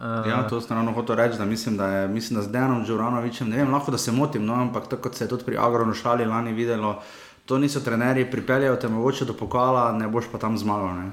Uh, 0.00 0.24
ja, 0.24 0.46
to 0.48 0.60
sem 0.60 0.76
ravno 0.76 0.92
hotel 0.96 1.16
reči, 1.16 1.38
da 1.38 1.44
mislim, 1.44 1.76
da 1.76 1.86
je 1.86 2.08
mislim, 2.08 2.40
da 2.40 2.42
z 2.42 2.52
Dejanom 2.52 2.84
Džuranovičem, 2.86 3.50
ne 3.50 3.56
vem, 3.56 3.72
lahko 3.72 3.92
da 3.92 3.98
se 3.98 4.12
motim, 4.12 4.46
no, 4.46 4.54
ampak 4.54 4.88
tako 4.88 5.02
kot 5.02 5.14
se 5.14 5.24
je 5.24 5.28
tudi 5.28 5.44
pri 5.44 5.58
Agronu 5.60 5.92
šali 5.94 6.24
lani 6.24 6.52
videlo, 6.52 7.02
to 7.50 7.58
niso 7.58 7.80
trenerji, 7.82 8.30
pripeljajo 8.30 8.76
te 8.78 8.88
mogoče 8.88 9.26
do 9.26 9.34
pokala, 9.34 9.88
ne 9.98 10.06
boš 10.08 10.28
pa 10.30 10.38
tam 10.38 10.54
zmagal. 10.54 11.10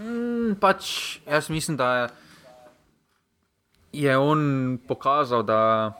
Mm, 0.00 0.56
pač 0.56 1.18
jaz 1.28 1.50
mislim, 1.52 1.76
da 1.76 2.08
je 3.92 4.16
on 4.16 4.78
pokazal, 4.88 5.44
da 5.44 5.92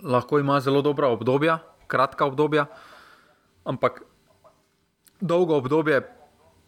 lahko 0.00 0.40
ima 0.40 0.60
zelo 0.64 0.80
dobra 0.82 1.12
obdobja, 1.12 1.58
kratka 1.92 2.24
obdobja, 2.24 2.64
ampak 3.68 4.00
dolgo 5.20 5.60
obdobje 5.60 6.00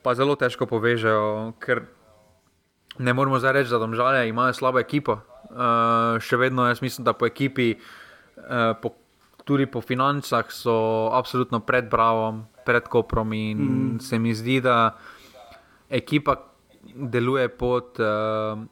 pa 0.05 0.15
zelo 0.15 0.37
težko 0.37 0.69
povežejo, 0.69 1.57
ker 1.65 1.87
ne 3.01 3.17
moramo 3.17 3.41
zdaj 3.41 3.57
reči, 3.57 3.73
da 3.73 3.81
domžalje 3.81 4.29
imajo 4.29 4.53
slabo 4.53 4.85
ekipo. 4.85 5.23
Uh, 5.49 6.21
še 6.21 6.37
vedno 6.37 6.69
jaz 6.69 6.85
mislim, 6.85 7.09
da 7.09 7.17
po 7.17 7.25
ekipi, 7.25 7.73
uh, 8.37 8.77
po, 8.83 9.00
tudi 9.51 9.67
po 9.67 9.83
financah, 9.83 10.47
so 10.55 11.11
absolutno 11.11 11.59
pred 11.67 11.91
Bravom, 11.91 12.45
pred 12.63 12.87
Koprom 12.87 13.35
in 13.35 13.59
mm. 13.59 14.01
se 14.01 14.19
mi 14.23 14.31
zdi, 14.35 14.61
da 14.63 14.95
ekipa 15.91 16.39
deluje 16.95 17.49
pod. 17.51 17.99
Uh, 17.99 18.69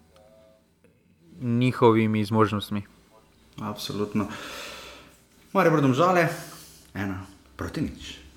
njihovimi 1.40 2.24
zmožnostmi. 2.24 2.82
Absolutno. 3.60 4.26
Mare 5.52 5.70
brdom 5.70 5.94
žale, 5.94 6.28
ena 6.94 7.26
proti 7.56 7.80
nič. 7.80 8.27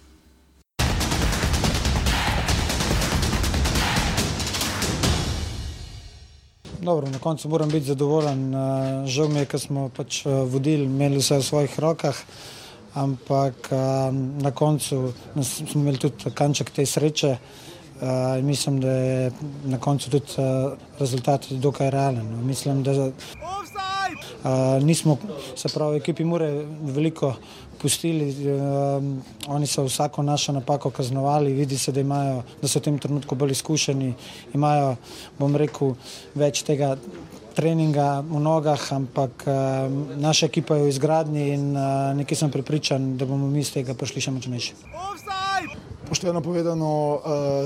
Dobro, 6.81 7.09
na 7.09 7.19
koncu 7.19 7.49
moram 7.49 7.69
biti 7.69 7.85
zadovoljen. 7.85 8.55
Eh, 8.55 9.07
žal 9.07 9.27
mi 9.29 9.39
je, 9.39 9.45
ker 9.45 9.59
smo 9.59 9.89
pač 9.93 10.23
eh, 10.25 10.29
vodili, 10.49 10.87
imeli 10.89 11.19
vse 11.21 11.37
v 11.37 11.43
svojih 11.45 11.79
rokah, 11.79 12.17
ampak 12.97 13.69
eh, 13.71 13.77
na 14.41 14.51
koncu 14.51 15.13
smo 15.43 15.81
imeli 15.81 16.01
tudi 16.01 16.33
kanček 16.33 16.71
te 16.73 16.85
sreče. 16.85 17.37
Uh, 18.01 18.07
mislim, 18.43 18.79
da 18.81 18.91
je 18.91 19.31
na 19.69 19.77
koncu 19.77 20.09
tudi 20.09 20.33
rezultat 20.99 21.45
dokaj 21.51 21.89
realen. 21.93 22.25
Mislim, 22.45 22.81
da 22.83 22.91
uh, 22.91 23.11
nismo, 24.81 25.17
se 25.55 25.69
pravi, 25.69 25.97
ekipi 25.97 26.25
Mure 26.25 26.65
veliko 26.81 27.35
pustili. 27.81 28.29
Uh, 28.29 29.03
oni 29.47 29.67
so 29.67 29.83
vsako 29.87 30.23
našo 30.23 30.53
napako 30.53 30.89
kaznovali, 30.89 31.53
vidi 31.53 31.77
se, 31.77 31.91
da, 31.91 31.99
imajo, 31.99 32.43
da 32.61 32.67
so 32.67 32.79
v 32.79 32.87
tem 32.87 32.99
trenutku 32.99 33.35
bolj 33.35 33.57
izkušeni, 33.57 34.13
imajo, 34.53 34.95
bom 35.39 35.55
rekel, 35.55 35.95
več 36.35 36.65
tega. 36.67 36.95
Treninga 37.51 38.21
v 38.23 38.39
nogah, 38.39 38.79
ampak 38.95 39.43
uh, 39.43 39.91
naša 40.15 40.47
ekipa 40.47 40.77
je 40.79 40.85
v 40.85 40.93
izgradnji 40.93 41.49
in 41.51 41.65
uh, 41.75 42.15
nekaj 42.15 42.39
sem 42.39 42.51
pripričan, 42.53 43.17
da 43.19 43.27
bomo 43.27 43.51
mi 43.51 43.59
iz 43.59 43.73
tega 43.75 43.91
prišli 43.91 44.23
še 44.23 44.31
močnejši 44.31 44.77
pošteno 46.11 46.41
povedano, 46.43 47.15
uh, 47.15 47.21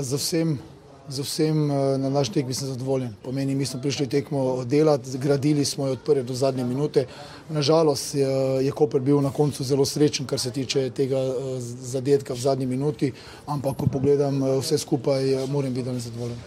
za 0.06 0.16
vsem 0.16 0.58
z 1.08 1.20
vsem 1.20 1.70
eh, 1.70 1.98
na 1.98 2.10
naš 2.10 2.28
tekmi 2.28 2.54
sem 2.54 2.68
zadovoljen. 2.68 3.14
Pomeni, 3.22 3.54
mi 3.54 3.66
smo 3.66 3.80
prišli 3.80 4.06
tekmo 4.06 4.64
delati, 4.64 5.18
gradili 5.18 5.64
smo 5.64 5.86
jo 5.86 5.92
od 5.92 5.98
prve 6.04 6.22
do 6.22 6.34
zadnje 6.34 6.64
minute. 6.64 7.06
Nažalost 7.48 8.14
je, 8.14 8.28
je 8.64 8.70
Koper 8.70 9.00
bil 9.00 9.20
na 9.20 9.30
koncu 9.30 9.64
zelo 9.64 9.84
srečen, 9.84 10.26
kar 10.26 10.38
se 10.40 10.50
tiče 10.50 10.90
tega 10.90 11.18
eh, 11.18 11.60
zadetka 11.60 12.34
v 12.34 12.40
zadnji 12.40 12.66
minuti, 12.66 13.12
ampak 13.46 13.76
ko 13.76 13.86
pogledam 13.86 14.42
eh, 14.42 14.58
vse 14.60 14.78
skupaj, 14.78 15.46
moram 15.48 15.74
biti 15.74 15.90
nezadovoljen. 15.90 16.38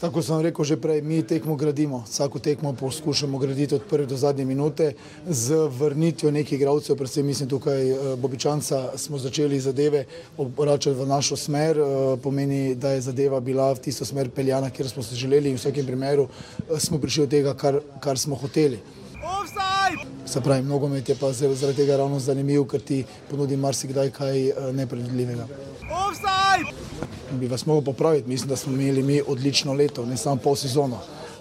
Tako 0.00 0.22
sem 0.22 0.40
rekel 0.40 0.64
že 0.64 0.76
prej, 0.76 1.02
mi 1.02 1.22
tekmo 1.22 1.56
gradimo, 1.56 2.04
vsako 2.08 2.38
tekmo 2.38 2.72
poskušamo 2.72 3.38
graditi 3.38 3.74
od 3.74 3.82
prve 3.90 4.06
do 4.06 4.16
zadnje 4.16 4.44
minute 4.44 4.92
z 5.26 5.54
vrnitvijo 5.78 6.32
nekih 6.32 6.58
igralcev, 6.58 6.96
predvsem 6.96 7.26
mislim 7.26 7.48
tukaj 7.48 8.16
Bobičanca, 8.16 8.96
smo 8.96 9.18
začeli 9.18 9.60
zadeve 9.60 10.04
obračati 10.36 10.96
v 10.96 11.06
našo 11.06 11.36
smer, 11.36 11.78
pomeni, 12.22 12.74
da 12.74 12.93
je 12.94 13.00
zadeva 13.00 13.40
bila 13.40 13.72
v 13.72 13.82
tisto 13.84 14.04
smer 14.04 14.30
peljana, 14.30 14.70
kjer 14.70 14.88
smo 14.88 15.02
se 15.02 15.14
želeli 15.14 15.50
in 15.50 15.56
v 15.56 15.60
vsakem 15.60 15.86
primeru 15.86 16.28
eh, 16.28 16.80
smo 16.80 16.98
prišli 16.98 17.22
od 17.22 17.30
tega, 17.30 17.54
kar, 17.54 17.80
kar 18.00 18.18
smo 18.18 18.36
hoteli. 18.36 18.80
Se 20.26 20.40
pravi, 20.40 20.62
nogomet 20.62 21.08
je 21.08 21.14
pa 21.20 21.32
zaradi 21.32 21.76
tega 21.76 21.96
ravno 21.96 22.18
zanimiv, 22.18 22.64
ker 22.64 22.80
ti 22.80 23.04
ponudi 23.30 23.56
marsikdaj 23.56 24.10
kaj 24.10 24.48
eh, 24.48 24.72
nepredvidljivega. 24.72 25.46
Bi 27.32 27.48
vas 27.48 27.66
mogel 27.66 27.84
popraviti, 27.84 28.28
mislim, 28.28 28.48
da 28.48 28.56
smo 28.56 28.72
imeli 28.72 29.02
mi 29.02 29.22
odlično 29.26 29.72
leto, 29.72 30.06
ne 30.06 30.16
samo 30.16 30.36
pol 30.36 30.56
sezono 30.56 31.00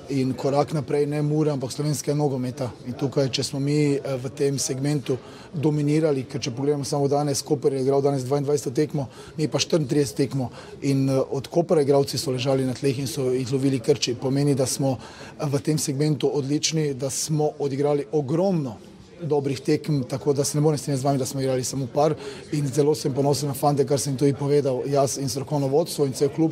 in 0.09 0.34
korak 0.34 0.73
naprej 0.73 1.05
ne 1.07 1.21
mure, 1.21 1.51
ampak 1.51 1.71
slovenske 1.71 2.15
nogometa. 2.15 2.69
In 2.88 2.95
tukaj, 2.99 3.30
če 3.31 3.43
smo 3.43 3.59
mi 3.59 3.95
eh, 3.95 4.15
v 4.19 4.31
tem 4.35 4.59
segmentu 4.59 5.17
dominirali, 5.53 6.25
ker 6.30 6.41
če 6.41 6.51
pogledamo 6.51 6.85
samo 6.88 7.07
danes, 7.07 7.43
Koper 7.45 7.73
je 7.73 7.84
igral 7.84 8.01
danes 8.03 8.25
22 8.27 8.73
tekmo, 8.75 9.07
mi 9.38 9.47
pa 9.47 9.61
34 9.61 10.15
tekmo 10.17 10.49
in 10.81 11.07
eh, 11.09 11.19
od 11.19 11.47
Kopera 11.47 11.81
igralci 11.81 12.17
so 12.17 12.34
ležali 12.35 12.67
na 12.67 12.75
tleh 12.75 12.99
in 12.99 13.07
so 13.07 13.31
izlovili 13.31 13.80
krči. 13.80 14.15
Pomeni, 14.19 14.55
da 14.55 14.65
smo 14.65 14.97
eh, 14.97 15.45
v 15.45 15.61
tem 15.63 15.77
segmentu 15.80 16.31
odlični, 16.34 16.93
da 16.93 17.09
smo 17.09 17.53
odigrali 17.59 18.07
ogromno 18.11 18.77
dobrih 19.23 19.61
tekem, 19.63 20.01
tako 20.03 20.34
da 20.35 20.43
se 20.43 20.57
ne 20.57 20.61
morem 20.61 20.77
strinjati 20.77 20.99
z 21.01 21.05
vami, 21.05 21.17
da 21.17 21.25
smo 21.25 21.41
igrali 21.41 21.63
samo 21.63 21.88
par 21.88 22.15
in 22.51 22.67
zelo 22.67 22.95
sem 22.95 23.13
ponosen 23.13 23.47
na 23.47 23.55
fante, 23.55 23.85
kar 23.88 23.99
sem 23.99 24.17
tudi 24.19 24.34
povedal 24.35 24.81
jaz 24.85 25.15
in 25.17 25.30
strokovno 25.30 25.69
vodstvo 25.71 26.05
in 26.05 26.11
cel 26.13 26.27
klub, 26.34 26.51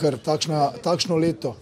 ker 0.00 0.16
takšna, 0.16 0.80
takšno 0.80 1.18
leto 1.20 1.52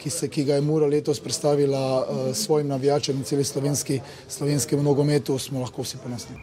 ki, 0.00 0.10
se, 0.10 0.28
ki 0.28 0.44
ga 0.48 0.56
je 0.56 0.64
Mura 0.64 0.86
letos 0.86 1.20
predstavila 1.20 1.82
uh, 2.00 2.36
svojim 2.36 2.68
navijačem 2.68 3.16
in 3.16 3.24
celi 3.24 3.44
slovenski, 3.44 4.00
slovenski 4.28 4.76
nogometu, 4.76 5.38
smo 5.38 5.60
lahko 5.60 5.82
vsi 5.82 6.00
ponosni. 6.02 6.36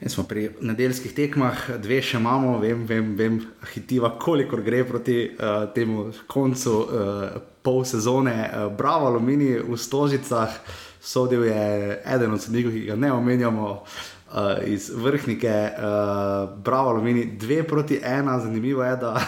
Mi 0.00 0.08
smo 0.12 0.24
pri 0.28 0.50
nedeljskih 0.60 1.14
tekmah, 1.16 1.70
dve 1.80 2.02
še 2.04 2.18
imamo, 2.20 2.58
vem, 2.60 2.84
vem, 2.86 3.14
vem 3.16 3.38
hitiva, 3.72 4.12
koliko 4.20 4.60
gre 4.60 4.84
proti 4.84 5.22
uh, 5.24 5.64
temu 5.74 6.10
koncu 6.28 6.74
uh, 6.80 7.38
pol 7.64 7.80
sezone. 7.88 8.36
Uh, 8.44 8.66
Bravo, 8.76 9.08
Alumini 9.08 9.54
v 9.56 9.78
Stožicah, 9.80 10.60
sodel 11.00 11.48
je 11.48 11.96
eden 12.04 12.36
od 12.36 12.44
sodnikov, 12.44 12.76
ki 12.76 12.84
ga 12.90 12.98
ne 13.00 13.12
omenjamo. 13.16 13.70
Uh, 13.72 14.04
uh, 14.32 14.66
iz 14.66 14.90
vrhnike, 14.94 15.70
uh, 15.78 16.58
bravo, 16.58 16.90
Alumini, 16.90 17.26
dve 17.36 17.62
proti 17.62 18.00
ena, 18.02 18.40
zanimivo 18.40 18.84
je, 18.84 18.96
da 18.96 19.20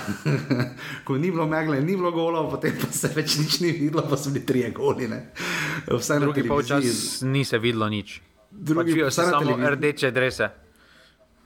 ko 1.05 1.19
ni 1.19 1.31
bilo 1.31 1.47
megle, 1.47 1.81
ni 1.81 1.97
bilo 1.97 2.11
golov, 2.11 2.51
potem 2.51 2.77
pa 2.81 2.93
se 2.93 3.11
več 3.15 3.39
nič 3.39 3.61
ni 3.61 3.73
videlo, 3.73 4.07
pa 4.11 4.17
so 4.17 4.31
bili 4.31 4.47
tri 4.47 4.71
goli. 4.75 5.11
Vse 5.87 6.19
drugi 6.21 6.49
polčas 6.49 7.21
ni 7.23 7.45
se 7.45 7.59
videlo 7.59 7.89
nič. 7.89 8.21
Drugi 8.51 9.01
pa 9.03 9.11
so 9.11 9.23
samo 9.31 9.71
rdeče 9.71 10.11
drese. 10.11 10.68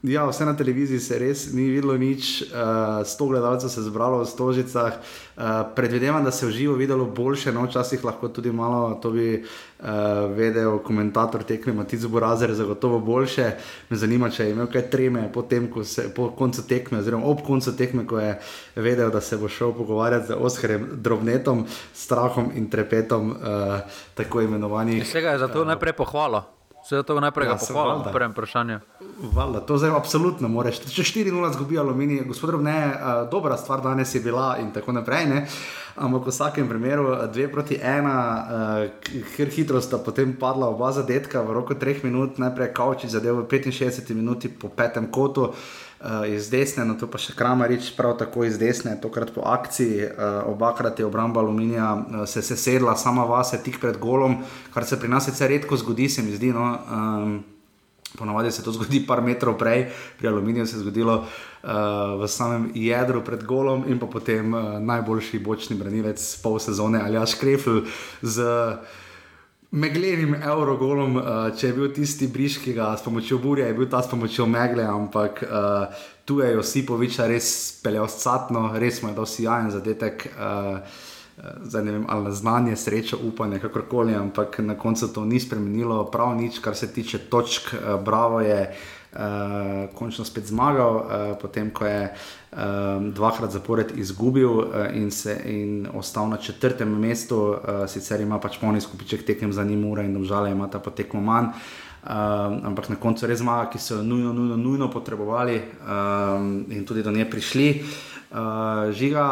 Ja, 0.02 0.24
vse 0.26 0.44
na 0.44 0.56
televiziji 0.56 0.98
se 0.98 1.18
res 1.18 1.44
ni 1.54 1.68
videlo 1.70 1.94
nič, 1.94 2.42
uh, 2.42 3.06
sto 3.06 3.28
gledalcev 3.30 3.70
se 3.70 3.78
je 3.80 3.84
zbralo 3.86 4.18
v 4.18 4.26
stožicah. 4.26 4.96
Uh, 4.98 5.42
predvidevam, 5.76 6.24
da 6.24 6.30
se 6.34 6.42
je 6.42 6.48
v 6.48 6.52
živo 6.52 6.74
videlo 6.74 7.04
boljše, 7.06 7.52
no 7.52 7.62
včasih 7.62 8.02
lahko 8.04 8.28
tudi 8.28 8.50
malo, 8.52 8.98
to 9.02 9.12
bi 9.14 9.38
uh, 9.38 9.86
vedel 10.34 10.80
komentator 10.82 11.44
tekme 11.46 11.72
Matic 11.72 12.02
Burazer, 12.10 12.50
zagotovo 12.54 12.98
boljše. 12.98 13.52
Me 13.90 13.96
zanima, 13.96 14.30
če 14.30 14.44
je 14.44 14.56
imel 14.56 14.66
kaj 14.66 14.90
treme 14.90 15.22
po, 15.32 15.42
tem, 15.46 15.70
se, 15.84 16.08
po 16.14 16.32
koncu 16.34 16.66
tekme, 16.66 16.98
oziroma 16.98 17.26
ob 17.26 17.44
koncu 17.46 17.76
tekme, 17.76 18.02
ko 18.02 18.18
je 18.18 18.32
vedel, 18.74 19.10
da 19.10 19.20
se 19.20 19.38
bo 19.38 19.48
šel 19.48 19.70
pogovarjati 19.72 20.32
z 20.32 20.34
Oskarjem 20.34 20.88
Drobnetom, 20.98 21.62
strahom 21.94 22.50
in 22.58 22.66
trepetom, 22.70 23.30
uh, 23.30 23.78
tako 24.18 24.42
imenovanih. 24.42 25.04
Vsega 25.06 25.36
je 25.38 25.44
zato 25.46 25.62
uh, 25.62 25.66
najprej 25.66 25.94
pohvalo. 25.94 26.42
Se 26.82 26.96
je 26.96 27.02
to 27.02 27.20
najprej 27.20 27.46
ja, 27.46 27.54
pohvalil, 27.54 28.02
v 28.02 28.12
prvem 28.12 28.32
vprašanju. 28.34 28.78
Valda, 29.30 29.60
to 29.62 29.78
zdaj 29.78 29.94
absolutno 29.94 30.50
moraš. 30.50 30.82
Če 30.82 31.04
4-0 31.06 31.54
zgubi 31.54 31.78
aluminij, 31.78 32.24
gospod 32.26 32.58
Robne, 32.58 32.74
uh, 32.90 33.22
dobra 33.30 33.54
stvar 33.56 33.84
danes 33.86 34.14
je 34.14 34.20
bila 34.20 34.56
in 34.58 34.72
tako 34.74 34.92
naprej. 34.98 35.26
Ne? 35.30 35.44
Ampak 35.94 36.26
v 36.26 36.34
vsakem 36.34 36.66
primeru 36.66 37.06
2 37.30 37.52
proti 37.54 37.78
1, 37.78 38.02
uh, 38.02 39.22
ker 39.36 39.52
hitro 39.54 39.78
sta 39.78 40.02
potem 40.02 40.34
padla 40.34 40.74
oba 40.74 40.90
zadetka 40.90 41.44
v 41.46 41.54
roku 41.54 41.78
3 41.78 42.02
minut, 42.02 42.42
najprej 42.42 42.74
Kauči 42.74 43.06
zadev 43.06 43.44
v 43.44 43.46
65 43.46 44.18
minuti 44.18 44.50
po 44.50 44.66
petem 44.66 45.06
kotu. 45.06 45.54
Uh, 46.02 46.26
iz 46.26 46.48
desne, 46.50 46.82
no 46.82 46.96
to 46.98 47.06
pa 47.06 47.14
še 47.22 47.30
Kramarič, 47.38 47.92
prav 47.94 48.16
tako 48.18 48.42
iz 48.42 48.56
desne, 48.58 48.96
tokrat 48.98 49.28
po 49.30 49.44
akciji, 49.46 50.08
uh, 50.08 50.40
obakrat 50.50 50.98
je 50.98 51.06
obramba 51.06 51.38
aluminija 51.38 51.92
uh, 51.94 52.24
se 52.26 52.42
sesedla 52.42 52.96
sama 52.98 53.22
vase 53.22 53.60
tik 53.62 53.78
pred 53.78 54.00
golom, 54.02 54.40
kar 54.74 54.82
se 54.82 54.98
pri 54.98 55.12
nas 55.12 55.28
sicer 55.30 55.52
redko 55.54 55.78
zgodi, 55.78 56.08
se 56.10 56.24
mi 56.26 56.34
zdi. 56.34 56.50
No, 56.50 56.66
um, 56.90 57.36
Ponavadi 58.18 58.50
se 58.52 58.64
to 58.66 58.74
zgodi 58.76 59.04
par 59.06 59.22
metrov 59.22 59.54
prej, 59.60 59.86
pri 60.18 60.28
aluminiju 60.28 60.66
se 60.66 60.76
je 60.76 60.82
zgodilo 60.82 61.14
uh, 61.22 61.70
v 62.18 62.28
samem 62.28 62.66
jedru 62.74 63.22
pred 63.24 63.46
golom 63.46 63.86
in 63.86 64.02
potem 64.02 64.50
uh, 64.52 64.82
najboljši 64.82 65.38
bočni 65.38 65.78
branilec 65.78 66.18
pol 66.42 66.58
sezone 66.58 67.00
ali 67.00 67.16
Aš 67.16 67.38
Krefl 67.40 67.86
z. 68.22 68.42
Uh, 68.42 69.00
meglenim 69.72 70.36
Eurogolom, 70.36 71.16
uh, 71.16 71.26
če 71.56 71.70
je 71.70 71.76
bil 71.76 71.92
tisti 71.96 72.28
briž, 72.28 72.58
ki 72.64 72.74
ga 72.76 72.92
s 72.96 73.04
pomočjo 73.06 73.38
burja 73.42 73.70
je 73.70 73.76
bil 73.76 73.88
ta 73.90 74.02
s 74.04 74.10
pomočjo 74.10 74.46
megle, 74.46 74.84
ampak 74.84 75.42
uh, 75.46 76.04
tu 76.28 76.40
je 76.40 76.52
Josipovič 76.52 77.18
res 77.28 77.48
peljal 77.82 78.08
scatno, 78.12 78.68
res 78.76 79.02
mu 79.02 79.10
je 79.10 79.16
dal 79.16 79.28
sijajen 79.28 79.72
zadetek. 79.74 80.28
Uh, 80.36 81.08
Zdaj 81.42 81.82
ne 81.82 81.92
vem, 81.94 82.02
ali 82.12 82.28
na 82.28 82.30
znanje, 82.36 82.74
srečo, 82.76 83.16
upanje, 83.24 83.56
kakorkoli, 83.58 84.12
ampak 84.14 84.58
na 84.62 84.76
koncu 84.78 85.08
to 85.08 85.24
ni 85.24 85.40
spremenilo 85.40 86.04
prav 86.12 86.36
nič, 86.36 86.60
kar 86.62 86.76
se 86.76 86.86
tiče 86.92 87.18
točk. 87.32 87.72
Bravo 88.04 88.42
je 88.44 88.58
uh, 88.68 89.01
uh, 89.12 89.94
končno 89.94 90.24
spet 90.24 90.46
zmagal, 90.46 90.96
uh, 90.96 91.04
potem 91.40 91.70
ko 91.70 91.86
je 91.86 92.08
um, 92.08 93.12
dvakrat 93.12 93.50
zapored 93.50 93.92
izgubil 93.98 94.50
uh, 94.50 94.66
in, 94.94 95.10
se, 95.10 95.36
in 95.44 95.86
ostal 95.94 96.28
na 96.28 96.36
četrtem 96.36 96.88
mestu, 97.00 97.36
uh, 97.36 97.84
sicer 97.88 98.20
ima 98.20 98.40
pač 98.40 98.58
polni 98.60 98.80
skupiček 98.80 99.26
tekem 99.26 99.52
za 99.52 99.64
njim, 99.64 99.84
ura 99.90 100.02
in 100.02 100.14
domžale 100.14 100.50
ima 100.50 100.68
ta 100.70 100.78
potekmo 100.78 101.20
manj. 101.20 101.52
Um, 102.02 102.64
ampak 102.66 102.88
na 102.88 102.96
koncu 102.98 103.28
res 103.30 103.38
zmaga, 103.38 103.68
ki 103.70 103.78
so 103.78 104.00
jo 104.00 104.02
nujno, 104.02 104.32
nujno, 104.34 104.56
nujno 104.58 104.88
potrebovali 104.90 105.60
um, 105.62 106.64
in 106.74 106.82
tudi 106.82 107.02
do 107.02 107.12
nje 107.14 107.28
prišli. 107.30 107.68
Uh, 108.32 108.90
žiga, 108.90 109.22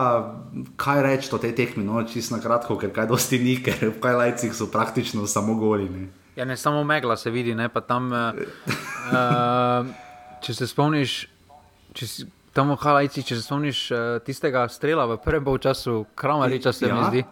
kaj 0.77 1.02
reči 1.02 1.35
o 1.35 1.40
tej 1.40 1.57
tekmi, 1.57 1.82
no, 1.82 2.05
čisto 2.07 2.36
na 2.36 2.43
kratko, 2.43 2.77
ker 2.78 2.93
kaj 2.94 3.09
dosti 3.11 3.40
ni, 3.43 3.57
ker 3.65 3.90
v 3.90 3.98
kaj 3.98 4.15
lajcih 4.15 4.55
so 4.55 4.69
praktično 4.70 5.27
samo 5.27 5.57
golini. 5.59 6.07
Ja, 6.36 6.44
ne 6.44 6.57
samo 6.57 6.85
megla 6.85 7.16
se 7.16 7.31
vidi, 7.31 7.55
ne 7.59 7.66
pa 7.69 7.81
tam. 7.81 8.12
Uh, 8.12 8.39
če 10.41 10.55
se 10.55 10.66
spomniš, 10.70 11.16
če 11.97 12.07
si 12.07 12.27
tam 12.57 12.73
v 12.74 12.78
Halajci, 12.82 13.24
če 13.27 13.39
se 13.39 13.45
spomniš 13.47 13.85
uh, 13.95 14.01
tistega 14.27 14.66
strela 14.69 15.07
v 15.07 15.20
prvem 15.23 15.59
času, 15.59 16.05
kramariča 16.15 16.73
se 16.73 16.89
ja? 16.89 16.97
mi 16.97 17.07
zdi. 17.11 17.24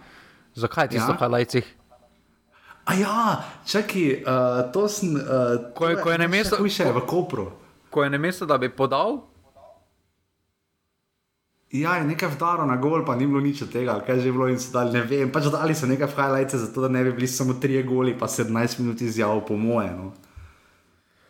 Zakaj 0.59 0.89
ti 0.95 0.99
so 0.99 1.11
ja? 1.11 1.17
v 1.17 1.23
Halajcih? 1.23 1.67
A 2.89 2.95
ja, 2.97 3.17
čakaj, 3.69 4.25
uh, 4.25 4.61
to 4.73 4.89
sem. 4.89 5.17
Uh, 5.19 5.73
ko, 5.77 5.91
ko 6.01 6.15
je 6.15 6.19
ne 6.19 6.29
mesto, 6.29 6.57
ko, 6.57 6.65
v 6.65 7.03
Kopru. 7.05 7.51
Ko 7.91 8.05
je 8.05 8.11
ne 8.11 8.19
mesto, 8.19 8.47
da 8.49 8.57
bi 8.59 8.71
podal. 8.73 9.21
Ja, 11.69 11.99
je 12.01 12.07
nekaj 12.09 12.33
vdaro 12.33 12.65
na 12.65 12.79
gol, 12.81 13.05
pa 13.05 13.13
ni 13.13 13.27
bilo 13.29 13.45
nič 13.45 13.67
od 13.67 13.69
tega, 13.69 13.99
kaj 14.01 14.25
že 14.25 14.31
je 14.31 14.33
bilo 14.33 14.49
in 14.49 14.57
so 14.57 14.73
dali, 14.73 14.97
ne 14.97 15.05
vem, 15.05 15.29
pač 15.29 15.51
dali 15.53 15.77
so 15.77 15.85
nekaj 15.85 16.09
highlights, 16.17 16.57
zato 16.57 16.81
da 16.81 16.89
ne 16.89 17.05
bi 17.05 17.13
bili 17.13 17.29
samo 17.29 17.61
tri 17.61 17.83
goli, 17.85 18.17
pa 18.17 18.25
17 18.25 18.81
minut 18.81 19.05
izjav, 19.05 19.45
po 19.45 19.53
moje. 19.61 19.93
No. 19.93 20.17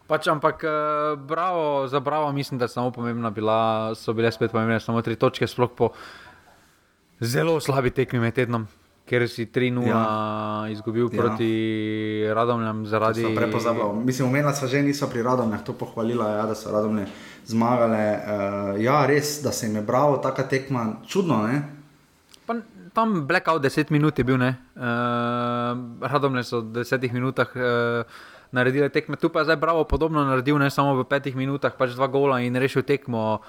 Pač, 0.08 0.24
ampak, 0.32 0.64
uh, 0.64 1.20
bravo, 1.20 1.84
za 1.84 2.00
bravo, 2.00 2.32
mislim, 2.32 2.56
da 2.58 2.68
samo 2.68 2.88
pomembna 2.90 3.30
bila, 3.30 3.92
so 3.94 4.12
bile 4.16 4.32
spet 4.32 4.50
pomembne 4.50 4.80
samo 4.80 5.02
tri 5.04 5.16
točke, 5.20 5.44
sploh 5.46 5.68
po 5.76 5.90
zelo 7.20 7.60
slabi 7.60 7.90
tekmi 7.92 8.16
med 8.22 8.32
tednom, 8.32 8.64
ker 9.04 9.26
si 9.28 9.44
3-0 9.52 9.84
ja. 9.84 10.00
izgubil 10.72 11.10
ja. 11.12 11.18
proti 11.20 11.50
Radomljam 12.32 12.86
zaradi. 12.86 13.26
Prepozabljal. 13.36 13.92
Mislim, 14.00 14.30
omenila 14.32 14.54
sva 14.56 14.70
že, 14.72 14.80
nisva 14.86 15.10
pri 15.12 15.26
Radomljah 15.26 15.60
to 15.60 15.76
pohvalila, 15.76 16.30
ja, 16.40 16.48
da 16.48 16.56
so 16.56 16.72
Radomlje 16.72 17.04
zmagale. 17.44 18.00
Uh, 18.00 18.80
ja, 18.80 19.04
res, 19.06 19.42
da 19.44 19.52
se 19.52 19.68
jim 19.68 19.76
je 19.76 19.84
bravo, 19.84 20.16
taka 20.24 20.48
tekma, 20.48 21.02
čudno. 21.04 21.44
Pa, 22.48 22.56
tam 22.96 23.26
blackout 23.28 23.60
10 23.60 23.92
minut 23.92 24.16
je 24.18 24.24
bil, 24.24 24.40
uh, 24.40 24.50
radom 26.00 26.40
so 26.40 26.64
v 26.64 26.80
10 26.80 27.12
minutah. 27.12 27.52
Uh, 27.52 28.36
Naredili 28.52 28.88
tekme, 28.88 29.16
tu 29.16 29.28
pa 29.28 29.40
je 29.40 29.52
zdaj 29.52 29.56
bravo, 29.60 29.84
podobno 29.84 30.24
naredil, 30.24 30.56
ne 30.58 30.70
samo 30.70 30.96
v 30.96 31.04
petih 31.04 31.36
minutah, 31.36 31.74
pač 31.76 31.92
dva 31.92 32.08
gola 32.08 32.40
in 32.40 32.56
rešil 32.56 32.82
tekmo. 32.82 33.40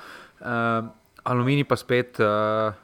Uh, 0.44 0.92
Aluminij 1.24 1.68
pa 1.68 1.76
spet 1.80 2.20
uh, 2.20 2.76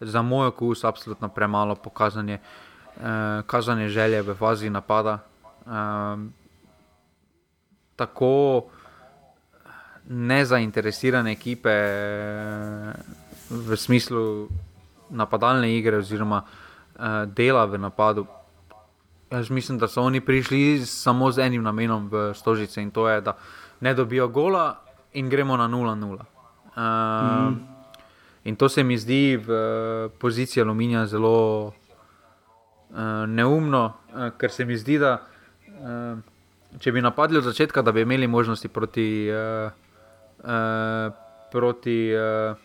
za 0.00 0.22
moj 0.22 0.50
okus 0.50 0.84
absolutno 0.84 1.28
premalo 1.28 1.74
pokazanje, 1.74 2.38
uh, 2.38 3.42
kazanje 3.46 3.88
želje 3.88 4.22
v 4.22 4.34
fazi 4.34 4.70
napada. 4.70 5.18
Um, 5.66 6.32
tako 7.96 8.66
nezainteresirane 10.06 11.32
ekipe 11.32 11.74
v 13.50 13.76
smislu 13.76 14.48
napadalne 15.10 15.70
igre 15.78 15.98
oziroma 15.98 16.42
uh, 16.42 17.24
dela 17.26 17.64
v 17.66 17.78
napadu. 17.78 18.26
Jaz 19.30 19.50
mislim, 19.50 19.78
da 19.78 19.88
so 19.88 20.02
oni 20.02 20.20
prišli 20.20 20.86
samo 20.86 21.30
z 21.30 21.38
enim 21.38 21.62
namenom 21.62 22.08
v 22.08 22.34
Stožice 22.34 22.82
in 22.82 22.90
to 22.90 23.08
je, 23.08 23.20
da 23.20 23.36
ne 23.80 23.94
dobijo 23.94 24.28
gola 24.28 24.76
in 25.12 25.28
gremo 25.28 25.56
na 25.56 25.68
0-0. 25.68 26.14
Uh, 26.76 27.50
mm. 27.50 27.56
In 28.44 28.56
to 28.56 28.68
se 28.68 28.82
mi 28.84 28.98
zdi 28.98 29.36
v 29.36 30.10
poziciji 30.18 30.62
aluminija 30.62 31.06
zelo 31.06 31.66
uh, 31.66 32.96
neumno, 33.26 33.92
uh, 34.14 34.30
ker 34.38 34.50
se 34.50 34.64
mi 34.64 34.76
zdi, 34.76 34.98
da 34.98 35.18
uh, 35.66 36.18
če 36.78 36.92
bi 36.92 37.02
napadli 37.02 37.38
od 37.38 37.44
začetka, 37.44 37.82
da 37.82 37.92
bi 37.92 38.06
imeli 38.06 38.26
možnosti 38.26 38.68
proti. 38.68 39.28
Uh, 39.30 39.72
uh, 40.44 41.26
proti, 41.52 42.12
uh, 42.14 42.56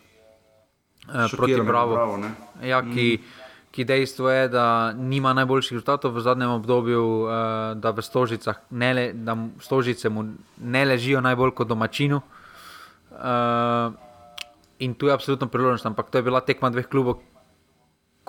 proti 1.32 1.62
Bravo. 1.62 1.94
bravo 1.94 2.20
ja, 2.64 2.82
ki, 2.82 3.20
mm. 3.22 3.41
Ki 3.72 3.86
dejstvo 3.88 4.30
je, 4.30 4.48
da 4.52 4.92
nima 4.92 5.34
najboljših 5.34 5.80
rezultatov 5.80 6.12
v 6.16 6.24
zadnjem 6.26 6.52
obdobju, 6.60 7.04
uh, 7.24 7.32
da 7.80 7.96
v 7.96 8.04
Stožicah 8.04 8.60
ne, 8.70 8.94
le, 8.94 9.06
da 9.14 9.38
Stožice 9.64 10.10
mu 10.10 10.26
ne 10.60 10.86
ležijo 10.86 11.22
najbolj 11.22 11.56
kot 11.56 11.68
domačinu. 11.68 12.22
Uh, 13.12 13.96
in 14.80 14.94
tu 14.94 15.08
je 15.08 15.14
absolutno 15.14 15.48
priložnost, 15.48 15.86
ampak 15.86 16.10
to 16.10 16.20
je 16.20 16.28
bila 16.28 16.42
tekma 16.42 16.70
dveh 16.70 16.88
klubov, 16.88 17.22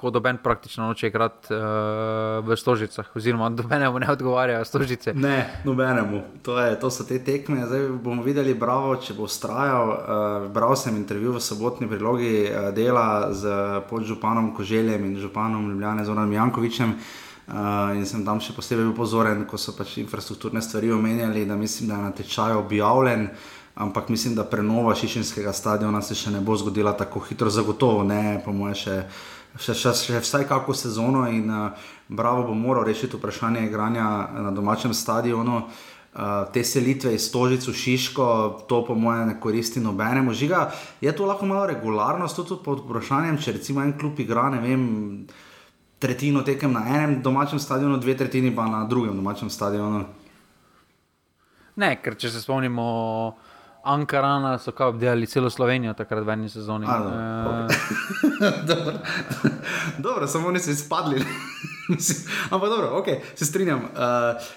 ko 0.02 0.10
doben 0.10 0.38
praktično 0.42 0.88
noče 0.90 1.06
igrati 1.06 1.54
uh, 1.54 1.60
v 2.42 2.56
Stožicah, 2.58 3.06
oziroma 3.14 3.50
dobenemu 3.54 4.00
ne 4.02 4.08
odgovarjajo 4.10 4.64
Stožice. 4.64 5.14
Ne, 5.14 5.60
nobenemu. 5.64 6.22
To, 6.42 6.58
je, 6.58 6.74
to 6.80 6.90
so 6.90 7.06
te 7.06 7.20
tekme. 7.22 7.62
Zdaj 7.66 7.86
bomo 8.02 8.26
videli, 8.26 8.54
bravo, 8.58 8.96
če 8.98 9.14
bo 9.14 9.28
ustrajal. 9.30 9.92
Uh, 9.94 10.48
bral 10.50 10.74
sem 10.76 10.98
intervju 10.98 11.36
v 11.36 11.44
sobotni 11.46 11.86
prilogi 11.86 12.34
uh, 12.48 12.72
dela 12.74 13.30
z 13.30 13.54
podžupanom 13.90 14.50
Koželjem 14.56 15.06
in 15.06 15.18
županom 15.22 15.70
Ljubljane 15.70 16.04
Zoranom 16.04 16.34
Jankovičem. 16.34 16.98
Uh, 17.46 17.94
in 17.94 18.02
sem 18.06 18.26
tam 18.26 18.42
še 18.42 18.58
posebej 18.58 18.88
bil 18.88 18.96
pozoren, 18.98 19.46
ko 19.46 19.54
so 19.54 19.76
pač 19.78 20.00
infrastrukturne 20.02 20.62
stvari 20.62 20.90
omenjali, 20.94 21.46
da 21.46 21.54
mislim, 21.58 21.90
da 21.90 22.00
je 22.00 22.08
na 22.10 22.14
tečaju 22.22 22.64
objavljen. 22.66 23.28
Ampak 23.74 24.10
mislim, 24.12 24.34
da 24.34 24.44
prenova 24.44 24.94
Šišinskega 24.94 25.52
stadiona 25.52 26.02
se 26.02 26.14
še 26.14 26.30
ne 26.30 26.42
bo 26.44 26.56
zgodila 26.60 26.92
tako 26.92 27.22
hitro, 27.24 27.50
zagotovo 27.50 28.02
ne, 28.04 28.40
po 28.44 28.52
mojem, 28.52 28.76
še 28.76 28.96
še, 29.58 29.74
še, 29.74 29.92
še 29.94 30.20
vsaj 30.22 30.46
kako 30.48 30.74
sezono 30.74 31.26
in 31.30 31.50
uh, 31.50 31.90
Bravo 32.12 32.44
bo 32.44 32.54
moral 32.54 32.84
rešiti 32.84 33.16
vprašanje 33.16 33.66
igranja 33.66 34.04
na 34.32 34.50
domačem 34.50 34.94
stadionu. 34.94 35.62
Uh, 36.12 36.44
te 36.52 36.60
selitve 36.64 37.14
iz 37.16 37.30
Tožic 37.32 37.64
v 37.64 37.72
Šiško, 37.72 38.24
to 38.68 38.82
po 38.84 38.94
mojem 38.94 39.28
ne 39.28 39.38
koristi 39.40 39.80
nobenemu. 39.80 40.34
Žiga, 40.36 40.66
je 41.00 41.12
to 41.16 41.24
lahko 41.24 41.48
malo 41.48 41.64
regularnost 41.66 42.36
tudi 42.36 42.60
pod 42.64 42.82
vprašanjem, 42.84 43.38
če 43.40 43.56
recimo 43.56 43.80
en 43.80 43.94
klub 43.96 44.20
igra, 44.20 44.50
ne 44.52 44.60
vem, 44.60 44.82
tretjino 46.02 46.42
tekem 46.44 46.72
na 46.72 46.84
enem 46.84 47.22
domačem 47.24 47.58
stadionu, 47.58 47.96
dve 47.96 48.16
tretjini 48.16 48.52
pa 48.52 48.66
na 48.68 48.84
drugem 48.84 49.16
domačem 49.16 49.48
stadionu. 49.50 50.04
Ne, 51.80 51.94
ker 52.04 52.18
če 52.20 52.28
se 52.34 52.44
spomnimo. 52.44 52.84
Ankarana 53.84 54.58
so 54.58 54.72
kao 54.72 54.88
obdelali 54.88 55.26
celo 55.26 55.50
Slovenijo 55.50 55.94
takrat 55.94 56.24
v 56.24 56.30
eni 56.30 56.48
sezoni. 56.48 56.86
A, 56.88 56.98
dobro, 56.98 57.66
e... 58.40 58.52
dobro. 58.74 58.98
dobro, 60.06 60.26
samo 60.26 60.48
oni 60.48 60.60
so 60.60 60.70
izpadli. 60.70 61.24
Ampak 62.50 62.68
dobro, 62.70 63.02
okay, 63.02 63.18
se 63.34 63.44
strinjam. 63.44 63.78
Uh, 63.78 63.88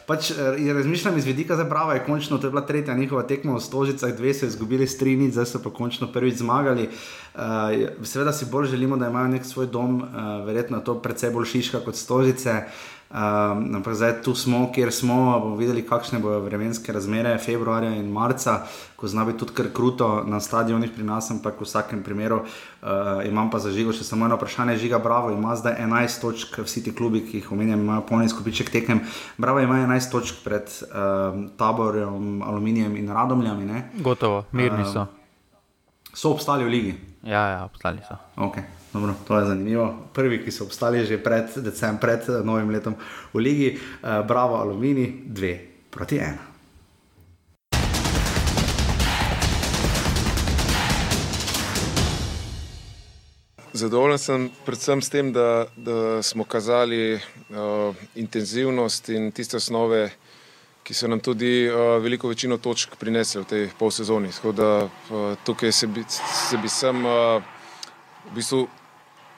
pač, 0.05 0.31
eh, 0.31 0.73
razmišljam 0.73 1.17
iz 1.17 1.25
vidika, 1.25 1.55
da 1.55 1.93
je 1.93 2.03
končno 2.05 2.37
to 2.37 2.47
je 2.47 2.51
bila 2.51 2.61
tretja 2.61 2.93
njihova 2.93 3.23
tekma 3.23 3.55
v 3.55 3.59
Stožicah, 3.59 4.13
dve 4.13 4.33
so 4.33 4.45
izgubili 4.45 4.87
strini, 4.87 5.31
zdaj 5.31 5.45
so 5.45 5.63
pa 5.63 5.69
končno 5.69 6.07
prvič 6.07 6.35
zmagali. 6.35 6.89
Uh, 7.35 7.41
seveda 8.03 8.33
si 8.33 8.45
bolj 8.45 8.67
želimo, 8.67 8.97
da 8.97 9.09
imajo 9.09 9.27
nek 9.27 9.45
svoj 9.45 9.67
dom, 9.67 10.01
uh, 10.01 10.45
verjetno 10.45 10.77
je 10.77 10.83
to 10.83 11.01
predvsej 11.01 11.31
bolj 11.31 11.45
šiška 11.45 11.79
kot 11.79 11.95
Stožice. 11.95 12.51
Uh, 12.51 12.94
Um, 13.05 13.75
ampak 13.77 13.93
zdaj 13.93 14.13
tu 14.25 14.33
smo, 14.35 14.71
kjer 14.73 14.89
smo, 14.91 15.39
bomo 15.39 15.55
videli, 15.55 15.85
kakšne 15.85 16.17
bodo 16.19 16.39
vremenske 16.41 16.91
razmere 16.91 17.37
februarja 17.37 17.91
in 17.95 18.09
marca, 18.11 18.65
ko 18.97 19.07
zna 19.07 19.23
biti 19.25 19.39
tudi 19.43 19.53
kar 19.53 19.69
kruto 19.73 20.23
na 20.25 20.39
stadionih 20.41 20.89
pri 20.91 21.05
nas, 21.05 21.29
ampak 21.31 21.61
v 21.61 21.67
vsakem 21.69 22.01
primeru 22.03 22.41
uh, 22.41 23.21
imam 23.23 23.51
pa 23.53 23.61
za 23.61 23.69
žigo 23.71 23.93
še 23.93 24.03
samo 24.03 24.25
eno 24.25 24.39
vprašanje. 24.41 24.77
Žiga 24.81 24.99
Bravo 24.99 25.29
ima 25.31 25.53
zdaj 25.55 25.77
11 25.85 26.21
točk, 26.21 26.57
vsi 26.65 26.83
ti 26.83 26.95
klubi, 26.95 27.21
ki 27.27 27.43
jih 27.43 27.51
omenjam, 27.53 27.85
imajo 27.85 28.07
polni 28.09 28.29
skupiček 28.29 28.73
tekem. 28.73 29.03
Bravo 29.37 29.61
ima 29.61 29.83
11 29.85 30.11
točk 30.11 30.41
pred 30.43 30.65
um, 30.89 31.45
taborjem, 31.57 32.41
aluminijem 32.41 32.97
in 32.97 33.13
radomljami. 33.13 33.69
Ne? 33.69 33.83
Gotovo, 34.01 34.47
mirni 34.51 34.83
so. 34.89 35.05
Uh, 35.05 35.21
so 36.15 36.31
obstali 36.31 36.65
v 36.65 36.69
ligi? 36.73 36.93
Ja, 37.23 37.47
ja 37.47 37.59
obstali 37.69 38.01
so. 38.07 38.17
Okay. 38.35 38.84
Dobro, 38.95 39.13
to 39.27 39.39
je 39.39 39.45
zanimivo. 39.45 40.07
Prvi, 40.13 40.39
ki 40.43 40.51
so 40.51 40.63
obstali 40.63 41.03
že 41.05 41.17
pred, 41.19 41.51
decem, 41.59 41.97
pred 41.99 42.23
eh, 42.31 42.39
novim 42.47 42.71
letom 42.71 42.95
v 43.33 43.39
Ligi, 43.43 43.69
uh, 43.75 44.23
Bravo, 44.23 44.55
Alumini, 44.55 45.27
2 45.27 45.91
proti 45.91 46.15
1. 46.15 46.31
Zadovoljen 53.73 54.17
sem 54.17 54.47
predvsem 54.63 55.01
s 55.03 55.09
tem, 55.11 55.33
da, 55.35 55.67
da 55.75 56.23
smo 56.23 56.47
kazali 56.47 57.19
uh, 57.19 57.91
intenzivnost 58.15 59.09
in 59.09 59.31
tiste 59.35 59.59
osnove, 59.59 60.07
ki 60.87 60.95
so 60.95 61.11
nam 61.11 61.19
tudi 61.19 61.67
uh, 61.67 61.99
veliko 61.99 62.31
večino 62.31 62.57
točk 62.63 62.95
prinesli 62.95 63.43
v 63.43 63.45
tej 63.45 63.67
polsezoni. 63.75 64.31
Tako 64.31 64.55
da 64.55 64.87
uh, 64.87 65.35
tukaj 65.43 65.71
se 65.71 65.87
bi, 65.87 66.07
se 66.07 66.57
bi 66.63 66.71
sem 66.71 67.03
uh, 67.03 67.43
v 68.31 68.39
bistvu 68.39 68.63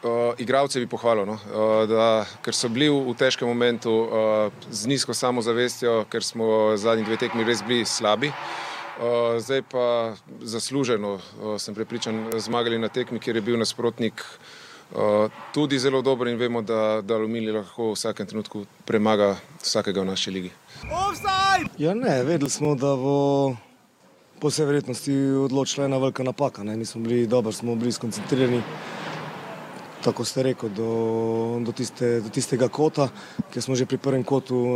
Uh, 0.03 0.37
Igravce 0.37 0.79
bi 0.79 0.85
pohvalil, 0.87 1.25
no? 1.25 1.33
uh, 1.33 1.87
da, 1.89 2.25
ker 2.45 2.53
so 2.53 2.69
bili 2.69 2.85
v, 2.85 2.99
v 3.09 3.13
težkem 3.17 3.49
momentu 3.49 3.89
uh, 3.89 4.53
z 4.69 4.85
nizko 4.85 5.13
samozavestjo, 5.17 6.03
ker 6.13 6.21
smo 6.21 6.77
zadnji 6.77 7.07
dve 7.07 7.17
tekmi 7.17 7.41
res 7.41 7.63
bili 7.65 7.81
slabi. 7.81 8.29
Uh, 8.29 9.41
zdaj 9.41 9.63
pa 9.65 10.13
zasluženo, 10.45 11.17
uh, 11.17 11.57
sem 11.57 11.73
prepričan, 11.73 12.29
zmagali 12.37 12.77
na 12.77 12.93
tekmi, 12.93 13.17
kjer 13.17 13.41
je 13.41 13.45
bil 13.49 13.57
nasprotnik 13.57 14.21
uh, 14.21 15.33
tudi 15.53 15.79
zelo 15.81 16.03
dober 16.05 16.29
in 16.29 16.37
vemo, 16.37 16.61
da, 16.61 17.01
da 17.01 17.17
Alumini 17.17 17.49
lahko 17.51 17.89
v 17.89 17.97
vsakem 17.97 18.29
trenutku 18.29 18.67
premaga 18.85 19.33
vsakega 19.65 20.05
v 20.05 20.11
naši 20.13 20.31
ligi. 20.31 20.51
Ja, 21.81 21.97
ne, 21.97 22.21
vedeli 22.21 22.53
smo, 22.53 22.77
da 22.77 22.93
bo 22.93 23.57
po 24.37 24.53
vsej 24.53 24.69
verjetnosti 24.69 25.17
odločila 25.49 25.89
ena 25.89 25.97
velika 25.97 26.21
napaka. 26.23 26.61
Ne? 26.63 26.77
Mi 26.77 26.85
smo 26.85 27.01
bili 27.01 27.25
dobri, 27.27 27.53
smo 27.53 27.75
bili 27.75 27.91
skoncentrirani 27.91 28.61
tako 30.03 30.25
ste 30.25 30.43
rekel, 30.43 30.69
do, 30.69 30.89
do, 31.61 31.71
tiste, 31.71 32.21
do 32.21 32.29
tistega 32.29 32.69
kota, 32.69 33.09
ker 33.53 33.61
smo 33.63 33.75
že 33.75 33.89
pri 33.89 33.97
prvem 33.97 34.23
kotu 34.23 34.55
uh, 34.55 34.71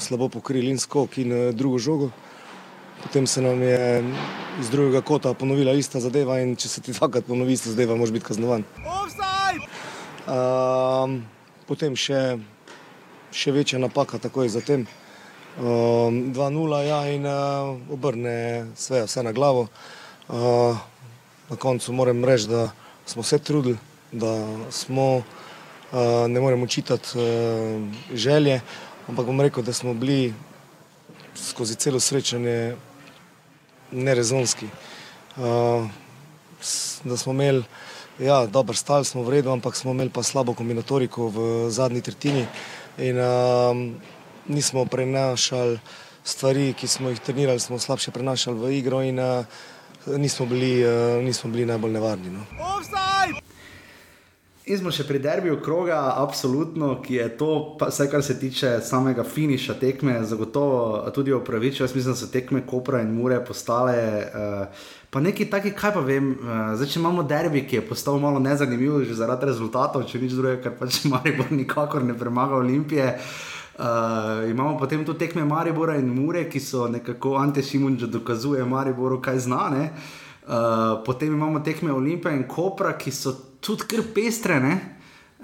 slabo 0.00 0.28
pokrili 0.28 0.72
in 0.72 0.80
skok 0.80 1.18
in 1.20 1.30
uh, 1.32 1.40
drugo 1.52 1.78
žogo. 1.78 2.10
Potem 3.04 3.26
se 3.26 3.42
nam 3.42 3.60
je 3.62 4.04
iz 4.60 4.70
drugega 4.72 5.04
kota 5.04 5.34
ponovila 5.34 5.72
ista 5.76 6.00
zadeva 6.00 6.40
in 6.40 6.56
če 6.56 6.68
se 6.68 6.80
ti 6.80 6.92
dvakrat 6.96 7.28
ponovi 7.28 7.52
ista 7.52 7.68
zadeva, 7.70 7.96
moraš 7.96 8.14
biti 8.16 8.24
kaznovan. 8.24 8.64
Uh, 10.24 11.20
potem 11.68 11.92
še, 11.96 12.40
še 13.28 13.52
večja 13.52 13.78
napaka, 13.78 14.18
tako 14.18 14.48
je 14.48 14.56
zatem. 14.56 14.88
Uh, 15.60 16.08
2-0 16.32 16.80
ja, 16.88 17.04
in 17.12 17.28
uh, 17.28 17.76
obrne 17.92 18.72
sve, 18.74 19.04
vse 19.04 19.22
na 19.22 19.36
glavo. 19.36 19.68
Uh, 20.32 20.80
na 21.52 21.60
koncu 21.60 21.92
moram 21.92 22.24
reči, 22.24 22.48
da 22.48 22.72
smo 23.04 23.22
se 23.22 23.38
trudili 23.38 23.76
da 24.14 24.46
smo, 24.70 25.22
ne 26.28 26.40
morem 26.40 26.62
učitati 26.62 27.08
želje, 28.14 28.60
ampak 29.08 29.26
bom 29.26 29.40
rekel, 29.40 29.62
da 29.62 29.72
smo 29.72 29.94
bili 29.94 30.34
skozi 31.34 31.74
celo 31.74 32.00
srečanje 32.00 32.76
nerezonski. 33.92 34.66
Da 37.04 37.16
smo 37.16 37.32
imeli, 37.32 37.64
ja, 38.18 38.46
dober 38.46 38.76
stal 38.76 39.04
smo 39.04 39.22
v 39.22 39.30
redu, 39.30 39.50
ampak 39.50 39.76
smo 39.76 39.90
imeli 39.90 40.10
pa 40.10 40.22
slabo 40.22 40.54
kombinatoriko 40.54 41.28
v 41.28 41.70
zadnji 41.70 42.00
tretjini 42.00 42.46
in 42.98 43.18
nismo 44.46 44.84
prenašali 44.86 45.78
stvari, 46.24 46.72
ki 46.72 46.88
smo 46.88 47.10
jih 47.10 47.20
trenirali, 47.20 47.60
smo 47.60 47.78
slabše 47.78 48.10
prenašali 48.10 48.58
v 48.58 48.72
igro 48.78 49.02
in 49.02 49.20
nismo 50.06 50.46
bili, 50.46 50.84
nismo 51.22 51.50
bili 51.50 51.66
najbolj 51.66 51.92
nevarni. 51.92 52.30
No. 52.30 52.46
In 54.64 54.78
smo 54.80 54.88
še 54.88 55.04
pri 55.04 55.18
derbiju 55.20 55.58
kroga, 55.60 55.98
absolutno, 56.16 56.94
ki 57.04 57.18
je 57.18 57.24
to, 57.36 57.48
pa 57.76 57.90
vse 57.90 58.06
kar 58.08 58.22
se 58.24 58.38
tiče 58.40 58.78
samega 58.80 59.20
finiša 59.20 59.74
tekme, 59.76 60.14
zagotovo 60.24 61.02
tudi 61.12 61.34
opravičil. 61.36 61.84
Jaz 61.84 61.92
mislim, 61.92 62.14
da 62.14 62.16
so 62.16 62.28
tekme 62.32 62.62
Kopra 62.64 63.02
in 63.04 63.12
Mure 63.12 63.42
postale. 63.44 63.98
Uh, 64.24 64.88
pa 65.12 65.20
neki 65.20 65.50
taki, 65.52 65.74
kaj 65.76 65.92
pa 65.98 66.00
vem, 66.00 66.32
uh, 66.38 66.72
zdaj 66.80 66.94
če 66.94 67.00
imamo 67.02 67.26
derbi, 67.28 67.66
ki 67.68 67.82
je 67.82 67.84
postal 67.90 68.16
malo 68.24 68.40
nezanimiv 68.40 69.04
že 69.04 69.20
zaradi 69.20 69.52
rezultatov, 69.52 70.08
če 70.08 70.24
nič 70.24 70.32
drugega, 70.32 70.62
ker 70.64 70.78
pač 70.80 71.02
Maribor 71.12 71.52
nikakor 71.52 72.00
ne 72.00 72.16
premaga 72.16 72.56
Olimpije. 72.56 73.18
Uh, 73.76 74.48
imamo 74.48 74.78
potem 74.80 75.04
tu 75.04 75.12
tekme 75.12 75.44
Maribora 75.44 76.00
in 76.00 76.08
Mure, 76.08 76.48
ki 76.48 76.60
so 76.60 76.88
nekako 76.88 77.36
Ante 77.36 77.60
Šimun 77.60 78.00
že 78.00 78.08
dokazuje 78.08 78.64
Mariboru, 78.64 79.20
kaj 79.20 79.44
znane. 79.44 79.90
Uh, 80.44 81.04
potem 81.04 81.36
imamo 81.36 81.60
tekme 81.60 81.92
Olimpije 81.92 82.32
in 82.32 82.48
Kopra, 82.48 82.96
ki 82.96 83.12
so 83.12 83.42
tudi 83.64 83.88
kar 83.88 84.04
pestre, 84.14 84.60
ne? 84.60 84.74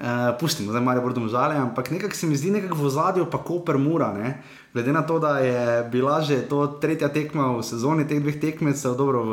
Uh, 0.00 0.30
pustimo, 0.40 0.72
zdaj 0.72 0.84
malo 0.84 1.02
bodo 1.04 1.28
žale, 1.28 1.58
ampak 1.60 1.90
nekako 1.92 2.16
se 2.16 2.26
mi 2.26 2.36
zdi 2.36 2.54
nekako 2.54 2.78
v 2.78 2.90
zadju, 2.90 3.26
pa 3.28 3.40
koper 3.44 3.76
mura. 3.76 4.12
Ne? 4.16 4.38
Glede 4.74 4.92
na 4.92 5.02
to, 5.02 5.18
da 5.18 5.38
je 5.38 5.88
bila 5.90 6.20
že 6.22 6.46
to 6.48 6.66
tretja 6.66 7.08
tekma 7.08 7.58
v 7.58 7.62
sezoni 7.66 8.06
teh 8.06 8.22
dveh 8.22 8.38
tekmecev, 8.38 8.94
dobro, 8.94 9.22
v, 9.26 9.32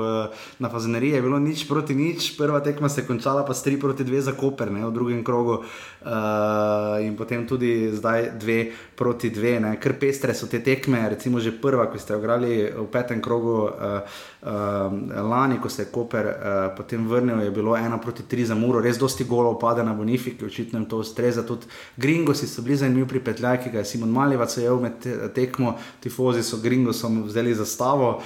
na 0.57 0.69
Fazeneriji 0.69 1.13
je 1.13 1.21
bilo 1.21 1.37
nič 1.37 1.67
proti 1.69 1.93
nič, 1.93 2.33
prva 2.37 2.57
tekma 2.59 2.89
se 2.89 3.01
je 3.01 3.07
končala 3.07 3.45
pa 3.45 3.53
s 3.53 3.61
3 3.61 3.77
proti 3.77 4.01
2 4.01 4.19
za 4.19 4.33
Koper 4.33 4.73
ne, 4.73 4.81
v 4.81 4.89
drugem 4.89 5.21
krogu 5.21 5.61
uh, 5.61 6.97
in 7.05 7.13
potem 7.13 7.45
tudi 7.45 7.93
zdaj 7.93 8.33
2 8.41 8.97
proti 8.97 9.29
2, 9.29 9.61
ne. 9.61 9.77
ker 9.77 9.93
pestre 10.01 10.33
so 10.33 10.49
te 10.49 10.57
tekme, 10.57 11.05
recimo 11.05 11.37
že 11.37 11.53
prva, 11.53 11.85
ko 11.85 12.01
ste 12.01 12.17
igrali 12.17 12.73
v 12.73 12.87
petem 12.89 13.21
krogu 13.21 13.69
uh, 13.69 14.01
uh, 14.41 14.89
lani, 15.21 15.61
ko 15.61 15.69
se 15.69 15.85
je 15.85 15.93
Koper 15.93 16.25
uh, 16.25 16.33
potem 16.73 17.05
vrnil, 17.05 17.45
je 17.45 17.53
bilo 17.53 17.77
1 17.77 17.93
proti 18.01 18.25
3 18.25 18.49
za 18.49 18.55
Muro, 18.57 18.81
res 18.81 18.97
dosti 18.97 19.21
golov 19.21 19.61
pada 19.61 19.85
na 19.85 19.93
Bonifiki, 19.93 20.49
očitno 20.49 20.81
jim 20.81 20.89
to 20.89 20.97
ustreza, 20.97 21.45
tudi 21.45 21.69
Gringosi 21.93 22.49
so 22.49 22.65
bili 22.65 22.81
zanimivi 22.81 23.05
pripetljaj, 23.13 23.61
ki 23.61 23.69
ga 23.69 23.85
je 23.85 23.93
Simon 23.93 24.09
Malivac 24.09 24.49
ujel 24.57 24.81
med 24.81 25.26
tekmo, 25.33 25.77
tifozi 26.03 26.43
so 26.43 26.61
Gringosom 26.63 27.23
vzeli 27.27 27.55
zastavo. 27.55 28.17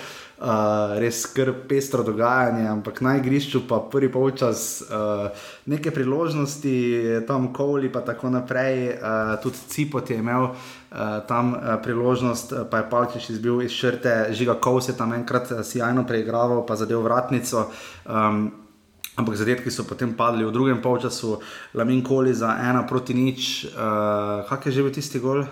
Uh, 0.41 0.97
res 0.97 1.19
skrb 1.21 1.67
pestro 1.69 2.01
dogajanje, 2.01 2.65
ampak 2.65 3.03
na 3.05 3.11
igrišču 3.19 3.59
pa 3.69 3.77
prvi 3.77 4.09
polčas 4.09 4.81
uh, 4.81 5.29
neke 5.69 5.91
priložnosti, 5.93 6.73
tam 7.27 7.51
Kovli 7.53 7.91
pa 7.93 8.01
tako 8.01 8.33
naprej, 8.33 8.97
uh, 8.97 9.35
tudi 9.43 9.61
Cipot 9.69 10.09
je 10.09 10.17
imel 10.17 10.49
uh, 10.49 10.55
tam 11.29 11.53
uh, 11.53 11.77
priložnost, 11.83 12.53
pa 12.71 12.81
je 12.81 12.89
Palčič 12.89 13.29
izbil 13.29 13.61
iz 13.61 13.69
šrte, 13.69 14.33
žiga 14.33 14.57
Kovs 14.57 14.89
je 14.89 14.97
tam 14.97 15.13
enkrat 15.13 15.51
uh, 15.51 15.61
sjajno 15.61 16.07
preigraval, 16.09 16.65
pa 16.65 16.75
zadev 16.75 17.05
vratnico. 17.05 17.69
Um, 18.09 18.49
Ampak 19.11 19.35
zadetki 19.35 19.67
so 19.67 19.83
potem 19.83 20.15
padli 20.15 20.47
v 20.47 20.55
drugem 20.55 20.79
polčasu, 20.79 21.43
Lamin 21.75 21.99
Koli 21.99 22.31
za 22.31 22.55
ena 22.63 22.87
proti 22.87 23.11
nič. 23.11 23.67
Uh, 23.67 24.47
kak 24.47 24.65
je 24.65 24.71
že 24.71 24.81
bil 24.81 24.95
tisti 24.95 25.19
gol? 25.19 25.43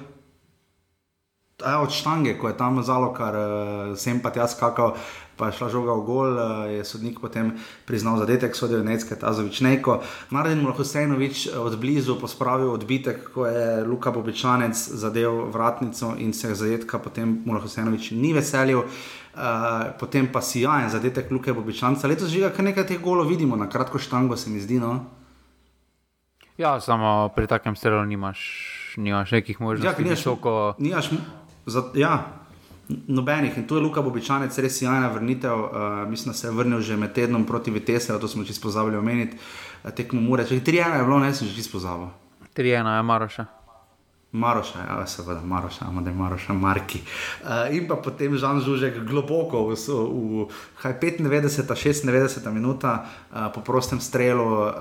A, 1.60 1.82
od 1.84 1.92
štange, 1.92 2.38
ko 2.40 2.48
je 2.48 2.58
tam 2.58 2.84
zalo, 2.84 3.12
kar 3.14 3.36
uh, 3.36 3.98
sem 4.00 4.22
pa 4.24 4.32
jaz 4.36 4.56
skakal, 4.56 4.96
pa 5.36 5.50
je 5.50 5.60
šla 5.60 5.68
žoga 5.72 5.92
v 5.92 6.04
gol, 6.08 6.32
uh, 6.40 6.72
je 6.72 6.84
sodnik 6.88 7.20
potem 7.20 7.52
priznal 7.84 8.16
zadetek, 8.20 8.56
sodijo 8.56 8.80
Necke, 8.84 9.16
Tazovič 9.16 9.60
Neko. 9.62 10.00
Naredil 10.32 10.64
mu 10.64 10.72
lahko 10.72 10.88
Sejnovič 10.88 11.52
od 11.60 11.76
blizu 11.76 12.16
pospravil 12.16 12.72
odbitek, 12.72 13.32
ko 13.36 13.44
je 13.48 13.84
Luka 13.84 14.12
Bobičanec 14.12 14.76
zadev 14.76 15.52
vratnico 15.52 16.16
in 16.16 16.32
se 16.34 16.56
zadetka 16.56 17.00
potem 17.00 17.44
mu 17.44 17.54
lahko 17.54 17.68
Sejnovič 17.68 18.12
ni 18.16 18.32
veselil. 18.32 18.88
Uh, 19.40 19.96
potem 20.00 20.28
pa 20.28 20.42
si 20.42 20.64
jajen 20.64 20.90
zadetek 20.90 21.32
Luke 21.32 21.54
Bobičanca. 21.54 22.08
Letos 22.08 22.32
že 22.32 22.52
kar 22.52 22.64
nekaj 22.66 22.88
teh 22.88 23.00
golov 23.00 23.28
vidimo, 23.28 23.56
na 23.56 23.68
kratko 23.68 24.00
štango 24.00 24.36
se 24.36 24.50
mi 24.50 24.60
zdi. 24.60 24.80
No? 24.80 25.20
Ja, 26.60 26.80
samo 26.80 27.32
pri 27.36 27.48
takem 27.48 27.76
strelu 27.76 28.04
nimaš, 28.04 28.40
nimaš 28.98 29.32
nekih 29.32 29.62
možnosti. 29.62 29.88
Ja, 29.88 30.04
nimaš, 30.04 30.20
visoko... 30.20 30.76
nimaš, 30.76 31.10
Za, 31.70 31.84
ja, 31.94 32.14
nobenih. 33.08 33.58
In 33.58 33.68
tu 33.68 33.76
je 33.78 33.82
Luka 33.82 34.02
Bobičanec, 34.02 34.58
res 34.58 34.82
jajna 34.82 35.12
vrnitev. 35.14 35.54
Uh, 35.54 36.10
mislim, 36.10 36.34
da 36.34 36.38
se 36.38 36.48
je 36.48 36.52
vrnil 36.52 36.82
že 36.82 36.98
med 36.98 37.14
tednom 37.14 37.46
proti 37.46 37.72
Vitesu, 37.72 38.20
to 38.20 38.28
smo 38.28 38.44
čisto 38.44 38.68
pozabili 38.68 38.98
omeniti. 38.98 39.38
Uh, 39.84 39.92
tekmo 39.92 40.22
mure, 40.22 40.46
če 40.46 40.60
3-1 40.60 40.98
je 40.98 41.06
bilo, 41.06 41.20
ne 41.20 41.34
sem 41.34 41.48
že 41.48 41.56
čisto 41.56 41.78
pozabil. 41.78 42.10
3-1 42.58 42.98
je 42.98 43.04
Maroša. 43.04 43.46
Maroša, 44.32 44.80
ja, 44.80 45.08
seveda, 45.08 45.42
Maroša, 45.42 45.86
imamo 45.86 46.02
da 46.02 46.10
je 46.10 46.16
Maroša, 46.16 46.54
Marki. 46.54 47.00
Uh, 47.42 47.50
in 47.76 47.88
pa 47.88 47.96
potem 47.96 48.38
Žan 48.38 48.60
Žužek 48.62 49.00
globoko 49.10 49.64
v, 49.66 49.74
v, 49.74 50.46
v 50.46 50.94
95, 51.02 52.06
96 52.06 52.52
minuta 52.54 53.06
uh, 53.06 53.50
po 53.56 53.62
prostem 53.62 53.98
strelu, 54.00 54.46
uh, 54.46 54.74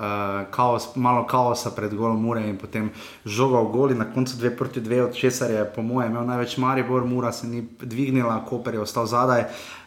kaos, 0.53 0.93
malo 0.95 1.25
kaosa 1.25 1.73
pred 1.73 1.93
golom 1.97 2.21
Mure 2.21 2.45
in 2.45 2.61
potem 2.61 2.91
žoga 3.25 3.65
v 3.65 3.71
goli, 3.73 3.97
na 3.97 4.05
koncu 4.05 4.37
2 4.37 4.53
proti 4.53 4.85
2, 4.85 5.09
od 5.09 5.17
česar 5.17 5.51
je 5.51 5.65
po 5.65 5.81
mojem 5.81 6.11
imel 6.11 6.29
največ 6.29 6.57
Maribor, 6.57 7.05
Mura 7.05 7.31
se 7.31 7.47
ni 7.47 7.65
dvignila, 7.81 8.45
Koper 8.45 8.73
je 8.73 8.85
ostal 8.85 9.09
zadaj. 9.09 9.49
Uh, 9.49 9.78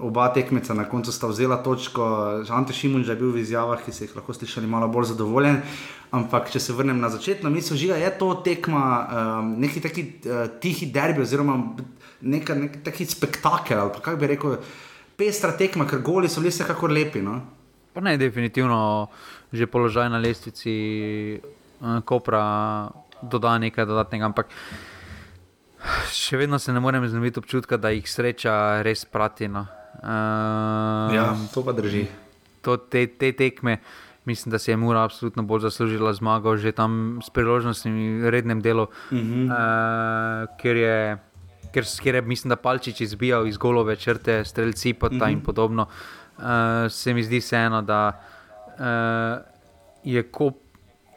oba 0.00 0.28
tekmeca 0.32 0.74
na 0.74 0.84
koncu 0.88 1.12
sta 1.12 1.26
vzela 1.26 1.60
točko, 1.62 2.42
Žante 2.44 2.72
Šimun 2.72 3.04
je 3.04 3.16
bil 3.16 3.32
v 3.32 3.42
izjavah, 3.44 3.82
ki 3.84 3.92
se 3.92 4.04
jih 4.04 4.16
lahko 4.16 4.32
slišali 4.32 4.66
malo 4.66 4.88
bolj 4.88 5.12
zadovoljen. 5.12 5.60
Ampak, 6.10 6.50
če 6.50 6.60
se 6.60 6.74
vrnem 6.74 6.98
na 6.98 7.08
začetno 7.08 7.50
misel, 7.50 7.76
žiga, 7.78 7.94
je 8.00 8.10
to 8.18 8.32
tekma, 8.44 8.82
um, 8.82 9.52
neki 9.62 9.80
taki 9.80 10.02
uh, 10.26 10.48
tihi 10.60 10.88
derbi, 10.90 11.22
oziroma 11.22 11.54
neka, 12.20 12.56
nek 12.58 12.80
taki 12.82 13.06
spektakel, 13.06 13.92
kako 13.94 14.16
bi 14.18 14.30
rekel, 14.32 14.56
pestra 15.20 15.52
tekma, 15.54 15.86
ker 15.86 16.02
goli 16.02 16.28
so 16.28 16.42
bili 16.42 16.50
vsekakor 16.50 16.90
lepi. 16.90 17.22
No? 17.22 17.38
Ne, 18.00 18.16
definitivno 18.18 19.08
že 19.52 19.66
položaj 19.66 20.10
na 20.10 20.18
lestvici 20.22 20.74
uh, 21.38 22.00
Kopra 22.06 22.90
doda 23.22 23.58
nekaj 23.58 23.86
dodatnega. 23.86 24.30
Ampak 24.30 24.50
še 26.12 26.36
vedno 26.36 26.58
se 26.58 26.72
ne 26.72 26.80
morem 26.80 27.08
znebiti 27.08 27.38
občutka, 27.38 27.76
da 27.76 27.90
jih 27.90 28.10
sreča 28.10 28.82
res 28.82 29.04
prati. 29.04 29.48
No. 29.48 29.66
Uh, 30.00 31.14
ja, 31.14 31.36
to 31.54 31.64
pa 31.64 31.72
drži. 31.72 32.06
To, 32.60 32.76
te, 32.76 33.06
te 33.06 33.32
tekme 33.32 33.78
mislim, 34.24 34.50
da 34.50 34.58
se 34.58 34.72
je 34.72 34.76
Mura 34.76 35.02
absolutno 35.04 35.42
bolj 35.42 35.60
zaslužila 35.60 36.12
zmago, 36.12 36.56
že 36.56 36.72
tam 36.72 37.20
s 37.24 37.30
priložnostmi 37.30 38.20
v 38.20 38.30
rednem 38.30 38.60
delu, 38.60 38.82
uh 38.82 38.90
-huh. 39.10 39.44
uh, 39.48 40.56
ker, 40.60 40.76
je, 40.76 41.18
ker, 41.72 41.84
ker 42.02 42.14
je, 42.14 42.22
mislim, 42.22 42.48
da 42.48 42.56
Palčič 42.56 43.00
izbijal 43.00 43.46
iz 43.46 43.56
golove 43.56 43.96
črte, 43.96 44.44
streljci 44.44 44.94
pota 44.94 45.14
uh 45.14 45.20
-huh. 45.20 45.32
in 45.32 45.38
mhm. 45.38 45.44
podobno. 45.44 45.86
Uh, 46.38 46.44
se 46.88 47.14
mi 47.14 47.22
zdi 47.22 47.38
vseeno, 47.38 47.82
da 47.82 48.20
uh, 48.78 49.44
je, 50.04 50.22
Kop, 50.22 50.56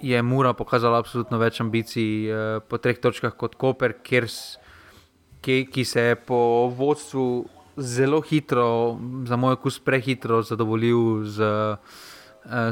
je 0.03 0.21
Mura 0.21 0.51
pokazala 0.53 0.99
absolutno 0.99 1.39
več 1.39 1.61
ambicij 1.63 2.27
uh, 2.27 2.59
po 2.67 2.77
treh 2.77 2.99
točkah 2.99 3.35
kot 3.39 3.55
Koper, 3.55 3.95
kjer, 4.03 4.27
ki, 5.43 5.57
ki 5.71 5.85
se 5.87 6.09
je 6.11 6.15
po 6.19 6.69
vodstvu. 6.75 7.27
Zelo 7.73 8.19
hitro, 8.21 8.99
za 9.25 9.37
moj 9.39 9.55
okus, 9.57 9.79
prehitro 9.81 10.43
zadovoljil 10.45 11.23
z 11.25 11.47
uh, 11.47 12.03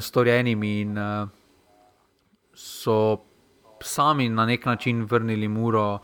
storjenimi 0.03 0.73
in 0.83 0.99
uh, 0.99 1.31
so 2.53 2.97
sami 3.81 4.29
na 4.29 4.45
nek 4.45 4.67
način 4.69 5.01
vrnili 5.09 5.47
Muro 5.49 5.87
uh, 5.95 6.03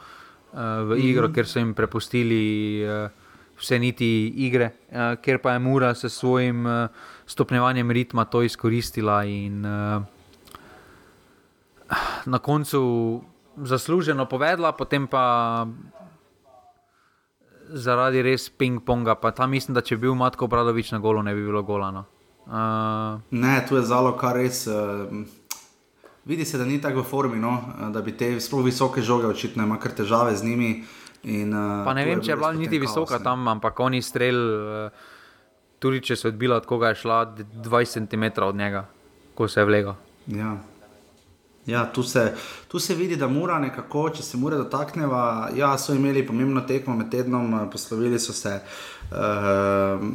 v 0.90 0.98
igro, 0.98 1.28
mm 1.28 1.32
-hmm. 1.32 1.36
ker 1.36 1.46
so 1.46 1.60
jim 1.60 1.74
prepustili 1.74 2.82
uh, 2.88 3.12
vse 3.60 3.80
niti 3.80 4.34
igre, 4.48 4.72
uh, 4.90 5.22
ker 5.22 5.38
pa 5.42 5.54
je 5.54 5.60
Mura 5.60 5.94
s 5.94 6.10
svojim 6.10 6.66
uh, 6.66 6.90
stopnjevanjem 7.26 7.92
ritma 7.92 8.26
to 8.26 8.42
izkoristila 8.42 9.24
in 9.24 9.66
uh, 9.66 10.02
na 12.26 12.40
koncu 12.40 13.22
zasluženo 13.58 14.26
povedala, 14.26 14.72
potem 14.72 15.08
pa. 15.08 15.68
Zaradi 17.68 18.22
res 18.24 18.48
ping-ponga, 18.48 19.20
pa 19.20 19.36
tam 19.36 19.52
mislim, 19.52 19.76
da 19.76 19.84
če 19.84 19.98
bi 20.00 20.08
bil 20.08 20.16
Matko 20.16 20.48
Bradovič 20.48 20.94
na 20.96 21.02
golu, 21.04 21.20
ne 21.20 21.34
bi 21.36 21.44
bilo 21.44 21.60
golano. 21.68 22.06
Uh, 22.48 23.20
ne, 23.36 23.60
tu 23.68 23.76
je 23.76 23.82
zalo, 23.84 24.14
kar 24.16 24.40
res. 24.40 24.62
Uh, 24.72 25.12
vidi 26.24 26.46
se, 26.48 26.56
da 26.56 26.64
ni 26.64 26.80
tako 26.80 27.04
v 27.04 27.10
formi, 27.10 27.40
no, 27.44 27.58
da 27.92 28.00
bi 28.02 28.16
te 28.16 28.30
zelo 28.40 28.62
visoke 28.64 29.04
žoge, 29.04 29.28
očitno 29.28 29.68
ima 29.68 29.76
kar 29.84 29.92
težave 29.92 30.32
z 30.40 30.48
njimi. 30.48 30.72
In, 31.28 31.52
uh, 31.52 31.84
pa 31.84 31.92
ne 31.92 32.08
vem, 32.08 32.24
če 32.24 32.32
je 32.32 32.40
bila 32.40 32.54
niti 32.56 32.80
visoka 32.80 33.20
tam, 33.20 33.44
ampak 33.52 33.84
oni 33.84 34.00
strel, 34.00 34.40
uh, 34.40 35.12
tudi 35.84 36.00
če 36.00 36.16
so 36.16 36.32
odbila, 36.32 36.62
od 36.64 36.72
koga 36.72 36.96
je 36.96 37.02
šla 37.04 37.20
20 37.68 38.08
cm 38.08 38.32
od 38.48 38.56
njega, 38.56 38.88
ko 39.36 39.52
se 39.52 39.60
je 39.60 39.68
vlegel. 39.68 40.00
Ja. 40.32 40.56
Ja, 41.68 41.86
tu, 41.94 42.04
se, 42.04 42.34
tu 42.68 42.80
se 42.80 42.96
vidi, 42.96 43.16
da 43.20 43.28
mora 43.28 43.58
nekako, 43.60 44.06
če 44.16 44.24
se 44.24 44.38
mora 44.40 44.56
dotakneva. 44.56 45.50
Ja, 45.56 45.74
so 45.78 45.92
imeli 45.92 46.22
pomembno 46.24 46.62
tekmo 46.64 46.94
med 46.96 47.10
tednom, 47.12 47.50
poslovili 47.72 48.16
so 48.24 48.32
se 48.32 48.54
uh, 48.56 50.06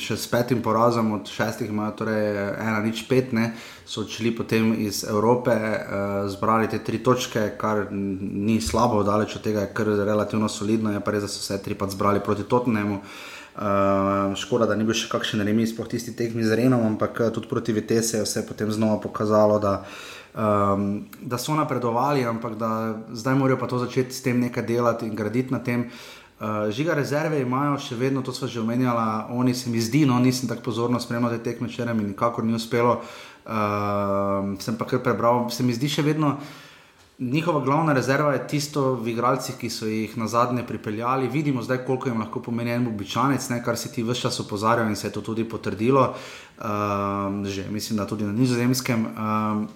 še 0.00 0.16
s 0.16 0.30
petim 0.32 0.62
porazom, 0.64 1.10
od 1.18 1.28
šestih, 1.28 1.68
imajo 1.68 1.98
torej 2.00 2.30
ena, 2.54 2.78
nič 2.80 3.04
pet, 3.10 3.34
ne, 3.36 3.50
so 3.84 4.06
odšli 4.06 4.32
potem 4.38 4.70
iz 4.86 5.02
Evrope, 5.04 5.52
uh, 5.52 6.14
zbrali 6.32 6.72
te 6.72 6.80
tri 6.80 7.02
točke, 7.04 7.44
kar 7.60 7.84
ni 7.92 8.56
slabo, 8.64 9.02
daleč 9.04 9.36
od 9.36 9.44
tega 9.44 9.66
je 9.66 9.72
kar 9.76 9.92
relativno 10.00 10.48
solidno, 10.48 10.96
je 10.96 11.04
pa 11.04 11.12
res, 11.12 11.28
da 11.28 11.30
so 11.34 11.44
se 11.44 11.60
tri 11.60 11.76
pa 11.76 11.90
zbrali 11.92 12.24
proti 12.24 12.48
Tottenhamu. 12.48 13.02
Uh, 13.52 14.32
škoda, 14.40 14.64
da 14.64 14.72
ni 14.80 14.86
bil 14.88 14.96
še 14.96 15.12
kakšen 15.12 15.44
remi, 15.44 15.68
sploh 15.68 15.84
tisti 15.84 16.14
tekmi 16.16 16.40
z 16.40 16.56
Renom, 16.56 16.86
ampak 16.94 17.20
uh, 17.20 17.28
tudi 17.36 17.52
proti 17.52 17.76
VTC 17.76 18.24
se 18.24 18.40
je 18.40 18.46
potem 18.48 18.72
znova 18.72 18.96
pokazalo, 19.04 19.60
da, 19.60 19.82
um, 20.34 21.04
da 21.20 21.38
so 21.38 21.54
napredovali, 21.54 22.24
ampak 22.24 22.54
da 22.54 22.98
zdaj 23.12 23.34
morajo 23.34 23.58
pa 23.58 23.66
to 23.66 23.78
začeti 23.78 24.14
s 24.14 24.22
tem 24.22 24.40
nekaj 24.40 24.66
delati 24.66 25.06
in 25.06 25.14
graditi 25.14 25.52
na 25.52 25.58
tem. 25.58 25.90
Uh, 26.42 26.70
žiga 26.70 26.94
rezerve 26.94 27.40
imajo 27.40 27.78
še 27.78 27.94
vedno, 27.94 28.22
to 28.22 28.32
smo 28.32 28.48
že 28.48 28.60
omenjali, 28.60 29.30
oni 29.30 29.54
se 29.54 29.70
mi 29.70 29.80
zdi, 29.80 30.06
no 30.06 30.18
nisem 30.18 30.48
tako 30.48 30.62
pozorno 30.72 31.00
spremljal 31.00 31.36
te 31.36 31.38
tekme 31.38 31.68
včeraj 31.68 31.94
in 31.94 32.08
nikakor 32.14 32.44
ni 32.44 32.54
uspelo. 32.54 33.00
Uh, 33.46 34.58
sem 34.58 34.76
pa 34.78 34.86
kar 34.86 35.02
prebral, 35.02 35.50
se 35.50 35.62
mi 35.62 35.74
zdi 35.74 35.88
še 35.88 36.02
vedno 36.02 36.38
njihova 37.22 37.60
glavna 37.60 37.92
rezerva 37.92 38.32
je 38.32 38.46
tisto 38.48 38.94
v 38.94 39.08
igralcih, 39.08 39.56
ki 39.56 39.70
so 39.70 39.86
jih 39.86 40.16
na 40.18 40.26
zadnje 40.28 40.66
pripeljali. 40.66 41.28
Vidimo 41.28 41.62
zdaj, 41.62 41.84
koliko 41.86 42.08
jim 42.08 42.20
lahko 42.20 42.42
pomeni 42.42 42.70
en 42.70 42.86
običajec, 42.86 43.48
kar 43.64 43.76
si 43.76 43.92
ti 43.92 44.02
vse 44.02 44.20
čas 44.20 44.40
opozarjal 44.40 44.88
in 44.88 44.96
se 44.96 45.06
je 45.06 45.12
to 45.12 45.20
tudi 45.20 45.44
potrdilo, 45.44 46.14
um, 46.58 47.44
že 47.46 47.68
mislim, 47.70 47.96
da 47.96 48.06
tudi 48.06 48.24
na 48.24 48.32
nizozemskem. 48.32 49.06
Um, 49.06 49.68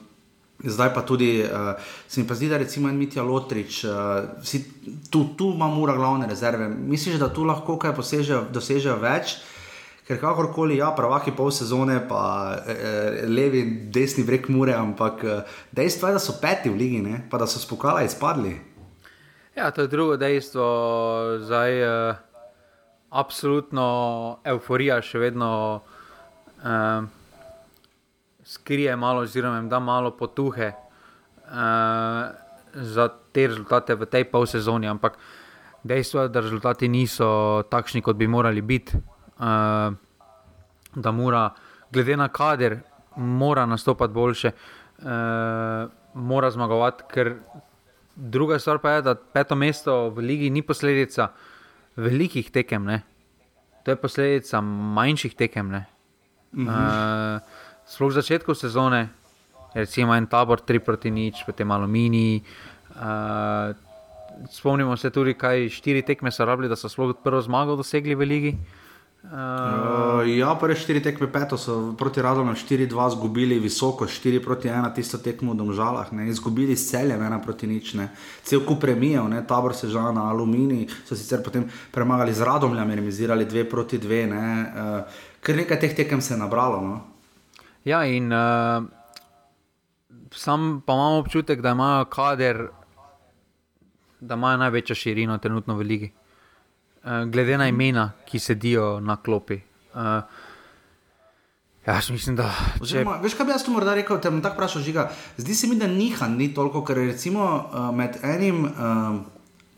Zdaj 0.66 0.92
pa 0.94 1.02
tudi, 1.06 1.30
uh, 1.44 1.74
se 2.08 2.20
mi 2.20 2.26
pa 2.26 2.34
zdi, 2.34 2.48
da 2.50 2.58
recimo 2.58 2.88
en 2.88 2.98
Mitja 2.98 3.22
Lotrič, 3.22 3.84
uh, 3.84 3.92
si, 4.42 4.64
tu, 5.10 5.28
tu 5.38 5.52
ima 5.54 5.68
mura 5.70 5.94
glavne 5.94 6.26
rezerve. 6.26 6.68
Misliš, 6.68 7.20
da 7.22 7.28
tu 7.32 7.44
lahko 7.46 7.78
kaj 7.78 7.94
posežejo, 7.94 8.46
dosežejo 8.52 8.96
več? 9.02 9.38
Ker 10.06 10.20
kakorkoli, 10.22 10.76
ja, 10.78 10.92
pravaki 10.94 11.32
pol 11.34 11.50
sezone, 11.50 11.96
pa 12.06 12.54
eh, 12.62 13.24
levi, 13.26 13.64
desni 13.90 14.22
breg 14.22 14.46
mure, 14.54 14.70
ampak 14.78 15.24
eh, 15.26 15.56
dejstvo 15.74 16.12
je, 16.12 16.14
da 16.14 16.22
so 16.22 16.36
peti 16.38 16.70
v 16.70 16.78
ligi, 16.78 17.00
ne? 17.02 17.24
pa 17.30 17.40
da 17.42 17.48
so 17.50 17.58
spokala 17.58 18.04
izpadli. 18.06 18.54
Ja, 19.56 19.72
to 19.74 19.82
je 19.82 19.90
drugo 19.90 20.14
dejstvo. 20.16 20.62
Zdaj, 21.42 21.82
eh, 21.82 22.14
absolutno 23.10 23.88
euforija 24.44 25.00
še 25.02 25.18
vedno 25.18 25.50
eh, 26.62 27.08
skrije 28.56 28.96
malo, 28.96 29.26
oziroma 29.28 29.62
da 29.68 29.80
malo 29.80 30.14
potuhe 30.16 30.72
eh, 30.72 32.24
za 32.74 33.08
te 33.32 33.46
rezultate 33.46 33.94
v 33.94 34.08
tej 34.08 34.24
pol 34.32 34.48
sezoni, 34.48 34.88
ampak 34.88 35.18
dejstvo 35.84 36.26
je, 36.26 36.32
da 36.32 36.40
rezultati 36.40 36.88
niso 36.88 37.62
takšni, 37.70 38.02
kot 38.02 38.16
bi 38.16 38.26
morali 38.28 38.62
biti 38.62 38.96
uh, 39.38 39.94
da 40.94 41.12
mora, 41.12 41.50
glede 41.92 42.16
na 42.16 42.28
kader, 42.28 42.78
mora 43.16 43.66
nastopati 43.66 44.12
boljše, 44.12 44.50
uh, 44.98 45.04
mora 46.14 46.50
zmagovati. 46.50 47.04
Ker 47.12 47.34
druga 48.16 48.58
stvar 48.58 48.78
pa 48.78 48.90
je, 48.90 49.02
da 49.02 49.14
peto 49.14 49.56
mesto 49.56 50.08
v 50.10 50.24
Ligi 50.24 50.50
ni 50.50 50.62
posledica 50.62 51.28
velikih 51.96 52.50
tekem, 52.50 52.84
ne? 52.84 53.02
to 53.84 53.92
je 53.94 53.96
posledica 53.96 54.60
manjših 54.60 55.34
tekem. 55.34 55.70
Uh, 56.56 57.38
Sploh 57.86 58.10
v 58.10 58.18
začetku 58.18 58.54
sezone, 58.54 59.08
recimo 59.74 60.14
en 60.14 60.26
tabor 60.26 60.60
3 60.60 60.82
proti 60.82 61.10
nič, 61.10 61.46
potem 61.46 61.70
aluminij. 61.70 62.42
Uh, 62.96 63.72
spomnimo 64.50 64.96
se 64.96 65.10
tudi, 65.10 65.38
kaj 65.38 65.70
štiri 65.70 66.02
tekme 66.02 66.34
so 66.34 66.44
rabili, 66.44 66.68
da 66.68 66.76
so 66.76 66.90
sploh 66.90 67.14
prvo 67.14 67.38
zmago 67.40 67.78
dosegli 67.78 68.14
v 68.18 68.22
Ligi. 68.26 68.52
Uh, 68.52 68.86
Uh, 69.26 70.22
ja, 70.38 70.54
prve 70.54 70.76
štiri 70.78 71.00
tekme 71.02 71.26
peto 71.26 71.58
so 71.58 71.96
proti 71.98 72.22
Radom 72.22 72.46
4-2 72.54 72.86
izgubili, 73.10 73.58
visoko 73.58 74.06
4 74.06 74.38
proti 74.38 74.70
1, 74.70 74.86
tisto 74.94 75.18
tekmo 75.18 75.50
v 75.50 75.58
Domžalah, 75.58 76.12
ne, 76.14 76.28
izgubili 76.30 76.76
s 76.78 76.94
celjem 76.94 77.18
1 77.18 77.42
proti 77.42 77.66
nič, 77.66 77.94
ne. 77.98 78.14
cel 78.46 78.62
kup 78.62 78.78
premijev, 78.80 79.26
ne, 79.26 79.42
tabor 79.42 79.74
se 79.74 79.90
žal 79.90 80.14
na 80.14 80.30
Alumini, 80.30 80.86
so 81.02 81.18
sicer 81.18 81.42
potem 81.42 81.66
premagali 81.90 82.30
z 82.30 82.46
Radomljami, 82.46 82.94
remizirali 83.02 83.50
2 83.50 83.66
proti 83.66 83.98
2, 83.98 84.30
ne, 84.30 84.46
uh, 84.62 85.26
ker 85.42 85.58
nekaj 85.58 85.80
teh 85.80 85.96
tekem 85.96 86.22
se 86.22 86.34
je 86.34 86.38
nabralo. 86.38 86.78
No. 86.78 87.15
Ja, 87.86 88.02
in 88.04 88.32
uh, 88.34 88.82
sam 90.34 90.82
pa 90.86 90.94
imam 90.94 91.20
občutek, 91.20 91.60
da 91.62 91.70
imajo 91.70 92.04
kader, 92.10 92.64
da 94.20 94.34
imajo 94.34 94.58
največjo 94.64 94.96
širino 94.98 95.38
trenutno 95.38 95.76
v 95.78 95.86
ligi. 95.86 96.12
Eh, 97.06 97.24
glede 97.30 97.58
na 97.58 97.68
imena, 97.68 98.12
ki 98.26 98.38
sedijo 98.38 99.00
na 99.00 99.16
klopi. 99.16 99.60
Uh, 99.94 100.00
jaz 101.86 102.10
mislim, 102.10 102.34
da. 102.36 102.48
Če... 102.74 102.82
Oziroma, 102.82 103.20
veš, 103.22 103.36
kaj 103.38 103.46
bi 103.46 103.54
jaz 103.54 103.62
tu 103.62 103.70
morda 103.70 103.94
rekel, 103.94 104.18
te 104.18 104.32
bom 104.34 104.40
tako 104.42 104.58
vprašal, 104.58 104.82
žiga. 104.82 105.06
Zdi 105.38 105.54
se 105.54 105.70
mi, 105.70 105.78
da 105.78 105.86
niha 105.86 106.26
ni 106.32 106.50
toliko, 106.54 106.82
ker 106.82 106.98
recimo 106.98 107.46
uh, 107.46 107.86
med 107.94 108.18
enim, 108.26 108.64
uh, 108.66 109.20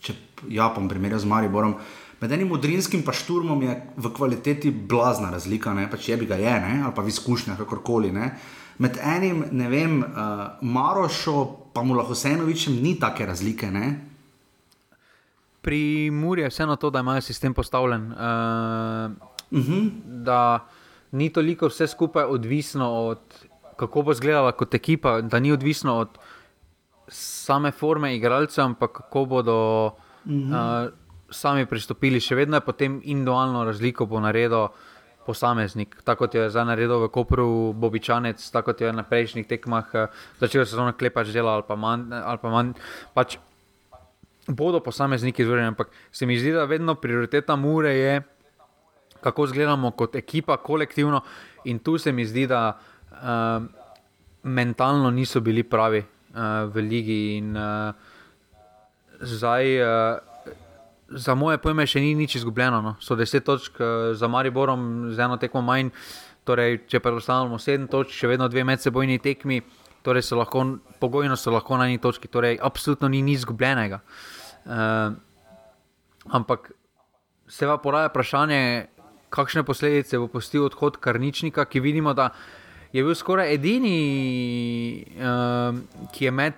če 0.00 0.16
ja, 0.48 0.70
bom 0.72 0.88
primerjal 0.88 1.20
z 1.20 1.28
Mariborom. 1.28 1.76
Med 2.20 2.32
enim 2.32 2.48
modrinskim 2.48 3.02
pa 3.06 3.12
šturmom 3.12 3.62
je 3.62 3.74
v 3.96 4.10
kvaliteti 4.14 4.70
blazna 4.70 5.30
razlika, 5.30 5.74
ne 5.74 5.86
pač 5.90 6.08
je 6.08 6.16
bi 6.16 6.26
ga 6.26 6.34
je, 6.34 6.54
ne? 6.60 6.82
ali 6.84 6.94
pa 6.94 7.02
v 7.02 7.08
izkušnjah, 7.08 7.58
kakorkoli. 7.58 8.10
Ne? 8.12 8.32
Med 8.78 8.98
enim, 9.02 9.44
ne 9.52 9.68
vem, 9.68 10.00
uh, 10.02 10.58
Marošo, 10.62 11.70
pa 11.74 11.82
mu 11.82 11.94
lahko 11.94 12.14
vseenovičem, 12.18 12.78
ni 12.82 12.98
take 12.98 13.26
razlike. 13.26 13.70
Ne? 13.70 14.08
pri 15.68 16.08
Muri 16.08 16.42
je 16.42 16.48
vseeno 16.48 16.76
to, 16.76 16.90
da 16.90 17.00
imajo 17.04 17.20
sistem 17.20 17.54
postavljen. 17.54 18.12
Uh, 18.12 18.16
uh 19.50 19.66
-huh. 19.66 19.90
Da 20.04 20.66
ni 21.12 21.28
toliko 21.32 21.66
vse 21.66 21.86
skupaj 21.86 22.24
odvisno 22.24 22.92
od 22.92 23.18
kako 23.76 24.02
bo 24.02 24.12
izgledala 24.12 24.52
kot 24.52 24.74
ekipa, 24.74 25.20
da 25.20 25.40
ni 25.40 25.52
odvisno 25.52 25.96
od 25.96 26.08
same 27.08 27.70
forme 27.70 28.16
igralcev, 28.16 28.64
ampak 28.64 28.92
kako 28.92 29.24
bodo 29.24 29.86
uh 29.86 29.92
-huh. 30.24 30.86
uh, 30.86 30.92
sami 31.30 31.66
pristopili. 31.66 32.20
Še 32.20 32.38
vedno 32.38 32.58
je 32.58 32.66
potem 32.66 33.00
individualno 33.04 33.64
razliko 33.64 34.06
po 34.06 34.20
naredu. 34.20 34.68
Posameznik, 35.28 35.98
tako 36.08 36.24
kot 36.24 36.34
je 36.38 36.46
zdaj 36.48 36.64
naredil 36.64 37.02
v 37.02 37.08
Kopru, 37.12 37.74
Bobičanec, 37.76 38.40
tako 38.48 38.72
kot 38.72 38.80
je 38.80 38.88
na 38.96 39.02
prejšnjih 39.04 39.44
tekmah 39.44 39.90
začel 40.40 40.64
se 40.64 40.72
zelo 40.72 40.88
klepač 40.96 41.34
dela 41.36 41.52
ali 41.52 41.66
pa 41.68 41.76
manj. 41.76 42.06
Ali 42.16 42.40
pa 42.40 42.48
manj 42.48 42.70
pač 43.12 43.36
bodo 44.48 44.80
posamezniki 44.80 45.42
izvorjeni, 45.42 45.68
ampak 45.68 45.92
se 46.12 46.26
mi 46.26 46.38
zdi, 46.38 46.52
da 46.52 46.64
vedno 46.64 46.94
prioriteta 46.94 47.56
mure 47.56 47.92
je, 47.96 48.22
kako 49.20 49.44
izgledamo 49.44 49.90
kot 49.90 50.16
ekipa, 50.16 50.56
kolektivno. 50.56 51.20
In 51.64 51.78
tu 51.78 51.98
se 51.98 52.12
mi 52.12 52.24
zdi, 52.24 52.46
da 52.46 52.78
uh, 53.12 53.62
mentalno 54.42 55.10
niso 55.10 55.40
bili 55.40 55.62
pravi 55.62 56.00
uh, 56.00 56.72
v 56.72 56.88
ligi. 56.88 57.36
In, 57.36 57.56
uh, 57.56 57.94
zdaj, 59.20 59.82
uh, 59.82 60.18
za 61.08 61.34
moje 61.34 61.58
pojme, 61.58 61.86
še 61.88 62.00
ni 62.00 62.14
nič 62.14 62.38
izgubljeno. 62.40 62.80
No. 62.84 62.94
So 63.00 63.16
deset 63.16 63.44
točk 63.44 63.80
uh, 63.80 64.12
za 64.16 64.28
Mariborom, 64.28 65.10
z 65.12 65.24
eno 65.24 65.36
tekmo 65.40 65.62
manj. 65.64 65.92
Torej, 66.48 66.82
če 66.88 67.00
predstavljamo 67.04 67.58
sedem 67.60 67.88
točk, 67.92 68.14
še 68.16 68.30
vedno 68.30 68.48
dve 68.48 68.64
medsebojni 68.64 69.18
tekmi. 69.20 69.60
Torej, 70.04 70.24
so 70.24 70.38
lahko, 70.38 70.64
pogojno 71.00 71.36
so 71.36 71.52
lahko 71.52 71.76
na 71.76 71.88
eni 71.90 71.98
točki, 72.00 72.30
torej, 72.32 72.56
absolutno 72.62 73.08
ni 73.12 73.20
nič 73.24 73.42
izgubljenega. 73.42 74.00
Uh, 74.64 75.16
ampak 76.32 76.70
se 77.48 77.66
pa 77.66 77.76
poraja 77.82 78.12
vprašanje, 78.12 78.60
kakšne 79.32 79.64
posledice 79.64 80.20
bo 80.20 80.28
postil 80.32 80.64
odhod 80.68 80.96
Karničnika, 81.00 81.64
ki 81.68 81.80
vidimo, 81.84 82.14
da 82.16 82.30
je 82.92 83.04
bil 83.04 83.16
skoraj 83.16 83.52
edini, 83.52 83.98
uh, 85.20 85.76
ki, 86.12 86.30
med, 86.32 86.56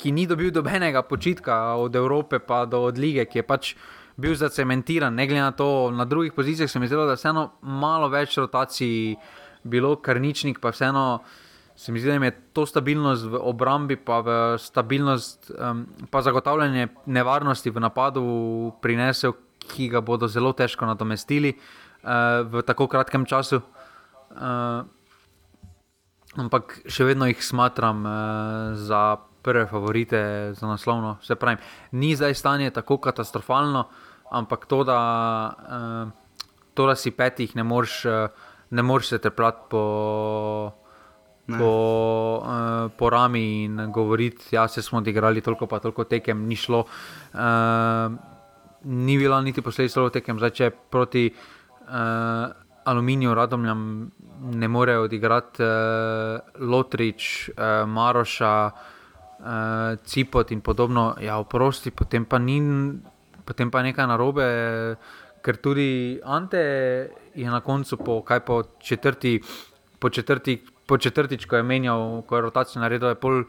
ki 0.00 0.12
ni 0.16 0.24
dobil 0.26 0.48
dobenega 0.50 1.02
počitka 1.04 1.76
od 1.76 1.96
Evrope 1.96 2.40
pa 2.40 2.64
do 2.64 2.80
od 2.88 2.98
lige, 2.98 3.26
ki 3.28 3.42
je 3.42 3.44
pač 3.44 3.74
bil 4.16 4.34
zacementiran. 4.34 5.12
Ne 5.14 5.26
glede 5.28 5.44
na 5.44 5.52
to, 5.52 5.90
na 5.92 6.04
drugih 6.04 6.32
pozicijah 6.32 6.70
se 6.70 6.80
mi 6.80 6.88
zdelo, 6.88 7.04
da 7.04 7.16
je 7.16 7.20
vseeno 7.20 7.50
malo 7.62 8.08
več 8.08 8.38
rotacij 8.40 9.16
bilo, 9.62 9.96
Karničnik 10.00 10.60
pa 10.60 10.72
vseeno 10.72 11.20
se 11.76 11.92
mi 11.92 12.00
zdi, 12.00 12.18
da 12.18 12.24
je 12.24 12.36
to 12.52 12.66
stabilnost 12.66 13.24
v 13.24 13.40
obrambi, 13.40 13.96
pa 13.96 14.20
v 14.20 14.58
stabilnost, 14.60 15.50
um, 15.56 15.86
pa 16.10 16.20
zagotavljanje 16.22 16.88
nevarnosti 17.06 17.70
v 17.70 17.80
napadu 17.80 18.24
prinesel, 18.84 19.32
ki 19.60 19.88
ga 19.88 20.00
bodo 20.04 20.28
zelo 20.28 20.52
težko 20.52 20.84
nadomestili 20.88 21.54
uh, 21.56 22.44
v 22.44 22.62
tako 22.68 22.88
kratkem 22.88 23.24
času. 23.24 23.62
Uh, 24.30 24.84
ampak 26.36 26.82
še 26.84 27.08
vedno 27.08 27.28
jih 27.30 27.40
smatram 27.40 28.04
uh, 28.04 28.12
za 28.76 29.29
prve 29.42 29.66
favorite 29.66 30.52
za 30.54 30.66
naslovno. 30.66 31.16
Se 31.22 31.34
pravi, 31.34 31.56
ni 31.92 32.16
zdaj 32.16 32.34
stanje 32.34 32.70
tako 32.70 32.96
katastrofalno, 32.96 33.88
ampak 34.30 34.66
to, 34.66 34.84
da, 34.84 35.00
uh, 35.58 36.10
to, 36.74 36.86
da 36.86 36.94
si 36.94 37.10
petih, 37.10 37.56
ne 37.56 37.62
moreš 37.62 38.04
uh, 38.04 39.02
se 39.02 39.18
trpeti 39.18 39.58
po 39.70 40.72
po, 41.58 42.42
uh, 42.44 42.90
po 42.96 43.10
rami 43.10 43.64
in 43.64 43.92
govoriti, 43.92 44.44
da 44.52 44.56
ja, 44.56 44.68
smo 44.68 44.98
odigrali 44.98 45.40
toliko, 45.40 45.66
pa 45.66 45.78
toliko 45.78 46.04
tekem, 46.04 46.46
ni 46.46 46.56
šlo. 46.56 46.84
Uh, 47.34 47.40
ni 48.84 49.18
bila 49.18 49.40
niti 49.42 49.62
posledica 49.62 50.08
tekem, 50.10 50.38
zdaj 50.38 50.50
če 50.50 50.70
proti 50.70 51.26
uh, 51.34 52.52
aluminiju, 52.84 53.34
radomljam, 53.34 54.10
ne 54.40 54.68
more 54.68 54.98
odigrati 54.98 55.62
uh, 55.62 56.68
Lotrič, 56.70 57.50
uh, 57.50 57.88
Maroša, 57.88 58.54
uh, 58.66 58.99
Cipot 60.04 60.50
in 60.50 60.60
podobno. 60.60 61.14
Ja, 61.20 61.38
oprosti, 61.38 61.90
potem 61.90 62.24
pa 62.24 62.38
ni. 62.38 62.60
Potem 63.44 63.70
pa 63.70 63.80
je 63.80 63.90
nekaj 63.90 64.06
narobe, 64.06 64.44
ker 65.42 65.56
tudi 65.58 66.20
Ante 66.22 66.60
je 67.34 67.50
na 67.50 67.60
koncu, 67.60 67.96
po, 67.96 68.20
kaj 68.22 68.44
po 68.46 68.62
četrti, 68.78 69.40
po 69.98 70.10
četrti, 70.10 70.60
po 70.86 70.98
četrtič, 70.98 71.46
ko 71.46 71.56
je 71.56 71.62
menjal, 71.62 72.22
ko 72.22 72.36
je 72.36 72.42
rotacijo 72.42 72.82
naredil, 72.82 73.08
je 73.08 73.18
pol 73.18 73.42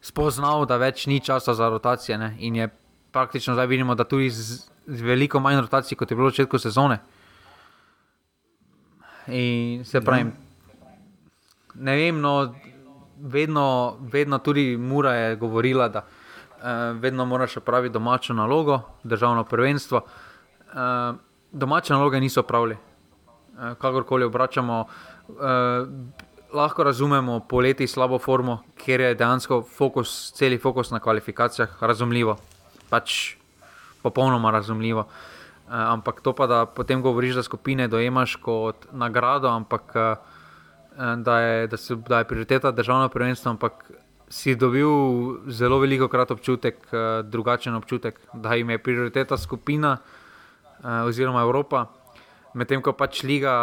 spoznal, 0.00 0.66
da 0.66 0.76
več 0.76 1.06
ni 1.06 1.20
časa 1.20 1.54
za 1.54 1.68
rotacije. 1.68 2.18
Ne? 2.18 2.34
In 2.38 2.56
je 2.56 2.68
praktično 3.12 3.54
zdaj 3.54 3.66
vidimo, 3.66 3.94
da 3.94 4.04
tudi 4.04 4.30
z, 4.30 4.66
z 4.86 5.00
veliko 5.02 5.40
manj 5.40 5.60
rotacij, 5.64 5.96
kot 5.96 6.10
je 6.10 6.16
bilo 6.16 6.28
v 6.28 6.34
začetku 6.34 6.58
sezone. 6.58 6.98
In 9.26 9.84
se 9.84 10.00
pravi, 10.00 10.30
ne 11.74 11.96
vem, 11.96 12.20
no, 12.20 12.54
vedno, 13.20 13.96
vedno 14.00 14.38
tudi 14.38 14.76
Mura 14.76 15.12
je 15.12 15.36
govorila, 15.36 15.88
da 15.88 15.98
uh, 15.98 17.00
vedno 17.00 17.24
moraš 17.24 17.56
opraviti 17.56 17.92
domačo 17.92 18.34
nalogo, 18.34 18.80
državno 19.02 19.44
prvenstvo. 19.44 20.00
Uh, 20.66 21.16
domače 21.52 21.92
naloge 21.92 22.20
niso 22.20 22.42
pravili, 22.42 22.76
uh, 22.76 23.76
kakorkoli 23.78 24.24
obračamo. 24.24 24.84
Uh, 25.28 25.36
lahko 26.52 26.84
razumemo 26.84 27.40
poleti 27.40 27.86
slabo 27.86 28.18
formo, 28.18 28.62
ker 28.84 29.00
je 29.00 29.14
dejansko 29.14 29.62
fokus, 29.62 30.32
celi 30.32 30.58
fokus 30.58 30.90
na 30.90 31.00
kvalifikacijah, 31.00 31.82
razumljivo. 31.82 32.36
Pač 32.90 33.36
popolnoma 34.02 34.50
razumljivo. 34.50 35.00
Uh, 35.00 35.72
ampak 35.72 36.20
to 36.20 36.32
pa, 36.32 36.46
da 36.46 36.66
potem 36.66 37.02
govoriš, 37.02 37.34
da 37.34 37.42
skupine 37.42 37.88
dojemaš 37.88 38.36
kot 38.36 38.86
nagrado, 38.92 39.48
ampak 39.48 39.92
uh, 39.94 40.35
da, 41.16 41.40
je, 41.40 41.66
da, 41.66 41.76
se, 41.76 41.96
da 41.96 42.18
je 42.18 42.28
prioriteta 42.28 42.70
državno 42.70 43.08
prvenstvo, 43.08 43.50
ampak 43.50 43.90
si 44.28 44.56
dobil 44.56 44.88
zelo 45.48 45.78
veliko 45.78 46.08
krat 46.08 46.30
občutek, 46.30 46.78
uh, 46.92 47.26
drugačen 47.26 47.74
občutek, 47.74 48.20
da 48.32 48.54
jim 48.54 48.70
je 48.70 48.78
prioriteta 48.78 49.36
skupina 49.36 49.98
uh, 49.98 51.06
oziroma 51.06 51.42
Evropa, 51.42 51.86
medtem 52.54 52.82
ko 52.82 52.92
pač 52.92 53.22
liga 53.22 53.54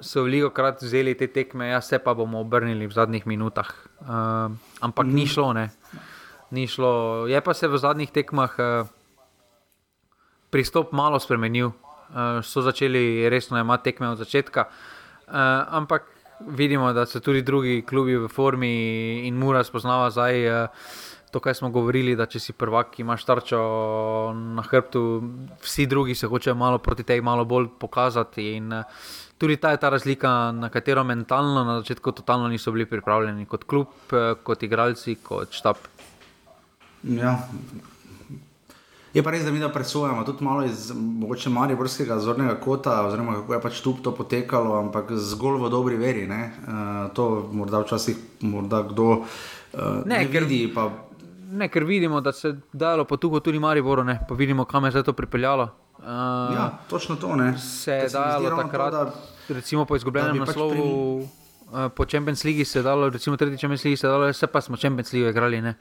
so 0.00 0.24
veliko 0.26 0.50
krat 0.50 0.82
vzeli 0.82 1.14
te 1.14 1.28
tekme, 1.30 1.68
jaz 1.68 1.88
se 1.88 1.98
pa 1.98 2.14
bomo 2.14 2.40
obrnili 2.40 2.86
v 2.86 2.92
zadnjih 2.92 3.26
minutah. 3.26 3.70
Uh, 4.00 4.50
ampak 4.80 5.06
mm. 5.06 5.14
ni 5.14 5.26
šlo, 5.26 5.52
ne. 5.52 5.70
Ni 6.50 6.66
šlo. 6.66 7.26
Je 7.30 7.40
pa 7.40 7.54
se 7.54 7.68
v 7.68 7.78
zadnjih 7.78 8.10
tekmah 8.10 8.52
uh, 8.58 8.90
pristop 10.50 10.92
malo 10.92 11.18
spremenil. 11.18 11.72
Uh, 12.14 12.42
so 12.42 12.62
začeli 12.62 13.30
resno 13.30 13.58
imati 13.58 13.90
tekme 13.90 14.10
od 14.10 14.18
začetka. 14.18 14.66
Uh, 15.24 15.34
ampak 15.70 16.13
vidimo, 16.40 16.92
da 16.92 17.06
so 17.06 17.20
tudi 17.20 17.42
drugi 17.42 17.82
klubi 17.86 18.16
v 18.16 18.28
formi 18.28 19.26
in 19.26 19.34
mora 19.36 19.64
spoznava 19.64 20.10
zdaj. 20.10 20.48
Uh, 20.48 20.68
To, 21.34 21.40
kar 21.42 21.50
smo 21.58 21.66
govorili, 21.74 22.12
da 22.14 22.28
če 22.30 22.38
si 22.38 22.52
prvak, 22.54 22.92
imaš 23.02 23.24
tarčo 23.26 23.58
na 24.54 24.62
hrbtu, 24.62 25.00
vsi 25.64 25.88
drugi 25.90 26.14
se 26.14 26.28
hočejo 26.30 26.54
malo 26.54 26.78
proti 26.78 27.02
tej, 27.02 27.24
malo 27.26 27.42
bolj 27.44 27.72
pokazati. 27.82 28.44
In, 28.54 28.70
uh, 28.70 28.84
tudi 29.38 29.56
ta 29.56 29.70
je 29.70 29.76
ta 29.76 29.88
razlika, 29.88 30.52
na 30.52 30.68
katero 30.68 31.04
mentalno 31.04 31.64
na 31.64 31.80
začetku 31.80 32.12
totalno 32.12 32.48
niso 32.48 32.72
bili 32.72 32.86
pripravljeni, 32.86 33.46
kot 33.46 33.64
klub, 33.64 33.88
eh, 34.12 34.34
kot 34.42 34.62
igralci, 34.62 35.14
kot 35.22 35.52
štab. 35.52 35.76
Ja. 37.02 37.38
Je 39.14 39.22
pa 39.22 39.30
res, 39.30 39.44
da 39.46 39.52
mi 39.54 39.60
da 39.62 39.68
presojamo 39.68 40.24
tudi 40.26 40.44
malo 40.44 40.64
iz 40.66 40.90
mogoče 40.94 41.50
Mariborskega 41.50 42.18
zornega 42.18 42.54
kota, 42.60 42.96
oziroma 43.06 43.34
kako 43.34 43.54
je 43.54 43.60
pač 43.62 43.80
tu 43.80 43.92
to 44.02 44.10
potekalo, 44.14 44.74
ampak 44.78 45.12
zgolj 45.14 45.60
v 45.62 45.70
dobri 45.70 45.96
veri. 45.96 46.26
Ne? 46.26 46.50
Uh, 46.66 47.12
to 47.14 47.48
morda 47.52 47.84
včasih 47.84 48.18
morda 48.40 48.82
kdo 48.82 49.06
uh, 49.22 50.02
ne, 50.04 50.18
ne 50.18 50.26
ker, 50.32 50.42
vidi. 50.42 50.66
Pa... 50.74 50.88
Ne, 51.54 51.68
ker 51.70 51.86
vidimo, 51.86 52.20
da 52.20 52.32
se 52.32 52.48
je 52.48 52.56
dalo 52.72 53.04
po 53.04 53.16
tuhu 53.16 53.40
tudi 53.40 53.62
Mariboru, 53.62 54.02
ne? 54.04 54.18
pa 54.28 54.34
vidimo, 54.34 54.64
kam 54.64 54.84
je 54.84 54.92
se 54.92 55.02
to 55.02 55.12
pripeljalo. 55.12 55.68
Uh, 55.98 56.06
ja, 56.56 56.70
točno 56.90 57.16
to 57.16 57.36
ne. 57.36 57.52
Se 57.58 57.92
je 57.92 58.08
dalo 58.08 58.50
takrat. 58.56 58.92
To, 58.92 59.04
da 59.04 59.54
recimo 59.54 59.84
po 59.84 59.96
izgubljenem 59.96 60.38
pač 60.38 60.48
naslovu, 60.48 60.74
pač 60.74 61.70
pri... 61.70 61.84
uh, 61.84 61.92
po 61.94 62.04
Champions 62.04 62.44
League 62.44 62.64
se 62.64 62.78
je 62.78 62.82
dalo, 62.82 63.08
recimo 63.14 63.36
tretji 63.36 63.62
Champions 63.62 63.84
League 63.84 63.96
se 63.96 64.06
je 64.06 64.10
dalo, 64.10 64.32
vse 64.32 64.46
pa 64.46 64.60
smo 64.60 64.76
Champions 64.76 65.12
League 65.12 65.30
igrali, 65.30 65.62
ne. 65.62 65.76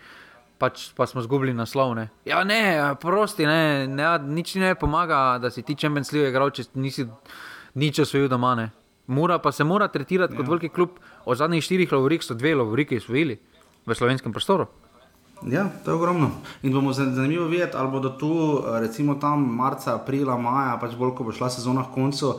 Pač 0.63 0.93
pa 0.95 1.03
smo 1.03 1.19
izgubili 1.19 1.51
naslov. 1.51 1.91
Ne. 1.97 2.05
Ja, 2.23 2.39
ne, 2.47 2.95
prosti, 3.01 3.43
ne, 3.43 3.87
ne, 3.87 4.05
nič 4.23 4.53
ne 4.61 4.71
pomaga, 4.79 5.35
da 5.43 5.51
si 5.51 5.59
ti 5.67 5.75
Champions 5.75 6.13
League 6.15 6.31
igral, 6.31 6.53
če 6.55 6.69
nisi 6.79 7.03
nič 7.75 7.99
osvojil 8.05 8.29
doma. 8.31 8.53
Ne. 8.55 8.69
Mora 9.11 9.41
pa 9.43 9.51
se 9.51 9.67
mora 9.67 9.89
tretirati 9.91 10.31
ja. 10.31 10.39
kot 10.39 10.47
veliki 10.47 10.71
klub. 10.71 11.01
Od 11.27 11.37
zadnjih 11.37 11.65
štirih 11.67 11.91
lovorik 11.91 12.23
so 12.23 12.37
dve 12.39 12.55
lovoriki 12.55 13.01
osvojili 13.03 13.35
v 13.83 13.97
slovenskem 13.99 14.31
prostoru. 14.31 14.69
Ja, 15.51 15.67
to 15.83 15.91
je 15.91 15.99
ogromno. 15.99 16.29
In 16.63 16.71
bomo 16.71 16.93
zanimivo 16.95 17.49
videti, 17.51 17.75
ali 17.75 17.91
bodo 17.91 18.13
tu, 18.15 18.63
recimo 18.79 19.19
tam 19.19 19.43
marca, 19.57 19.97
aprila, 19.99 20.37
maja, 20.39 20.77
pač 20.79 20.95
bolj, 20.95 21.17
ko 21.17 21.27
bo 21.27 21.35
šla 21.35 21.51
sezona 21.51 21.83
v 21.83 21.91
koncu 21.91 22.37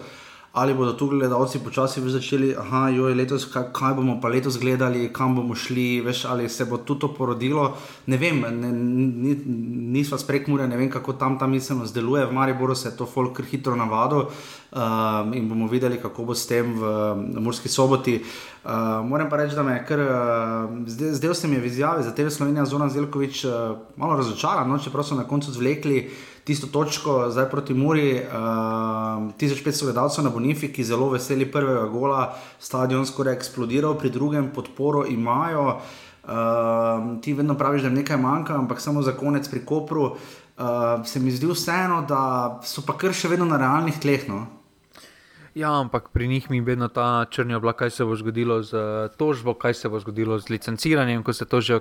ali 0.54 0.74
bodo 0.74 0.92
tu 0.92 1.06
gledalci 1.06 1.58
počasi 1.58 2.00
začeli, 2.10 2.54
da 2.54 3.08
je 3.08 3.14
letos, 3.14 3.44
kaj, 3.50 3.72
kaj 3.74 3.94
bomo 3.94 4.20
pa 4.22 4.28
letos 4.28 4.58
gledali, 4.58 5.08
kam 5.12 5.34
bomo 5.34 5.54
šli, 5.54 6.00
veš, 6.00 6.24
ali 6.24 6.48
se 6.48 6.64
bo 6.64 6.78
to 6.78 7.10
porodilo. 7.14 7.72
Ne 8.06 8.16
vem, 8.16 8.38
ne, 8.40 8.70
ni, 8.72 9.34
nisva 9.96 10.18
sprekmure, 10.18 10.68
ne 10.68 10.76
vem, 10.76 10.90
kako 10.90 11.12
tam 11.12 11.38
ta 11.38 11.46
miselnost 11.46 11.94
deluje. 11.94 12.26
V 12.26 12.32
Mariboru 12.32 12.74
se 12.74 12.88
je 12.88 12.96
to 12.96 13.06
folk 13.06 13.40
hitro 13.50 13.74
navadil 13.76 14.18
uh, 14.18 15.34
in 15.34 15.48
bomo 15.48 15.66
videli, 15.66 15.98
kako 15.98 16.24
bo 16.24 16.34
s 16.34 16.46
tem 16.46 16.70
v, 16.78 16.92
Murski 17.40 17.68
soboti. 17.68 18.20
Uh, 18.64 19.02
moram 19.02 19.26
pa 19.30 19.42
reči, 19.42 19.56
da 19.58 19.62
me 19.62 19.74
je 19.74 19.84
kar, 19.88 20.00
uh, 20.00 20.86
zdaj 20.86 21.34
se 21.34 21.48
mi 21.48 21.58
je 21.58 21.64
v 21.66 21.66
izjavi 21.66 22.06
za 22.06 22.14
TV 22.14 22.30
Slovenija 22.30 22.64
Zona 22.64 22.88
Zelkovič 22.88 23.44
uh, 23.44 23.74
malo 23.96 24.14
razočaran, 24.22 24.70
no, 24.70 24.78
čeprav 24.78 25.02
so 25.02 25.18
na 25.18 25.26
koncu 25.26 25.50
zvlekli 25.50 26.06
tisto 26.44 26.66
točko, 26.66 27.30
zdaj 27.30 27.48
proti 27.50 27.74
Muri, 27.74 28.14
uh, 28.14 28.20
ehm, 28.20 29.28
1500 29.40 29.84
gledalcev 29.84 30.24
na 30.24 30.30
Bonifiki, 30.30 30.84
zelo 30.84 31.08
veseli 31.10 31.48
prvega 31.52 31.86
gola, 31.88 32.34
stadion 32.60 33.06
skoraj 33.06 33.34
eksplodiral, 33.34 33.98
pri 33.98 34.10
drugem 34.10 34.50
podporo 34.54 35.06
imajo. 35.06 35.80
Uh, 36.24 37.20
ti 37.20 37.34
vedno 37.34 37.54
praviš, 37.54 37.82
da 37.82 37.90
nekaj 37.90 38.16
manjka, 38.16 38.54
ampak 38.54 38.80
samo 38.80 39.02
za 39.02 39.12
konec 39.12 39.48
pri 39.48 39.64
Kopru. 39.64 40.04
Uh, 40.04 41.06
se 41.06 41.20
mi 41.20 41.30
zdi 41.30 41.46
vseeno, 41.46 42.04
da 42.08 42.60
so 42.64 42.84
pa 42.86 42.96
kar 42.96 43.12
še 43.12 43.28
vedno 43.28 43.44
na 43.44 43.58
realnih 43.60 43.98
tleh. 44.00 44.28
No? 44.28 44.46
Ja, 45.54 45.70
ampak 45.80 46.08
pri 46.10 46.28
njih 46.28 46.50
mi 46.50 46.56
je 46.56 46.62
vedno 46.62 46.88
ta 46.88 47.26
črnja 47.30 47.56
obla, 47.56 47.72
kaj 47.72 47.90
se 47.90 48.04
bo 48.04 48.16
zgodilo 48.16 48.62
z 48.62 48.74
tožbo, 49.16 49.54
kaj 49.54 49.74
se 49.74 49.88
bo 49.88 50.00
zgodilo 50.00 50.38
z 50.38 50.48
licenciranjem, 50.48 51.22
ko 51.22 51.32
se 51.32 51.44
tožijo. 51.44 51.80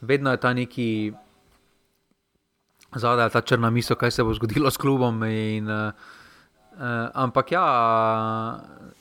Vedno 0.00 0.30
je 0.30 0.40
ta 0.40 0.52
neki 0.52 1.12
zadaj 2.94 3.30
ta 3.30 3.40
črna 3.40 3.70
misel, 3.70 3.96
kaj 3.96 4.10
se 4.10 4.24
bo 4.24 4.34
zgodilo 4.34 4.70
s 4.70 4.76
klubom. 4.76 5.22
In, 5.24 5.70
uh, 5.70 5.92
uh, 6.72 7.10
ampak 7.14 7.52
ja, 7.52 7.64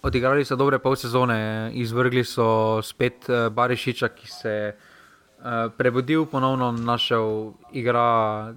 odigrali 0.02 0.46
so 0.46 0.56
dobre 0.56 0.80
pol 0.80 0.96
sezone, 0.96 1.72
izvrgli 1.74 2.24
so 2.24 2.82
spet 2.86 3.30
uh, 3.30 3.50
Barišiča, 3.54 4.10
ki 4.14 4.28
se 4.28 4.50
je 4.50 4.72
uh, 4.74 5.72
prebudil, 5.78 6.26
ponovno 6.26 6.72
našel 6.72 7.54
igra. 7.72 8.54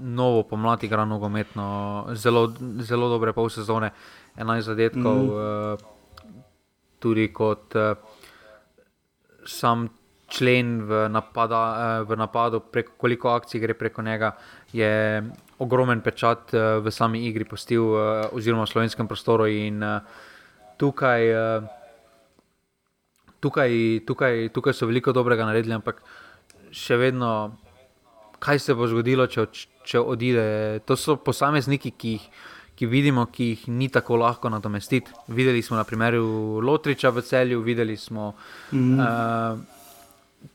Novo 0.00 0.46
pomlad 0.48 0.80
igra 0.80 1.04
nogometno, 1.04 2.06
zelo, 2.16 2.46
zelo 2.80 3.08
dobre 3.12 3.34
pol 3.36 3.50
sezone, 3.52 3.90
11 4.40 4.64
zadetkov, 4.64 5.18
mm. 5.20 5.28
uh, 5.28 6.30
tudi 7.04 7.26
kot 7.28 7.76
uh, 7.76 7.92
sam 9.44 9.84
člen 10.32 10.80
v, 10.88 11.02
napada, 11.12 11.60
uh, 12.00 12.08
v 12.08 12.16
napadu, 12.16 12.62
preko 12.64 12.96
koliko 12.96 13.34
akcij 13.36 13.60
gre 13.60 13.76
preko 13.76 14.02
njega. 14.02 14.32
Uh, 14.32 14.63
je 14.74 15.22
ogromen 15.62 16.02
pečat 16.02 16.50
uh, 16.52 16.82
v 16.82 16.90
sami 16.90 17.24
igri 17.28 17.46
postil, 17.46 17.86
uh, 17.94 18.26
oziroma 18.34 18.66
v 18.66 18.72
slovenskem 18.74 19.06
prostoru. 19.06 19.46
In 19.46 19.78
uh, 19.78 20.02
tukaj, 20.76 21.22
tukaj, 23.38 23.70
tukaj, 24.06 24.48
tukaj 24.50 24.74
so 24.74 24.90
veliko 24.90 25.14
dobrega 25.14 25.46
naredili, 25.46 25.78
ampak 25.78 26.02
še 26.74 26.98
vedno, 26.98 27.54
kaj 28.42 28.58
se 28.58 28.74
bo 28.74 28.88
zgodilo, 28.90 29.28
če, 29.30 29.46
če 29.86 30.02
odide. 30.02 30.82
To 30.88 30.98
so 30.98 31.16
posamezniki, 31.20 31.94
ki 31.94 32.18
jih. 32.18 32.26
Ki 32.74 32.88
vidimo, 32.90 33.28
ki 33.30 33.44
jih 33.52 33.60
ni 33.70 33.86
tako 33.86 34.16
lahko 34.18 34.50
nadomestiti. 34.50 35.12
Videli 35.30 35.60
smo 35.62 35.76
na 35.78 35.84
primeru 35.86 36.58
Lotriča 36.58 37.12
v 37.14 37.22
celju, 37.22 37.60
videli 37.62 37.94
smo 37.94 38.32
mm. 38.72 38.98
uh, 38.98 39.73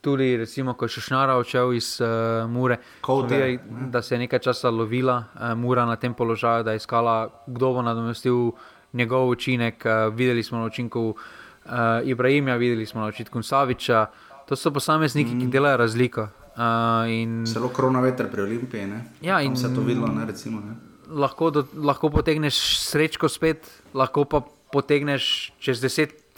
tudi, 0.00 0.36
recimo, 0.36 0.74
ko 0.74 0.84
je 0.84 0.88
Šušnjara 0.88 1.36
odšel 1.36 1.72
iz 1.74 2.00
uh, 2.00 2.50
Mure, 2.50 2.76
tudi, 3.06 3.58
da 3.90 4.02
se 4.02 4.14
je 4.14 4.18
nekaj 4.18 4.38
časa 4.38 4.70
lovila 4.70 5.24
uh, 5.34 5.54
Mura 5.58 5.86
na 5.86 5.96
tem 5.96 6.14
položaju, 6.14 6.64
da 6.64 6.72
je 6.72 6.76
iskala, 6.76 7.28
kdo 7.46 7.72
bo 7.72 7.82
nadomestil 7.82 8.52
njegov 8.92 9.28
učinek. 9.28 9.84
Uh, 9.84 10.14
videli 10.14 10.42
smo 10.42 10.58
na 10.58 10.64
učinku 10.64 11.00
uh, 11.10 11.72
Ibrahima, 12.04 12.54
videli 12.56 12.86
smo 12.86 13.00
na 13.00 13.06
učinku 13.06 13.42
Saviča. 13.42 14.06
To 14.48 14.56
so 14.56 14.70
posamezniki, 14.70 15.34
mm. 15.34 15.40
ki 15.40 15.46
delajo 15.46 15.76
razliko. 15.76 16.28
Uh, 16.56 17.46
Zelo 17.46 17.68
korona 17.68 18.00
veter 18.00 18.30
pri 18.30 18.42
Olimpiji. 18.42 18.86
Ne? 18.86 19.04
Ja, 19.22 19.40
in 19.40 19.56
se 19.56 19.74
to 19.74 19.80
videlo. 19.80 20.06
Ne, 20.06 20.26
recimo, 20.26 20.60
ne? 20.60 20.74
Lahko, 21.08 21.50
do, 21.50 21.64
lahko 21.74 22.10
potegneš 22.10 22.78
srečko 22.78 23.28
spet, 23.28 23.66
lahko 23.94 24.24
pa 24.24 24.42
potegneš 24.72 25.52
čez 25.58 25.80
deset 25.80 26.29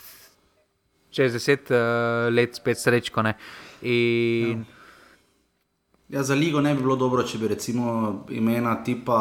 čez 1.13 1.37
deset 1.37 1.71
uh, 1.71 2.29
let 2.33 2.57
spet 2.57 2.81
srečko. 2.81 3.25
In... 3.83 4.65
Ja, 6.13 6.23
za 6.23 6.35
ligo 6.35 6.61
ne 6.61 6.75
bi 6.75 6.83
bilo 6.83 6.97
dobro, 6.97 7.25
če 7.25 7.39
bi 7.41 7.49
recimo 7.49 8.25
imena 8.33 8.75
tipa 8.85 9.21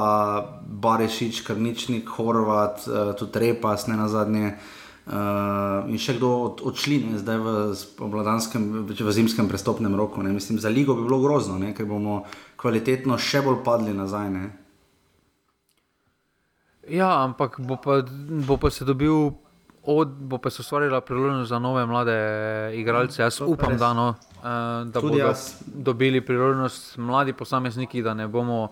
Barešič, 0.61 1.43
Krničnik, 1.47 2.09
Horvat, 2.17 2.87
uh, 2.87 3.11
tudi 3.19 3.45
Repas, 3.45 3.87
ne 3.87 3.99
na 3.99 4.07
zadnje. 4.11 4.55
Uh, 5.01 5.89
in 5.89 5.97
še 5.97 6.13
kdo 6.19 6.29
od, 6.45 6.59
odšli, 6.71 6.99
ne, 7.09 7.19
zdaj 7.19 7.39
v, 7.41 7.53
v 8.91 9.13
zimskem 9.15 9.49
prestopnem 9.49 9.95
roku. 9.97 10.21
Ne. 10.23 10.31
Mislim, 10.35 10.59
za 10.61 10.69
ligo 10.69 10.95
bi 10.95 11.07
bilo 11.07 11.19
grozno, 11.23 11.57
ne, 11.59 11.73
ker 11.75 11.89
bomo 11.89 12.21
kvalitetno 12.61 13.17
še 13.17 13.41
bolj 13.43 13.63
padli 13.65 13.95
nazaj. 13.97 14.29
Ne. 14.31 14.45
Ja, 16.91 17.23
ampak 17.23 17.59
bo 17.59 17.79
pa, 17.81 18.01
bo 18.47 18.57
pa 18.61 18.69
se 18.69 18.85
dobil 18.85 19.33
od, 19.83 20.07
bo 20.07 20.37
pa 20.37 20.49
se 20.49 20.61
ustvarila 20.61 21.01
priložnost 21.01 21.49
za 21.49 21.59
nove 21.59 21.85
mlade 21.85 22.17
igralce. 22.75 23.21
Jaz 23.21 23.41
upam, 23.41 23.77
da, 23.77 23.93
no, 23.93 24.15
uh, 24.37 24.43
da 24.91 25.01
bodo 25.01 25.17
jaz. 25.17 25.61
dobili 25.65 26.21
priložnost 26.21 26.97
mladi 26.97 27.33
posamezniki, 27.33 28.01
da 28.01 28.13
ne 28.13 28.27
bomo 28.27 28.69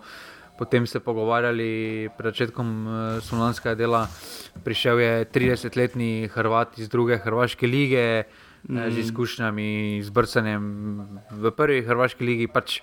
potem 0.58 0.86
se 0.86 1.00
pogovarjali 1.00 2.08
pred 2.18 2.34
začetkom 2.34 2.86
uh, 2.86 2.92
slovenskega 3.24 3.74
dela. 3.74 4.04
Prišel 4.64 5.00
je 5.00 5.24
30-letni 5.32 6.28
Hrvat 6.28 6.78
iz 6.78 6.88
druge 6.88 7.16
Hrvaške 7.16 7.66
lige. 7.66 8.24
Mm. 8.68 8.90
Z 8.92 8.98
izkušnjami, 8.98 10.02
z 10.04 10.10
brcanjem 10.12 10.64
v 11.32 11.50
prvi 11.56 11.80
Hrvaški 11.80 12.24
ligi, 12.24 12.44
pač 12.44 12.82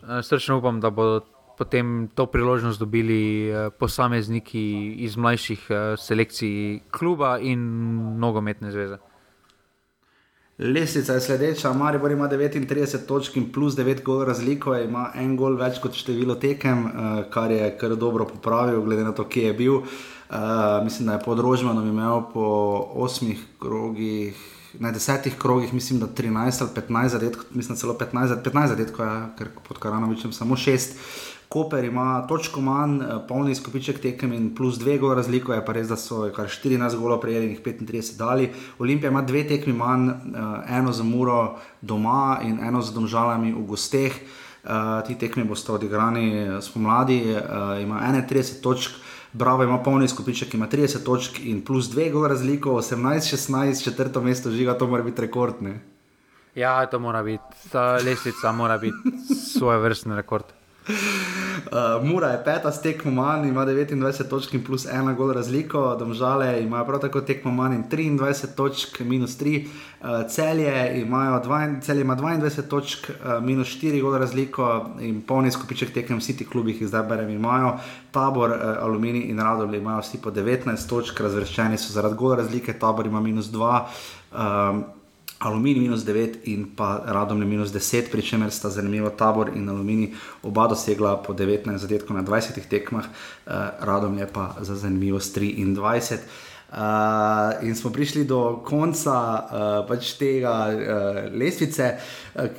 srčno 0.00 0.56
upam, 0.56 0.80
da 0.80 0.88
bodo 0.88 1.20
potem 1.58 2.08
to 2.14 2.26
priložnost 2.26 2.78
dobili 2.80 3.48
eh, 3.48 3.70
posamezniki 3.78 4.94
iz 4.98 5.16
mlajših 5.16 5.66
eh, 5.70 5.96
selekcij 5.96 6.80
kluba 6.90 7.38
in 7.38 7.60
nogometne 8.18 8.70
zveze. 8.70 8.98
Lesica 10.58 11.12
je 11.12 11.20
sledeča, 11.20 11.72
Maribor 11.72 12.10
ima 12.10 12.28
39 12.28 13.06
točk 13.06 13.36
in 13.36 13.50
plus 13.52 13.74
9 13.76 14.02
gol 14.02 14.24
razliko, 14.24 14.74
ima 14.76 15.10
en 15.14 15.36
gol 15.36 15.56
več 15.60 15.82
kot 15.84 15.92
število 15.92 16.34
tekem, 16.40 16.86
eh, 16.86 17.24
kar 17.30 17.50
je 17.50 17.70
kar 17.78 17.96
dobro 17.96 18.24
popravil, 18.24 18.80
glede 18.82 19.04
na 19.04 19.12
to, 19.12 19.24
kje 19.28 19.46
je 19.46 19.52
bil. 19.52 19.82
Uh, 20.26 20.84
mislim, 20.84 21.06
da 21.06 21.12
je 21.12 21.22
podrožman 21.22 21.76
imel 21.88 22.22
po 22.32 22.46
osmih 22.98 23.38
krogih, 23.62 24.34
na 24.80 24.90
desetih 24.90 25.36
krogih, 25.38 25.74
mislim, 25.74 26.00
da 26.00 26.06
13 26.06 26.62
ali 26.62 26.70
15 26.74 27.08
zadetkov, 27.08 27.44
mislim, 27.50 27.76
celo 27.76 27.94
15, 27.94 28.42
15 28.44 28.66
zadetkov, 28.66 29.06
ja, 29.06 29.28
ker 29.38 29.48
pod 29.68 29.78
Karanovičem 29.78 30.32
samo 30.32 30.56
6. 30.56 30.96
Koper 31.48 31.84
ima 31.84 32.26
točko 32.28 32.60
manj, 32.60 33.00
eh, 33.02 33.18
polni 33.28 33.52
izkupiček 33.52 34.00
tekem 34.02 34.32
in 34.32 34.54
plus 34.54 34.78
dve 34.78 34.98
gole 34.98 35.14
razliko, 35.14 35.54
je 35.54 35.64
pa 35.64 35.72
res, 35.72 35.88
da 35.88 35.96
so 35.96 36.24
kar 36.36 36.48
14 36.50 36.98
golo 36.98 37.20
prejeli 37.20 37.46
in 37.46 37.56
35 37.56 38.16
dali. 38.18 38.50
Olimpija 38.78 39.10
ima 39.10 39.22
dve 39.22 39.46
tekmi 39.48 39.72
manj, 39.72 40.08
eh, 40.08 40.78
eno 40.78 40.92
za 40.92 41.02
Muro 41.02 41.58
doma 41.80 42.40
in 42.42 42.58
eno 42.60 42.82
za 42.82 42.92
Domžalami 42.92 43.52
v 43.52 43.66
gosteh. 43.66 44.12
Uh, 44.66 45.06
ti 45.06 45.14
tekmi 45.14 45.44
boste 45.44 45.70
odigrani 45.72 46.58
spomladi, 46.60 47.20
ima 47.78 48.00
31 48.02 48.60
točk, 48.62 48.90
Bravo 49.32 49.64
ima 49.64 49.82
polni 49.82 50.04
izkupiček, 50.04 50.54
ima 50.54 50.66
30 50.66 51.04
točk 51.04 51.38
in 51.44 51.64
plus 51.64 51.90
dve 51.90 52.10
gole 52.10 52.28
razliko, 52.28 52.70
18-16, 52.70 53.84
četrto 53.84 54.20
mesto 54.20 54.50
žiga, 54.50 54.78
to 54.78 54.86
mora 54.86 55.02
biti 55.02 55.20
rekordne. 55.20 55.80
Ja, 56.54 56.86
to 56.86 56.98
mora 56.98 57.22
biti, 57.22 57.68
ta 57.72 57.92
lestvica 57.92 58.52
mora 58.52 58.78
biti 58.78 58.96
svoje 59.58 59.78
vrstne 59.78 60.16
rekorde. 60.16 60.65
Uh, 60.86 62.04
Mura 62.06 62.28
je 62.28 62.44
peta 62.44 62.72
s 62.72 62.82
tekmo 62.82 63.10
manj, 63.10 63.48
ima 63.48 63.66
29 63.66 64.28
točk 64.28 64.54
in 64.54 64.64
plus 64.64 64.86
ena 64.86 65.12
gol 65.12 65.32
razliko, 65.32 65.96
domžale 65.98 66.62
imajo 66.62 66.84
prav 66.86 67.00
tako 67.00 67.20
tekmo 67.20 67.50
manj 67.50 67.74
in 67.74 67.84
23 67.90 68.54
točk, 68.54 69.00
minus 69.00 69.38
3, 69.40 69.66
uh, 69.66 70.08
celje, 70.30 71.00
imajo 71.00 71.40
dva, 71.42 71.80
celje 71.82 72.00
ima 72.00 72.16
22 72.16 72.68
točk, 72.68 73.10
uh, 73.10 73.42
minus 73.44 73.68
4 73.82 74.02
gol 74.02 74.18
razliko 74.18 74.90
in 75.00 75.22
polni 75.22 75.50
skupiček 75.50 75.92
tekem 75.94 76.18
vsi 76.18 76.36
ti 76.36 76.46
klubi, 76.46 76.78
ki 76.78 76.86
zdaj 76.86 77.02
berem, 77.08 77.30
imajo 77.30 77.78
tabor, 78.10 78.50
uh, 78.50 78.76
aluminij 78.82 79.26
in 79.30 79.40
radovlje 79.40 79.78
imajo 79.78 80.04
vsi 80.06 80.22
po 80.22 80.30
19 80.30 80.88
točk, 80.88 81.20
razvrščeni 81.20 81.78
so 81.78 81.92
zaradi 81.92 82.14
gol 82.14 82.36
razlike, 82.36 82.78
tabor 82.78 83.06
ima 83.06 83.20
minus 83.20 83.50
2. 83.50 83.80
Um, 84.36 84.84
Aluminij 85.38 85.82
minus 85.82 86.04
9 86.04 86.30
in 86.42 86.74
pa 86.74 87.02
Radom 87.04 87.40
je 87.40 87.46
minus 87.46 87.70
10, 87.70 88.08
pri 88.10 88.22
čemer 88.22 88.50
sta 88.50 88.70
zanimivo 88.70 89.10
tabor 89.10 89.52
in 89.52 89.68
Aluminij 89.68 90.14
oba 90.42 90.66
dosegla 90.66 91.16
po 91.16 91.32
19 91.32 91.76
zadetkov 91.76 92.16
na 92.16 92.22
20 92.22 92.64
tekmah, 92.68 93.04
uh, 93.04 93.52
Radom 93.80 94.18
je 94.18 94.26
pa 94.32 94.56
za 94.60 94.74
zanimivost 94.74 95.36
23. 95.36 96.18
Uh, 96.66 97.62
in 97.62 97.76
smo 97.76 97.90
prišli 97.90 98.24
do 98.24 98.64
konca 98.64 99.12
uh, 99.12 99.86
pač 99.86 100.16
tega 100.18 100.72
uh, 100.72 100.80
lestvice 101.30 101.94
uh, 101.94 102.50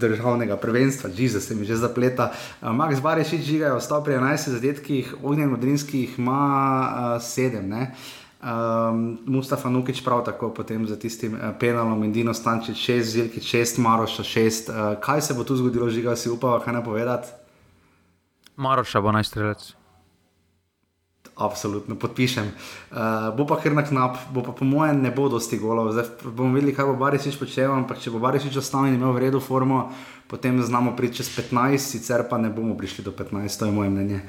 državnega 0.00 0.56
prvenstva, 0.56 1.10
Jezus 1.16 1.44
se 1.44 1.54
mi 1.54 1.66
že 1.66 1.76
zapleta. 1.76 2.30
Uh, 2.62 2.70
Max 2.72 3.02
Barešič 3.02 3.42
žiga 3.42 3.66
je 3.66 3.72
ostal 3.72 4.04
pri 4.04 4.14
11 4.14 4.48
zadetkih, 4.56 5.14
Ognjen 5.22 5.50
Modrinski 5.50 6.08
ima 6.16 7.18
7. 7.20 7.68
Uh, 7.68 8.19
Um, 8.40 9.18
Mustafa 9.26 9.68
Nukič 9.68 10.04
prav 10.04 10.24
tako 10.24 10.48
potem 10.54 10.86
za 10.86 10.96
tistim 10.96 11.34
uh, 11.34 11.52
penalom 11.60 12.04
in 12.04 12.12
Dino 12.12 12.34
Stančič 12.34 12.78
6, 12.90 13.02
Zilki 13.02 13.40
6, 13.40 13.78
Maroša 13.78 14.22
6. 14.22 14.70
Uh, 14.70 15.00
kaj 15.00 15.20
se 15.20 15.34
bo 15.34 15.44
tu 15.44 15.56
zgodilo, 15.56 15.90
žiga 15.90 16.16
si 16.16 16.30
upava, 16.30 16.60
kaj 16.64 16.74
ne 16.74 16.84
povedati? 16.84 17.28
Maroša 18.56 19.00
bo 19.00 19.12
najstrelec. 19.12 19.79
Absolutno 21.40 21.96
podpišem. 21.96 22.52
Uh, 22.92 23.32
bo 23.32 23.48
pa 23.48 23.56
kar 23.56 23.72
na 23.72 23.80
knap, 23.80 24.20
bo 24.28 24.44
pa 24.44 24.52
po 24.52 24.68
mojem 24.68 25.00
ne 25.00 25.08
bo 25.08 25.28
dosti 25.32 25.56
golov. 25.56 25.88
Zdaj 25.96 26.28
bomo 26.36 26.52
videli, 26.52 26.76
kaj 26.76 26.84
bo 26.84 27.00
Barisič 27.00 27.40
počel, 27.40 27.72
ampak 27.72 27.96
če 27.96 28.12
bo 28.12 28.20
Barisič 28.20 28.60
ostal 28.60 28.90
in 28.90 29.00
imel 29.00 29.16
v 29.16 29.24
redu 29.24 29.40
formo, 29.40 29.88
potem 30.28 30.60
znamo 30.60 30.92
priti 30.92 31.24
čez 31.24 31.32
15, 31.32 31.80
sicer 31.80 32.28
pa 32.28 32.36
ne 32.36 32.52
bomo 32.52 32.76
prišli 32.76 33.08
do 33.08 33.16
15, 33.16 33.56
to 33.56 33.64
je 33.64 33.72
moje 33.72 33.88
mnenje. 33.88 34.20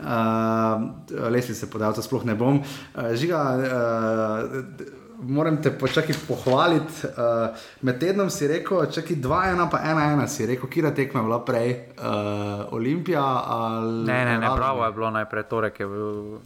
Uh, 0.00 1.28
Lesli 1.28 1.52
se 1.52 1.68
podal, 1.68 1.92
to 1.92 2.00
sploh 2.00 2.24
ne 2.24 2.32
bom. 2.32 2.64
Uh, 2.64 3.12
žiga, 3.12 3.44
uh, 3.60 5.04
moram 5.20 5.62
te 5.62 5.70
počakati 5.78 6.18
pohvaliti. 6.28 7.06
Uh, 7.06 7.56
med 7.80 8.00
tednom 8.00 8.30
si 8.30 8.48
rekel, 8.48 8.86
čakaj 8.88 9.16
2-1, 9.16 9.68
pa 9.70 9.78
1-1 9.78 10.26
si 10.26 10.46
rekel, 10.46 10.68
kje 10.70 10.94
tekme 10.94 11.20
je 11.20 11.24
bila 11.24 11.44
prej, 11.44 11.70
uh, 11.98 12.72
Olimpija 12.72 13.24
ali. 13.46 14.04
Ne, 14.06 14.24
ne, 14.24 14.38
ne, 14.38 14.50
pravo 14.56 14.84
je 14.84 14.92
bilo 14.92 15.10
najprej 15.10 15.42
torek. 15.42 15.80
Je 15.80 15.86
bil... 15.86 16.38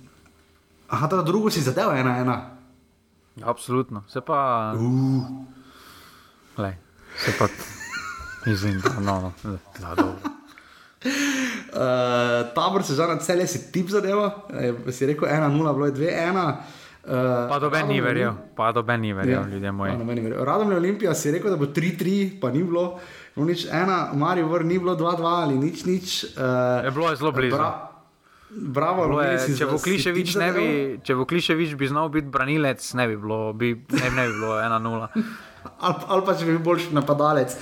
Aha, 0.88 1.08
to 1.08 1.22
drugo 1.22 1.50
si 1.50 1.60
zadev 1.60 1.92
1-1. 1.92 2.40
Absolutno, 3.44 4.02
se 4.08 4.20
pa. 4.20 4.72
Uh. 4.76 5.22
Lej, 6.56 6.74
se 7.16 7.32
pa. 7.38 7.46
Da 8.48 9.00
no, 9.00 9.20
no, 9.20 9.32
da 9.80 9.94
dobro. 9.94 10.16
Uh, 11.04 12.48
tabor 12.56 12.82
se 12.82 12.94
že 12.94 13.06
na 13.06 13.18
cele 13.18 13.46
si 13.46 13.72
tip 13.72 13.88
zadeva, 13.88 14.48
e, 14.48 14.92
si 14.92 15.06
rekel 15.06 15.28
1-0, 15.28 15.74
bilo 15.74 15.86
je 15.86 15.92
2-1. 15.92 16.56
Uh, 17.08 17.48
pa 17.48 17.58
do 17.58 17.70
meni 17.70 17.94
ni 17.94 18.00
verjel, 18.00 18.32
pa 18.56 18.72
do 18.72 18.82
meni 18.82 19.08
ni 19.08 19.12
verjel, 19.12 19.42
ja, 19.42 19.48
ljudje 19.48 19.72
moji. 19.72 19.92
Radom 20.44 20.70
je 20.70 20.76
Olimpija, 20.76 21.14
si 21.14 21.30
rekel, 21.30 21.50
da 21.50 21.56
bo 21.56 21.66
3-3, 21.66 22.40
pa 22.40 22.50
ni 22.50 22.64
bilo, 22.64 22.98
no, 23.36 23.44
nič 23.44 23.66
ena, 23.68 24.10
Marijo 24.14 24.48
Vr 24.48 24.64
ni 24.64 24.78
bilo 24.78 24.96
2-2 24.96 25.24
ali 25.24 25.58
nič, 25.58 25.84
nič. 25.84 26.24
Uh, 26.24 26.84
je 26.84 26.90
bilo 26.90 27.10
je 27.10 27.16
zelo 27.16 27.32
blizu. 27.32 27.56
Bra 27.56 27.87
Bravo, 28.50 29.20
je, 29.20 29.56
če 29.58 29.66
bo 29.68 29.76
Kliševič 29.82 30.38
ne 30.40 30.48
bi, 30.56 30.66
če 31.04 31.18
bo 31.18 31.26
Kliševič 31.28 31.74
bi 31.76 31.90
znal 31.90 32.08
biti 32.12 32.30
branilec, 32.32 32.80
ne 32.96 33.04
bi 33.10 33.18
bilo, 33.20 33.52
bi, 33.52 33.74
ne, 33.76 34.08
ne 34.16 34.24
bi 34.30 34.32
bilo 34.40 34.56
1-0 34.56 35.08
ali, 35.78 35.94
ali 36.08 36.24
pa 36.24 36.34
če 36.34 36.46
bi 36.46 36.54
bil 36.54 36.62
boljši 36.64 36.94
napadalec. 36.96 37.54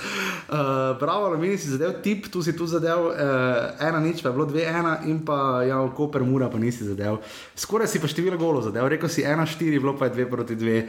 Uh, 0.47 0.95
bravo, 0.99 1.27
Alumini 1.27 1.57
si 1.59 1.69
zadev 1.71 1.97
tip, 2.05 2.29
tu 2.31 2.41
si 2.45 2.55
tu 2.57 2.67
zadev, 2.69 3.09
uh, 3.09 3.83
ena 3.83 3.99
nič, 4.03 4.21
pa 4.23 4.31
je 4.31 4.37
bilo 4.37 4.47
dve, 4.49 4.63
ena 4.69 4.97
in 5.09 5.19
pa 5.27 5.63
ja, 5.67 5.81
Koper 5.97 6.23
Mura 6.27 6.49
pa 6.53 6.61
nisi 6.61 6.87
zadev. 6.87 7.19
Skoraj 7.57 7.91
si 7.91 8.01
pa 8.03 8.07
število 8.07 8.39
golo 8.39 8.63
zadev, 8.65 8.87
rekel 8.91 9.11
si 9.11 9.25
ena, 9.27 9.45
štiri, 9.49 9.81
bilo 9.83 9.97
pa 9.99 10.07
je 10.07 10.15
dve 10.15 10.29
proti 10.31 10.55
dve. 10.55 10.79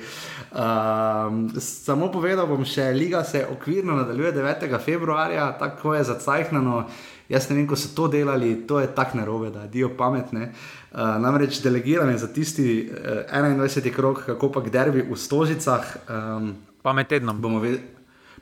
Uh, 0.53 1.59
samo 1.65 2.13
povedal 2.15 2.49
bom 2.51 2.65
še, 2.65 2.91
liga 2.95 3.25
se 3.27 3.45
okvirno 3.51 3.99
nadaljuje 3.99 4.35
9. 4.39 4.79
februarja, 4.85 5.53
tako 5.59 5.99
je 5.99 6.09
zacajhnano. 6.13 6.85
Jaz 7.29 7.51
ne 7.51 7.59
vem, 7.59 7.67
ko 7.69 7.77
so 7.77 7.91
to 7.93 8.07
delali, 8.09 8.55
to 8.67 8.81
je 8.81 8.89
tako 8.97 9.19
narobe, 9.21 9.51
da 9.53 9.67
dio 9.69 9.91
pametne. 9.97 10.49
Uh, 10.93 11.19
namreč 11.21 11.61
delegirane 11.61 12.17
za 12.19 12.31
tisti 12.33 12.89
uh, 12.89 13.29
21. 13.33 13.93
krok, 13.93 14.23
kako 14.27 14.53
pa 14.53 14.63
k 14.65 14.73
derbi 14.73 15.05
v 15.05 15.17
Stožicah. 15.17 15.97
Um, 16.09 16.55
Pa 16.83 16.93
med 16.97 17.09
tednom. 17.11 17.43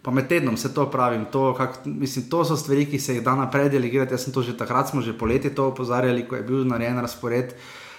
Pa 0.03 0.11
med 0.15 0.29
tednom 0.29 0.57
se 0.57 0.71
to 0.75 0.87
pravim. 0.91 1.25
To, 1.33 1.51
kak, 1.55 1.83
mislim, 1.85 2.29
to 2.31 2.45
so 2.45 2.57
stvari, 2.57 2.87
ki 2.87 2.99
se 2.99 3.17
jih 3.17 3.25
da 3.25 3.35
naprej 3.35 3.73
delegirati. 3.75 4.15
Jaz 4.15 4.29
sem 4.29 4.33
to 4.33 4.43
že 4.43 4.55
takrat, 4.57 4.87
smo 4.89 5.03
že 5.03 5.19
poleti 5.19 5.51
to 5.51 5.67
opozarjali, 5.67 6.23
ko 6.29 6.37
je 6.37 6.47
bil 6.47 6.63
narejen 6.63 7.01
razpored. 7.03 7.57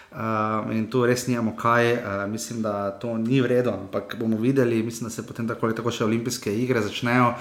Uh, 0.08 0.72
in 0.72 0.88
tu 0.88 1.04
res 1.06 1.28
nijamo 1.28 1.52
kaj, 1.60 1.94
uh, 1.94 2.00
mislim, 2.32 2.62
da 2.64 2.96
to 2.96 3.18
ni 3.18 3.42
vredno, 3.44 3.74
ampak 3.76 4.16
bomo 4.16 4.38
videli, 4.40 4.80
mislim, 4.84 5.10
da 5.10 5.14
se 5.14 5.28
potem 5.28 5.48
tako 5.48 5.68
ali 5.68 5.76
tako 5.76 5.92
še 5.92 6.06
olimpijske 6.08 6.54
igre 6.56 6.82
začnejo. 6.82 7.34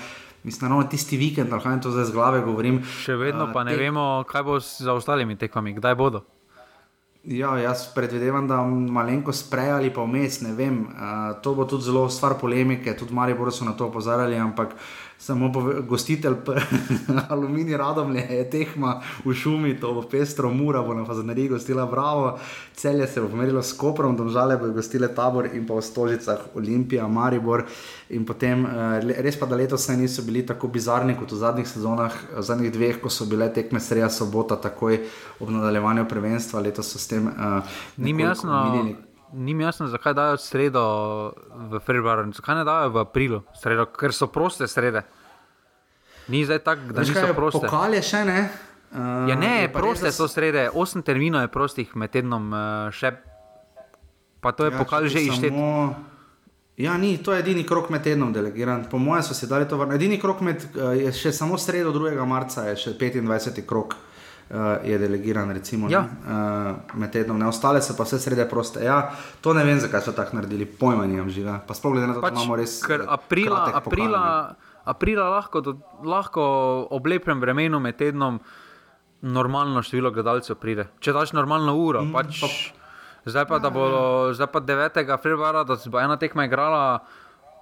Mislim, 0.46 0.70
da 0.70 0.76
je 0.78 0.88
tisti 0.90 1.16
vikend, 1.16 1.52
ali 1.52 1.62
kaj 1.62 1.80
to 1.82 1.90
zdaj 1.90 2.04
z 2.04 2.12
glave 2.14 2.40
govorim. 2.46 2.78
Še 3.02 3.16
vedno 3.18 3.48
uh, 3.48 3.52
pa 3.52 3.64
ne 3.66 3.72
te... 3.74 3.80
vemo, 3.82 4.22
kaj 4.30 4.44
bo 4.46 4.60
z 4.62 4.86
ostalimi 4.94 5.34
tekmami, 5.34 5.72
kdaj 5.74 5.94
bodo. 5.98 6.22
Ja, 7.26 7.56
jaz 7.58 7.88
predvidevam, 7.90 8.46
da 8.46 8.60
malenko 8.62 9.32
sprej 9.34 9.72
ali 9.74 9.90
pa 9.90 10.04
vmes, 10.06 10.38
ne 10.46 10.52
vem. 10.54 10.76
Uh, 10.86 11.32
to 11.42 11.56
bo 11.58 11.66
tudi 11.66 11.88
zelo 11.88 12.04
stvar 12.06 12.36
polemike, 12.38 12.94
tudi 12.94 13.14
Marijo 13.14 13.50
so 13.50 13.66
na 13.66 13.74
to 13.74 13.88
opozarjali, 13.90 14.38
ampak 14.38 14.78
Samo 15.18 15.52
gostitelj 15.88 16.34
Aluminij 17.30 17.76
Radomlje 17.76 18.20
je 18.30 18.50
tehma 18.50 19.00
v 19.24 19.34
šumi, 19.34 19.74
to 19.80 19.94
bo 19.94 20.02
pestro, 20.02 20.50
mura 20.50 20.82
bo 20.82 20.94
na 20.94 21.04
Fazaneriji 21.04 21.48
gostila 21.48 21.86
Bravo, 21.86 22.38
celje 22.74 23.06
se 23.06 23.20
bo 23.20 23.28
pomerilo 23.28 23.62
s 23.62 23.72
Koprom, 23.72 24.16
domžale 24.16 24.56
bo 24.56 24.68
gostile 24.68 25.08
Tabor 25.14 25.48
in 25.54 25.66
pa 25.66 25.74
v 25.74 25.82
Stožicah 25.82 26.38
Olimpija, 26.54 27.08
Maribor. 27.08 27.64
In 28.10 28.26
potem 28.26 28.66
res 29.02 29.40
pa, 29.40 29.46
da 29.46 29.56
letos 29.56 29.88
niso 29.88 30.22
bili 30.22 30.44
tako 30.46 30.68
bizarni 30.68 31.16
kot 31.16 31.32
v 31.32 31.40
zadnjih 31.40 31.68
sezonah, 31.68 32.12
v 32.36 32.42
zadnjih 32.42 32.72
dveh, 32.72 33.00
ko 33.00 33.10
so 33.10 33.26
bile 33.26 33.48
tekme 33.48 33.80
sreja 33.80 34.10
sobota, 34.10 34.60
takoj 34.60 35.00
ob 35.40 35.50
nadaljevanju 35.50 36.04
prvenstva, 36.08 36.60
letos 36.60 36.92
so 36.92 36.98
s 36.98 37.08
tem. 37.08 37.26
Uh, 37.26 37.64
Ni 37.96 38.12
mi 38.12 38.22
jasno. 38.22 38.64
Minili. 38.70 39.05
Ni 39.36 39.54
mi 39.54 39.64
jasno, 39.64 39.86
zakaj 39.86 40.14
dajo 40.14 40.36
sredo 40.40 40.82
v 41.70 41.80
februarju, 41.84 42.32
zakaj 42.32 42.56
ne 42.56 42.64
dajo 42.64 42.88
v 42.94 43.02
aprilu, 43.04 43.42
sredo, 43.60 43.84
ker 43.92 44.14
so 44.16 44.30
proste 44.32 44.64
srede. 44.68 45.02
Ni 46.32 46.40
zdaj 46.44 46.62
tako, 46.64 46.92
da 46.96 47.04
niso 47.04 47.34
proste. 47.36 47.66
Pokal 47.68 47.98
je 47.98 48.02
še 48.02 48.24
ne. 48.24 48.38
Uh, 48.96 49.28
ja, 49.28 49.36
ne, 49.36 49.68
proste 49.72 50.08
so 50.14 50.24
srede, 50.30 50.70
osem 50.72 51.04
terminov 51.04 51.44
je 51.44 51.52
prostih 51.52 51.92
med 52.00 52.14
tednom, 52.16 52.48
uh, 52.48 52.88
še. 52.96 53.12
Pa 54.40 54.56
to 54.56 54.70
je 54.70 54.72
ja, 54.72 54.78
pokal 54.80 55.08
že 55.12 55.26
ištet. 55.28 55.52
Samo... 55.52 55.94
Ja, 56.80 56.96
ni, 57.00 57.16
to 57.20 57.36
je 57.36 57.44
edini 57.44 57.64
krok 57.68 57.92
med 57.92 58.04
tednom 58.04 58.32
delegiran. 58.32 58.88
Po 58.88 58.96
mojem 59.00 59.24
so 59.24 59.36
si 59.36 59.48
dali 59.48 59.68
to 59.68 59.76
vrniti. 59.76 60.00
Edini 60.00 60.20
krok 60.22 60.40
med, 60.40 60.64
uh, 60.80 60.96
je 60.96 61.12
še 61.12 61.36
samo 61.36 61.60
sredo 61.60 61.92
2. 61.92 62.16
marca, 62.24 62.70
je 62.72 62.76
še 62.88 62.96
25. 62.96 63.64
krok 63.68 63.96
uh, 63.96 64.15
je 64.84 64.98
delegiran, 64.98 65.50
recimo, 65.50 65.88
ja. 65.90 66.04
uh, 66.06 66.94
med 66.94 67.10
tednom, 67.10 67.38
ne 67.38 67.48
ostale 67.50 67.80
so 67.82 67.96
pa 67.98 68.04
vse 68.06 68.20
srede 68.22 68.44
proste. 68.46 68.84
Ja, 68.84 69.10
to 69.42 69.54
ne 69.56 69.64
vem, 69.66 69.80
zakaj 69.82 70.04
so 70.06 70.14
tako 70.14 70.38
naredili, 70.38 70.68
pojma 70.70 71.06
nimam 71.06 71.30
žiga. 71.34 71.58
Pa 71.66 71.74
sploh 71.74 71.96
glede 71.96 72.06
na 72.12 72.14
to, 72.14 72.22
pač, 72.22 72.36
da 72.36 72.40
imamo 72.44 72.58
res. 72.60 72.78
Ker 72.86 73.02
aprila, 73.10 73.64
aprila, 73.74 74.22
aprila 74.86 75.26
lahko, 75.34 75.64
do, 75.66 75.76
lahko 76.06 76.46
ob 76.94 77.10
lepem 77.10 77.42
vremenu 77.42 77.82
med 77.82 77.98
tednom 77.98 78.38
normalno 79.26 79.82
število 79.82 80.14
gledalcev 80.14 80.60
pride. 80.62 80.86
Če 81.02 81.16
daš 81.16 81.34
normalno 81.34 81.74
uro, 81.82 82.06
mm, 82.06 82.14
pač. 82.14 82.42
Pa, 82.44 82.52
Zdaj 83.26 83.42
pa, 83.50 83.58
da 83.58 83.72
bo 83.74 83.84
zdaj 84.38 84.46
pa 84.52 84.60
9. 84.62 85.02
februarja, 85.18 85.64
da 85.66 85.74
se 85.76 85.90
bo 85.90 85.98
ena 85.98 86.14
tekma 86.14 86.44
igrala 86.46 87.00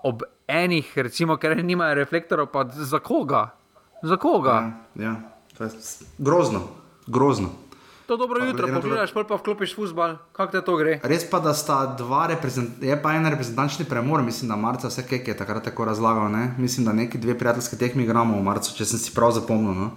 ob 0.04 0.20
enih, 0.44 0.90
recimo, 0.96 1.38
ker 1.40 1.56
nimajo 1.56 1.94
reflektorov, 1.96 2.50
pa 2.52 2.66
za 2.68 3.00
koga? 3.00 3.46
Za 4.04 4.18
koga? 4.20 4.52
Ja, 4.52 5.04
ja. 5.04 5.14
To 5.58 5.64
je 5.64 5.70
grozno, 6.18 6.60
grozno. 7.06 7.48
To 8.06 8.16
dobro 8.16 8.40
pa, 8.40 8.46
jutro, 8.46 8.68
pogledaš, 8.74 9.14
da... 9.14 9.24
pa 9.24 9.34
vklopiš 9.34 9.76
futbol, 9.76 10.16
kako 10.32 10.52
te 10.52 10.60
to 10.64 10.76
gre. 10.76 10.98
Res 11.02 11.24
pa, 11.30 11.40
da 11.40 11.54
sta 11.54 11.78
dva, 11.98 12.26
je 12.80 12.98
pa 13.02 13.14
en 13.16 13.30
reprezentančni 13.30 13.86
premor, 13.88 14.22
mislim, 14.22 14.50
da 14.52 14.56
Marca 14.56 14.90
vse 14.92 15.06
kaj 15.08 15.22
je 15.26 15.36
takrat 15.36 15.64
tako 15.64 15.84
razlagal. 15.88 16.28
Ne? 16.32 16.50
Mislim, 16.58 16.84
da 16.84 16.92
neki 16.92 17.18
dve 17.18 17.38
prijateljske 17.38 17.76
tekmi 17.80 18.04
igramo 18.04 18.36
v 18.36 18.44
Marcu, 18.44 18.74
če 18.76 18.84
sem 18.84 19.00
si 19.00 19.14
prav 19.14 19.32
zapomnil. 19.32 19.72
No? 19.72 19.90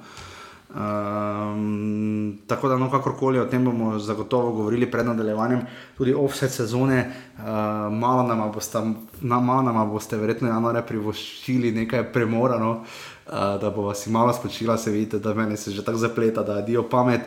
Um, 0.67 2.37
tako 2.47 2.69
da, 2.69 2.77
no, 2.77 2.87
kakorkoli 2.91 3.39
o 3.39 3.45
tem 3.49 3.65
bomo 3.65 3.99
zagotovo 3.99 4.51
govorili 4.51 4.87
pred 4.91 5.05
nadaljevanjem, 5.07 5.61
tudi 5.97 6.13
offset 6.13 6.51
sezone, 6.51 6.99
uh, 7.37 7.43
malo 7.91 8.23
nam 8.27 8.51
boste, 8.51 8.83
na, 9.21 9.39
malo 9.39 9.67
nam 9.67 9.83
boste 9.91 10.19
verjetno 10.19 10.47
januarja 10.47 10.83
privoščili 10.87 11.71
nekaj 11.81 12.11
premora. 12.13 12.59
No? 12.59 12.71
Uh, 12.71 13.16
da 13.61 13.69
bo 13.75 13.81
vas 13.81 14.07
malo 14.07 14.33
spočila, 14.33 14.77
se 14.77 14.91
vidite, 14.91 15.19
da 15.19 15.33
meni 15.33 15.57
se 15.57 15.71
že 15.71 15.85
tako 15.85 15.97
zapleta, 15.97 16.43
da 16.43 16.61
dio 16.61 16.83
pamet. 16.83 17.21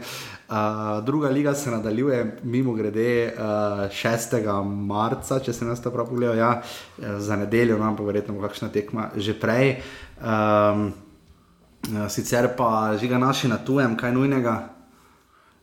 Uh, 0.50 1.04
druga 1.04 1.28
liga 1.28 1.54
se 1.54 1.70
nadaljuje, 1.70 2.38
mimo 2.42 2.72
grede, 2.72 3.34
uh, 3.38 3.42
6. 3.90 4.64
marca, 4.64 5.38
če 5.40 5.52
se 5.52 5.64
nas 5.64 5.82
to 5.82 5.90
prav 5.90 6.08
pogledal, 6.08 6.36
ja, 6.36 6.62
za 6.98 7.36
nedeljo, 7.36 7.78
no, 7.78 7.92
pa 7.96 8.02
verjetno 8.02 8.40
kakšna 8.40 8.68
tekma 8.68 9.10
že 9.16 9.34
prej. 9.40 9.76
Um, 10.18 10.90
sicer 12.08 12.50
pa 12.56 12.96
žiga 13.00 13.18
naši 13.18 13.48
na 13.48 13.58
tujem, 13.58 13.96
kaj 13.96 14.12
nujnega. 14.12 14.56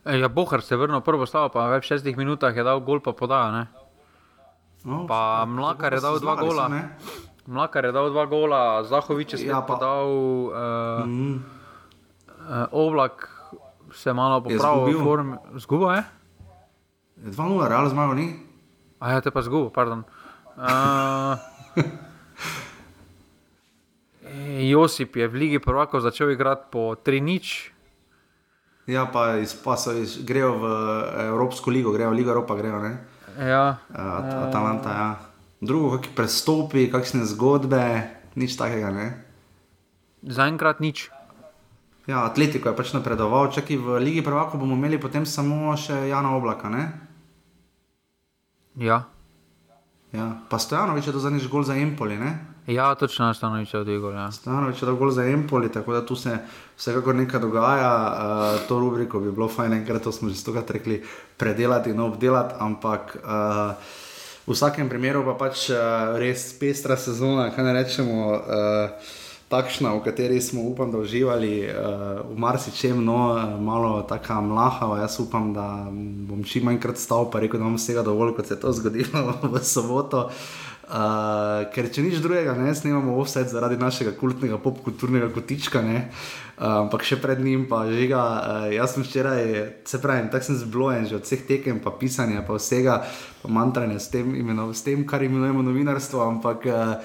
Ja, 0.07 0.27
Bohar 0.27 0.61
se 0.61 0.73
je 0.73 0.77
vrnil 0.77 1.01
prvo 1.01 1.25
stavo, 1.25 1.49
pa 1.49 1.67
v 1.67 1.81
šestih 1.83 2.17
minutah 2.17 2.55
je 2.55 2.63
dal 2.63 2.79
gol, 2.79 2.99
pa 3.03 3.11
podajo. 3.11 3.65
Oh, 4.87 5.03
pa 5.07 5.45
Mlakar 5.45 5.93
je 5.93 5.99
dal 5.99 6.19
dva 6.19 6.35
gola. 6.35 6.69
So, 6.69 7.27
Mlakar 7.47 7.85
je 7.87 7.95
dal 7.95 8.11
dva 8.11 8.27
gola, 8.27 8.83
Zahovič 8.83 9.39
je 9.39 9.47
ja, 9.47 9.63
pa 9.63 9.79
dal 9.79 10.11
uh, 10.51 11.07
mm. 11.07 11.35
uh, 12.43 12.67
oblak, 12.75 13.23
se 13.95 14.11
malo 14.11 14.43
popravil, 14.43 15.39
zgubo 15.55 15.95
je. 15.95 16.03
2-0, 17.23 17.71
realno 17.71 17.87
zmagal 17.87 18.19
ni. 18.19 18.35
A 18.99 19.15
ja, 19.15 19.23
te 19.23 19.31
pa 19.31 19.39
zgubo, 19.47 19.71
pardon. 19.71 20.03
Uh, 20.59 21.39
Josip 24.75 25.15
je 25.15 25.31
v 25.31 25.35
Ligi 25.39 25.59
prvakov 25.63 26.03
začel 26.03 26.35
igrati 26.35 26.67
po 26.67 26.99
3-0. 26.99 28.91
Ja, 28.91 29.07
pa, 29.07 29.39
iz, 29.39 29.55
pa 29.55 29.79
so 29.79 29.95
iz, 29.95 30.19
grejo 30.19 30.51
v 30.59 30.65
Evropsko 31.31 31.71
ligo, 31.71 31.95
grejo 31.95 32.11
v 32.11 32.19
Ligo 32.19 32.35
Evropa, 32.35 32.59
grejo 32.59 32.83
ne. 32.83 33.07
Ja. 33.39 33.79
Uh, 33.87 34.51
Atalanta, 34.51 34.91
ja 34.91 35.26
drugo, 35.61 35.97
kakšne 35.97 36.15
prestopi, 36.15 36.87
kakšne 36.91 37.25
zgodbe, 37.25 38.07
nič 38.35 38.57
takega. 38.57 38.93
Ne? 38.93 39.07
Zaenkrat 40.23 40.79
nič. 40.79 41.09
Ja, 42.07 42.23
Atletiko 42.23 42.71
je 42.71 42.77
pač 42.77 42.95
napredoval, 42.95 43.51
čakaj 43.51 43.75
v 43.75 43.87
Ligi 43.99 44.23
Prvako 44.23 44.55
bomo 44.55 44.79
imeli 44.79 44.95
potem 44.95 45.27
samo 45.27 45.75
še 45.75 46.07
Jana 46.07 46.37
Oblaka. 46.39 46.71
Ne? 46.71 46.83
Ja. 48.79 49.09
ja. 50.15 50.39
Pa 50.47 50.55
Stojanovič 50.61 51.09
je 51.09 51.13
to 51.13 51.19
zadnjič 51.19 51.49
gol 51.51 51.67
za 51.67 51.75
Empoli. 51.75 52.15
Ne? 52.15 52.57
Ja, 52.67 52.95
točno, 52.95 53.33
Stanovič 53.33 53.73
je 53.73 53.79
odvigol. 53.79 54.11
Ja. 54.11 54.31
Stanovič 54.31 54.81
je 54.81 54.85
dal 54.85 55.11
za 55.11 55.23
Empoli, 55.23 55.71
tako 55.71 55.93
da 55.93 56.05
tu 56.05 56.15
se 56.15 56.37
vsekakor 56.77 57.15
nekaj 57.15 57.39
dogaja. 57.39 57.91
Uh, 57.91 58.67
to 58.67 58.79
rubriko 58.79 59.19
bi 59.19 59.31
bilo 59.31 59.47
fajn, 59.47 59.73
enkrat 59.73 60.03
to 60.03 60.11
smo 60.11 60.29
že 60.29 60.35
stokrat 60.35 60.71
rekli, 60.71 61.03
predelati 61.37 61.89
in 61.89 61.99
obdelati, 61.99 62.55
ampak 62.59 63.17
uh, 63.23 63.71
v 64.47 64.55
vsakem 64.55 64.87
primeru 64.89 65.25
pa 65.27 65.35
pač 65.35 65.67
uh, 65.69 66.15
res 66.15 66.49
pestra 66.55 66.95
sezona, 66.95 67.51
kaj 67.51 67.63
ne 67.67 67.73
rečemo. 67.75 68.19
Uh, 68.31 69.15
Takšna, 69.47 69.93
v 69.95 70.03
kateri 70.03 70.41
smo, 70.43 70.65
upam, 70.67 70.91
da 70.91 70.99
uživali 70.99 71.71
uh, 71.71 72.19
v 72.27 72.35
marsičem, 72.35 72.99
no, 72.99 73.31
malo 73.63 74.01
tako 74.03 74.41
mlahava. 74.43 74.97
Jaz 74.99 75.21
upam, 75.23 75.53
da 75.55 75.87
bom 75.87 76.43
čim 76.43 76.67
manjkrat 76.67 76.99
stal, 76.99 77.29
pa 77.31 77.39
rekel, 77.39 77.55
da 77.55 77.63
imam 77.63 77.79
vsega 77.79 78.03
dovolj, 78.03 78.33
kot 78.35 78.51
se 78.51 78.57
je 78.57 78.59
to 78.59 78.75
zgodilo 78.75 79.23
v 79.55 79.63
soboto. 79.63 80.27
Uh, 80.27 80.66
ker 80.87 81.89
če 81.91 82.03
nič 82.05 82.21
drugega, 82.23 82.53
ne 82.55 82.71
snimamo 82.71 83.17
offset 83.19 83.49
zaradi 83.51 83.75
našega 83.79 84.13
kultnega 84.15 84.59
popkulturnega 84.63 85.27
kotička. 85.35 85.83
Uh, 85.83 86.05
ampak 86.87 87.03
še 87.05 87.19
pred 87.21 87.41
njim, 87.43 87.67
pa 87.69 87.83
že 87.91 88.07
ga, 88.09 88.23
uh, 88.23 88.67
jaz 88.71 88.95
sem 88.95 89.03
včeraj, 89.03 89.43
se 89.85 89.99
pravi, 90.01 90.29
tako 90.31 90.47
sem 90.47 90.59
zblojen 90.63 91.05
že 91.11 91.19
od 91.19 91.27
vseh 91.27 91.43
tekem, 91.45 91.83
pa 91.83 91.91
pisanja, 91.91 92.41
pa 92.47 92.55
vsega, 92.55 93.01
pa 93.43 93.51
mantranja 93.51 93.99
s 93.99 94.09
tem, 94.09 94.31
imenov, 94.33 94.71
s 94.73 94.81
tem 94.87 95.03
kar 95.05 95.21
imenujemo 95.21 95.61
novinarstvo, 95.67 96.23
ampak 96.23 96.65
uh, 96.71 96.97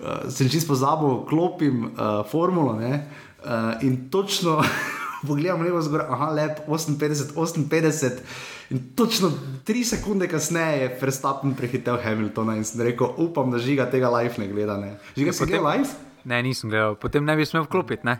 uh, 0.00 0.26
sem 0.32 0.48
čisto 0.48 0.72
pozabil, 0.72 1.22
klopim 1.28 1.92
uh, 1.92 2.24
formulo 2.26 2.74
ne, 2.80 3.04
uh, 3.44 3.76
in 3.84 4.08
točno 4.08 4.64
pogledam 5.28 5.62
levo 5.62 5.84
zgor, 5.84 6.08
aha, 6.08 6.32
lep, 6.32 6.64
58, 6.66 7.36
58. 7.68 8.55
In 8.70 8.82
točno 8.96 9.30
tri 9.64 9.84
sekunde 9.84 10.28
kasneje 10.28 10.82
je 10.82 10.98
Verstappen 11.00 11.54
prehitel 11.54 11.98
Hamiltona 12.02 12.56
in 12.56 12.64
sem 12.64 12.80
rekel, 12.82 13.12
upam, 13.16 13.50
da 13.50 13.58
žiga 13.58 13.86
tega 13.90 14.10
live 14.10 14.34
ne 14.38 14.48
gleda. 14.48 14.76
Ne. 14.76 14.96
Žiga 15.16 15.32
se 15.32 15.46
tega 15.46 15.68
live? 15.68 15.88
Ne, 16.24 16.42
nisem 16.42 16.70
gledal, 16.70 16.96
potem 16.98 17.24
ne 17.24 17.36
bi 17.36 17.46
smel 17.46 17.68
vklopiti. 17.68 18.06
Ne? 18.06 18.18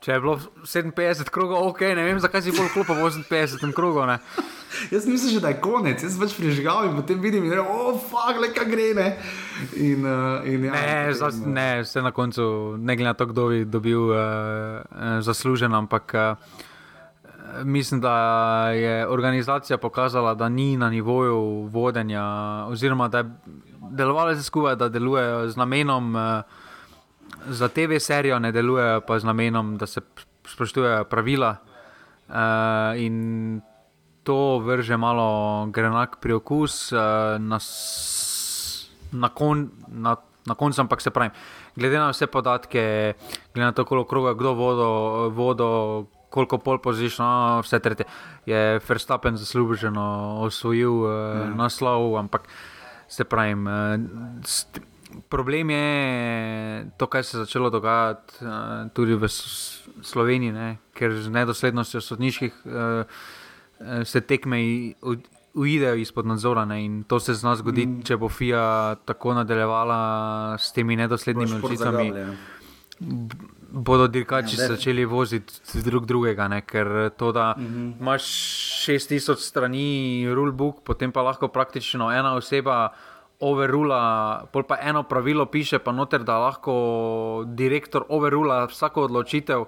Če 0.00 0.14
je 0.14 0.20
bilo 0.22 0.38
57 0.64 1.28
krogov, 1.28 1.66
ok, 1.74 1.82
ne 1.98 2.06
vem, 2.06 2.20
zakaj 2.22 2.46
si 2.46 2.54
bolj 2.56 2.70
klopil 2.72 3.02
58 3.28 3.74
krogov. 3.76 4.08
Jaz 4.94 5.04
mislim, 5.06 5.42
da 5.42 5.50
je 5.50 5.58
konec, 5.60 6.00
jaz 6.00 6.14
sem 6.14 6.22
pač 6.22 6.36
prižgal 6.38 6.86
in 6.88 6.94
potem 6.96 7.18
vidim, 7.20 7.48
da 7.50 7.58
je 7.58 7.64
oh, 7.66 7.98
fuck, 7.98 8.38
le 8.40 8.48
kaj 8.54 8.70
gre. 8.70 8.86
Ne, 8.96 9.08
in, 9.74 10.06
uh, 10.06 10.46
in 10.48 10.70
ja, 10.70 10.72
ne, 10.72 10.86
potem, 10.86 11.18
zas, 11.18 11.42
ne, 11.44 11.68
vse 11.82 12.04
na 12.06 12.14
koncu, 12.16 12.46
ne 12.78 12.96
glede 12.96 13.10
na 13.10 13.16
to, 13.18 13.26
kdo 13.28 13.50
bi 13.50 13.60
dobil 13.68 14.14
uh, 14.14 15.18
zaslužen, 15.26 15.74
ampak 15.76 16.16
uh, 16.16 16.62
mislim, 17.64 18.00
da 18.00 18.14
je 18.70 19.08
organizacija 19.08 19.78
pokazala, 19.78 20.34
da 20.34 20.48
ni 20.48 20.76
na 20.76 20.90
nivoju 20.90 21.68
vodenja, 21.72 22.24
oziroma 22.68 23.08
da 23.08 23.18
je 23.18 23.30
delovalo 23.90 24.32
vse 24.32 24.42
skupaj, 24.42 24.76
da 24.76 24.88
delujejo 24.88 25.48
z 25.48 25.56
namenom. 25.56 26.14
Uh, 26.14 26.42
za 27.48 27.68
TV 27.68 27.98
serijo 27.98 28.38
ne 28.38 28.52
delujejo 28.52 29.00
pa 29.00 29.18
z 29.18 29.24
namenom, 29.24 29.76
da 29.78 29.86
se 29.86 30.00
spoštujejo 30.46 31.04
pravila. 31.04 31.56
Uh, 32.28 32.34
in 32.96 33.60
to 34.22 34.58
vrže 34.58 34.96
malo 34.96 35.66
grenak 35.66 36.20
pri 36.20 36.32
okus, 36.32 36.92
uh, 36.92 36.98
na, 37.38 37.58
na, 39.12 39.28
kon, 39.28 39.70
na, 39.88 40.16
na 40.46 40.54
koncu, 40.54 40.80
ampak 40.80 41.00
se 41.00 41.10
pravi, 41.10 41.30
glede 41.76 41.98
na 41.98 42.10
vse 42.10 42.26
podatke, 42.26 43.14
glede 43.54 43.64
na 43.64 43.72
to, 43.72 43.84
koliko 43.84 44.34
kdo 44.34 44.54
vodo, 44.54 44.90
vodo 45.28 45.70
koliko 46.30 46.58
pol 46.58 46.78
pozično, 46.78 47.24
no, 47.24 47.60
vse 47.64 47.78
tretje, 47.78 48.06
je 48.46 48.80
Verstappen 48.88 49.36
zasluženo 49.36 50.38
osvojil 50.46 50.92
uh, 50.92 51.10
ja. 51.10 51.50
naslov, 51.54 52.16
ampak 52.18 52.48
se 53.08 53.24
pravi. 53.24 53.54
Uh, 53.54 54.80
problem 55.28 55.70
je 55.70 56.90
to, 56.96 57.06
kar 57.06 57.24
se 57.24 57.36
je 57.36 57.44
začelo 57.44 57.70
dogajati 57.70 58.44
uh, 58.44 58.50
tudi 58.94 59.14
v 59.14 59.28
Sloveniji, 60.02 60.52
ne? 60.52 60.78
ker 60.94 61.12
z 61.12 61.28
nedoslednostjo 61.28 62.00
sodniških 62.00 62.54
uh, 62.64 63.04
se 64.04 64.20
tekme 64.20 64.58
u- 65.02 65.16
uidejo 65.54 65.94
izpod 65.94 66.26
nadzora. 66.26 66.64
Ne? 66.64 66.84
In 66.84 67.02
to 67.04 67.20
se 67.20 67.34
zna 67.34 67.56
zgoditi, 67.56 67.86
mm. 67.86 68.02
če 68.06 68.16
bo 68.16 68.28
FIA 68.28 68.96
tako 69.04 69.34
nadaljevala 69.34 70.58
s 70.58 70.72
temi 70.72 70.96
nedoslednimi 70.96 71.58
odločitvami. 71.58 72.12
Bodo 73.70 74.06
dirkači 74.10 74.56
Ja, 74.56 74.62
ja, 74.62 74.68
začeli 74.74 75.04
voziti 75.04 75.82
drug 75.84 76.06
drugega, 76.06 76.48
ne? 76.48 76.60
ker 76.66 77.10
to, 77.16 77.32
da 77.32 77.54
mm 77.56 77.66
-hmm. 77.66 78.00
imaš 78.00 78.22
6000 78.86 79.36
strani 79.36 80.26
rulebook, 80.34 80.82
potem 80.84 81.12
pa 81.12 81.22
lahko 81.22 81.48
praktično 81.48 82.12
ena 82.12 82.34
oseba 82.34 82.88
overrula, 83.40 84.44
pol 84.52 84.62
pa 84.62 84.76
eno 84.82 85.02
pravilo 85.02 85.46
piše, 85.46 85.78
pa 85.78 85.92
noter, 85.92 86.24
da 86.24 86.38
lahko 86.38 87.44
direktor 87.46 88.04
overrula 88.08 88.64
vsako 88.68 89.08
odločitev. 89.08 89.64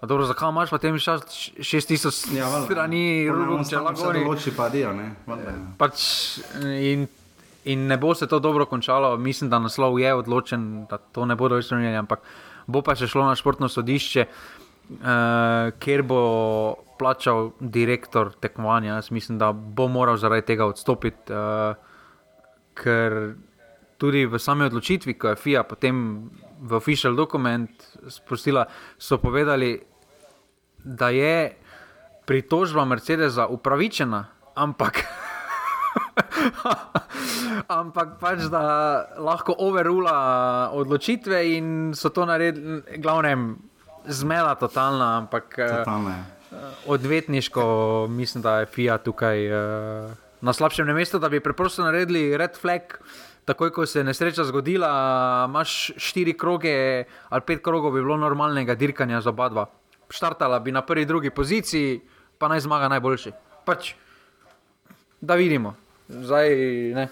A 0.00 0.06
Dobro, 0.06 0.26
zakaj 0.26 0.50
imaš 0.50 0.70
potem 0.70 0.98
še 0.98 1.16
6000 1.62 2.34
Ja, 2.36 2.48
strani 2.66 3.24
če 3.70 3.80
lahko 3.80 4.12
določi, 4.12 4.52
pa 4.52 4.66
adijo, 4.66 4.92
ne. 4.92 5.14
Valjda. 5.26 5.54
Pač, 5.78 6.02
in, 6.60 7.06
in 7.64 7.86
ne 7.88 7.96
bo 7.96 8.12
se 8.14 8.26
to 8.26 8.38
dobro 8.38 8.66
končalo, 8.66 9.16
mislim, 9.16 9.50
da 9.50 9.62
naslov 9.62 9.96
je 10.02 10.12
odločen, 10.14 10.66
da 10.90 10.98
to 10.98 11.24
ne 11.24 11.38
bodo 11.40 11.56
več 11.56 11.70
spremenili, 11.70 11.96
ampak 12.02 12.26
bo 12.66 12.82
pa 12.82 12.96
še 12.98 13.08
šlo 13.10 13.26
na 13.28 13.36
športno 13.38 13.68
sodišče, 13.68 14.26
uh, 14.26 15.72
kjer 15.78 16.04
bo 16.06 16.20
plačal 16.98 17.52
direktor 17.60 18.32
tekmovanja. 18.40 19.00
Jaz 19.00 19.10
mislim, 19.10 19.38
da 19.38 19.52
bo 19.52 19.88
moral 19.88 20.16
zaradi 20.20 20.46
tega 20.52 20.68
odstopiti, 20.70 21.32
uh, 21.32 21.74
ker 22.74 23.34
tudi 23.98 24.26
v 24.26 24.38
sami 24.38 24.66
odločitvi, 24.68 25.14
ko 25.16 25.32
je 25.32 25.40
FIA 25.40 25.64
potem 25.64 26.28
v 26.64 26.72
official 26.76 27.14
dokument 27.16 27.70
spustila, 28.08 28.66
so 28.98 29.18
povedali, 29.18 29.78
da 30.84 31.08
je 31.08 31.54
pritožba 32.24 32.84
Mercedesa 32.84 33.46
upravičena, 33.46 34.24
ampak. 34.56 35.04
ampak 37.80 38.18
pač, 38.20 38.46
da 38.52 38.62
lahko 39.18 39.54
overrula 39.58 40.70
odločitve 40.74 41.38
in 41.56 41.66
so 41.96 42.10
to 42.10 42.26
naredili, 42.28 42.82
glavnem, 42.98 43.56
zmeda 44.04 44.54
totalna, 44.60 45.24
ampak 45.24 45.58
eh, 45.58 45.68
Totalno 45.80 46.10
je. 46.10 46.22
odvetniško 46.86 47.64
mislim, 48.10 48.42
da 48.42 48.60
je 48.60 48.66
FIA 48.66 48.98
tukaj 48.98 49.38
uh, 49.48 50.10
na 50.40 50.52
slabšem 50.52 50.86
mestu, 50.92 51.18
da 51.18 51.28
bi 51.28 51.40
preprosto 51.40 51.84
naredili 51.84 52.36
red 52.36 52.56
flag. 52.60 53.00
Takoj, 53.44 53.70
ko 53.76 53.86
se 53.86 54.00
je 54.00 54.04
nesreča 54.04 54.44
zgodila, 54.48 54.88
imaš 55.48 55.92
štiri 56.00 56.32
kroge 56.32 57.04
ali 57.28 57.42
pet 57.44 57.60
krogov, 57.60 57.92
bi 57.92 58.00
bilo 58.00 58.16
normalnega 58.16 58.74
dirkanja 58.74 59.20
za 59.20 59.30
oba 59.30 59.48
dva. 59.48 59.66
Štartala 60.08 60.60
bi 60.60 60.72
na 60.72 60.80
prvi, 60.80 61.04
drugi 61.04 61.30
poziciji, 61.30 62.00
pa 62.38 62.48
naj 62.48 62.64
zmaga 62.64 62.88
najboljši. 62.88 63.32
Pač, 63.64 63.92
da 65.20 65.36
vidimo, 65.36 65.74
zdaj 66.08 66.48
ne. 66.94 67.08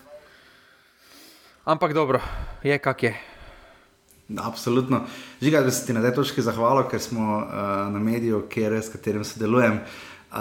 Ampak 1.64 1.92
dobro, 1.92 2.20
je 2.62 2.78
kak 2.78 3.02
je. 3.02 3.14
Absolutno. 4.38 5.04
Žiga, 5.42 5.60
da 5.60 5.70
se 5.70 5.86
ti 5.86 5.92
na 5.92 6.02
tej 6.02 6.14
točki 6.14 6.42
zahvalil, 6.42 6.88
ker 6.90 7.00
smo 7.00 7.36
uh, 7.36 7.52
na 7.92 7.98
mediju, 7.98 8.46
kjer, 8.50 8.72
s 8.82 8.88
katerim 8.88 9.24
sodelujem, 9.24 9.78
uh, 9.78 10.38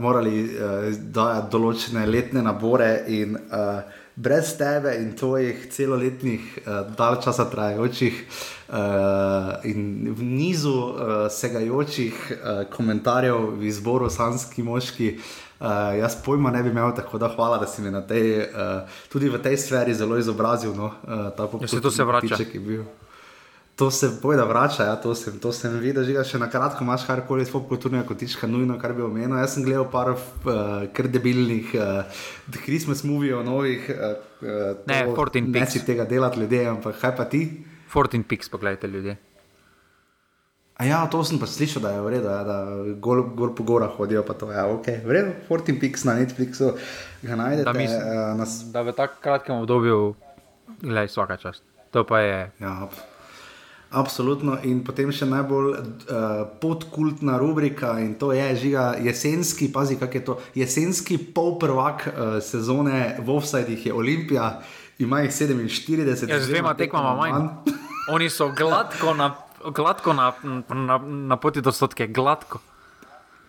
morali 0.00 0.44
uh, 0.44 0.88
dajati 0.94 1.50
določene 1.50 2.06
letne 2.06 2.42
nabore 2.42 3.04
in 3.08 3.36
uh, 3.36 3.82
brez 4.14 4.54
tebe 4.56 4.94
in 5.02 5.12
tvojih 5.18 5.66
celoletnih, 5.74 6.44
uh, 6.62 6.82
dalj 6.96 7.20
časa 7.26 7.48
trajajočih 7.50 8.20
uh, 8.22 9.64
in 9.68 10.14
v 10.14 10.28
nizu 10.30 10.76
uh, 10.78 11.14
segajočih 11.28 12.14
uh, 12.30 12.62
komentarjev 12.70 13.50
v 13.58 13.68
izboru 13.72 14.10
Sanski 14.10 14.62
moški. 14.62 15.16
Uh, 15.18 15.43
jaz 15.98 16.16
pojma 16.24 16.50
ne 16.50 16.62
bi 16.62 16.70
imel, 16.70 16.92
tako 16.96 17.18
da 17.18 17.28
hvala, 17.28 17.58
da 17.58 17.66
si 17.66 17.82
me 17.82 18.06
tej, 18.06 18.38
uh, 18.38 18.88
tudi 19.12 19.28
v 19.28 19.38
tej 19.42 19.56
sferi 19.56 19.94
zelo 19.94 20.18
izobrazil. 20.18 20.74
No, 20.74 20.92
uh, 21.02 21.60
Ja, 21.60 21.68
saj 21.68 21.80
to 21.80 21.90
se 21.90 22.04
vrača. 22.04 22.36
bil. 22.54 22.84
To 23.76 23.90
se 23.90 24.08
boji, 24.22 24.36
da 24.36 24.44
vrača, 24.44 24.84
ja, 24.84 24.96
to, 24.96 25.14
sem, 25.14 25.38
to 25.42 25.50
sem 25.52 25.72
videl, 25.82 26.04
že 26.06 26.22
še 26.22 26.38
na 26.38 26.46
kratko 26.46 26.84
imaš 26.84 27.02
karkoli 27.08 27.42
iz 27.42 27.50
popkulturnega 27.50 28.06
kotička, 28.06 28.46
nujno, 28.46 28.78
kar 28.78 28.94
bi 28.94 29.02
omenil. 29.02 29.34
Jaz 29.42 29.56
sem 29.56 29.66
gledal 29.66 29.88
par 29.90 30.12
uh, 30.14 30.20
kar 30.94 31.10
debilnih 31.10 31.74
uh, 31.74 32.22
Christmas 32.62 33.02
movie, 33.02 33.34
novih. 33.34 33.90
Uh, 33.90 34.14
uh, 34.46 34.86
Ne, 34.86 35.02
14 35.10 35.50
ne 35.50 35.66
si 35.66 35.82
tega 35.82 36.06
delati 36.06 36.44
ljudje, 36.44 36.66
ampak 36.70 37.00
kaj 37.02 37.16
pa 37.18 37.26
ti? 37.26 37.48
14 37.90 38.22
piks, 38.30 38.48
pogledajte 38.48 38.86
ljudje. 38.86 39.18
Ja, 40.82 41.06
to 41.06 41.22
sem 41.22 41.38
pa 41.38 41.46
slišal, 41.46 41.82
da 41.82 41.90
je 41.94 42.00
v 42.02 42.10
redu, 42.16 42.26
ja, 42.26 42.42
da 42.42 42.56
gor, 42.98 43.22
gor 43.36 43.54
po 43.54 43.62
gorah 43.62 43.92
hodijo, 43.94 44.24
to 44.26 44.50
ja, 44.50 44.66
ok. 44.66 44.88
V 45.06 45.10
redu, 45.14 45.30
14 45.46 45.78
piks 45.80 46.02
na 46.04 46.18
Netflixu 46.18 46.74
ga 47.22 47.38
najdete. 47.38 47.64
Da, 47.64 47.72
mislim, 47.72 48.00
uh, 48.02 48.34
nas... 48.38 48.58
da 48.74 48.82
v 48.82 48.92
tako 48.92 49.22
kratkem 49.22 49.62
obdobju, 49.62 50.14
gledaj, 50.82 51.06
vsaka 51.14 51.36
čast. 51.38 51.62
To 51.94 52.02
pa 52.02 52.20
je. 52.26 52.50
Ja, 52.58 52.90
ab- 52.90 53.02
Absolutno. 53.94 54.56
In 54.66 54.82
potem 54.82 55.12
še 55.14 55.26
najbolj 55.30 55.68
uh, 55.70 55.82
podkultna 56.58 57.38
rubrika 57.38 57.94
in 58.02 58.16
to 58.18 58.32
je 58.34 58.48
žiga 58.58 58.88
jesenski, 58.98 59.70
pazi, 59.70 59.94
kak 60.00 60.14
je 60.18 60.22
to. 60.26 60.34
Jesenski 60.58 61.18
polprvak 61.18 62.08
uh, 62.08 62.14
sezone 62.42 63.14
v 63.22 63.30
Offsidih 63.30 63.86
je 63.86 63.94
Olimpija, 63.94 64.48
ima 64.98 65.22
jih 65.22 65.30
47. 65.30 66.26
Ja, 66.26 66.40
z 66.42 66.50
dvema 66.50 66.74
tekmama 66.74 67.14
manj. 67.14 67.46
Oni 68.10 68.26
so 68.26 68.50
gladko 68.50 69.14
na, 69.14 69.30
gladko 69.70 70.12
na, 70.12 70.32
na, 70.68 70.98
na 70.98 71.36
poti 71.36 71.60
do 71.60 71.72
stotke, 71.72 72.06
gladko. 72.06 72.60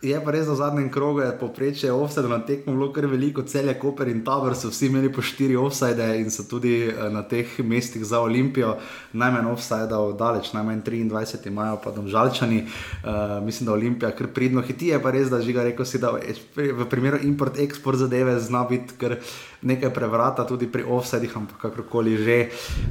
Je 0.06 0.18
pa 0.22 0.30
res, 0.30 0.44
da 0.46 0.54
v 0.54 0.60
zadnjem 0.60 0.90
krogu 0.94 1.24
je 1.24 1.32
povprečje 1.40 1.90
offside 1.90 2.28
na 2.30 2.38
tekmo 2.44 2.76
bilo 2.76 2.92
kar 2.94 3.08
veliko, 3.10 3.42
celje 3.48 3.74
Koper 3.80 4.10
in 4.12 4.26
Tabor 4.28 4.54
so 4.54 4.70
vsi 4.70 4.90
imeli 4.92 5.10
po 5.10 5.24
štiri 5.26 5.56
offside 5.58 6.04
in 6.20 6.30
so 6.30 6.44
tudi 6.46 6.92
eh, 6.92 7.10
na 7.10 7.24
teh 7.24 7.48
mestih 7.64 8.04
za 8.06 8.20
Olimpijo 8.22 8.76
najmanj 9.18 9.50
offside 9.50 9.90
daleč, 10.20 10.52
najmanj 10.54 10.84
23 10.84 11.48
imajo 11.48 11.80
pa 11.84 11.96
domžalčani. 11.96 12.66
Uh, 13.06 13.40
mislim, 13.46 13.66
da 13.66 13.74
Olimpija 13.74 14.12
kar 14.12 14.28
pridno 14.28 14.62
hiti, 14.62 14.92
je 14.92 15.02
pa 15.02 15.12
res, 15.16 15.32
da 15.32 15.42
žiga 15.42 15.64
rekel 15.64 15.86
si, 15.88 15.98
da 15.98 16.12
v 16.56 16.90
primeru 16.90 17.24
import-export 17.24 17.98
zadeve 17.98 18.38
zna 18.40 18.66
biti 18.70 19.00
kar 19.00 19.18
nekaj 19.66 19.92
prevrata 19.94 20.46
tudi 20.46 20.70
pri 20.72 20.86
offsidih, 20.86 21.34
ampak 21.38 21.58
kakorkoli 21.66 22.16
že. 22.18 22.38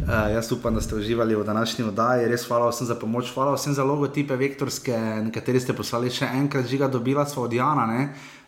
Uh, 0.05 0.34
jaz 0.34 0.52
upam, 0.52 0.74
da 0.74 0.82
ste 0.82 0.98
uživali 0.98 1.38
v 1.38 1.46
današnji 1.46 1.86
oddaji. 1.88 2.28
Res 2.28 2.46
hvala 2.48 2.68
vsem 2.70 2.90
za 2.90 2.98
pomoč, 2.98 3.30
hvala 3.34 3.55
vsem 3.55 3.74
za 3.74 3.86
logotipe 3.86 4.36
vektorske, 4.36 4.98
nekateri 5.30 5.62
ste 5.62 5.72
poslali 5.72 6.10
še 6.10 6.26
enkrat, 6.26 6.66
žiga 6.66 6.90
dobila 6.90 7.26
smo 7.26 7.46
od 7.46 7.52
Jana, 7.55 7.86
ne? 7.86 8.02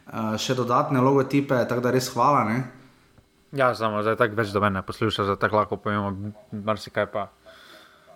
Uh, 0.07 0.35
še 0.35 0.59
dodatne 0.59 1.01
logotipe, 1.01 1.55
tako 1.71 1.87
da 1.87 1.95
res 1.95 2.11
hvala. 2.11 2.45
Ne? 2.51 2.59
Ja, 3.55 3.73
samo 3.75 4.03
zdaj 4.03 4.19
tako 4.19 4.43
več 4.43 4.51
do 4.51 4.61
mene 4.61 4.83
posluša, 4.83 5.31
zdaj 5.31 5.41
tako 5.41 5.63
lahko 5.63 5.79
povemo, 5.79 6.35
marsikaj 6.53 7.11
pa. 7.15 7.31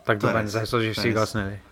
Tako 0.04 0.34
res, 0.34 0.50
zdaj 0.50 0.66
so 0.66 0.82
že 0.82 0.92
vsi 0.94 1.14
gasnili. 1.14 1.69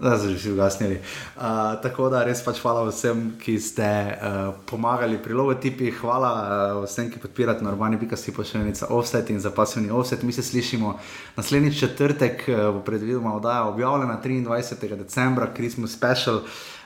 Da 0.00 0.18
so 0.18 0.32
že 0.32 0.52
ugasnili. 0.52 0.96
Uh, 1.36 1.42
tako 1.82 2.08
da 2.08 2.22
res 2.24 2.40
pač 2.40 2.56
hvala 2.64 2.86
vsem, 2.88 3.34
ki 3.36 3.58
ste 3.60 3.84
uh, 3.84 4.54
pomagali 4.64 5.18
pri 5.20 5.36
logotipih, 5.36 5.92
hvala 6.00 6.30
uh, 6.32 6.84
vsem, 6.86 7.10
ki 7.12 7.20
podpirate 7.20 7.60
normani.si 7.60 8.32
pošiljnica 8.32 8.88
offset 8.96 9.28
in 9.30 9.40
za 9.40 9.50
pasivni 9.52 9.90
offset. 9.92 10.22
Mi 10.22 10.32
se 10.32 10.42
slišimo 10.42 10.94
naslednji 11.36 11.74
četrtek, 11.74 12.46
uh, 12.48 12.72
bo 12.74 12.80
predvidoma 12.80 13.34
oddaja 13.36 13.66
objavljena 13.68 14.16
23. 14.24 14.96
decembra, 14.96 15.50
Christmas 15.54 15.92
special. 15.92 16.40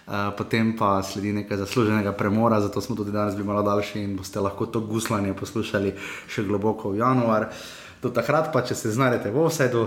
Uh, 0.06 0.34
potem 0.36 0.74
pa 0.76 0.98
sledi 1.02 1.32
nekaj 1.32 1.56
zasluženega 1.56 2.12
premora, 2.12 2.60
zato 2.60 2.80
smo 2.80 2.96
tudi 2.96 3.12
danes 3.12 3.36
bili 3.38 3.46
malo 3.46 3.62
daljši 3.62 4.02
in 4.02 4.16
boste 4.16 4.40
lahko 4.40 4.66
to 4.66 4.80
guslanje 4.80 5.32
poslušali 5.38 5.94
še 6.28 6.42
globoko 6.42 6.90
v 6.90 6.98
januar. 6.98 7.46
Do 8.02 8.10
takrat 8.10 8.50
pa, 8.52 8.60
če 8.66 8.74
se 8.74 8.90
znajdete 8.90 9.30
v 9.30 9.46
offsetu, 9.46 9.86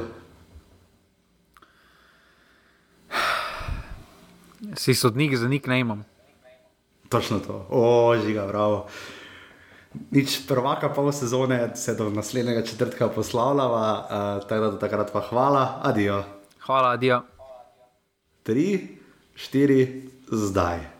Si 4.76 4.96
sodnik, 4.96 5.36
za 5.38 5.48
nik 5.48 5.68
ne 5.68 5.80
imam. 5.80 6.06
Točno 7.10 7.40
to, 7.40 7.68
ožiga, 7.70 8.48
bravo. 8.48 8.88
Nič 10.12 10.48
prvaka 10.48 10.90
pol 10.90 11.12
sezone 11.12 11.76
se 11.76 11.96
do 11.96 12.10
naslednjega 12.10 12.66
četrtka 12.66 13.08
poslavljava, 13.10 13.88
uh, 14.02 14.50
tako 14.50 14.62
da 14.62 14.72
do 14.72 14.78
takrat 14.78 15.14
pa 15.14 15.22
hvala, 15.30 15.80
adijo. 15.84 16.24
Hvala, 16.66 16.92
adijo. 16.92 17.22
Tri, 18.44 18.98
štiri, 19.36 20.10
zdaj. 20.32 20.97